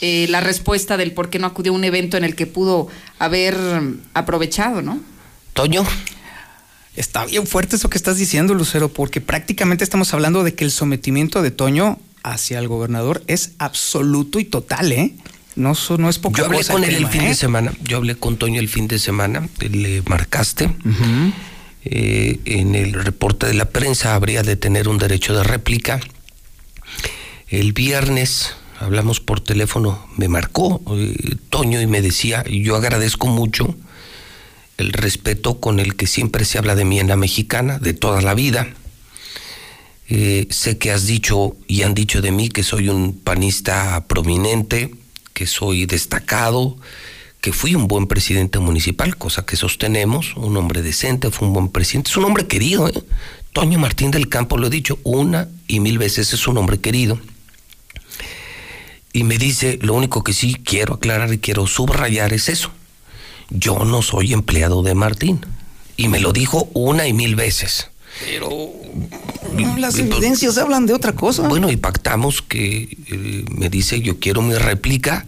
eh, 0.00 0.26
la 0.30 0.40
respuesta 0.40 0.96
del 0.96 1.12
por 1.12 1.28
qué 1.28 1.38
no 1.38 1.48
acudió 1.48 1.72
a 1.72 1.74
un 1.74 1.84
evento 1.84 2.16
en 2.16 2.24
el 2.24 2.34
que 2.36 2.46
pudo 2.46 2.88
haber 3.18 3.56
aprovechado, 4.14 4.80
¿no? 4.80 5.00
Toño. 5.52 5.84
Está 6.94 7.26
bien 7.26 7.46
fuerte 7.46 7.76
eso 7.76 7.90
que 7.90 7.98
estás 7.98 8.18
diciendo, 8.18 8.54
Lucero, 8.54 8.88
porque 8.88 9.20
prácticamente 9.20 9.82
estamos 9.82 10.14
hablando 10.14 10.44
de 10.44 10.54
que 10.54 10.64
el 10.64 10.70
sometimiento 10.70 11.42
de 11.42 11.50
Toño 11.50 11.98
hacia 12.22 12.58
el 12.60 12.68
gobernador 12.68 13.22
es 13.26 13.52
absoluto 13.58 14.38
y 14.38 14.44
total, 14.44 14.92
¿eh? 14.92 15.14
No, 15.56 15.74
no 15.98 16.08
es 16.08 16.18
poca 16.18 16.38
Yo 16.38 16.44
hablé 16.46 16.58
cosa 16.58 16.74
con 16.74 16.84
él 16.84 16.94
el 16.94 17.08
fin 17.08 17.22
¿eh? 17.22 17.28
de 17.28 17.34
semana. 17.34 17.72
Yo 17.82 17.96
hablé 17.96 18.14
con 18.14 18.36
Toño 18.36 18.60
el 18.60 18.68
fin 18.68 18.88
de 18.88 18.98
semana. 18.98 19.48
Le 19.58 20.02
marcaste. 20.02 20.70
Eh, 21.84 22.38
en 22.44 22.74
el 22.74 22.92
reporte 22.92 23.46
de 23.46 23.54
la 23.54 23.66
prensa 23.66 24.14
habría 24.14 24.42
de 24.42 24.56
tener 24.56 24.88
un 24.88 24.98
derecho 24.98 25.34
de 25.34 25.42
réplica. 25.42 26.00
El 27.52 27.74
viernes 27.74 28.54
hablamos 28.80 29.20
por 29.20 29.40
teléfono, 29.40 30.02
me 30.16 30.26
marcó 30.26 30.80
eh, 30.96 31.36
Toño 31.50 31.82
y 31.82 31.86
me 31.86 32.00
decía, 32.00 32.42
yo 32.48 32.76
agradezco 32.76 33.26
mucho 33.26 33.76
el 34.78 34.94
respeto 34.94 35.60
con 35.60 35.78
el 35.78 35.94
que 35.94 36.06
siempre 36.06 36.46
se 36.46 36.56
habla 36.56 36.74
de 36.76 36.86
mí 36.86 36.98
en 36.98 37.08
la 37.08 37.16
mexicana, 37.16 37.78
de 37.78 37.92
toda 37.92 38.22
la 38.22 38.32
vida. 38.32 38.68
Eh, 40.08 40.46
sé 40.48 40.78
que 40.78 40.92
has 40.92 41.06
dicho 41.06 41.54
y 41.68 41.82
han 41.82 41.92
dicho 41.92 42.22
de 42.22 42.32
mí 42.32 42.48
que 42.48 42.62
soy 42.62 42.88
un 42.88 43.20
panista 43.22 44.06
prominente, 44.08 44.94
que 45.34 45.46
soy 45.46 45.84
destacado, 45.84 46.78
que 47.42 47.52
fui 47.52 47.74
un 47.74 47.86
buen 47.86 48.06
presidente 48.06 48.60
municipal, 48.60 49.18
cosa 49.18 49.44
que 49.44 49.56
sostenemos, 49.56 50.36
un 50.36 50.56
hombre 50.56 50.80
decente, 50.80 51.30
fue 51.30 51.48
un 51.48 51.52
buen 51.52 51.68
presidente, 51.68 52.08
es 52.08 52.16
un 52.16 52.24
hombre 52.24 52.46
querido. 52.46 52.88
¿eh? 52.88 52.94
Toño 53.52 53.78
Martín 53.78 54.10
del 54.10 54.30
Campo, 54.30 54.56
lo 54.56 54.68
he 54.68 54.70
dicho 54.70 54.98
una 55.02 55.50
y 55.68 55.80
mil 55.80 55.98
veces, 55.98 56.32
es 56.32 56.48
un 56.48 56.56
hombre 56.56 56.80
querido. 56.80 57.20
Y 59.12 59.24
me 59.24 59.38
dice, 59.38 59.78
lo 59.82 59.94
único 59.94 60.24
que 60.24 60.32
sí 60.32 60.54
quiero 60.54 60.94
aclarar 60.94 61.32
y 61.32 61.38
quiero 61.38 61.66
subrayar 61.66 62.32
es 62.32 62.48
eso. 62.48 62.70
Yo 63.50 63.84
no 63.84 64.00
soy 64.02 64.32
empleado 64.32 64.82
de 64.82 64.94
Martín. 64.94 65.44
Y 65.96 66.08
me 66.08 66.20
lo 66.20 66.32
dijo 66.32 66.68
una 66.72 67.06
y 67.06 67.12
mil 67.12 67.36
veces. 67.36 67.88
Pero 68.26 68.48
No, 69.52 69.76
las 69.78 69.98
evidencias 69.98 70.58
hablan 70.58 70.86
de 70.86 70.94
otra 70.94 71.12
cosa. 71.14 71.48
bueno, 71.48 71.70
y 71.70 71.76
pactamos 71.76 72.42
que 72.42 72.96
eh, 73.08 73.44
me 73.50 73.68
dice 73.68 74.00
yo 74.00 74.18
quiero 74.18 74.42
mi 74.42 74.54
réplica 74.54 75.26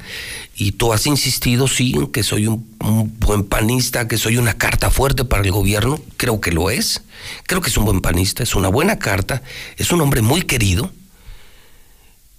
y 0.57 0.73
tú 0.73 0.93
has 0.93 1.07
insistido, 1.07 1.67
sí, 1.67 1.95
que 2.13 2.23
soy 2.23 2.47
un, 2.47 2.67
un 2.81 3.19
buen 3.19 3.45
panista, 3.45 4.07
que 4.07 4.19
soy 4.19 4.37
una 4.37 4.55
carta 4.55 4.91
fuerte 4.91 5.25
para 5.25 5.43
el 5.43 5.51
gobierno, 5.51 6.01
creo 6.17 6.41
que 6.41 6.53
lo 6.53 6.71
es, 6.71 7.03
creo 7.45 7.61
que 7.61 7.71
es 7.71 7.77
un 7.77 7.87
buen 7.87 8.01
panista, 8.01 8.43
es 8.43 8.55
una 8.55 8.69
buena 8.69 8.99
carta, 8.99 9.43
es 9.77 9.91
un 9.91 10.01
hombre 10.01 10.23
muy 10.23 10.43
querido. 10.43 10.93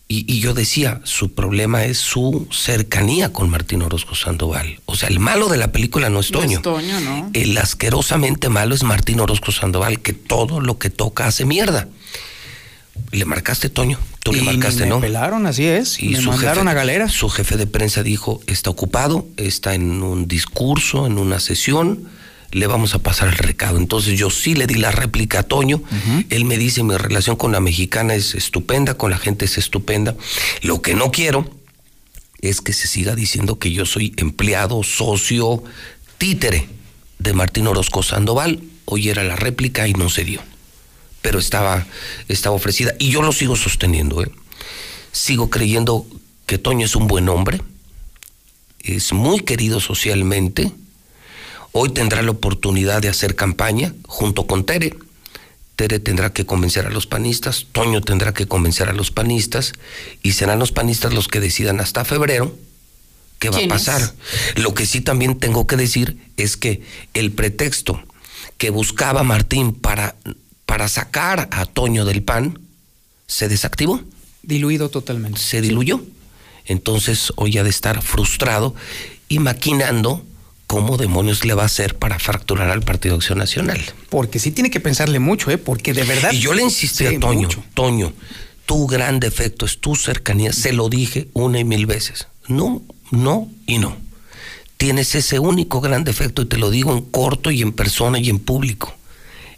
Y, 0.08 0.32
y 0.32 0.40
yo 0.40 0.54
decía, 0.54 1.02
su 1.04 1.34
problema 1.34 1.84
es 1.86 1.98
su 1.98 2.48
cercanía 2.52 3.34
con 3.34 3.50
Martín 3.50 3.82
Orozco 3.82 4.14
Sandoval. 4.14 4.80
O 4.86 4.96
sea, 4.96 5.10
el 5.10 5.20
malo 5.20 5.50
de 5.50 5.58
la 5.58 5.72
película 5.72 6.10
no 6.12 6.20
es 6.20 6.32
No 6.32 6.40
es 6.40 6.46
Toño. 6.46 6.62
Toño, 6.62 7.00
¿no? 7.00 7.32
El 7.34 7.58
asquerosamente 7.58 8.50
malo 8.50 8.76
es 8.76 8.84
Martín 8.84 9.20
Orozco 9.20 9.52
Sandoval, 9.52 10.00
que 10.02 10.14
todo 10.14 10.60
lo 10.62 10.78
que 10.78 10.92
toca 10.92 11.26
hace 11.26 11.46
mierda. 11.46 11.88
Le 13.12 13.26
marcaste, 13.26 13.70
Toño. 13.70 13.98
Tú 14.24 14.32
le 14.32 14.40
Y 14.40 14.42
marcaste, 14.44 14.84
me 14.84 14.90
¿no? 14.90 15.00
pelaron, 15.02 15.48
así 15.48 15.66
es. 15.66 16.00
Y 16.02 16.10
me 16.10 16.22
su 16.22 16.30
mandaron 16.30 16.66
jefe, 16.66 16.70
a 16.70 16.74
galera. 16.74 17.10
Su 17.10 17.30
jefe 17.30 17.58
de 17.58 17.68
prensa 17.68 18.04
dijo, 18.04 18.42
está 18.48 18.70
ocupado, 18.70 19.28
está 19.38 19.74
en 19.74 20.04
un 20.04 20.28
discurso, 20.28 21.08
en 21.08 21.18
una 21.18 21.40
sesión, 21.40 22.08
le 22.56 22.68
vamos 22.68 22.96
a 22.96 23.00
pasar 23.00 23.28
el 23.28 23.36
recado. 23.36 23.78
Entonces 23.78 24.18
yo 24.18 24.30
sí 24.30 24.56
le 24.56 24.66
di 24.66 24.76
la 24.76 24.90
réplica 24.90 25.40
a 25.40 25.44
Toño, 25.44 25.84
él 26.30 26.46
me 26.46 26.58
dice, 26.58 26.84
mi 26.84 26.96
relación 26.96 27.36
con 27.36 27.52
la 27.52 27.60
mexicana 27.60 28.16
es 28.16 28.34
estupenda, 28.34 28.94
con 28.94 29.12
la 29.12 29.18
gente 29.18 29.44
es 29.44 29.58
estupenda. 29.58 30.16
Lo 30.62 30.82
que 30.82 30.96
no 30.96 31.12
quiero 31.12 31.50
es 32.40 32.62
que 32.62 32.72
se 32.72 32.88
siga 32.88 33.14
diciendo 33.14 33.60
que 33.60 33.74
yo 33.74 33.86
soy 33.86 34.14
empleado, 34.16 34.84
socio, 34.84 35.64
títere 36.18 36.70
de 37.20 37.34
Martín 37.34 37.68
Orozco 37.68 38.04
Sandoval. 38.04 38.64
Hoy 38.86 39.10
era 39.10 39.24
la 39.24 39.36
réplica 39.36 39.90
y 39.90 39.94
no 39.94 40.10
se 40.10 40.24
dio. 40.24 40.42
Pero 41.22 41.40
estaba, 41.40 41.86
estaba 42.30 42.56
ofrecida. 42.56 42.94
Y 43.00 43.10
yo 43.10 43.22
lo 43.22 43.34
sigo 43.34 43.58
sosteniendo. 43.58 44.24
¿eh? 44.24 44.32
Sigo 45.12 45.50
creyendo 45.50 46.08
que 46.46 46.58
Toño 46.58 46.86
es 46.86 46.96
un 46.96 47.08
buen 47.08 47.28
hombre. 47.28 47.60
Es 48.80 49.12
muy 49.12 49.42
querido 49.42 49.82
socialmente. 49.82 50.72
Hoy 51.78 51.90
tendrá 51.90 52.22
la 52.22 52.32
oportunidad 52.32 53.02
de 53.02 53.10
hacer 53.10 53.36
campaña 53.36 53.94
junto 54.08 54.48
con 54.48 54.66
Tere. 54.66 54.96
Tere 55.76 56.00
tendrá 56.00 56.32
que 56.32 56.46
convencer 56.46 56.86
a 56.86 56.90
los 56.90 57.06
panistas, 57.06 57.66
Toño 57.74 58.00
tendrá 58.00 58.34
que 58.34 58.48
convencer 58.48 58.88
a 58.88 58.94
los 58.94 59.12
panistas 59.12 59.74
y 60.24 60.32
serán 60.32 60.58
los 60.60 60.72
panistas 60.72 61.14
los 61.14 61.28
que 61.28 61.42
decidan 61.42 61.82
hasta 61.82 62.06
febrero 62.06 62.58
qué 63.40 63.50
va 63.50 63.58
a 63.58 63.68
pasar. 63.68 64.14
Lo 64.56 64.74
que 64.74 64.86
sí 64.86 65.02
también 65.02 65.38
tengo 65.38 65.68
que 65.68 65.76
decir 65.76 66.18
es 66.38 66.56
que 66.56 66.82
el 67.14 67.34
pretexto 67.34 68.02
que 68.58 68.70
buscaba 68.70 69.24
Martín 69.24 69.74
para, 69.74 70.16
para 70.66 70.88
sacar 70.88 71.50
a 71.52 71.66
Toño 71.66 72.06
del 72.06 72.24
PAN 72.24 72.58
se 73.28 73.50
desactivó. 73.50 74.00
Diluido 74.44 74.88
totalmente. 74.88 75.42
Se 75.42 75.60
diluyó. 75.60 76.02
Entonces 76.68 77.34
hoy 77.36 77.58
ha 77.58 77.66
de 77.66 77.70
estar 77.70 78.02
frustrado 78.02 78.76
y 79.28 79.40
maquinando 79.40 80.26
cómo 80.76 80.98
demonios 80.98 81.46
le 81.46 81.54
va 81.54 81.64
a 81.64 81.68
hacer 81.68 81.96
para 81.96 82.20
fracturar 82.20 82.70
al 82.70 82.82
Partido 82.82 83.16
Acción 83.16 83.38
Nacional. 83.38 83.82
Porque 84.10 84.40
sí 84.40 84.52
tiene 84.52 84.70
que 84.70 84.82
pensarle 84.82 85.20
mucho, 85.20 85.50
¿eh? 85.50 85.58
Porque 85.58 85.94
de 85.94 86.04
verdad. 86.04 86.34
Y 86.34 86.40
yo 86.40 86.54
le 86.54 86.64
insistí 86.64 87.08
Sí, 87.08 87.16
a 87.16 87.20
Toño, 87.20 87.44
mucho. 87.44 87.64
Toño, 87.74 88.12
tu 88.66 88.86
gran 88.86 89.22
defecto 89.22 89.66
es 89.66 89.80
tu 89.80 89.96
cercanía, 89.96 90.52
se 90.52 90.74
lo 90.74 90.90
dije 90.90 91.30
una 91.32 91.60
y 91.60 91.64
mil 91.64 91.86
veces. 91.86 92.28
No, 92.50 92.82
no 93.10 93.50
y 93.66 93.78
no. 93.78 93.96
Tienes 94.76 95.16
ese 95.16 95.40
único 95.40 95.80
gran 95.80 96.04
defecto 96.04 96.42
y 96.42 96.46
te 96.46 96.58
lo 96.58 96.70
digo 96.70 96.92
en 96.92 97.04
corto 97.04 97.52
y 97.52 97.62
en 97.62 97.72
persona 97.72 98.20
y 98.20 98.30
en 98.30 98.40
público. 98.40 98.94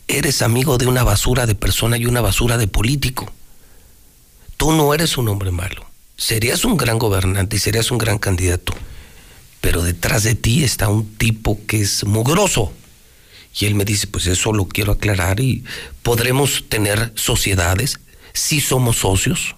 Eres 0.07 0.43
amigo 0.43 0.77
de 0.77 0.85
una 0.85 1.03
basura 1.03 1.47
de 1.47 1.55
persona 1.55 1.97
y 1.97 2.05
una 2.05 2.21
basura 2.21 2.57
de 2.57 2.67
político. 2.67 3.31
Tú 4.55 4.71
no 4.71 4.93
eres 4.93 5.17
un 5.17 5.29
hombre 5.29 5.49
malo. 5.49 5.83
Serías 6.15 6.63
un 6.63 6.77
gran 6.77 6.99
gobernante 6.99 7.55
y 7.55 7.59
serías 7.59 7.89
un 7.89 7.97
gran 7.97 8.19
candidato. 8.19 8.73
Pero 9.61 9.81
detrás 9.81 10.23
de 10.23 10.35
ti 10.35 10.63
está 10.63 10.89
un 10.89 11.05
tipo 11.15 11.59
que 11.67 11.81
es 11.81 12.03
mugroso. 12.03 12.71
Y 13.59 13.65
él 13.65 13.75
me 13.75 13.85
dice, 13.85 14.07
pues 14.07 14.27
eso 14.27 14.53
lo 14.53 14.67
quiero 14.67 14.91
aclarar 14.91 15.39
y 15.39 15.63
podremos 16.03 16.65
tener 16.69 17.11
sociedades, 17.15 17.99
sí 18.33 18.61
somos 18.61 18.97
socios 18.97 19.55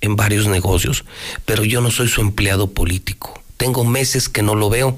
en 0.00 0.16
varios 0.16 0.46
negocios, 0.46 1.04
pero 1.44 1.64
yo 1.64 1.80
no 1.80 1.90
soy 1.90 2.08
su 2.08 2.22
empleado 2.22 2.70
político. 2.72 3.40
Tengo 3.56 3.84
meses 3.84 4.28
que 4.28 4.42
no 4.42 4.54
lo 4.54 4.70
veo 4.70 4.96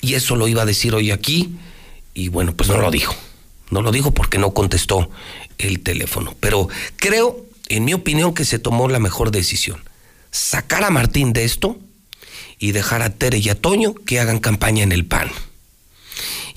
y 0.00 0.14
eso 0.14 0.36
lo 0.36 0.48
iba 0.48 0.62
a 0.62 0.66
decir 0.66 0.94
hoy 0.94 1.10
aquí 1.10 1.56
y 2.14 2.28
bueno, 2.28 2.54
pues 2.54 2.68
no 2.68 2.78
lo 2.78 2.90
dijo. 2.90 3.14
No 3.70 3.82
lo 3.82 3.92
dijo 3.92 4.12
porque 4.12 4.38
no 4.38 4.54
contestó 4.54 5.10
el 5.58 5.80
teléfono. 5.80 6.34
Pero 6.40 6.68
creo, 6.96 7.44
en 7.68 7.84
mi 7.84 7.94
opinión, 7.94 8.32
que 8.32 8.44
se 8.44 8.58
tomó 8.58 8.88
la 8.88 8.98
mejor 8.98 9.30
decisión. 9.30 9.82
Sacar 10.30 10.84
a 10.84 10.90
Martín 10.90 11.32
de 11.32 11.44
esto 11.44 11.78
y 12.58 12.72
dejar 12.72 13.02
a 13.02 13.10
Tere 13.10 13.38
y 13.38 13.48
a 13.48 13.54
Toño 13.54 13.94
que 13.94 14.20
hagan 14.20 14.38
campaña 14.38 14.82
en 14.82 14.92
el 14.92 15.04
PAN 15.04 15.30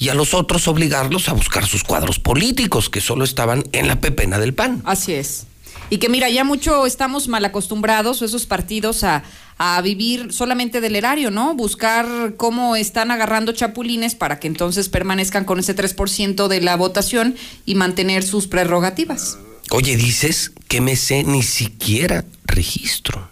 y 0.01 0.09
a 0.09 0.15
los 0.15 0.33
otros 0.33 0.67
obligarlos 0.67 1.29
a 1.29 1.33
buscar 1.33 1.67
sus 1.67 1.83
cuadros 1.83 2.17
políticos 2.17 2.89
que 2.89 3.01
solo 3.01 3.23
estaban 3.23 3.63
en 3.71 3.87
la 3.87 4.01
pepena 4.01 4.39
del 4.39 4.55
PAN. 4.55 4.81
Así 4.83 5.13
es. 5.13 5.45
Y 5.91 5.99
que 5.99 6.09
mira, 6.09 6.27
ya 6.27 6.43
mucho 6.43 6.87
estamos 6.87 7.27
mal 7.27 7.45
acostumbrados 7.45 8.23
esos 8.23 8.47
partidos 8.47 9.03
a, 9.03 9.23
a 9.59 9.79
vivir 9.81 10.33
solamente 10.33 10.81
del 10.81 10.95
erario, 10.95 11.29
¿no? 11.29 11.53
Buscar 11.53 12.33
cómo 12.35 12.75
están 12.75 13.11
agarrando 13.11 13.51
chapulines 13.51 14.15
para 14.15 14.39
que 14.39 14.47
entonces 14.47 14.89
permanezcan 14.89 15.45
con 15.45 15.59
ese 15.59 15.75
3% 15.75 16.47
de 16.47 16.61
la 16.61 16.75
votación 16.77 17.35
y 17.67 17.75
mantener 17.75 18.23
sus 18.23 18.47
prerrogativas. 18.47 19.37
Oye, 19.69 19.97
dices 19.97 20.51
que 20.67 20.81
me 20.81 20.95
sé 20.95 21.23
ni 21.25 21.43
siquiera 21.43 22.25
registro. 22.45 23.29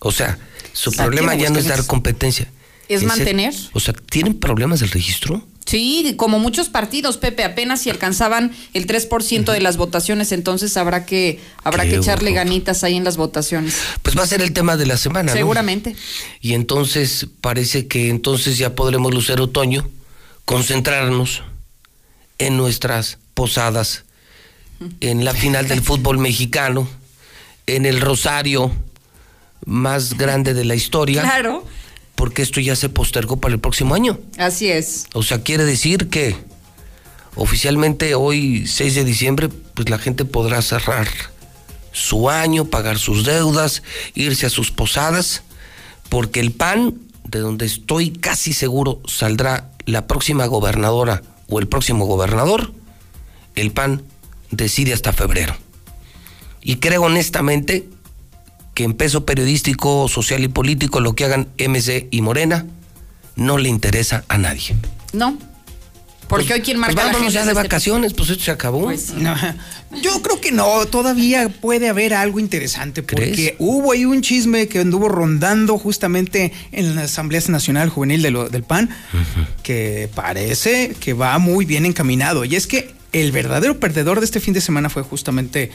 O 0.00 0.12
sea, 0.12 0.38
su 0.76 0.92
problema 0.92 1.34
¿qué 1.36 1.44
ya 1.44 1.50
no 1.50 1.58
es 1.58 1.66
dar 1.66 1.86
competencia. 1.86 2.50
Es 2.88 3.02
mantener. 3.02 3.54
o 3.72 3.80
sea, 3.80 3.94
¿tienen 3.94 4.38
problemas 4.38 4.80
del 4.80 4.90
registro? 4.90 5.42
Sí, 5.64 6.14
como 6.16 6.38
muchos 6.38 6.68
partidos, 6.68 7.16
Pepe, 7.16 7.42
apenas 7.42 7.80
si 7.80 7.90
alcanzaban 7.90 8.54
el 8.72 8.86
3% 8.86 9.50
de 9.50 9.60
las 9.60 9.78
votaciones, 9.78 10.30
entonces 10.30 10.76
habrá 10.76 11.04
que 11.06 11.40
habrá 11.64 11.84
que 11.84 11.96
echarle 11.96 12.30
ganitas 12.32 12.84
ahí 12.84 12.94
en 12.94 13.02
las 13.02 13.16
votaciones. 13.16 13.74
Pues 14.02 14.16
va 14.16 14.22
a 14.22 14.26
ser 14.26 14.42
el 14.42 14.52
tema 14.52 14.76
de 14.76 14.86
la 14.86 14.96
semana, 14.96 15.32
¿no? 15.32 15.36
Seguramente. 15.36 15.96
Y 16.40 16.52
entonces 16.52 17.26
parece 17.40 17.88
que 17.88 18.10
entonces 18.10 18.58
ya 18.58 18.76
podremos, 18.76 19.12
Lucero 19.12 19.44
Otoño, 19.44 19.88
concentrarnos 20.44 21.42
en 22.38 22.56
nuestras 22.56 23.18
posadas, 23.34 24.04
en 25.00 25.24
la 25.24 25.32
final 25.34 25.66
del 25.66 25.80
fútbol 25.80 26.18
mexicano, 26.18 26.86
en 27.66 27.86
el 27.86 28.00
rosario 28.00 28.70
más 29.66 30.16
grande 30.16 30.54
de 30.54 30.64
la 30.64 30.74
historia, 30.74 31.20
Claro, 31.22 31.64
porque 32.14 32.40
esto 32.40 32.60
ya 32.60 32.74
se 32.76 32.88
postergó 32.88 33.36
para 33.38 33.52
el 33.52 33.60
próximo 33.60 33.94
año. 33.94 34.18
así 34.38 34.68
es. 34.70 35.06
O 35.12 35.22
sea, 35.22 35.42
quiere 35.42 35.64
decir 35.64 36.08
que 36.08 36.34
oficialmente 37.34 38.14
hoy, 38.14 38.66
6 38.66 38.94
de 38.94 39.04
diciembre, 39.04 39.48
pues 39.74 39.90
la 39.90 39.98
gente 39.98 40.24
podrá 40.24 40.62
cerrar 40.62 41.06
su 41.92 42.30
año, 42.30 42.66
pagar 42.66 42.98
sus 42.98 43.24
deudas, 43.24 43.82
irse 44.14 44.46
a 44.46 44.50
sus 44.50 44.70
posadas, 44.70 45.42
porque 46.08 46.40
el 46.40 46.52
PAN, 46.52 46.94
de 47.24 47.40
donde 47.40 47.66
estoy 47.66 48.10
casi 48.10 48.52
seguro 48.52 49.00
saldrá 49.06 49.70
la 49.84 50.06
próxima 50.06 50.46
gobernadora 50.46 51.22
o 51.48 51.58
el 51.58 51.68
próximo 51.68 52.06
gobernador, 52.06 52.72
el 53.54 53.72
PAN 53.72 54.02
decide 54.50 54.92
hasta 54.92 55.12
febrero. 55.12 55.56
Y 56.62 56.76
creo 56.76 57.02
honestamente 57.02 57.88
que 58.76 58.84
en 58.84 58.92
peso 58.92 59.24
periodístico, 59.24 60.06
social 60.06 60.44
y 60.44 60.48
político, 60.48 61.00
lo 61.00 61.14
que 61.16 61.24
hagan 61.24 61.48
MC 61.58 62.06
y 62.10 62.20
Morena 62.20 62.66
no 63.34 63.56
le 63.58 63.68
interesa 63.70 64.24
a 64.28 64.36
nadie. 64.38 64.76
No. 65.12 65.36
Porque 66.28 66.52
hoy 66.54 66.60
quien 66.60 66.78
marca 66.78 66.92
Pues 66.94 67.06
la 67.06 67.12
vámonos 67.12 67.28
agenda 67.28 67.40
ya 67.40 67.46
de 67.46 67.52
es 67.52 67.56
este- 67.56 67.68
vacaciones, 67.68 68.12
pues 68.14 68.30
esto 68.30 68.44
se 68.44 68.50
acabó. 68.50 68.82
Pues 68.82 69.00
sí. 69.02 69.14
No, 69.16 69.34
yo 70.02 70.20
creo 70.22 70.40
que 70.40 70.50
no, 70.52 70.84
todavía 70.86 71.48
puede 71.48 71.88
haber 71.88 72.12
algo 72.14 72.38
interesante 72.40 73.02
porque 73.04 73.32
¿Crees? 73.32 73.54
hubo 73.60 73.92
ahí 73.92 74.04
un 74.04 74.20
chisme 74.22 74.66
que 74.68 74.80
anduvo 74.80 75.08
rondando 75.08 75.78
justamente 75.78 76.52
en 76.72 76.96
la 76.96 77.02
Asamblea 77.04 77.40
Nacional 77.48 77.88
Juvenil 77.90 78.22
de 78.22 78.30
lo- 78.32 78.48
del 78.48 78.64
PAN 78.64 78.90
que 79.62 80.10
parece 80.14 80.94
que 81.00 81.12
va 81.14 81.38
muy 81.38 81.64
bien 81.64 81.86
encaminado 81.86 82.44
y 82.44 82.56
es 82.56 82.66
que 82.66 82.94
el 83.12 83.30
verdadero 83.32 83.78
perdedor 83.80 84.18
de 84.18 84.26
este 84.26 84.40
fin 84.40 84.52
de 84.52 84.60
semana 84.60 84.90
fue 84.90 85.02
justamente 85.02 85.70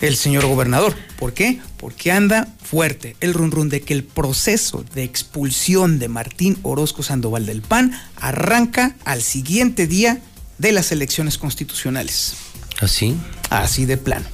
el 0.00 0.16
señor 0.16 0.46
gobernador. 0.46 0.94
¿Por 1.18 1.32
qué? 1.32 1.60
Porque 1.78 2.12
anda 2.12 2.48
fuerte 2.62 3.16
el 3.20 3.32
run 3.34 3.50
run 3.50 3.68
de 3.68 3.80
que 3.82 3.94
el 3.94 4.04
proceso 4.04 4.84
de 4.94 5.04
expulsión 5.04 5.98
de 5.98 6.08
Martín 6.08 6.58
Orozco 6.62 7.02
Sandoval 7.02 7.46
del 7.46 7.62
PAN 7.62 7.92
arranca 8.16 8.96
al 9.04 9.22
siguiente 9.22 9.86
día 9.86 10.20
de 10.58 10.72
las 10.72 10.92
elecciones 10.92 11.38
constitucionales. 11.38 12.34
Así. 12.80 13.16
Así 13.50 13.86
de 13.86 13.96
plano. 13.96 14.26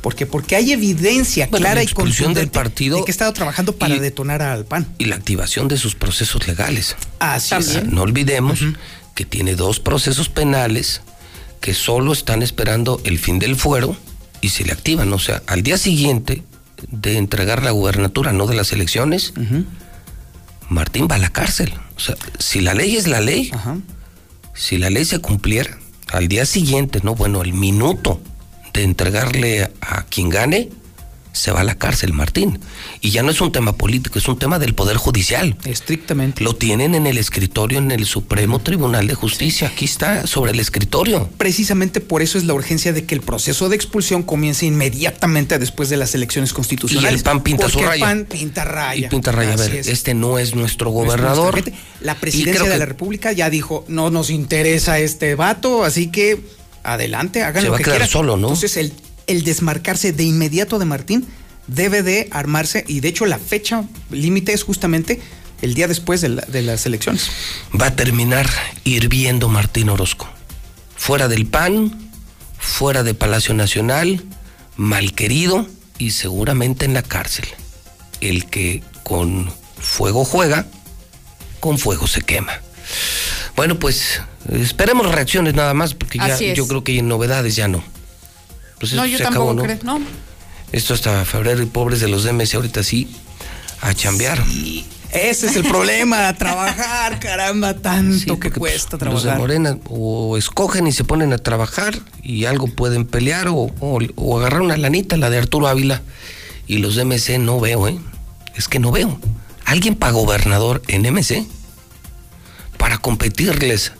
¿Por 0.00 0.14
qué? 0.16 0.26
Porque 0.26 0.56
hay 0.56 0.72
evidencia 0.72 1.46
Bueno, 1.48 1.62
clara 1.64 1.76
la 1.76 1.82
y 1.82 1.84
expulsión 1.84 2.34
del 2.34 2.46
contundente 2.46 2.58
partido 2.58 2.96
de 2.98 3.04
que 3.04 3.10
ha 3.10 3.14
estado 3.14 3.32
trabajando 3.32 3.76
para 3.76 3.94
y- 3.94 3.98
detonar 4.00 4.42
al 4.42 4.64
PAN. 4.64 4.92
Y 4.98 5.04
la 5.04 5.16
activación 5.16 5.68
de 5.68 5.76
sus 5.78 5.94
procesos 5.94 6.46
legales. 6.48 6.96
Así 7.20 7.54
es. 7.54 7.84
no 7.84 8.02
olvidemos 8.02 8.60
que 9.14 9.24
tiene 9.24 9.54
dos 9.54 9.78
procesos 9.78 10.28
penales 10.28 11.02
que 11.60 11.74
solo 11.74 12.12
están 12.12 12.42
esperando 12.42 13.00
el 13.04 13.18
fin 13.20 13.38
del 13.38 13.54
fuero 13.56 13.96
y 14.42 14.50
se 14.50 14.64
le 14.64 14.72
activan. 14.72 15.10
O 15.14 15.18
sea, 15.18 15.42
al 15.46 15.62
día 15.62 15.78
siguiente 15.78 16.42
de 16.90 17.16
entregar 17.16 17.62
la 17.62 17.70
gubernatura, 17.70 18.34
no 18.34 18.46
de 18.46 18.56
las 18.56 18.72
elecciones, 18.72 19.32
Martín 20.68 21.08
va 21.10 21.14
a 21.14 21.18
la 21.18 21.30
cárcel. 21.30 21.72
O 21.96 22.00
sea, 22.00 22.16
si 22.38 22.60
la 22.60 22.74
ley 22.74 22.96
es 22.96 23.06
la 23.06 23.20
ley, 23.20 23.50
si 24.52 24.76
la 24.76 24.90
ley 24.90 25.06
se 25.06 25.20
cumpliera, 25.20 25.78
al 26.10 26.28
día 26.28 26.44
siguiente, 26.44 27.00
no, 27.02 27.14
bueno, 27.14 27.40
el 27.40 27.54
minuto 27.54 28.20
de 28.74 28.82
entregarle 28.82 29.70
a 29.80 30.02
quien 30.02 30.28
gane, 30.28 30.68
se 31.32 31.50
va 31.50 31.60
a 31.60 31.64
la 31.64 31.74
cárcel, 31.74 32.12
Martín. 32.12 32.60
Y 33.00 33.10
ya 33.10 33.22
no 33.22 33.30
es 33.30 33.40
un 33.40 33.52
tema 33.52 33.76
político, 33.76 34.18
es 34.18 34.28
un 34.28 34.38
tema 34.38 34.58
del 34.58 34.74
Poder 34.74 34.96
Judicial. 34.96 35.56
Estrictamente. 35.64 36.44
Lo 36.44 36.54
tienen 36.54 36.94
en 36.94 37.06
el 37.06 37.18
escritorio 37.18 37.78
en 37.78 37.90
el 37.90 38.04
Supremo 38.06 38.58
Tribunal 38.60 39.06
de 39.06 39.14
Justicia. 39.14 39.68
Aquí 39.68 39.86
está, 39.86 40.26
sobre 40.26 40.52
el 40.52 40.60
escritorio. 40.60 41.28
Precisamente 41.38 42.00
por 42.00 42.22
eso 42.22 42.38
es 42.38 42.44
la 42.44 42.54
urgencia 42.54 42.92
de 42.92 43.04
que 43.04 43.14
el 43.14 43.22
proceso 43.22 43.68
de 43.68 43.76
expulsión 43.76 44.22
comience 44.22 44.66
inmediatamente 44.66 45.58
después 45.58 45.88
de 45.88 45.96
las 45.96 46.14
elecciones 46.14 46.52
constitucionales. 46.52 47.12
Y 47.12 47.14
el 47.16 47.22
PAN 47.22 47.42
pinta 47.42 47.68
su 47.68 47.78
raya. 47.80 47.94
El 47.94 48.00
PAN 48.00 48.26
pinta 48.26 48.64
raya. 48.64 49.06
Y 49.06 49.10
pinta 49.10 49.32
raya. 49.32 49.54
A 49.54 49.56
ver, 49.56 49.74
este 49.74 50.14
no 50.14 50.38
es 50.38 50.54
nuestro 50.54 50.90
gobernador. 50.90 51.62
la 52.00 52.14
presidencia 52.16 52.68
de 52.68 52.78
la 52.78 52.86
República 52.86 53.32
ya 53.32 53.48
dijo, 53.48 53.84
no 53.88 54.10
nos 54.10 54.30
interesa 54.30 54.98
este 54.98 55.34
vato, 55.34 55.84
así 55.84 56.08
que 56.08 56.40
adelante, 56.82 57.42
hagan 57.42 57.62
Se 57.62 57.66
lo 57.66 57.72
va 57.72 57.78
que 57.78 57.82
a 57.82 57.84
quedar 57.84 57.96
quieran. 57.98 58.08
solo, 58.08 58.36
¿no? 58.36 58.48
Entonces 58.48 58.76
el 58.76 58.92
el 59.26 59.44
desmarcarse 59.44 60.12
de 60.12 60.24
inmediato 60.24 60.78
de 60.78 60.84
Martín 60.84 61.26
debe 61.66 62.02
de 62.02 62.28
armarse 62.32 62.84
y 62.88 63.00
de 63.00 63.08
hecho 63.08 63.24
la 63.26 63.38
fecha 63.38 63.84
límite 64.10 64.52
es 64.52 64.62
justamente 64.64 65.20
el 65.62 65.74
día 65.74 65.86
después 65.86 66.20
de, 66.20 66.30
la- 66.30 66.42
de 66.42 66.62
las 66.62 66.86
elecciones. 66.86 67.28
Va 67.80 67.86
a 67.86 67.96
terminar 67.96 68.48
hirviendo 68.84 69.48
Martín 69.48 69.88
Orozco. 69.90 70.28
Fuera 70.96 71.28
del 71.28 71.46
PAN, 71.46 72.10
fuera 72.58 73.02
de 73.04 73.14
Palacio 73.14 73.54
Nacional, 73.54 74.24
mal 74.76 75.14
querido 75.14 75.66
y 75.98 76.10
seguramente 76.10 76.84
en 76.84 76.94
la 76.94 77.02
cárcel. 77.02 77.46
El 78.20 78.46
que 78.46 78.82
con 79.04 79.52
fuego 79.78 80.24
juega, 80.24 80.66
con 81.60 81.78
fuego 81.78 82.06
se 82.08 82.22
quema. 82.22 82.52
Bueno, 83.56 83.78
pues 83.78 84.20
esperemos 84.50 85.12
reacciones 85.12 85.54
nada 85.54 85.74
más, 85.74 85.94
porque 85.94 86.18
ya 86.18 86.36
yo 86.54 86.66
creo 86.66 86.82
que 86.84 86.98
en 86.98 87.06
novedades 87.08 87.54
ya 87.54 87.68
no. 87.68 87.84
Pues 88.82 88.94
no, 88.94 89.04
esto 89.04 89.12
yo 89.12 89.18
se 89.18 89.24
tampoco 89.24 89.62
creo. 89.62 89.78
No. 89.84 90.00
Esto 90.72 90.92
hasta 90.94 91.24
febrero 91.24 91.62
y 91.62 91.66
pobres 91.66 92.00
de 92.00 92.08
los 92.08 92.24
DMS 92.24 92.54
ahorita 92.56 92.82
sí, 92.82 93.08
a 93.80 93.94
chambear. 93.94 94.42
Ese 95.12 95.46
es 95.46 95.54
el 95.56 95.62
problema, 95.64 96.32
trabajar, 96.34 97.20
caramba, 97.20 97.74
tanto 97.74 98.40
que 98.40 98.50
cuesta 98.50 98.96
Los 98.96 99.00
de 99.00 99.28
trabajar. 99.28 99.38
Morena 99.38 99.78
o 99.88 100.36
escogen 100.38 100.86
y 100.88 100.92
se 100.92 101.04
ponen 101.04 101.32
a 101.32 101.38
trabajar 101.38 101.94
y 102.24 102.46
algo 102.46 102.66
pueden 102.66 103.04
pelear 103.06 103.46
o, 103.48 103.54
o- 103.78 103.98
o 104.16 104.38
agarrar 104.40 104.62
una 104.62 104.76
lanita, 104.76 105.16
la 105.16 105.30
de 105.30 105.38
Arturo 105.38 105.68
Ávila. 105.68 106.02
Y 106.66 106.78
los 106.78 106.96
de 106.96 107.04
MC 107.04 107.38
no 107.38 107.60
veo, 107.60 107.86
¿eh? 107.86 107.98
Es 108.56 108.66
que 108.66 108.78
no 108.80 108.90
veo. 108.90 109.20
¿Alguien 109.64 109.94
para 109.94 110.10
gobernador 110.12 110.82
en 110.88 111.02
MC? 111.02 111.46
¿Para 112.78 112.98
competirles 112.98 113.92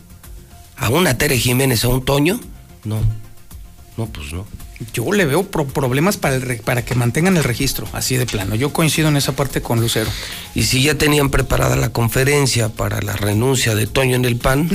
a 0.75 0.89
una 0.89 1.17
Tere 1.17 1.37
Jiménez, 1.37 1.85
a 1.85 1.89
un 1.89 2.03
Toño? 2.03 2.39
No. 2.83 2.99
No, 3.95 4.07
pues 4.07 4.33
no. 4.33 4.45
Yo 4.93 5.11
le 5.11 5.25
veo 5.25 5.43
pro- 5.43 5.67
problemas 5.67 6.17
para, 6.17 6.35
el 6.35 6.41
re- 6.41 6.61
para 6.63 6.83
que 6.83 6.95
mantengan 6.95 7.37
el 7.37 7.43
registro, 7.43 7.87
así 7.93 8.17
de 8.17 8.25
plano. 8.25 8.55
Yo 8.55 8.73
coincido 8.73 9.07
en 9.09 9.17
esa 9.17 9.33
parte 9.33 9.61
con 9.61 9.79
Lucero. 9.79 10.09
Y 10.55 10.63
si 10.63 10.83
ya 10.83 10.95
tenían 10.95 11.29
preparada 11.29 11.75
la 11.75 11.89
conferencia 11.89 12.69
para 12.69 13.01
la 13.01 13.13
renuncia 13.13 13.75
de 13.75 13.87
Toño 13.87 14.15
en 14.15 14.25
el 14.25 14.37
PAN, 14.37 14.69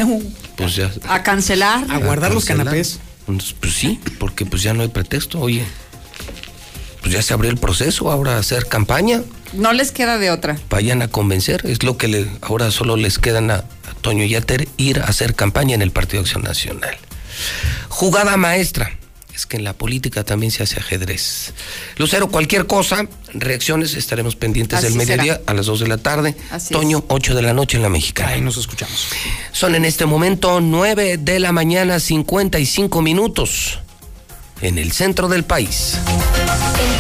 pues 0.57 0.77
ya. 0.77 0.91
A 1.09 1.23
cancelar. 1.23 1.85
A 1.91 1.99
guardar 1.99 2.33
los 2.33 2.45
cancelar. 2.45 2.67
canapés. 2.67 2.99
Pues, 3.27 3.55
pues 3.61 3.75
sí, 3.75 4.01
porque 4.19 4.47
pues 4.47 4.63
ya 4.63 4.73
no 4.75 4.83
hay 4.83 4.89
pretexto, 4.89 5.41
oye. 5.41 5.65
Pues 7.01 7.13
ya 7.13 7.23
se 7.23 7.33
abrió 7.35 7.51
el 7.51 7.59
proceso, 7.59 8.11
ahora 8.11 8.39
hacer 8.39 8.67
campaña, 8.67 9.23
No 9.53 9.73
les 9.73 9.93
queda 9.93 10.19
de 10.19 10.31
otra. 10.31 10.59
vayan 10.69 11.01
a 11.01 11.09
convencer, 11.09 11.61
es 11.65 11.83
lo 11.85 11.97
que 11.97 12.09
le, 12.09 12.27
ahora 12.43 12.71
solo 12.73 12.97
les 12.97 13.19
quedan 13.19 13.51
a, 13.51 13.55
a 13.57 13.95
Toño 14.01 14.25
y 14.25 14.35
a 14.35 14.41
Tere 14.41 14.69
ir 14.79 15.01
a 15.01 15.05
hacer 15.05 15.35
campaña 15.35 15.75
en 15.75 15.83
el 15.83 15.91
Partido 15.93 16.23
Acción 16.23 16.43
Nacional. 16.43 16.97
Jugada 17.89 18.37
maestra. 18.37 18.98
Es 19.39 19.47
que 19.47 19.57
en 19.57 19.63
la 19.63 19.73
política 19.73 20.25
también 20.25 20.51
se 20.51 20.65
hace 20.65 20.81
ajedrez. 20.81 21.53
Lucero, 21.97 22.29
cualquier 22.29 22.67
cosa, 22.67 23.07
reacciones, 23.33 23.95
estaremos 23.95 24.35
pendientes 24.35 24.81
Así 24.81 24.89
del 24.89 24.97
mediodía 24.97 25.35
será. 25.35 25.45
a 25.47 25.55
las 25.55 25.67
2 25.67 25.79
de 25.79 25.87
la 25.87 25.99
tarde. 25.99 26.35
Así 26.51 26.75
Toño, 26.75 27.05
8 27.07 27.37
de 27.37 27.43
la 27.43 27.53
noche 27.53 27.77
en 27.77 27.85
la 27.85 27.89
mexicana. 27.89 28.31
Ahí 28.31 28.41
nos 28.41 28.57
escuchamos. 28.57 29.07
Son 29.53 29.77
en 29.77 29.85
este 29.85 30.07
momento 30.07 30.61
9 30.61 31.19
de 31.19 31.39
la 31.39 31.53
mañana 31.53 32.01
55 32.01 33.01
minutos 33.01 33.79
en 34.61 34.77
el 34.77 34.91
centro 34.91 35.29
del 35.29 35.45
país. 35.45 35.99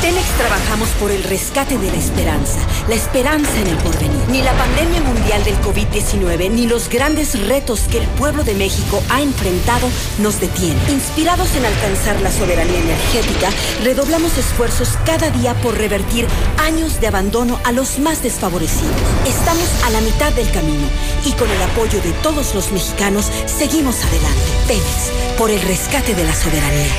En 0.05 0.17
trabajamos 0.39 0.89
por 1.00 1.10
el 1.10 1.25
rescate 1.25 1.76
de 1.78 1.91
la 1.91 1.97
esperanza, 1.97 2.60
la 2.89 2.94
esperanza 2.94 3.58
en 3.60 3.67
el 3.67 3.76
porvenir. 3.78 4.23
Ni 4.28 4.41
la 4.41 4.52
pandemia 4.52 5.00
mundial 5.02 5.42
del 5.42 5.57
COVID-19 5.60 6.50
ni 6.50 6.67
los 6.67 6.89
grandes 6.89 7.39
retos 7.49 7.81
que 7.91 7.99
el 7.99 8.07
pueblo 8.10 8.44
de 8.44 8.55
México 8.55 9.02
ha 9.10 9.20
enfrentado 9.20 9.89
nos 10.18 10.41
detienen. 10.41 10.78
Inspirados 10.91 11.55
en 11.57 11.65
alcanzar 11.65 12.20
la 12.20 12.31
soberanía 12.31 12.78
energética, 12.78 13.50
redoblamos 13.83 14.39
esfuerzos 14.39 14.91
cada 15.05 15.31
día 15.31 15.55
por 15.55 15.76
revertir 15.76 16.26
años 16.58 17.00
de 17.00 17.08
abandono 17.08 17.58
a 17.65 17.73
los 17.73 17.99
más 17.99 18.23
desfavorecidos. 18.23 18.94
Estamos 19.26 19.68
a 19.84 19.91
la 19.91 20.00
mitad 20.00 20.33
del 20.33 20.50
camino 20.52 20.86
y 21.25 21.33
con 21.33 21.50
el 21.50 21.62
apoyo 21.62 22.00
de 22.00 22.12
todos 22.23 22.55
los 22.55 22.70
mexicanos 22.70 23.26
seguimos 23.47 23.97
adelante. 24.05 24.50
Pemex, 24.68 25.36
por 25.36 25.50
el 25.50 25.60
rescate 25.62 26.15
de 26.15 26.25
la 26.25 26.34
soberanía. 26.34 26.94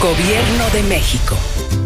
Gobierno 0.00 0.68
de 0.72 0.82
México. 0.82 1.36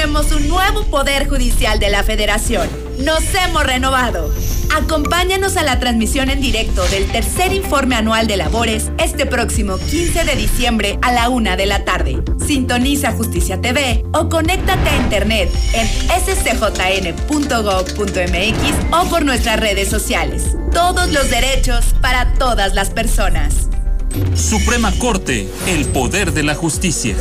Tenemos 0.00 0.30
un 0.30 0.46
nuevo 0.46 0.84
Poder 0.84 1.28
Judicial 1.28 1.80
de 1.80 1.90
la 1.90 2.04
Federación. 2.04 2.68
Nos 3.00 3.24
hemos 3.34 3.64
renovado. 3.64 4.32
Acompáñanos 4.72 5.56
a 5.56 5.64
la 5.64 5.80
transmisión 5.80 6.30
en 6.30 6.40
directo 6.40 6.86
del 6.86 7.10
tercer 7.10 7.52
informe 7.52 7.96
anual 7.96 8.28
de 8.28 8.36
labores 8.36 8.92
este 8.98 9.26
próximo 9.26 9.76
15 9.76 10.22
de 10.22 10.36
diciembre 10.36 11.00
a 11.02 11.10
la 11.10 11.28
una 11.28 11.56
de 11.56 11.66
la 11.66 11.84
tarde. 11.84 12.22
Sintoniza 12.46 13.10
Justicia 13.10 13.60
TV 13.60 14.04
o 14.12 14.28
conéctate 14.28 14.88
a 14.88 14.96
internet 14.98 15.50
en 15.72 15.88
scjn.gov.mx 15.88 17.16
o 18.92 19.10
por 19.10 19.24
nuestras 19.24 19.58
redes 19.58 19.88
sociales. 19.88 20.56
Todos 20.72 21.10
los 21.10 21.28
derechos 21.28 21.86
para 22.00 22.34
todas 22.34 22.72
las 22.72 22.90
personas. 22.90 23.68
Suprema 24.36 24.92
Corte, 24.92 25.48
el 25.66 25.86
poder 25.86 26.32
de 26.32 26.44
la 26.44 26.54
justicia. 26.54 27.16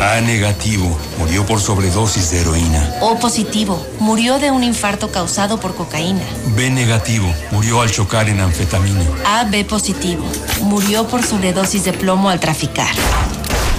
A 0.00 0.20
negativo, 0.20 0.98
murió 1.18 1.46
por 1.46 1.60
sobredosis 1.60 2.30
de 2.30 2.40
heroína. 2.40 2.94
O 3.00 3.18
positivo, 3.18 3.84
murió 4.00 4.38
de 4.38 4.50
un 4.50 4.64
infarto 4.64 5.10
causado 5.10 5.60
por 5.60 5.74
cocaína. 5.74 6.22
B 6.56 6.68
negativo, 6.70 7.32
murió 7.52 7.80
al 7.80 7.90
chocar 7.90 8.28
en 8.28 8.40
anfetamina. 8.40 9.04
AB 9.24 9.64
positivo, 9.66 10.24
murió 10.62 11.06
por 11.06 11.22
sobredosis 11.22 11.84
de 11.84 11.92
plomo 11.92 12.28
al 12.28 12.40
traficar. 12.40 12.90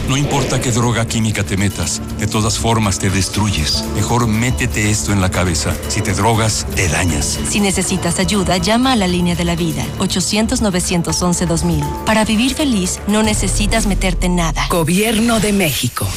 No 0.07 0.17
importa 0.17 0.61
qué 0.61 0.69
droga 0.69 1.07
química 1.07 1.43
te 1.43 1.57
metas, 1.57 1.99
de 2.19 2.27
todas 2.27 2.59
formas 2.59 2.99
te 2.99 3.09
destruyes. 3.09 3.83
Mejor 3.95 4.27
métete 4.27 4.91
esto 4.91 5.11
en 5.11 5.19
la 5.19 5.31
cabeza. 5.31 5.73
Si 5.87 6.01
te 6.01 6.13
drogas, 6.13 6.67
te 6.75 6.87
dañas. 6.87 7.39
Si 7.47 7.59
necesitas 7.59 8.19
ayuda, 8.19 8.57
llama 8.57 8.91
a 8.91 8.95
la 8.95 9.07
línea 9.07 9.35
de 9.35 9.45
la 9.45 9.55
vida, 9.55 9.83
800-911-2000. 9.97 12.05
Para 12.05 12.23
vivir 12.23 12.53
feliz, 12.53 12.99
no 13.07 13.23
necesitas 13.23 13.87
meterte 13.87 14.27
en 14.27 14.35
nada. 14.35 14.67
Gobierno 14.69 15.39
de 15.39 15.53
México. 15.53 16.07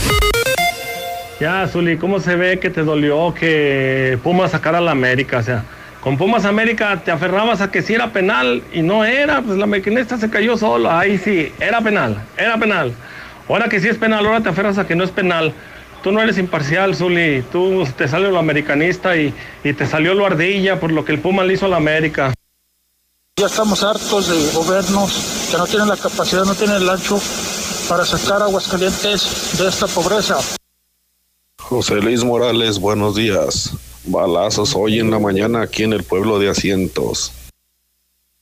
Ya, 1.40 1.66
Zuli, 1.66 1.96
¿cómo 1.96 2.20
se 2.20 2.36
ve 2.36 2.58
que 2.58 2.68
te 2.68 2.82
dolió 2.82 3.32
que 3.32 4.18
Pumas 4.22 4.50
sacara 4.50 4.78
a 4.78 4.82
la 4.82 4.90
América? 4.90 5.38
O 5.38 5.42
sea, 5.42 5.64
con 6.02 6.18
Pumas 6.18 6.44
América 6.44 7.00
te 7.02 7.10
aferrabas 7.10 7.62
a 7.62 7.70
que 7.70 7.80
sí 7.80 7.94
era 7.94 8.12
penal 8.12 8.62
y 8.70 8.82
no 8.82 9.06
era, 9.06 9.40
pues 9.40 9.56
la 9.56 9.66
mequinista 9.66 10.18
se 10.18 10.28
cayó 10.28 10.58
solo. 10.58 10.90
Ahí 10.90 11.16
sí, 11.16 11.50
era 11.58 11.80
penal, 11.80 12.22
era 12.36 12.58
penal. 12.58 12.92
Ahora 13.48 13.68
que 13.68 13.80
sí 13.80 13.88
es 13.88 13.96
penal, 13.96 14.26
ahora 14.26 14.42
te 14.42 14.48
aferras 14.50 14.78
a 14.78 14.86
que 14.86 14.94
no 14.94 15.04
es 15.04 15.10
penal. 15.10 15.52
Tú 16.02 16.12
no 16.12 16.20
eres 16.20 16.38
imparcial, 16.38 16.94
Zuli. 16.94 17.42
Tú 17.50 17.86
te 17.96 18.06
sale 18.06 18.30
lo 18.30 18.38
americanista 18.38 19.16
y, 19.16 19.34
y 19.64 19.72
te 19.72 19.86
salió 19.86 20.14
lo 20.14 20.26
ardilla 20.26 20.78
por 20.78 20.92
lo 20.92 21.04
que 21.04 21.12
el 21.12 21.18
Puma 21.18 21.44
le 21.44 21.54
hizo 21.54 21.66
a 21.66 21.68
la 21.68 21.76
América. 21.76 22.32
Ya 23.36 23.46
estamos 23.46 23.82
hartos 23.82 24.28
de 24.28 24.52
gobiernos 24.52 25.48
que 25.50 25.56
no 25.56 25.66
tienen 25.66 25.88
la 25.88 25.96
capacidad, 25.96 26.44
no 26.44 26.54
tienen 26.54 26.76
el 26.76 26.88
ancho 26.88 27.20
para 27.88 28.04
sacar 28.04 28.42
a 28.42 28.46
Aguascalientes 28.46 29.56
de 29.58 29.68
esta 29.68 29.86
pobreza. 29.86 30.38
José 31.58 31.96
Luis 31.96 32.24
Morales, 32.24 32.78
buenos 32.78 33.14
días. 33.14 33.72
Balazos 34.04 34.74
hoy 34.74 35.00
en 35.00 35.10
la 35.10 35.18
mañana 35.18 35.62
aquí 35.62 35.84
en 35.84 35.92
el 35.92 36.02
pueblo 36.02 36.38
de 36.38 36.48
Asientos. 36.48 37.32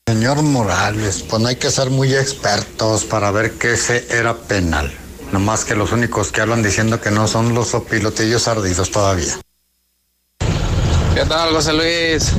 Señor 0.09 0.41
Morales, 0.44 1.25
pues 1.28 1.43
no 1.43 1.49
hay 1.49 1.57
que 1.57 1.68
ser 1.68 1.91
muy 1.91 2.15
expertos 2.15 3.05
para 3.05 3.33
ver 3.33 3.55
que 3.55 3.73
ese 3.73 4.07
era 4.09 4.36
penal. 4.36 4.89
Nomás 5.33 5.65
que 5.65 5.75
los 5.75 5.91
únicos 5.91 6.31
que 6.31 6.41
hablan 6.41 6.62
diciendo 6.62 7.01
que 7.01 7.10
no 7.10 7.26
son 7.26 7.55
los 7.55 7.75
pilotillos 7.91 8.47
ardidos 8.47 8.93
todavía. 8.93 9.35
¿Qué 11.12 11.25
tal, 11.28 11.52
José 11.52 11.73
Luis? 11.73 12.33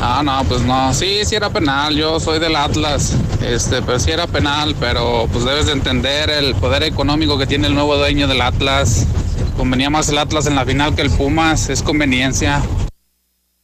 Ah, 0.00 0.22
no, 0.24 0.44
pues 0.48 0.62
no, 0.62 0.94
sí, 0.94 1.26
sí 1.26 1.34
era 1.34 1.50
penal, 1.50 1.94
yo 1.94 2.18
soy 2.20 2.38
del 2.38 2.56
Atlas, 2.56 3.12
este, 3.42 3.82
pero 3.82 4.00
sí 4.00 4.10
era 4.10 4.26
penal, 4.26 4.74
pero 4.80 5.28
pues 5.30 5.44
debes 5.44 5.66
de 5.66 5.72
entender 5.72 6.30
el 6.30 6.54
poder 6.54 6.84
económico 6.84 7.36
que 7.36 7.46
tiene 7.46 7.66
el 7.66 7.74
nuevo 7.74 7.98
dueño 7.98 8.28
del 8.28 8.40
Atlas. 8.40 9.06
Convenía 9.58 9.90
más 9.90 10.08
el 10.08 10.16
Atlas 10.16 10.46
en 10.46 10.54
la 10.54 10.64
final 10.64 10.94
que 10.94 11.02
el 11.02 11.10
Pumas, 11.10 11.68
es 11.68 11.82
conveniencia. 11.82 12.62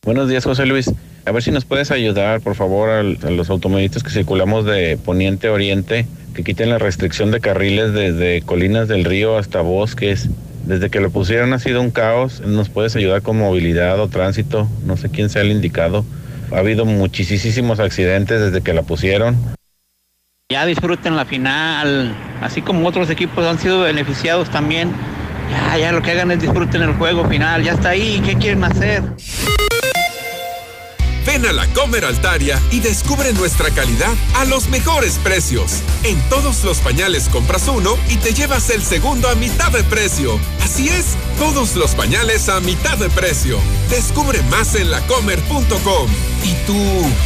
Buenos 0.03 0.29
días, 0.29 0.45
José 0.45 0.67
Luis. 0.67 0.91
A 1.27 1.33
ver 1.33 1.43
si 1.43 1.51
nos 1.51 1.65
puedes 1.65 1.91
ayudar, 1.91 2.41
por 2.41 2.55
favor, 2.55 2.89
a 2.89 3.03
los 3.03 3.51
automovilistas 3.51 4.03
que 4.03 4.11
circulamos 4.11 4.65
de 4.65 4.99
poniente 5.05 5.49
a 5.49 5.53
oriente, 5.53 6.07
que 6.35 6.43
quiten 6.43 6.71
la 6.71 6.79
restricción 6.79 7.31
de 7.31 7.41
carriles 7.41 7.93
desde 7.93 8.43
Colinas 8.43 8.89
del 8.89 9.05
Río 9.05 9.37
hasta 9.37 9.61
Bosques. 9.61 10.31
Desde 10.65 10.91
que 10.91 11.01
lo 11.01 11.11
pusieron 11.11 11.53
ha 11.53 11.59
sido 11.59 11.81
un 11.81 11.91
caos. 11.91 12.41
¿Nos 12.41 12.69
puedes 12.69 12.95
ayudar 12.97 13.23
con 13.23 13.39
movilidad 13.39 14.01
o 14.01 14.09
tránsito? 14.09 14.69
No 14.85 14.97
sé 14.97 15.11
quién 15.11 15.31
sea 15.31 15.43
el 15.43 15.51
indicado. 15.51 16.05
Ha 16.53 16.59
habido 16.59 16.85
muchísimos 16.85 17.81
accidentes 17.81 18.41
desde 18.41 18.63
que 18.63 18.73
la 18.73 18.83
pusieron. 18.83 19.37
Ya 20.51 20.67
disfruten 20.67 21.17
la 21.17 21.25
final, 21.25 22.15
así 22.41 22.61
como 22.61 22.87
otros 22.89 23.09
equipos 23.09 23.47
han 23.47 23.59
sido 23.59 23.81
beneficiados 23.81 24.51
también. 24.51 24.91
Ya, 25.51 25.79
ya 25.79 25.93
lo 25.93 26.03
que 26.03 26.11
hagan 26.13 26.31
es 26.31 26.41
disfruten 26.41 26.83
el 26.83 26.95
juego 26.95 27.25
final, 27.29 27.63
ya 27.63 27.73
está 27.73 27.91
ahí, 27.91 28.21
¿qué 28.25 28.35
quieren 28.35 28.65
hacer? 28.65 29.03
Ven 31.27 31.47
a 31.47 31.53
la 31.53 31.67
Comer 31.69 32.05
Altaria 32.05 32.61
y 32.71 32.81
descubre 32.81 33.33
nuestra 33.33 33.71
calidad 33.71 34.15
a 34.35 34.45
los 34.45 34.69
mejores 34.69 35.19
precios. 35.19 35.83
En 36.03 36.21
todos 36.29 36.65
los 36.65 36.79
pañales 36.79 37.29
compras 37.29 37.69
uno 37.69 37.97
y 38.09 38.17
te 38.17 38.33
llevas 38.35 38.71
el 38.71 38.83
segundo 38.83 39.29
a 39.29 39.35
mitad 39.35 39.71
de 39.73 39.85
precio. 39.85 40.39
Así 40.63 40.89
es, 40.89 41.17
todos 41.39 41.77
los 41.77 41.95
pañales 41.95 42.49
a 42.49 42.61
mitad 42.61 42.99
de 42.99 43.11
precio. 43.11 43.59
Descubre 43.89 44.43
más 44.45 44.75
en 44.75 44.91
lacomer.com. 44.91 46.11
¿Y 46.45 46.55
tú 46.67 46.77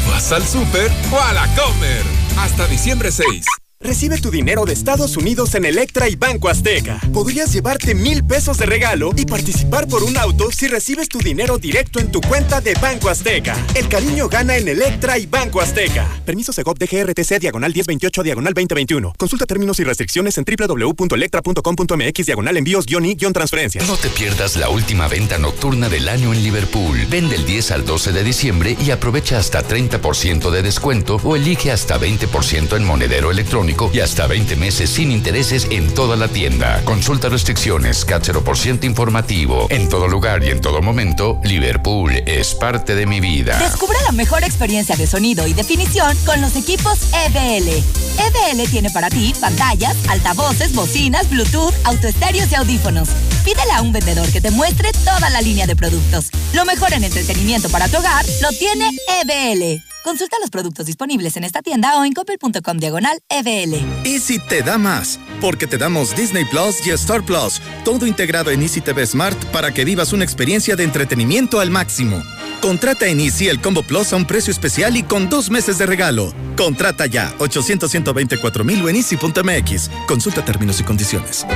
vas 0.08 0.32
al 0.32 0.46
súper 0.46 0.90
o 1.12 1.20
a 1.20 1.32
la 1.32 1.46
Comer? 1.54 2.02
Hasta 2.36 2.66
diciembre 2.66 3.12
6. 3.12 3.63
Recibe 3.84 4.16
tu 4.16 4.30
dinero 4.30 4.64
de 4.64 4.72
Estados 4.72 5.14
Unidos 5.18 5.54
en 5.54 5.66
Electra 5.66 6.08
y 6.08 6.16
Banco 6.16 6.48
Azteca. 6.48 6.98
Podrías 7.12 7.52
llevarte 7.52 7.94
mil 7.94 8.24
pesos 8.24 8.56
de 8.56 8.64
regalo 8.64 9.10
y 9.14 9.26
participar 9.26 9.86
por 9.88 10.02
un 10.02 10.16
auto 10.16 10.50
si 10.50 10.68
recibes 10.68 11.10
tu 11.10 11.18
dinero 11.18 11.58
directo 11.58 12.00
en 12.00 12.10
tu 12.10 12.22
cuenta 12.22 12.62
de 12.62 12.72
Banco 12.80 13.10
Azteca. 13.10 13.54
El 13.74 13.86
cariño 13.88 14.30
gana 14.30 14.56
en 14.56 14.68
Electra 14.68 15.18
y 15.18 15.26
Banco 15.26 15.60
Azteca. 15.60 16.08
Permiso 16.24 16.50
Segov 16.50 16.78
DGRTC 16.78 17.38
diagonal 17.38 17.74
1028 17.74 18.22
diagonal 18.22 18.54
2021. 18.54 19.12
Consulta 19.18 19.44
términos 19.44 19.78
y 19.78 19.84
restricciones 19.84 20.38
en 20.38 20.46
www.electra.com.mx 20.46 22.24
diagonal 22.24 22.56
envíos 22.56 22.86
guion 22.86 23.04
y 23.04 23.16
guion 23.16 23.34
transferencias. 23.34 23.86
No 23.86 23.98
te 23.98 24.08
pierdas 24.08 24.56
la 24.56 24.70
última 24.70 25.08
venta 25.08 25.36
nocturna 25.36 25.90
del 25.90 26.08
año 26.08 26.32
en 26.32 26.42
Liverpool. 26.42 27.04
Vende 27.10 27.36
el 27.36 27.44
10 27.44 27.72
al 27.72 27.84
12 27.84 28.12
de 28.12 28.24
diciembre 28.24 28.78
y 28.82 28.92
aprovecha 28.92 29.36
hasta 29.36 29.62
30% 29.62 30.50
de 30.50 30.62
descuento 30.62 31.20
o 31.22 31.36
elige 31.36 31.70
hasta 31.70 32.00
20% 32.00 32.78
en 32.78 32.84
monedero 32.84 33.30
electrónico 33.30 33.73
y 33.92 34.00
hasta 34.00 34.26
20 34.28 34.54
meses 34.56 34.88
sin 34.88 35.10
intereses 35.10 35.66
en 35.70 35.92
toda 35.94 36.16
la 36.16 36.28
tienda. 36.28 36.80
Consulta 36.84 37.28
restricciones, 37.28 38.04
CAT 38.04 38.28
0% 38.28 38.84
informativo. 38.84 39.66
En 39.68 39.88
todo 39.88 40.06
lugar 40.06 40.44
y 40.44 40.50
en 40.50 40.60
todo 40.60 40.80
momento, 40.80 41.40
Liverpool 41.42 42.12
es 42.26 42.54
parte 42.54 42.94
de 42.94 43.06
mi 43.06 43.18
vida. 43.20 43.58
Descubre 43.58 43.98
la 44.06 44.12
mejor 44.12 44.44
experiencia 44.44 44.94
de 44.96 45.06
sonido 45.06 45.46
y 45.48 45.54
definición 45.54 46.16
con 46.24 46.40
los 46.40 46.54
equipos 46.54 47.00
EBL. 47.12 47.68
EBL 47.68 48.70
tiene 48.70 48.90
para 48.90 49.10
ti 49.10 49.34
pantallas, 49.40 49.96
altavoces, 50.08 50.72
bocinas, 50.72 51.28
Bluetooth, 51.28 51.74
autoestéreos 51.84 52.52
y 52.52 52.54
audífonos. 52.54 53.08
Pídele 53.44 53.72
a 53.72 53.82
un 53.82 53.92
vendedor 53.92 54.30
que 54.30 54.40
te 54.40 54.52
muestre 54.52 54.92
toda 55.04 55.30
la 55.30 55.40
línea 55.40 55.66
de 55.66 55.74
productos. 55.74 56.30
Lo 56.52 56.64
mejor 56.64 56.92
en 56.92 57.04
entretenimiento 57.04 57.68
para 57.70 57.88
tu 57.88 57.98
hogar 57.98 58.24
lo 58.40 58.50
tiene 58.50 58.90
EBL. 59.22 59.93
Consulta 60.04 60.36
los 60.38 60.50
productos 60.50 60.84
disponibles 60.84 61.34
en 61.38 61.44
esta 61.44 61.62
tienda 61.62 61.98
o 61.98 62.04
en 62.04 62.12
coppel.com 62.12 62.76
diagonal 62.76 63.18
EBL. 63.30 63.74
Easy 64.04 64.38
te 64.38 64.60
da 64.60 64.76
más, 64.76 65.18
porque 65.40 65.66
te 65.66 65.78
damos 65.78 66.14
Disney 66.14 66.44
Plus 66.44 66.86
y 66.86 66.90
Star 66.90 67.24
Plus, 67.24 67.62
todo 67.86 68.06
integrado 68.06 68.50
en 68.50 68.60
Easy 68.60 68.82
TV 68.82 69.06
Smart 69.06 69.42
para 69.46 69.72
que 69.72 69.86
vivas 69.86 70.12
una 70.12 70.22
experiencia 70.22 70.76
de 70.76 70.84
entretenimiento 70.84 71.58
al 71.58 71.70
máximo. 71.70 72.22
Contrata 72.60 73.06
en 73.06 73.18
Easy 73.18 73.48
el 73.48 73.62
Combo 73.62 73.82
Plus 73.82 74.12
a 74.12 74.16
un 74.16 74.26
precio 74.26 74.50
especial 74.50 74.94
y 74.98 75.04
con 75.04 75.30
dos 75.30 75.48
meses 75.48 75.78
de 75.78 75.86
regalo. 75.86 76.34
Contrata 76.54 77.06
ya 77.06 77.34
800 77.38 77.90
124 77.90 78.62
mil 78.62 78.86
en 78.86 78.96
easy.mx. 78.96 79.90
Consulta 80.06 80.44
términos 80.44 80.80
y 80.80 80.84
condiciones. 80.84 81.46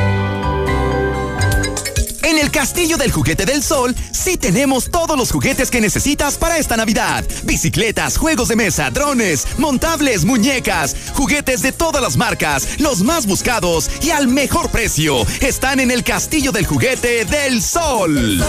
En 2.28 2.38
el 2.38 2.50
Castillo 2.50 2.98
del 2.98 3.10
Juguete 3.10 3.46
del 3.46 3.62
Sol 3.62 3.96
sí 4.10 4.36
tenemos 4.36 4.90
todos 4.90 5.16
los 5.16 5.32
juguetes 5.32 5.70
que 5.70 5.80
necesitas 5.80 6.36
para 6.36 6.58
esta 6.58 6.76
Navidad. 6.76 7.24
Bicicletas, 7.44 8.18
juegos 8.18 8.48
de 8.48 8.56
mesa, 8.56 8.90
drones, 8.90 9.46
montables, 9.56 10.26
muñecas, 10.26 10.94
juguetes 11.14 11.62
de 11.62 11.72
todas 11.72 12.02
las 12.02 12.18
marcas, 12.18 12.80
los 12.80 13.00
más 13.02 13.24
buscados 13.24 13.88
y 14.02 14.10
al 14.10 14.28
mejor 14.28 14.68
precio. 14.68 15.26
Están 15.40 15.80
en 15.80 15.90
el 15.90 16.04
Castillo 16.04 16.52
del 16.52 16.66
Juguete 16.66 17.24
del 17.24 17.62
Sol. 17.62 18.44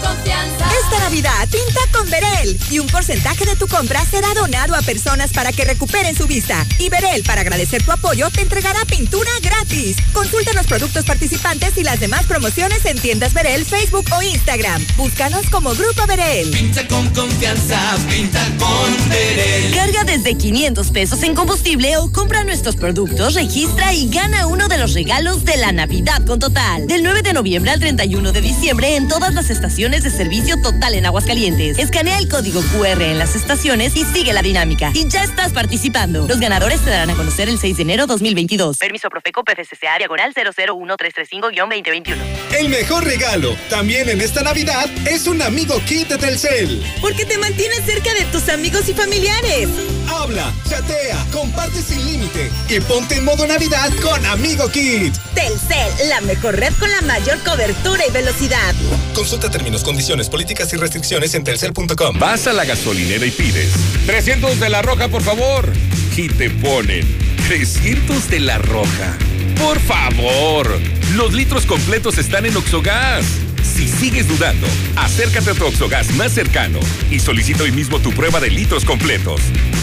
Confianza. 0.00 0.68
Esta 0.84 1.00
Navidad 1.00 1.48
pinta 1.50 1.80
con 1.92 2.08
Verel 2.08 2.58
y 2.70 2.78
un 2.78 2.86
porcentaje 2.86 3.44
de 3.44 3.56
tu 3.56 3.66
compra 3.66 4.04
será 4.04 4.32
donado 4.34 4.74
a 4.74 4.82
personas 4.82 5.32
para 5.32 5.52
que 5.52 5.64
recuperen 5.64 6.14
su 6.16 6.26
vista. 6.26 6.64
Y 6.78 6.88
Verel, 6.88 7.22
para 7.24 7.40
agradecer 7.40 7.82
tu 7.82 7.92
apoyo, 7.92 8.30
te 8.30 8.42
entregará 8.42 8.84
pintura 8.84 9.30
gratis. 9.42 9.96
Consulta 10.12 10.52
los 10.52 10.66
productos 10.66 11.04
participantes 11.04 11.76
y 11.76 11.82
las 11.82 12.00
demás 12.00 12.24
promociones 12.26 12.84
en 12.84 12.98
tiendas 12.98 13.34
Verel, 13.34 13.64
Facebook 13.64 14.06
o 14.16 14.22
Instagram. 14.22 14.84
Búscanos 14.96 15.48
como 15.50 15.74
Grupo 15.74 16.06
Verel. 16.06 16.50
Pinta 16.50 16.86
con 16.86 17.08
confianza, 17.10 17.96
pinta 18.08 18.44
con 18.58 19.08
Verel. 19.08 19.74
Carga 19.74 20.04
desde 20.04 20.36
500 20.36 20.90
pesos 20.90 21.22
en 21.22 21.34
combustible 21.34 21.96
o 21.96 22.12
compra 22.12 22.44
nuestros 22.44 22.76
productos, 22.76 23.34
registra 23.34 23.92
y 23.92 24.08
gana 24.08 24.46
uno 24.46 24.68
de 24.68 24.78
los 24.78 24.94
regalos 24.94 25.44
de 25.44 25.56
la 25.56 25.72
Navidad 25.72 26.24
con 26.24 26.38
Total. 26.38 26.86
Del 26.86 27.02
9 27.02 27.22
de 27.22 27.32
noviembre 27.32 27.72
al 27.72 27.80
31 27.80 28.32
de 28.32 28.40
diciembre 28.40 28.96
en 28.96 29.08
todas 29.08 29.34
las 29.34 29.50
estaciones 29.50 29.87
de 29.88 30.10
servicio 30.10 30.60
Total 30.60 30.92
en 30.94 31.06
Aguascalientes. 31.06 31.78
Escanea 31.78 32.18
el 32.18 32.28
código 32.28 32.60
QR 32.60 33.00
en 33.00 33.18
las 33.18 33.34
estaciones 33.34 33.96
y 33.96 34.04
sigue 34.04 34.34
la 34.34 34.42
dinámica. 34.42 34.90
Y 34.92 35.08
ya 35.08 35.24
estás 35.24 35.52
participando. 35.52 36.26
Los 36.28 36.40
ganadores 36.40 36.80
te 36.80 36.90
darán 36.90 37.08
a 37.08 37.14
conocer 37.14 37.48
el 37.48 37.58
6 37.58 37.78
de 37.78 37.82
enero 37.82 38.06
2022. 38.06 38.76
Permiso 38.76 39.08
Profeco 39.08 39.42
PFCCA 39.44 39.96
diagonal 39.98 40.34
001335-2021. 40.34 42.16
El 42.58 42.68
mejor 42.68 43.04
regalo, 43.04 43.56
también 43.70 44.10
en 44.10 44.20
esta 44.20 44.42
Navidad, 44.42 44.90
es 45.06 45.26
un 45.26 45.40
amigo 45.40 45.80
kit 45.86 46.08
de 46.08 46.18
Telcel. 46.18 46.84
Porque 47.00 47.24
te 47.24 47.38
mantienes 47.38 47.82
cerca 47.86 48.12
de 48.12 48.26
tus 48.26 48.48
amigos 48.50 48.86
y 48.90 48.92
familiares. 48.92 49.70
Habla, 50.10 50.52
chatea, 50.68 51.26
comparte 51.32 51.80
sin 51.80 52.04
límite 52.04 52.50
y 52.68 52.80
ponte 52.80 53.16
en 53.16 53.24
modo 53.24 53.46
Navidad 53.46 53.90
con 54.02 54.24
Amigo 54.26 54.68
Kit. 54.68 55.14
Telcel, 55.34 56.08
la 56.08 56.20
mejor 56.22 56.56
red 56.56 56.72
con 56.78 56.90
la 56.90 57.00
mayor 57.02 57.38
cobertura 57.44 58.02
y 58.06 58.10
velocidad. 58.10 58.74
Consulta 59.14 59.50
términos, 59.50 59.77
condiciones, 59.84 60.28
políticas 60.28 60.72
y 60.72 60.76
restricciones 60.76 61.34
en 61.34 61.44
telcel.com. 61.44 62.18
Vas 62.18 62.46
a 62.46 62.52
la 62.52 62.64
gasolinera 62.64 63.26
y 63.26 63.30
pides 63.30 63.72
300 64.06 64.58
de 64.60 64.68
la 64.68 64.82
roja, 64.82 65.08
por 65.08 65.22
favor. 65.22 65.72
Y 66.16 66.28
te 66.28 66.50
ponen 66.50 67.06
300 67.48 68.30
de 68.30 68.40
la 68.40 68.58
roja. 68.58 69.16
Por 69.60 69.78
favor, 69.80 70.80
los 71.14 71.32
litros 71.32 71.66
completos 71.66 72.18
están 72.18 72.46
en 72.46 72.56
Oxogas. 72.56 73.24
Si 73.62 73.88
sigues 73.88 74.28
dudando, 74.28 74.66
acércate 74.96 75.50
a 75.50 75.54
tu 75.54 75.66
Oxogas 75.66 76.10
más 76.14 76.32
cercano 76.32 76.80
y 77.10 77.20
solicita 77.20 77.64
hoy 77.64 77.72
mismo 77.72 77.98
tu 78.00 78.10
prueba 78.12 78.40
de 78.40 78.50
litros 78.50 78.84
completos. 78.84 79.40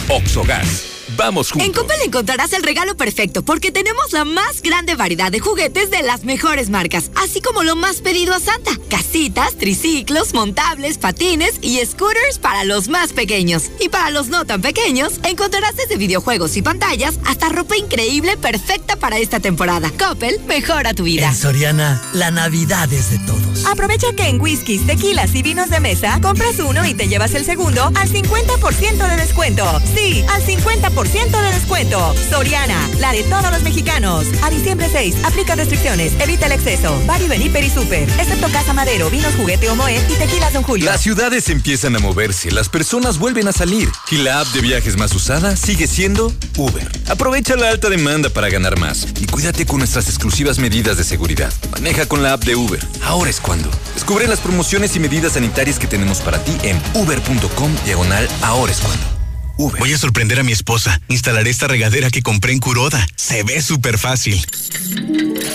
Oxogas. 0.09 0.94
Vamos 1.17 1.51
juntos. 1.51 1.67
En 1.67 1.73
Coppel 1.73 1.97
encontrarás 2.05 2.53
el 2.53 2.63
regalo 2.63 2.97
perfecto 2.97 3.43
porque 3.43 3.71
tenemos 3.71 4.11
la 4.11 4.25
más 4.25 4.61
grande 4.61 4.95
variedad 4.95 5.31
de 5.31 5.39
juguetes 5.39 5.91
de 5.91 6.03
las 6.03 6.23
mejores 6.23 6.69
marcas, 6.69 7.11
así 7.15 7.41
como 7.41 7.63
lo 7.63 7.75
más 7.75 7.97
pedido 8.01 8.33
a 8.33 8.39
Santa. 8.39 8.71
Casitas, 8.89 9.55
triciclos, 9.57 10.33
montables, 10.33 10.97
patines 10.97 11.55
y 11.61 11.83
scooters 11.85 12.39
para 12.39 12.63
los 12.63 12.87
más 12.87 13.13
pequeños. 13.13 13.71
Y 13.79 13.89
para 13.89 14.09
los 14.09 14.27
no 14.27 14.45
tan 14.45 14.61
pequeños, 14.61 15.19
encontrarás 15.23 15.75
desde 15.75 15.97
videojuegos 15.97 16.57
y 16.57 16.61
pantallas 16.61 17.19
hasta 17.25 17.49
ropa 17.49 17.77
increíble 17.77 18.37
perfecta 18.37 18.95
para 18.95 19.17
esta 19.17 19.39
temporada. 19.39 19.91
Coppel, 19.97 20.39
mejora 20.47 20.93
tu 20.93 21.03
vida. 21.03 21.29
En 21.29 21.35
Soriana, 21.35 22.01
la 22.13 22.31
Navidad 22.31 22.91
es 22.91 23.11
de 23.11 23.19
todos. 23.19 23.65
Aprovecha 23.65 24.07
que 24.15 24.27
en 24.27 24.41
whiskies, 24.41 24.85
tequilas 24.85 25.33
y 25.35 25.43
vinos 25.43 25.69
de 25.69 25.79
mesa 25.79 26.19
compras 26.21 26.59
uno 26.59 26.85
y 26.85 26.93
te 26.93 27.07
llevas 27.07 27.33
el 27.33 27.45
segundo 27.45 27.91
al 27.95 28.09
50% 28.09 29.09
de 29.09 29.15
descuento. 29.15 29.81
Sí, 29.95 30.23
al 30.29 30.43
50% 30.45 31.04
20% 31.05 31.41
de 31.41 31.51
descuento. 31.53 32.15
Soriana, 32.29 32.89
la 32.99 33.11
de 33.11 33.23
todos 33.23 33.51
los 33.51 33.61
mexicanos. 33.61 34.25
A 34.41 34.49
diciembre 34.49 34.89
6, 34.91 35.17
aplica 35.23 35.55
restricciones, 35.55 36.13
evita 36.19 36.47
el 36.47 36.53
exceso. 36.53 36.99
Bari 37.05 37.27
Beniper 37.27 37.63
y 37.63 37.69
Super, 37.69 38.03
excepto 38.03 38.47
Casa 38.51 38.73
Madero, 38.73 39.09
Vinos 39.09 39.33
Juguete 39.35 39.69
o 39.69 39.75
Moet 39.75 40.09
y 40.09 40.13
Tequilas 40.13 40.53
Don 40.53 40.63
Julio. 40.63 40.85
Las 40.85 41.01
ciudades 41.01 41.49
empiezan 41.49 41.95
a 41.95 41.99
moverse, 41.99 42.51
las 42.51 42.69
personas 42.69 43.19
vuelven 43.19 43.47
a 43.47 43.51
salir 43.51 43.89
y 44.11 44.17
la 44.17 44.41
app 44.41 44.47
de 44.47 44.61
viajes 44.61 44.97
más 44.97 45.13
usada 45.13 45.55
sigue 45.55 45.87
siendo 45.87 46.33
Uber. 46.57 46.89
Aprovecha 47.07 47.55
la 47.55 47.69
alta 47.69 47.89
demanda 47.89 48.29
para 48.29 48.49
ganar 48.49 48.79
más 48.79 49.07
y 49.19 49.27
cuídate 49.27 49.65
con 49.65 49.79
nuestras 49.79 50.07
exclusivas 50.07 50.59
medidas 50.59 50.97
de 50.97 51.03
seguridad. 51.03 51.53
Maneja 51.71 52.05
con 52.07 52.23
la 52.23 52.33
app 52.33 52.43
de 52.43 52.55
Uber. 52.55 52.85
Ahora 53.03 53.29
es 53.29 53.39
cuando. 53.39 53.69
Descubre 53.93 54.27
las 54.27 54.39
promociones 54.39 54.95
y 54.95 54.99
medidas 54.99 55.33
sanitarias 55.33 55.79
que 55.79 55.87
tenemos 55.87 56.19
para 56.21 56.43
ti 56.43 56.55
en 56.63 56.81
uber.com 56.93 57.75
diagonal 57.85 58.27
ahora 58.41 58.71
es 58.71 58.79
cuando. 58.79 59.14
Voy 59.57 59.93
a 59.93 59.97
sorprender 59.97 60.39
a 60.39 60.43
mi 60.43 60.51
esposa. 60.51 60.99
Instalaré 61.07 61.49
esta 61.49 61.67
regadera 61.67 62.09
que 62.09 62.21
compré 62.21 62.51
en 62.51 62.59
Curoda. 62.59 63.05
Se 63.15 63.43
ve 63.43 63.61
súper 63.61 63.97
fácil. 63.97 64.45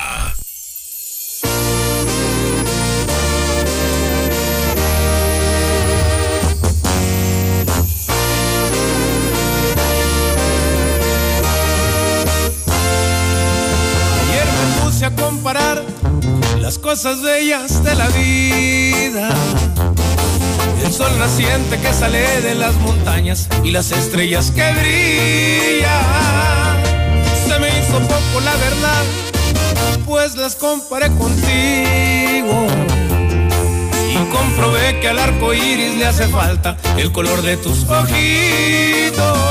Comparar 15.42 15.84
las 16.60 16.78
cosas 16.78 17.24
bellas 17.24 17.84
de 17.84 17.96
la 17.96 18.08
vida. 18.10 19.30
El 20.86 20.94
sol 20.94 21.12
naciente 21.18 21.80
que 21.80 21.92
sale 21.94 22.42
de 22.42 22.54
las 22.54 22.76
montañas 22.76 23.48
y 23.64 23.72
las 23.72 23.92
estrellas 23.92 24.52
que 24.52 24.62
brillan. 24.72 25.90
Se 27.48 27.58
me 27.58 27.70
hizo 27.70 28.00
poco 28.02 28.40
la 28.46 28.56
verdad, 28.56 29.04
pues 30.06 30.36
las 30.36 30.56
comparé 30.56 31.08
contigo. 31.08 32.68
Y 34.12 34.18
comprobé 34.32 35.00
que 35.00 35.10
al 35.10 35.18
arco 35.18 35.56
iris 35.56 35.98
le 35.98 36.06
hace 36.06 36.28
falta 36.28 36.78
el 36.98 37.12
color 37.12 37.42
de 37.42 37.58
tus 37.58 37.84
ojitos. 37.90 39.51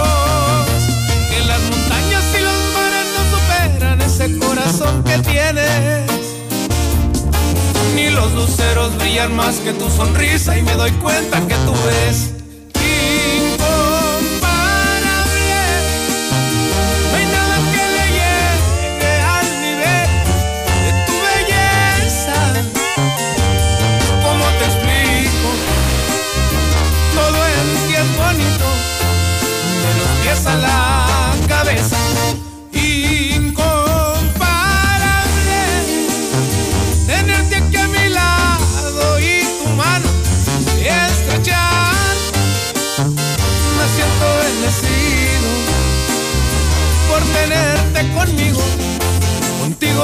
Corazón 4.70 5.02
que 5.04 5.18
tienes. 5.18 6.10
Ni 7.94 8.10
los 8.10 8.32
luceros 8.32 8.96
brillan 8.98 9.34
más 9.34 9.56
que 9.56 9.72
tu 9.72 9.88
sonrisa 9.90 10.56
y 10.56 10.62
me 10.62 10.74
doy 10.74 10.90
cuenta 10.92 11.40
que 11.46 11.54
tú 11.54 11.74
eres 11.88 12.39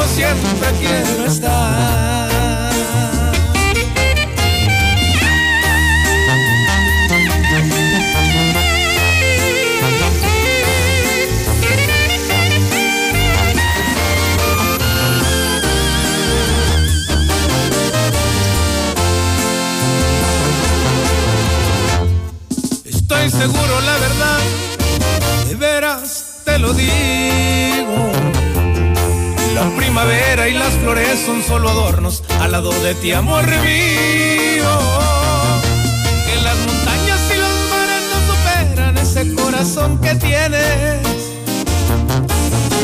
siempre 0.03 0.69
quiero 0.79 1.25
estar. 1.27 2.26
Y 29.97 30.53
las 30.53 30.75
flores 30.75 31.19
son 31.25 31.43
solo 31.43 31.71
adornos 31.71 32.23
al 32.41 32.53
lado 32.53 32.71
de 32.83 32.95
ti, 32.97 33.13
amor 33.13 33.47
mío. 33.47 34.79
Que 36.27 36.43
las 36.43 36.57
montañas 36.67 37.21
y 37.35 37.39
los 37.39 37.71
mares 37.71 38.05
no 38.13 38.35
superan 38.35 38.99
ese 38.99 39.35
corazón 39.35 39.99
que 40.03 40.15
tienes. 40.17 41.01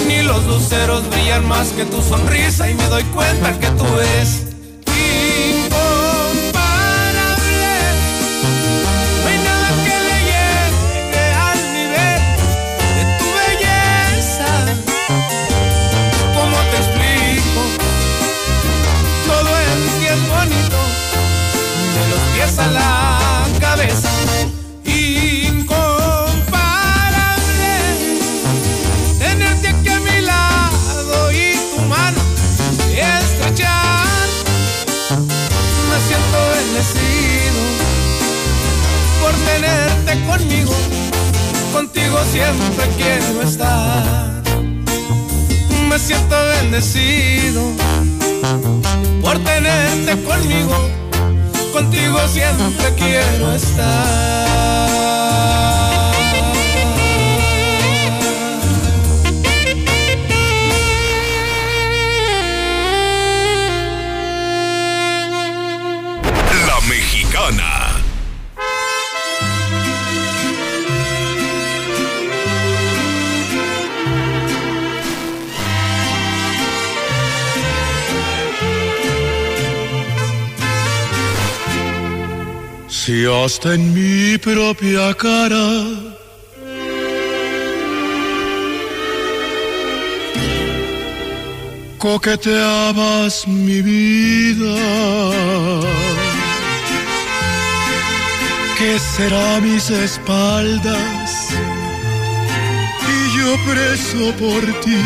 Ni 0.09 0.23
los 0.23 0.43
luceros 0.47 1.09
brillan 1.11 1.47
más 1.47 1.69
que 1.73 1.85
tu 1.85 2.01
sonrisa 2.01 2.71
y 2.71 2.75
me 2.75 2.87
doy 2.87 3.05
cuenta 3.05 3.59
que 3.61 3.67
tú 3.73 3.85
eres 3.99 4.52
siempre 42.43 42.89
quiero 42.97 43.43
estar. 43.43 44.43
Me 45.89 45.99
siento 45.99 46.37
bendecido 46.61 47.63
por 49.21 49.39
tenerte 49.39 50.23
conmigo, 50.25 50.77
contigo 51.73 52.19
siempre 52.29 52.95
quiero 52.97 53.53
estar. 53.55 55.12
Hasta 83.25 83.75
en 83.75 83.95
mi 83.95 84.37
propia 84.39 85.15
cara 85.15 86.13
coqueteabas 91.99 93.47
mi 93.47 93.81
vida. 93.81 94.75
¿Qué 98.77 98.99
será 98.99 99.61
mis 99.61 99.89
espaldas? 99.91 101.51
Y 103.15 103.39
yo 103.39 103.57
preso 103.71 104.33
por 104.37 104.63
ti. 104.81 104.99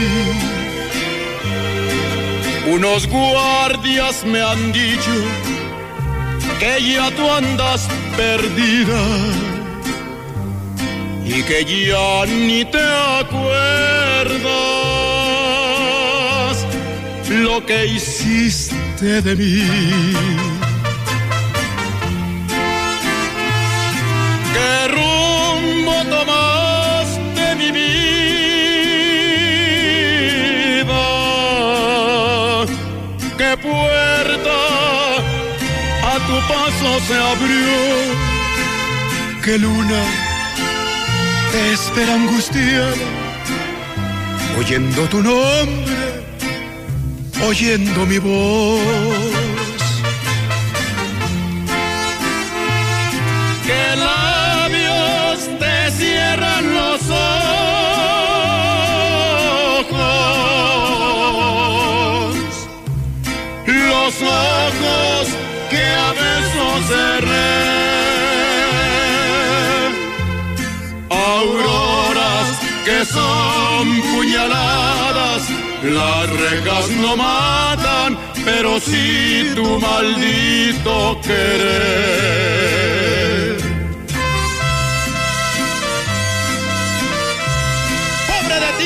Unos 2.72 3.06
guardias 3.06 4.24
me 4.24 4.40
han 4.40 4.72
dicho 4.72 5.16
que 6.58 6.92
ya 6.92 7.10
tú 7.10 7.30
andas 7.30 7.88
perdida 8.16 9.02
y 11.24 11.42
que 11.42 11.64
ya 11.64 12.24
ni 12.26 12.64
te 12.64 12.82
acuerdas 13.20 13.76
lo 17.28 17.64
que 17.66 17.86
hiciste 17.86 19.20
de 19.22 19.36
mí. 19.36 20.55
Se 37.06 37.14
abrió? 37.14 37.76
¿Qué 39.44 39.58
luna 39.58 40.02
te 41.52 41.72
espera 41.72 42.14
angustiada? 42.14 42.94
Oyendo 44.58 45.02
tu 45.08 45.22
nombre, 45.22 46.24
oyendo 47.46 48.06
mi 48.06 48.18
voz. 48.18 49.35
Cerré. 66.88 67.52
Auroras 71.10 72.48
que 72.84 73.04
son 73.04 73.84
puñaladas, 74.12 75.42
las 75.82 76.30
rejas 76.44 76.90
no 77.02 77.16
matan, 77.16 78.18
pero 78.44 78.80
sí 78.80 79.52
tu 79.54 79.78
maldito 79.78 81.20
querer. 81.22 82.06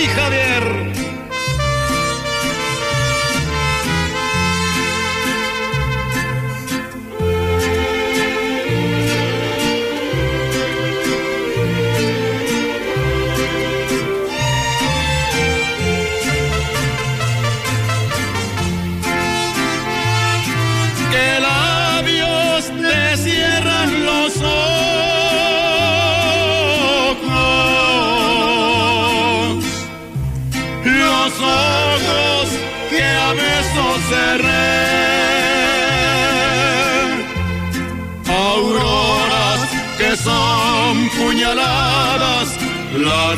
Javier. 0.07 0.50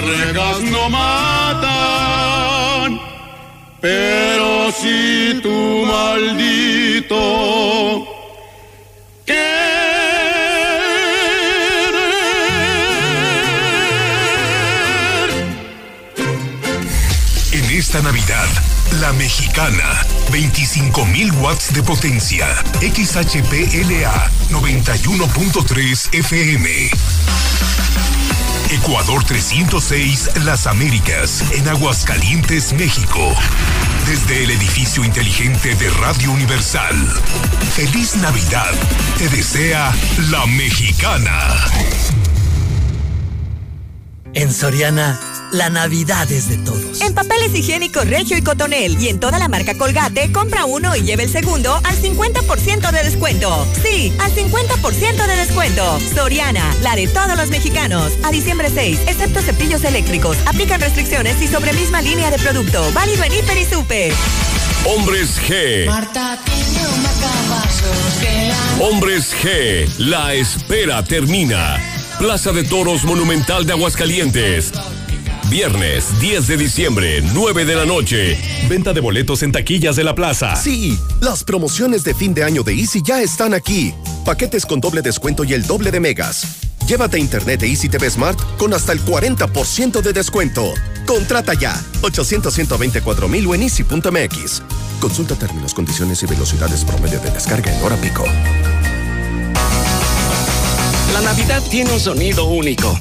Las 0.01 0.61
no 0.63 0.89
matan 0.89 1.71
pero 3.81 4.73
si 4.73 5.41
tu 5.43 5.85
maldito 5.87 7.19
En 17.53 17.71
esta 17.71 18.01
Navidad, 18.01 18.49
la 19.01 19.13
mexicana, 19.13 20.07
25.000 20.31 21.33
watts 21.41 21.75
de 21.75 21.83
potencia, 21.83 22.47
XHPLA 22.81 24.31
91.3 24.51 26.15
FM. 26.15 26.91
Ecuador 28.83 29.23
306 29.23 30.43
Las 30.45 30.67
Américas, 30.67 31.45
en 31.53 31.69
Aguascalientes, 31.69 32.73
México. 32.73 33.33
Desde 34.09 34.43
el 34.43 34.51
edificio 34.51 35.05
inteligente 35.05 35.77
de 35.77 35.89
Radio 35.89 36.33
Universal. 36.33 36.97
Feliz 37.77 38.17
Navidad. 38.17 38.73
Te 39.19 39.29
desea 39.29 39.95
la 40.31 40.47
mexicana. 40.47 41.65
En 44.35 44.53
Soriana, 44.53 45.21
la 45.53 45.71
Navidad 45.71 46.31
es 46.33 46.49
de 46.49 46.57
todos. 46.59 47.01
En 47.03 47.15
papeles 47.15 47.55
higiénicos 47.55 48.09
Regio 48.09 48.37
y 48.37 48.43
Cotonel 48.43 49.01
y 49.01 49.09
en 49.09 49.21
toda 49.21 49.39
la 49.39 49.49
marca 49.49 49.75
Colgate, 49.75 50.33
compra 50.33 50.65
uno 50.65 50.97
y 50.97 51.03
lleve 51.03 51.25
el 51.25 51.31
segundo 51.31 51.81
al 51.85 51.97
50% 51.97 52.91
de 52.91 53.05
descuento. 53.05 53.67
Sí, 53.83 54.13
al 54.19 54.35
50% 54.35 55.27
de 55.27 55.37
descuento. 55.37 56.01
Soriana, 56.15 56.75
la 56.83 56.97
de 56.97 57.07
todos 57.07 57.37
los 57.37 57.51
mexicanos. 57.51 58.13
A 58.25 58.31
diciembre 58.31 58.71
6, 58.73 59.01
excepto 59.07 59.41
cepillos 59.41 59.85
eléctricos. 59.85 60.37
Aplican 60.47 60.81
restricciones 60.81 61.41
y 61.43 61.49
sobre 61.49 61.73
misma 61.75 62.03
línea 62.03 62.31
de 62.31 62.39
producto. 62.39 62.91
Válido 62.93 63.23
en 63.25 63.33
Hiper 63.33 63.59
y 63.59 63.65
Super. 63.65 64.13
Hombres 64.85 65.39
G. 65.41 65.87
Marta 65.87 66.39
tiene 66.45 66.89
un 66.89 67.03
la... 67.03 68.85
Hombres 68.85 69.35
G. 69.43 69.89
La 69.99 70.35
espera 70.35 71.05
termina. 71.05 71.79
Plaza 72.19 72.53
de 72.53 72.65
Toros 72.65 73.05
Monumental 73.05 73.67
de 73.67 73.73
Aguascalientes. 73.73 74.73
Viernes 75.53 76.19
10 76.19 76.47
de 76.47 76.57
diciembre, 76.57 77.23
9 77.35 77.67
de 77.67 77.75
la 77.75 77.85
noche. 77.85 78.39
Venta 78.71 78.95
de 78.95 79.03
boletos 79.03 79.43
en 79.43 79.53
taquillas 79.53 79.97
de 79.97 80.03
la 80.03 80.15
plaza. 80.15 80.57
Sí, 80.57 80.99
las 81.21 81.45
promociones 81.45 82.05
de 82.05 82.15
fin 82.15 82.33
de 82.33 82.43
año 82.43 82.63
de 82.63 82.73
Easy 82.73 83.03
ya 83.05 83.21
están 83.21 83.53
aquí. 83.53 83.93
Paquetes 84.25 84.65
con 84.65 84.81
doble 84.81 85.03
descuento 85.03 85.45
y 85.45 85.53
el 85.53 85.67
doble 85.67 85.91
de 85.91 86.01
megas. 86.01 86.57
Llévate 86.87 87.19
internet 87.19 87.61
de 87.61 87.69
Easy 87.69 87.91
TV 87.91 88.09
Smart 88.09 88.41
con 88.57 88.73
hasta 88.73 88.93
el 88.93 89.05
40% 89.05 90.01
de 90.01 90.13
descuento. 90.15 90.73
Contrata 91.07 91.53
ya. 91.53 91.79
800 92.01 92.55
124 92.55 93.29
mil 93.29 93.47
o 93.47 93.55
en 93.55 93.65
easy.mx. 93.65 94.63
Consulta 95.03 95.35
términos, 95.35 95.75
condiciones 95.75 96.23
y 96.23 96.27
velocidades 96.29 96.83
promedio 96.83 97.21
de 97.21 97.31
descarga 97.31 97.71
en 97.77 97.85
hora 97.85 97.97
pico. 97.97 98.25
La 101.13 101.21
Navidad 101.21 101.63
tiene 101.71 101.93
un 101.93 102.01
sonido 102.01 102.47
único. 102.47 102.99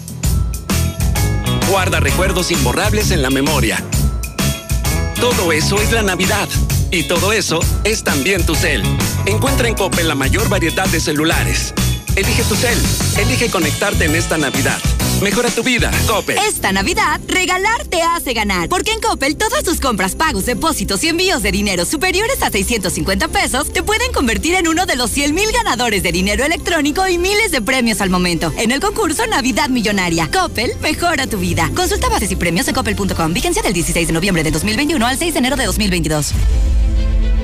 Guarda 1.72 2.02
recuerdos 2.02 2.52
imborrables 2.52 3.12
en 3.12 3.22
la 3.22 3.30
memoria. 3.30 3.82
Todo 5.22 5.54
eso 5.54 5.82
es 5.82 5.94
la 5.94 6.02
Navidad. 6.02 6.50
Y 6.92 7.04
todo 7.04 7.32
eso 7.32 7.62
es 7.86 8.04
también 8.04 8.46
tu 8.46 8.56
cel. 8.56 8.84
Encuentra 9.26 9.70
en 9.70 9.76
Coppel 9.76 10.10
la 10.10 10.14
mayor 10.14 10.50
variedad 10.50 10.86
de 10.90 11.00
celulares. 11.00 11.74
Elige 12.18 12.44
tu 12.44 12.56
cel. 12.56 12.78
Elige 13.18 13.50
conectarte 13.50 14.04
en 14.04 14.16
esta 14.18 14.38
Navidad. 14.38 14.80
Mejora 15.22 15.52
tu 15.52 15.62
vida, 15.62 15.92
Coppel. 16.08 16.36
Esta 16.50 16.72
Navidad, 16.72 17.22
regalar 17.28 17.86
te 17.86 18.02
hace 18.02 18.34
ganar. 18.34 18.68
Porque 18.70 18.92
en 18.92 19.00
Coppel 19.00 19.38
todas 19.38 19.64
tus 19.64 19.80
compras, 19.80 20.16
pagos, 20.16 20.48
depósitos 20.48 21.04
y 21.04 21.10
envíos 21.10 21.44
de 21.44 21.52
dinero 21.52 21.86
superiores 21.86 22.42
a 22.42 22.50
650 22.50 23.28
pesos 23.28 23.72
te 23.72 23.84
pueden 23.84 24.12
convertir 24.14 24.56
en 24.56 24.68
uno 24.68 24.88
de 24.88 24.96
los 24.96 25.12
100 25.12 25.36
mil 25.36 25.52
ganadores 25.52 26.02
de 26.02 26.12
dinero 26.12 26.44
electrónico 26.44 27.08
y 27.08 27.20
miles 27.20 27.52
de 27.52 27.62
premios 27.62 28.02
al 28.02 28.10
momento. 28.10 28.52
En 28.58 28.72
el 28.72 28.80
concurso 28.80 29.28
Navidad 29.28 29.70
Millonaria. 29.70 30.28
Coppel, 30.32 30.72
mejora 30.82 31.28
tu 31.28 31.38
vida. 31.38 31.70
Consulta 31.76 32.10
bases 32.10 32.32
y 32.32 32.36
premios 32.36 32.68
en 32.68 32.74
coppel.com. 32.74 33.32
Vigencia 33.32 33.62
del 33.62 33.74
16 33.74 34.08
de 34.08 34.14
noviembre 34.14 34.42
de 34.42 34.50
2021 34.50 35.06
al 35.06 35.20
6 35.20 35.34
de 35.34 35.40
enero 35.40 35.56
de 35.56 35.66
2022. 35.66 36.32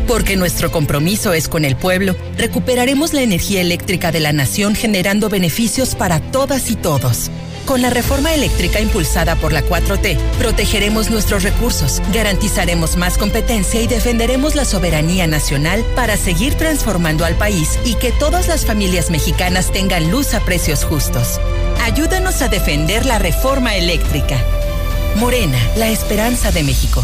Porque 0.07 0.35
nuestro 0.35 0.71
compromiso 0.71 1.31
es 1.33 1.47
con 1.47 1.63
el 1.63 1.75
pueblo, 1.75 2.15
recuperaremos 2.37 3.13
la 3.13 3.21
energía 3.21 3.61
eléctrica 3.61 4.11
de 4.11 4.21
la 4.21 4.33
nación 4.33 4.73
generando 4.73 5.29
beneficios 5.29 5.93
para 5.93 6.19
todas 6.19 6.71
y 6.71 6.75
todos. 6.75 7.29
Con 7.67 7.81
la 7.81 7.89
reforma 7.89 8.33
eléctrica 8.33 8.79
impulsada 8.79 9.35
por 9.35 9.51
la 9.51 9.61
4T, 9.61 10.17
protegeremos 10.39 11.09
nuestros 11.09 11.43
recursos, 11.43 12.01
garantizaremos 12.13 12.95
más 12.95 13.17
competencia 13.17 13.81
y 13.81 13.87
defenderemos 13.87 14.55
la 14.55 14.63
soberanía 14.63 15.27
nacional 15.27 15.83
para 15.93 16.15
seguir 16.15 16.55
transformando 16.55 17.25
al 17.25 17.35
país 17.35 17.77
y 17.83 17.95
que 17.95 18.13
todas 18.13 18.47
las 18.47 18.65
familias 18.65 19.09
mexicanas 19.09 19.69
tengan 19.69 20.09
luz 20.09 20.33
a 20.33 20.39
precios 20.39 20.85
justos. 20.85 21.41
Ayúdanos 21.83 22.41
a 22.41 22.47
defender 22.47 23.05
la 23.05 23.19
reforma 23.19 23.75
eléctrica. 23.75 24.41
Morena, 25.17 25.59
la 25.75 25.89
esperanza 25.89 26.53
de 26.53 26.63
México. 26.63 27.03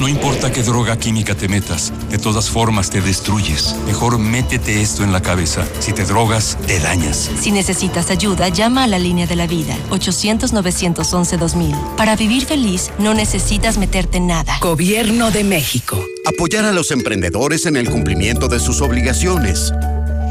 No 0.00 0.08
importa 0.08 0.50
qué 0.50 0.62
droga 0.62 0.96
química 0.96 1.34
te 1.34 1.46
metas, 1.46 1.92
de 2.10 2.16
todas 2.16 2.48
formas 2.48 2.88
te 2.88 3.02
destruyes. 3.02 3.76
Mejor 3.84 4.18
métete 4.18 4.80
esto 4.80 5.04
en 5.04 5.12
la 5.12 5.20
cabeza. 5.20 5.68
Si 5.78 5.92
te 5.92 6.06
drogas, 6.06 6.56
te 6.66 6.80
dañas. 6.80 7.30
Si 7.38 7.52
necesitas 7.52 8.10
ayuda, 8.10 8.48
llama 8.48 8.84
a 8.84 8.86
la 8.86 8.98
línea 8.98 9.26
de 9.26 9.36
la 9.36 9.46
vida, 9.46 9.76
800-911-2000. 9.90 11.96
Para 11.96 12.16
vivir 12.16 12.46
feliz, 12.46 12.90
no 12.98 13.12
necesitas 13.12 13.76
meterte 13.76 14.16
en 14.16 14.28
nada. 14.28 14.56
Gobierno 14.62 15.30
de 15.30 15.44
México. 15.44 16.02
Apoyar 16.24 16.64
a 16.64 16.72
los 16.72 16.92
emprendedores 16.92 17.66
en 17.66 17.76
el 17.76 17.90
cumplimiento 17.90 18.48
de 18.48 18.58
sus 18.58 18.80
obligaciones. 18.80 19.70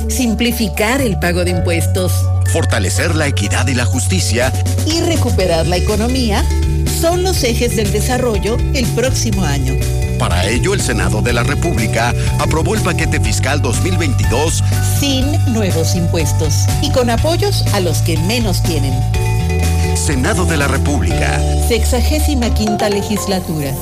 Simplificar 0.08 1.00
el 1.00 1.20
pago 1.20 1.46
de 1.46 1.52
impuestos. 1.52 2.12
Fortalecer 2.52 3.16
la 3.16 3.28
equidad 3.28 3.68
y 3.68 3.76
la 3.76 3.86
justicia. 3.86 4.52
Y 4.88 5.02
recuperar 5.02 5.68
la 5.68 5.78
economía 5.78 6.44
son 7.00 7.22
los 7.24 7.44
ejes 7.44 7.76
del 7.76 7.92
desarrollo 7.92 8.58
el 8.74 8.86
próximo 8.88 9.44
año. 9.44 9.74
Para 10.18 10.48
ello, 10.48 10.74
el 10.74 10.82
Senado 10.82 11.22
de 11.22 11.32
la 11.32 11.44
República 11.44 12.14
aprobó 12.40 12.74
el 12.74 12.82
paquete 12.82 13.20
fiscal 13.20 13.62
2022 13.62 14.64
sin 15.00 15.32
nuevos 15.54 15.96
impuestos 15.96 16.66
y 16.82 16.92
con 16.92 17.10
apoyos 17.10 17.64
a 17.74 17.80
los 17.80 18.00
que 18.00 18.18
menos 18.18 18.64
tienen. 18.64 18.94
Senado 19.96 20.46
de 20.46 20.58
la 20.58 20.68
República. 20.68 21.40
Sexagésima 21.68 22.54
quinta 22.54 22.90
legislatura. 22.90 23.74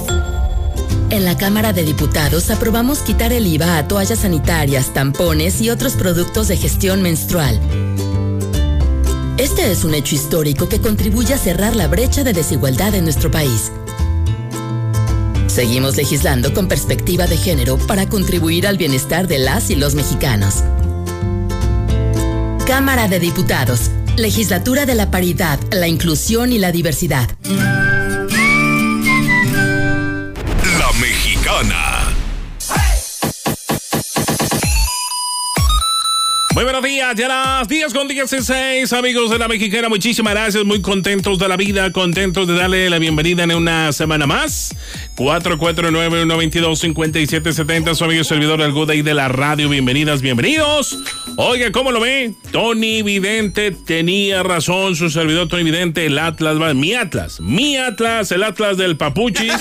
En 1.10 1.24
la 1.24 1.38
Cámara 1.38 1.72
de 1.72 1.84
Diputados 1.84 2.52
aprobamos 2.52 3.00
quitar 3.00 3.32
el 3.32 3.48
IVA 3.48 3.78
a 3.78 3.88
toallas 3.88 4.20
sanitarias, 4.20 4.94
tampones 4.94 5.62
y 5.62 5.70
otros 5.70 5.94
productos 5.94 6.50
de 6.50 6.58
gestión 6.58 7.02
menstrual. 7.02 7.62
Este 9.38 9.72
es 9.72 9.84
un 9.84 9.94
hecho 9.94 10.16
histórico 10.16 10.68
que 10.68 10.82
contribuye 10.82 11.32
a 11.32 11.38
cerrar 11.38 11.76
la 11.76 11.88
brecha 11.88 12.24
de 12.24 12.34
desigualdad 12.34 12.96
en 12.96 13.04
nuestro 13.04 13.30
país. 13.30 13.72
Seguimos 15.46 15.96
legislando 15.96 16.56
con 16.56 16.68
perspectiva 16.68 17.28
de 17.28 17.38
género 17.38 17.78
para 17.78 18.10
contribuir 18.10 18.66
al 18.66 18.78
bienestar 18.78 19.28
de 19.28 19.38
las 19.38 19.70
y 19.70 19.76
los 19.76 19.94
mexicanos. 19.94 20.64
Cámara 22.66 23.08
de 23.08 23.20
Diputados, 23.20 23.92
Legislatura 24.18 24.88
de 24.88 24.96
la 24.96 25.12
Paridad, 25.12 25.60
la 25.72 25.88
Inclusión 25.88 26.52
y 26.52 26.58
la 26.58 26.72
Diversidad. 26.72 27.30
La 30.80 30.92
Mexicana. 31.00 31.97
Muy 36.58 36.64
buenos 36.64 36.82
días, 36.82 37.14
ya 37.16 37.28
las 37.28 37.68
10 37.68 37.94
con 37.94 38.08
16, 38.08 38.92
amigos 38.92 39.30
de 39.30 39.38
la 39.38 39.48
Mexicana. 39.48 39.90
Muchísimas 39.90 40.34
gracias, 40.34 40.66
muy 40.66 40.82
contentos 40.82 41.38
de 41.38 41.48
la 41.48 41.56
vida, 41.56 41.92
contentos 41.92 42.48
de 42.48 42.56
darle 42.56 42.90
la 42.90 42.98
bienvenida 42.98 43.44
en 43.44 43.52
una 43.52 43.94
semana 43.94 44.26
más. 44.26 44.76
449-122-5770, 45.18 47.94
su 47.94 48.06
amigo 48.06 48.24
servidor 48.24 48.60
El 48.62 48.72
Good 48.72 48.88
Day 48.88 49.04
de 49.04 49.14
la 49.14 49.28
radio. 49.28 49.70
Bienvenidas, 49.70 50.24
bienvenidos. 50.24 50.98
Oiga, 51.36 51.72
¿cómo 51.72 51.92
lo 51.92 52.00
ve? 52.00 52.34
Tony 52.52 53.04
Vidente 53.04 53.70
tenía 53.70 54.42
razón, 54.42 54.96
su 54.96 55.12
servidor 55.12 55.50
Tony 55.50 55.62
Vidente, 55.62 56.08
el 56.08 56.18
Atlas, 56.18 56.58
mi 56.74 56.96
Atlas, 56.96 57.40
mi 57.40 57.78
Atlas, 57.78 58.32
el 58.32 58.42
Atlas 58.42 58.78
del 58.78 58.98
Papuchis. 58.98 59.54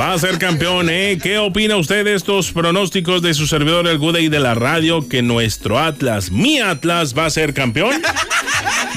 Va 0.00 0.14
a 0.14 0.18
ser 0.18 0.38
campeón, 0.38 0.88
¿eh? 0.90 1.18
¿Qué 1.22 1.38
opina 1.38 1.76
usted 1.76 2.04
de 2.04 2.14
estos 2.14 2.50
pronósticos 2.52 3.22
de 3.22 3.34
su 3.34 3.46
servidor 3.46 3.86
El 3.86 3.98
Good 3.98 4.14
Day 4.14 4.28
de 4.28 4.40
la 4.40 4.54
radio? 4.54 5.06
Que 5.06 5.22
nuestro 5.22 5.78
Atlas, 5.78 6.30
mi 6.30 6.60
Atlas, 6.60 7.16
va 7.16 7.26
a 7.26 7.30
ser 7.30 7.52
campeón 7.52 8.00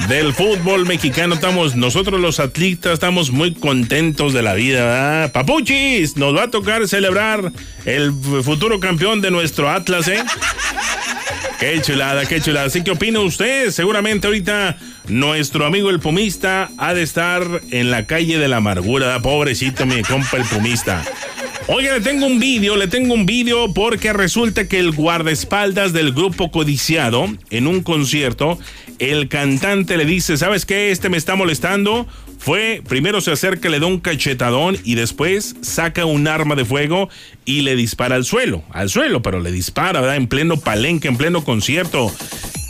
del 0.08 0.32
fútbol 0.32 0.86
mexicano. 0.86 1.34
Estamos, 1.34 1.76
nosotros 1.76 2.20
los 2.20 2.40
atletas, 2.40 2.94
estamos 2.94 3.30
muy 3.30 3.54
contentos 3.54 4.32
de 4.32 4.42
la 4.42 4.54
vida, 4.54 4.84
¿verdad? 4.84 5.32
Papuchis, 5.32 6.16
nos 6.16 6.34
va 6.34 6.44
a 6.44 6.50
tocar 6.50 6.88
celebrar 6.88 7.52
el 7.84 8.12
futuro 8.42 8.80
campeón 8.80 9.20
de 9.20 9.30
nuestro 9.30 9.70
Atlas, 9.70 10.08
¿eh? 10.08 10.22
Qué 11.58 11.80
chulada, 11.80 12.26
qué 12.26 12.40
chulada. 12.40 12.66
Así 12.66 12.82
que 12.82 12.90
opina 12.90 13.20
usted. 13.20 13.70
Seguramente 13.70 14.26
ahorita 14.26 14.76
nuestro 15.08 15.66
amigo 15.66 15.90
el 15.90 16.00
pumista 16.00 16.70
ha 16.78 16.94
de 16.94 17.02
estar 17.02 17.62
en 17.70 17.90
la 17.90 18.06
calle 18.06 18.38
de 18.38 18.48
la 18.48 18.58
amargura. 18.58 19.20
Pobrecito 19.20 19.86
mi 19.86 20.02
compa 20.02 20.36
el 20.36 20.44
pumista. 20.44 21.02
Oiga, 21.68 21.94
le 21.94 22.00
tengo 22.00 22.26
un 22.26 22.38
vídeo, 22.38 22.76
le 22.76 22.86
tengo 22.86 23.14
un 23.14 23.26
vídeo 23.26 23.74
porque 23.74 24.12
resulta 24.12 24.68
que 24.68 24.78
el 24.78 24.92
guardaespaldas 24.92 25.92
del 25.92 26.12
grupo 26.12 26.52
codiciado 26.52 27.26
en 27.50 27.66
un 27.66 27.82
concierto, 27.82 28.58
el 29.00 29.28
cantante 29.28 29.96
le 29.96 30.04
dice, 30.04 30.36
¿sabes 30.36 30.64
qué? 30.64 30.92
Este 30.92 31.08
me 31.08 31.16
está 31.16 31.34
molestando. 31.34 32.06
Fue, 32.38 32.82
primero 32.86 33.20
se 33.20 33.32
acerca, 33.32 33.68
le 33.68 33.80
da 33.80 33.86
un 33.86 33.98
cachetadón 33.98 34.76
y 34.84 34.94
después 34.94 35.56
saca 35.62 36.04
un 36.04 36.28
arma 36.28 36.54
de 36.54 36.64
fuego 36.64 37.08
y 37.44 37.62
le 37.62 37.74
dispara 37.74 38.14
al 38.14 38.24
suelo, 38.24 38.62
al 38.70 38.88
suelo, 38.88 39.22
pero 39.22 39.40
le 39.40 39.50
dispara, 39.50 40.00
¿verdad? 40.00 40.16
En 40.16 40.28
pleno 40.28 40.58
palenque, 40.58 41.08
en 41.08 41.16
pleno 41.16 41.42
concierto. 41.42 42.12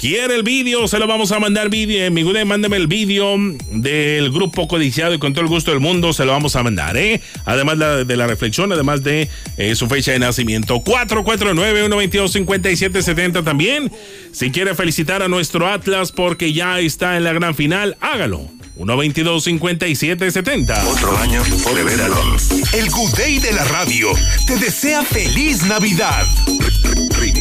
¿Quiere 0.07 0.37
el 0.37 0.45
vídeo? 0.45 0.87
Se 0.87 1.01
lo 1.01 1.09
vamos 1.09 1.33
a 1.33 1.41
mandar 1.41 1.69
vídeo. 1.69 2.09
Mi 2.13 2.23
gude, 2.23 2.45
mándeme 2.45 2.77
el 2.77 2.87
vídeo 2.87 3.37
del 3.73 4.31
grupo 4.31 4.69
codiciado 4.69 5.15
y 5.15 5.19
con 5.19 5.33
todo 5.33 5.43
el 5.43 5.49
gusto 5.49 5.73
del 5.73 5.81
mundo 5.81 6.13
se 6.13 6.25
lo 6.25 6.31
vamos 6.31 6.55
a 6.55 6.63
mandar, 6.63 6.97
¿eh? 6.97 7.21
Además 7.45 8.07
de 8.07 8.17
la 8.17 8.29
reflexión, 8.29 8.73
además 8.73 9.03
de 9.03 9.29
eh, 9.57 9.75
su 9.75 9.89
fecha 9.89 10.13
de 10.13 10.21
nacimiento. 10.21 10.77
449-122-5770 10.85 13.43
también. 13.43 13.91
Si 14.31 14.53
quiere 14.53 14.77
felicitar 14.77 15.25
a 15.25 15.29
nuestro 15.29 15.67
Atlas 15.67 16.13
porque 16.13 16.53
ya 16.53 16.79
está 16.79 17.17
en 17.17 17.25
la 17.25 17.33
gran 17.33 17.57
final, 17.57 17.97
hágalo. 18.01 18.49
122-5770. 18.79 20.85
Otro 20.85 21.19
año 21.19 21.43
de 21.43 21.83
verano. 21.83 22.37
El 22.73 22.89
Good 22.91 23.17
Day 23.17 23.41
de 23.41 23.53
la 23.53 23.65
radio 23.65 24.13
te 24.47 24.57
desea 24.57 25.03
feliz 25.03 25.65
Navidad. 25.65 26.25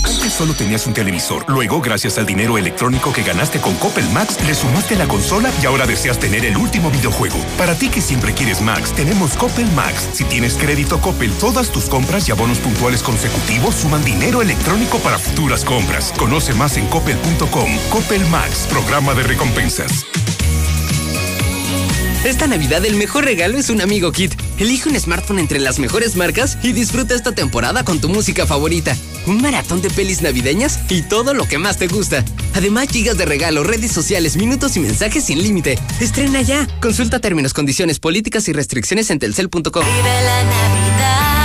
Antes 0.04 0.34
solo 0.34 0.54
tenías 0.54 0.88
un 0.88 0.94
televisor. 0.94 1.46
Luego, 1.48 1.82
gracias 1.82 2.18
al 2.18 2.26
dinero 2.26 2.58
electrónico 2.58 3.14
que 3.14 3.24
ganaste 3.24 3.60
con 3.60 3.76
Coppel 3.76 4.10
Max, 4.10 4.38
le 4.46 4.54
sumaste 4.54 4.96
la 4.96 5.08
consola 5.08 5.52
y 5.62 5.66
ahora 5.66 5.86
deseas 5.86 6.20
tener 6.20 6.46
el 6.46 6.58
último 6.58 6.92
videojuego. 6.92 7.38
Para 7.58 7.76
ti 7.76 7.90
que 7.90 8.02
siempre 8.02 8.34
quieres 8.34 8.62
Max, 8.62 8.94
tenemos 8.94 9.36
Coppel 9.36 9.70
Max. 9.72 10.10
Si 10.14 10.24
tienes 10.26 10.56
crédito 10.56 11.00
Coppel, 11.00 11.32
todas 11.34 11.70
tus 11.70 11.90
compras 11.90 12.28
y 12.28 12.32
abonos 12.32 12.60
puntuales 12.60 13.04
consecutivos 13.04 13.76
suman 13.76 14.04
dinero 14.04 14.42
electrónico 14.42 15.00
para 15.00 15.20
futuras 15.20 15.64
compras. 15.64 16.14
Conoce 16.18 16.54
más 16.54 16.78
en 16.78 16.88
coppel.com. 16.88 17.70
Coppel 17.90 18.26
Max, 18.28 18.68
programa 18.70 19.14
de 19.14 19.24
recompensas. 19.24 20.06
Esta 22.26 22.48
Navidad 22.48 22.84
el 22.84 22.96
mejor 22.96 23.24
regalo 23.24 23.60
es 23.60 23.70
un 23.70 23.82
amigo 23.82 24.12
Kit. 24.12 24.34
Elige 24.58 24.90
un 24.90 25.00
smartphone 25.00 25.38
entre 25.38 25.60
las 25.60 25.78
mejores 25.78 26.16
marcas 26.16 26.58
y 26.64 26.72
disfruta 26.74 27.14
esta 27.14 27.34
temporada 27.34 27.86
con 27.86 28.02
tu 28.02 28.10
música 28.10 28.48
favorita. 28.48 28.98
Un 29.28 29.44
maratón 29.44 29.84
de 29.84 29.92
pelis 29.92 30.24
navideñas 30.24 30.80
y 30.90 31.04
todo 31.04 31.36
lo 31.36 31.48
que 31.48 31.60
más 31.60 31.78
te 31.78 31.88
gusta. 31.88 32.26
Además, 32.56 32.88
gigas 32.90 33.20
de 33.20 33.26
regalo, 33.26 33.64
redes 33.64 33.92
sociales, 33.92 34.38
minutos 34.38 34.76
y 34.76 34.80
mensajes 34.80 35.26
sin 35.26 35.44
límite. 35.44 35.78
Estrena 36.00 36.42
ya. 36.42 36.68
Consulta 36.82 37.20
términos, 37.20 37.54
condiciones, 37.54 38.00
políticas 38.00 38.48
y 38.48 38.54
restricciones 38.54 39.12
en 39.12 39.20
telcel.com. 39.20 39.62
Vive 39.62 40.22
la 40.24 40.44
Navidad, 40.46 41.45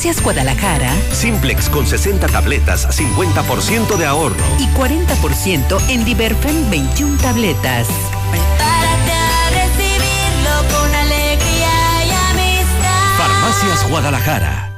Farmacias 0.00 0.24
Guadalajara. 0.24 0.94
Simplex 1.12 1.68
con 1.68 1.86
60 1.86 2.26
tabletas, 2.28 2.88
50% 2.88 3.98
de 3.98 4.06
ahorro. 4.06 4.42
Y 4.58 4.66
40% 4.68 5.78
en 5.90 6.06
Diverfen 6.06 6.70
21 6.70 7.18
tabletas. 7.18 7.86
Prepárate 8.30 9.12
a 9.12 9.50
recibirlo 9.50 10.78
con 10.78 10.94
alegría 10.94 12.06
y 12.06 12.12
amistad. 12.30 13.18
Farmacias 13.18 13.90
Guadalajara. 13.90 14.69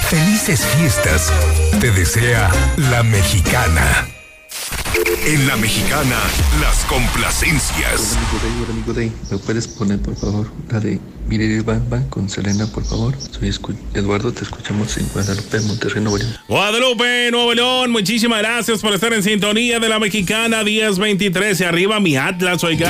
Felices 0.08 0.64
fiestas. 0.76 1.32
Te 1.80 1.90
desea 1.90 2.50
la 2.76 3.02
mexicana. 3.02 4.06
En 5.26 5.44
la 5.48 5.56
mexicana, 5.56 6.16
las 6.60 6.84
complacencias. 6.84 8.16
Hola 8.32 8.70
amigo 8.70 8.92
Day, 8.92 9.10
¿me 9.28 9.38
puedes 9.38 9.66
poner 9.66 9.98
por 9.98 10.14
favor 10.14 10.48
la 10.70 10.78
de 10.78 11.00
Miriri 11.26 11.60
Bam 11.60 11.82
Bam 11.90 12.08
con 12.08 12.28
Selena, 12.30 12.64
por 12.68 12.84
favor? 12.84 13.12
Soy 13.32 13.48
Escu- 13.48 13.74
Eduardo, 13.94 14.32
te 14.32 14.44
escuchamos 14.44 14.96
en 14.98 15.08
Guadalupe, 15.08 15.60
Monterrey, 15.62 16.00
Nuevo 16.02 16.18
León. 16.18 16.36
Guadalupe, 16.46 17.30
Nuevo 17.32 17.54
León, 17.54 17.90
muchísimas 17.90 18.38
gracias 18.38 18.80
por 18.80 18.94
estar 18.94 19.12
en 19.14 19.24
sintonía 19.24 19.80
de 19.80 19.88
la 19.88 19.98
mexicana 19.98 20.62
1023. 20.62 21.60
Y 21.60 21.64
arriba 21.64 21.98
mi 21.98 22.16
Atlas, 22.16 22.62
oiga. 22.62 22.88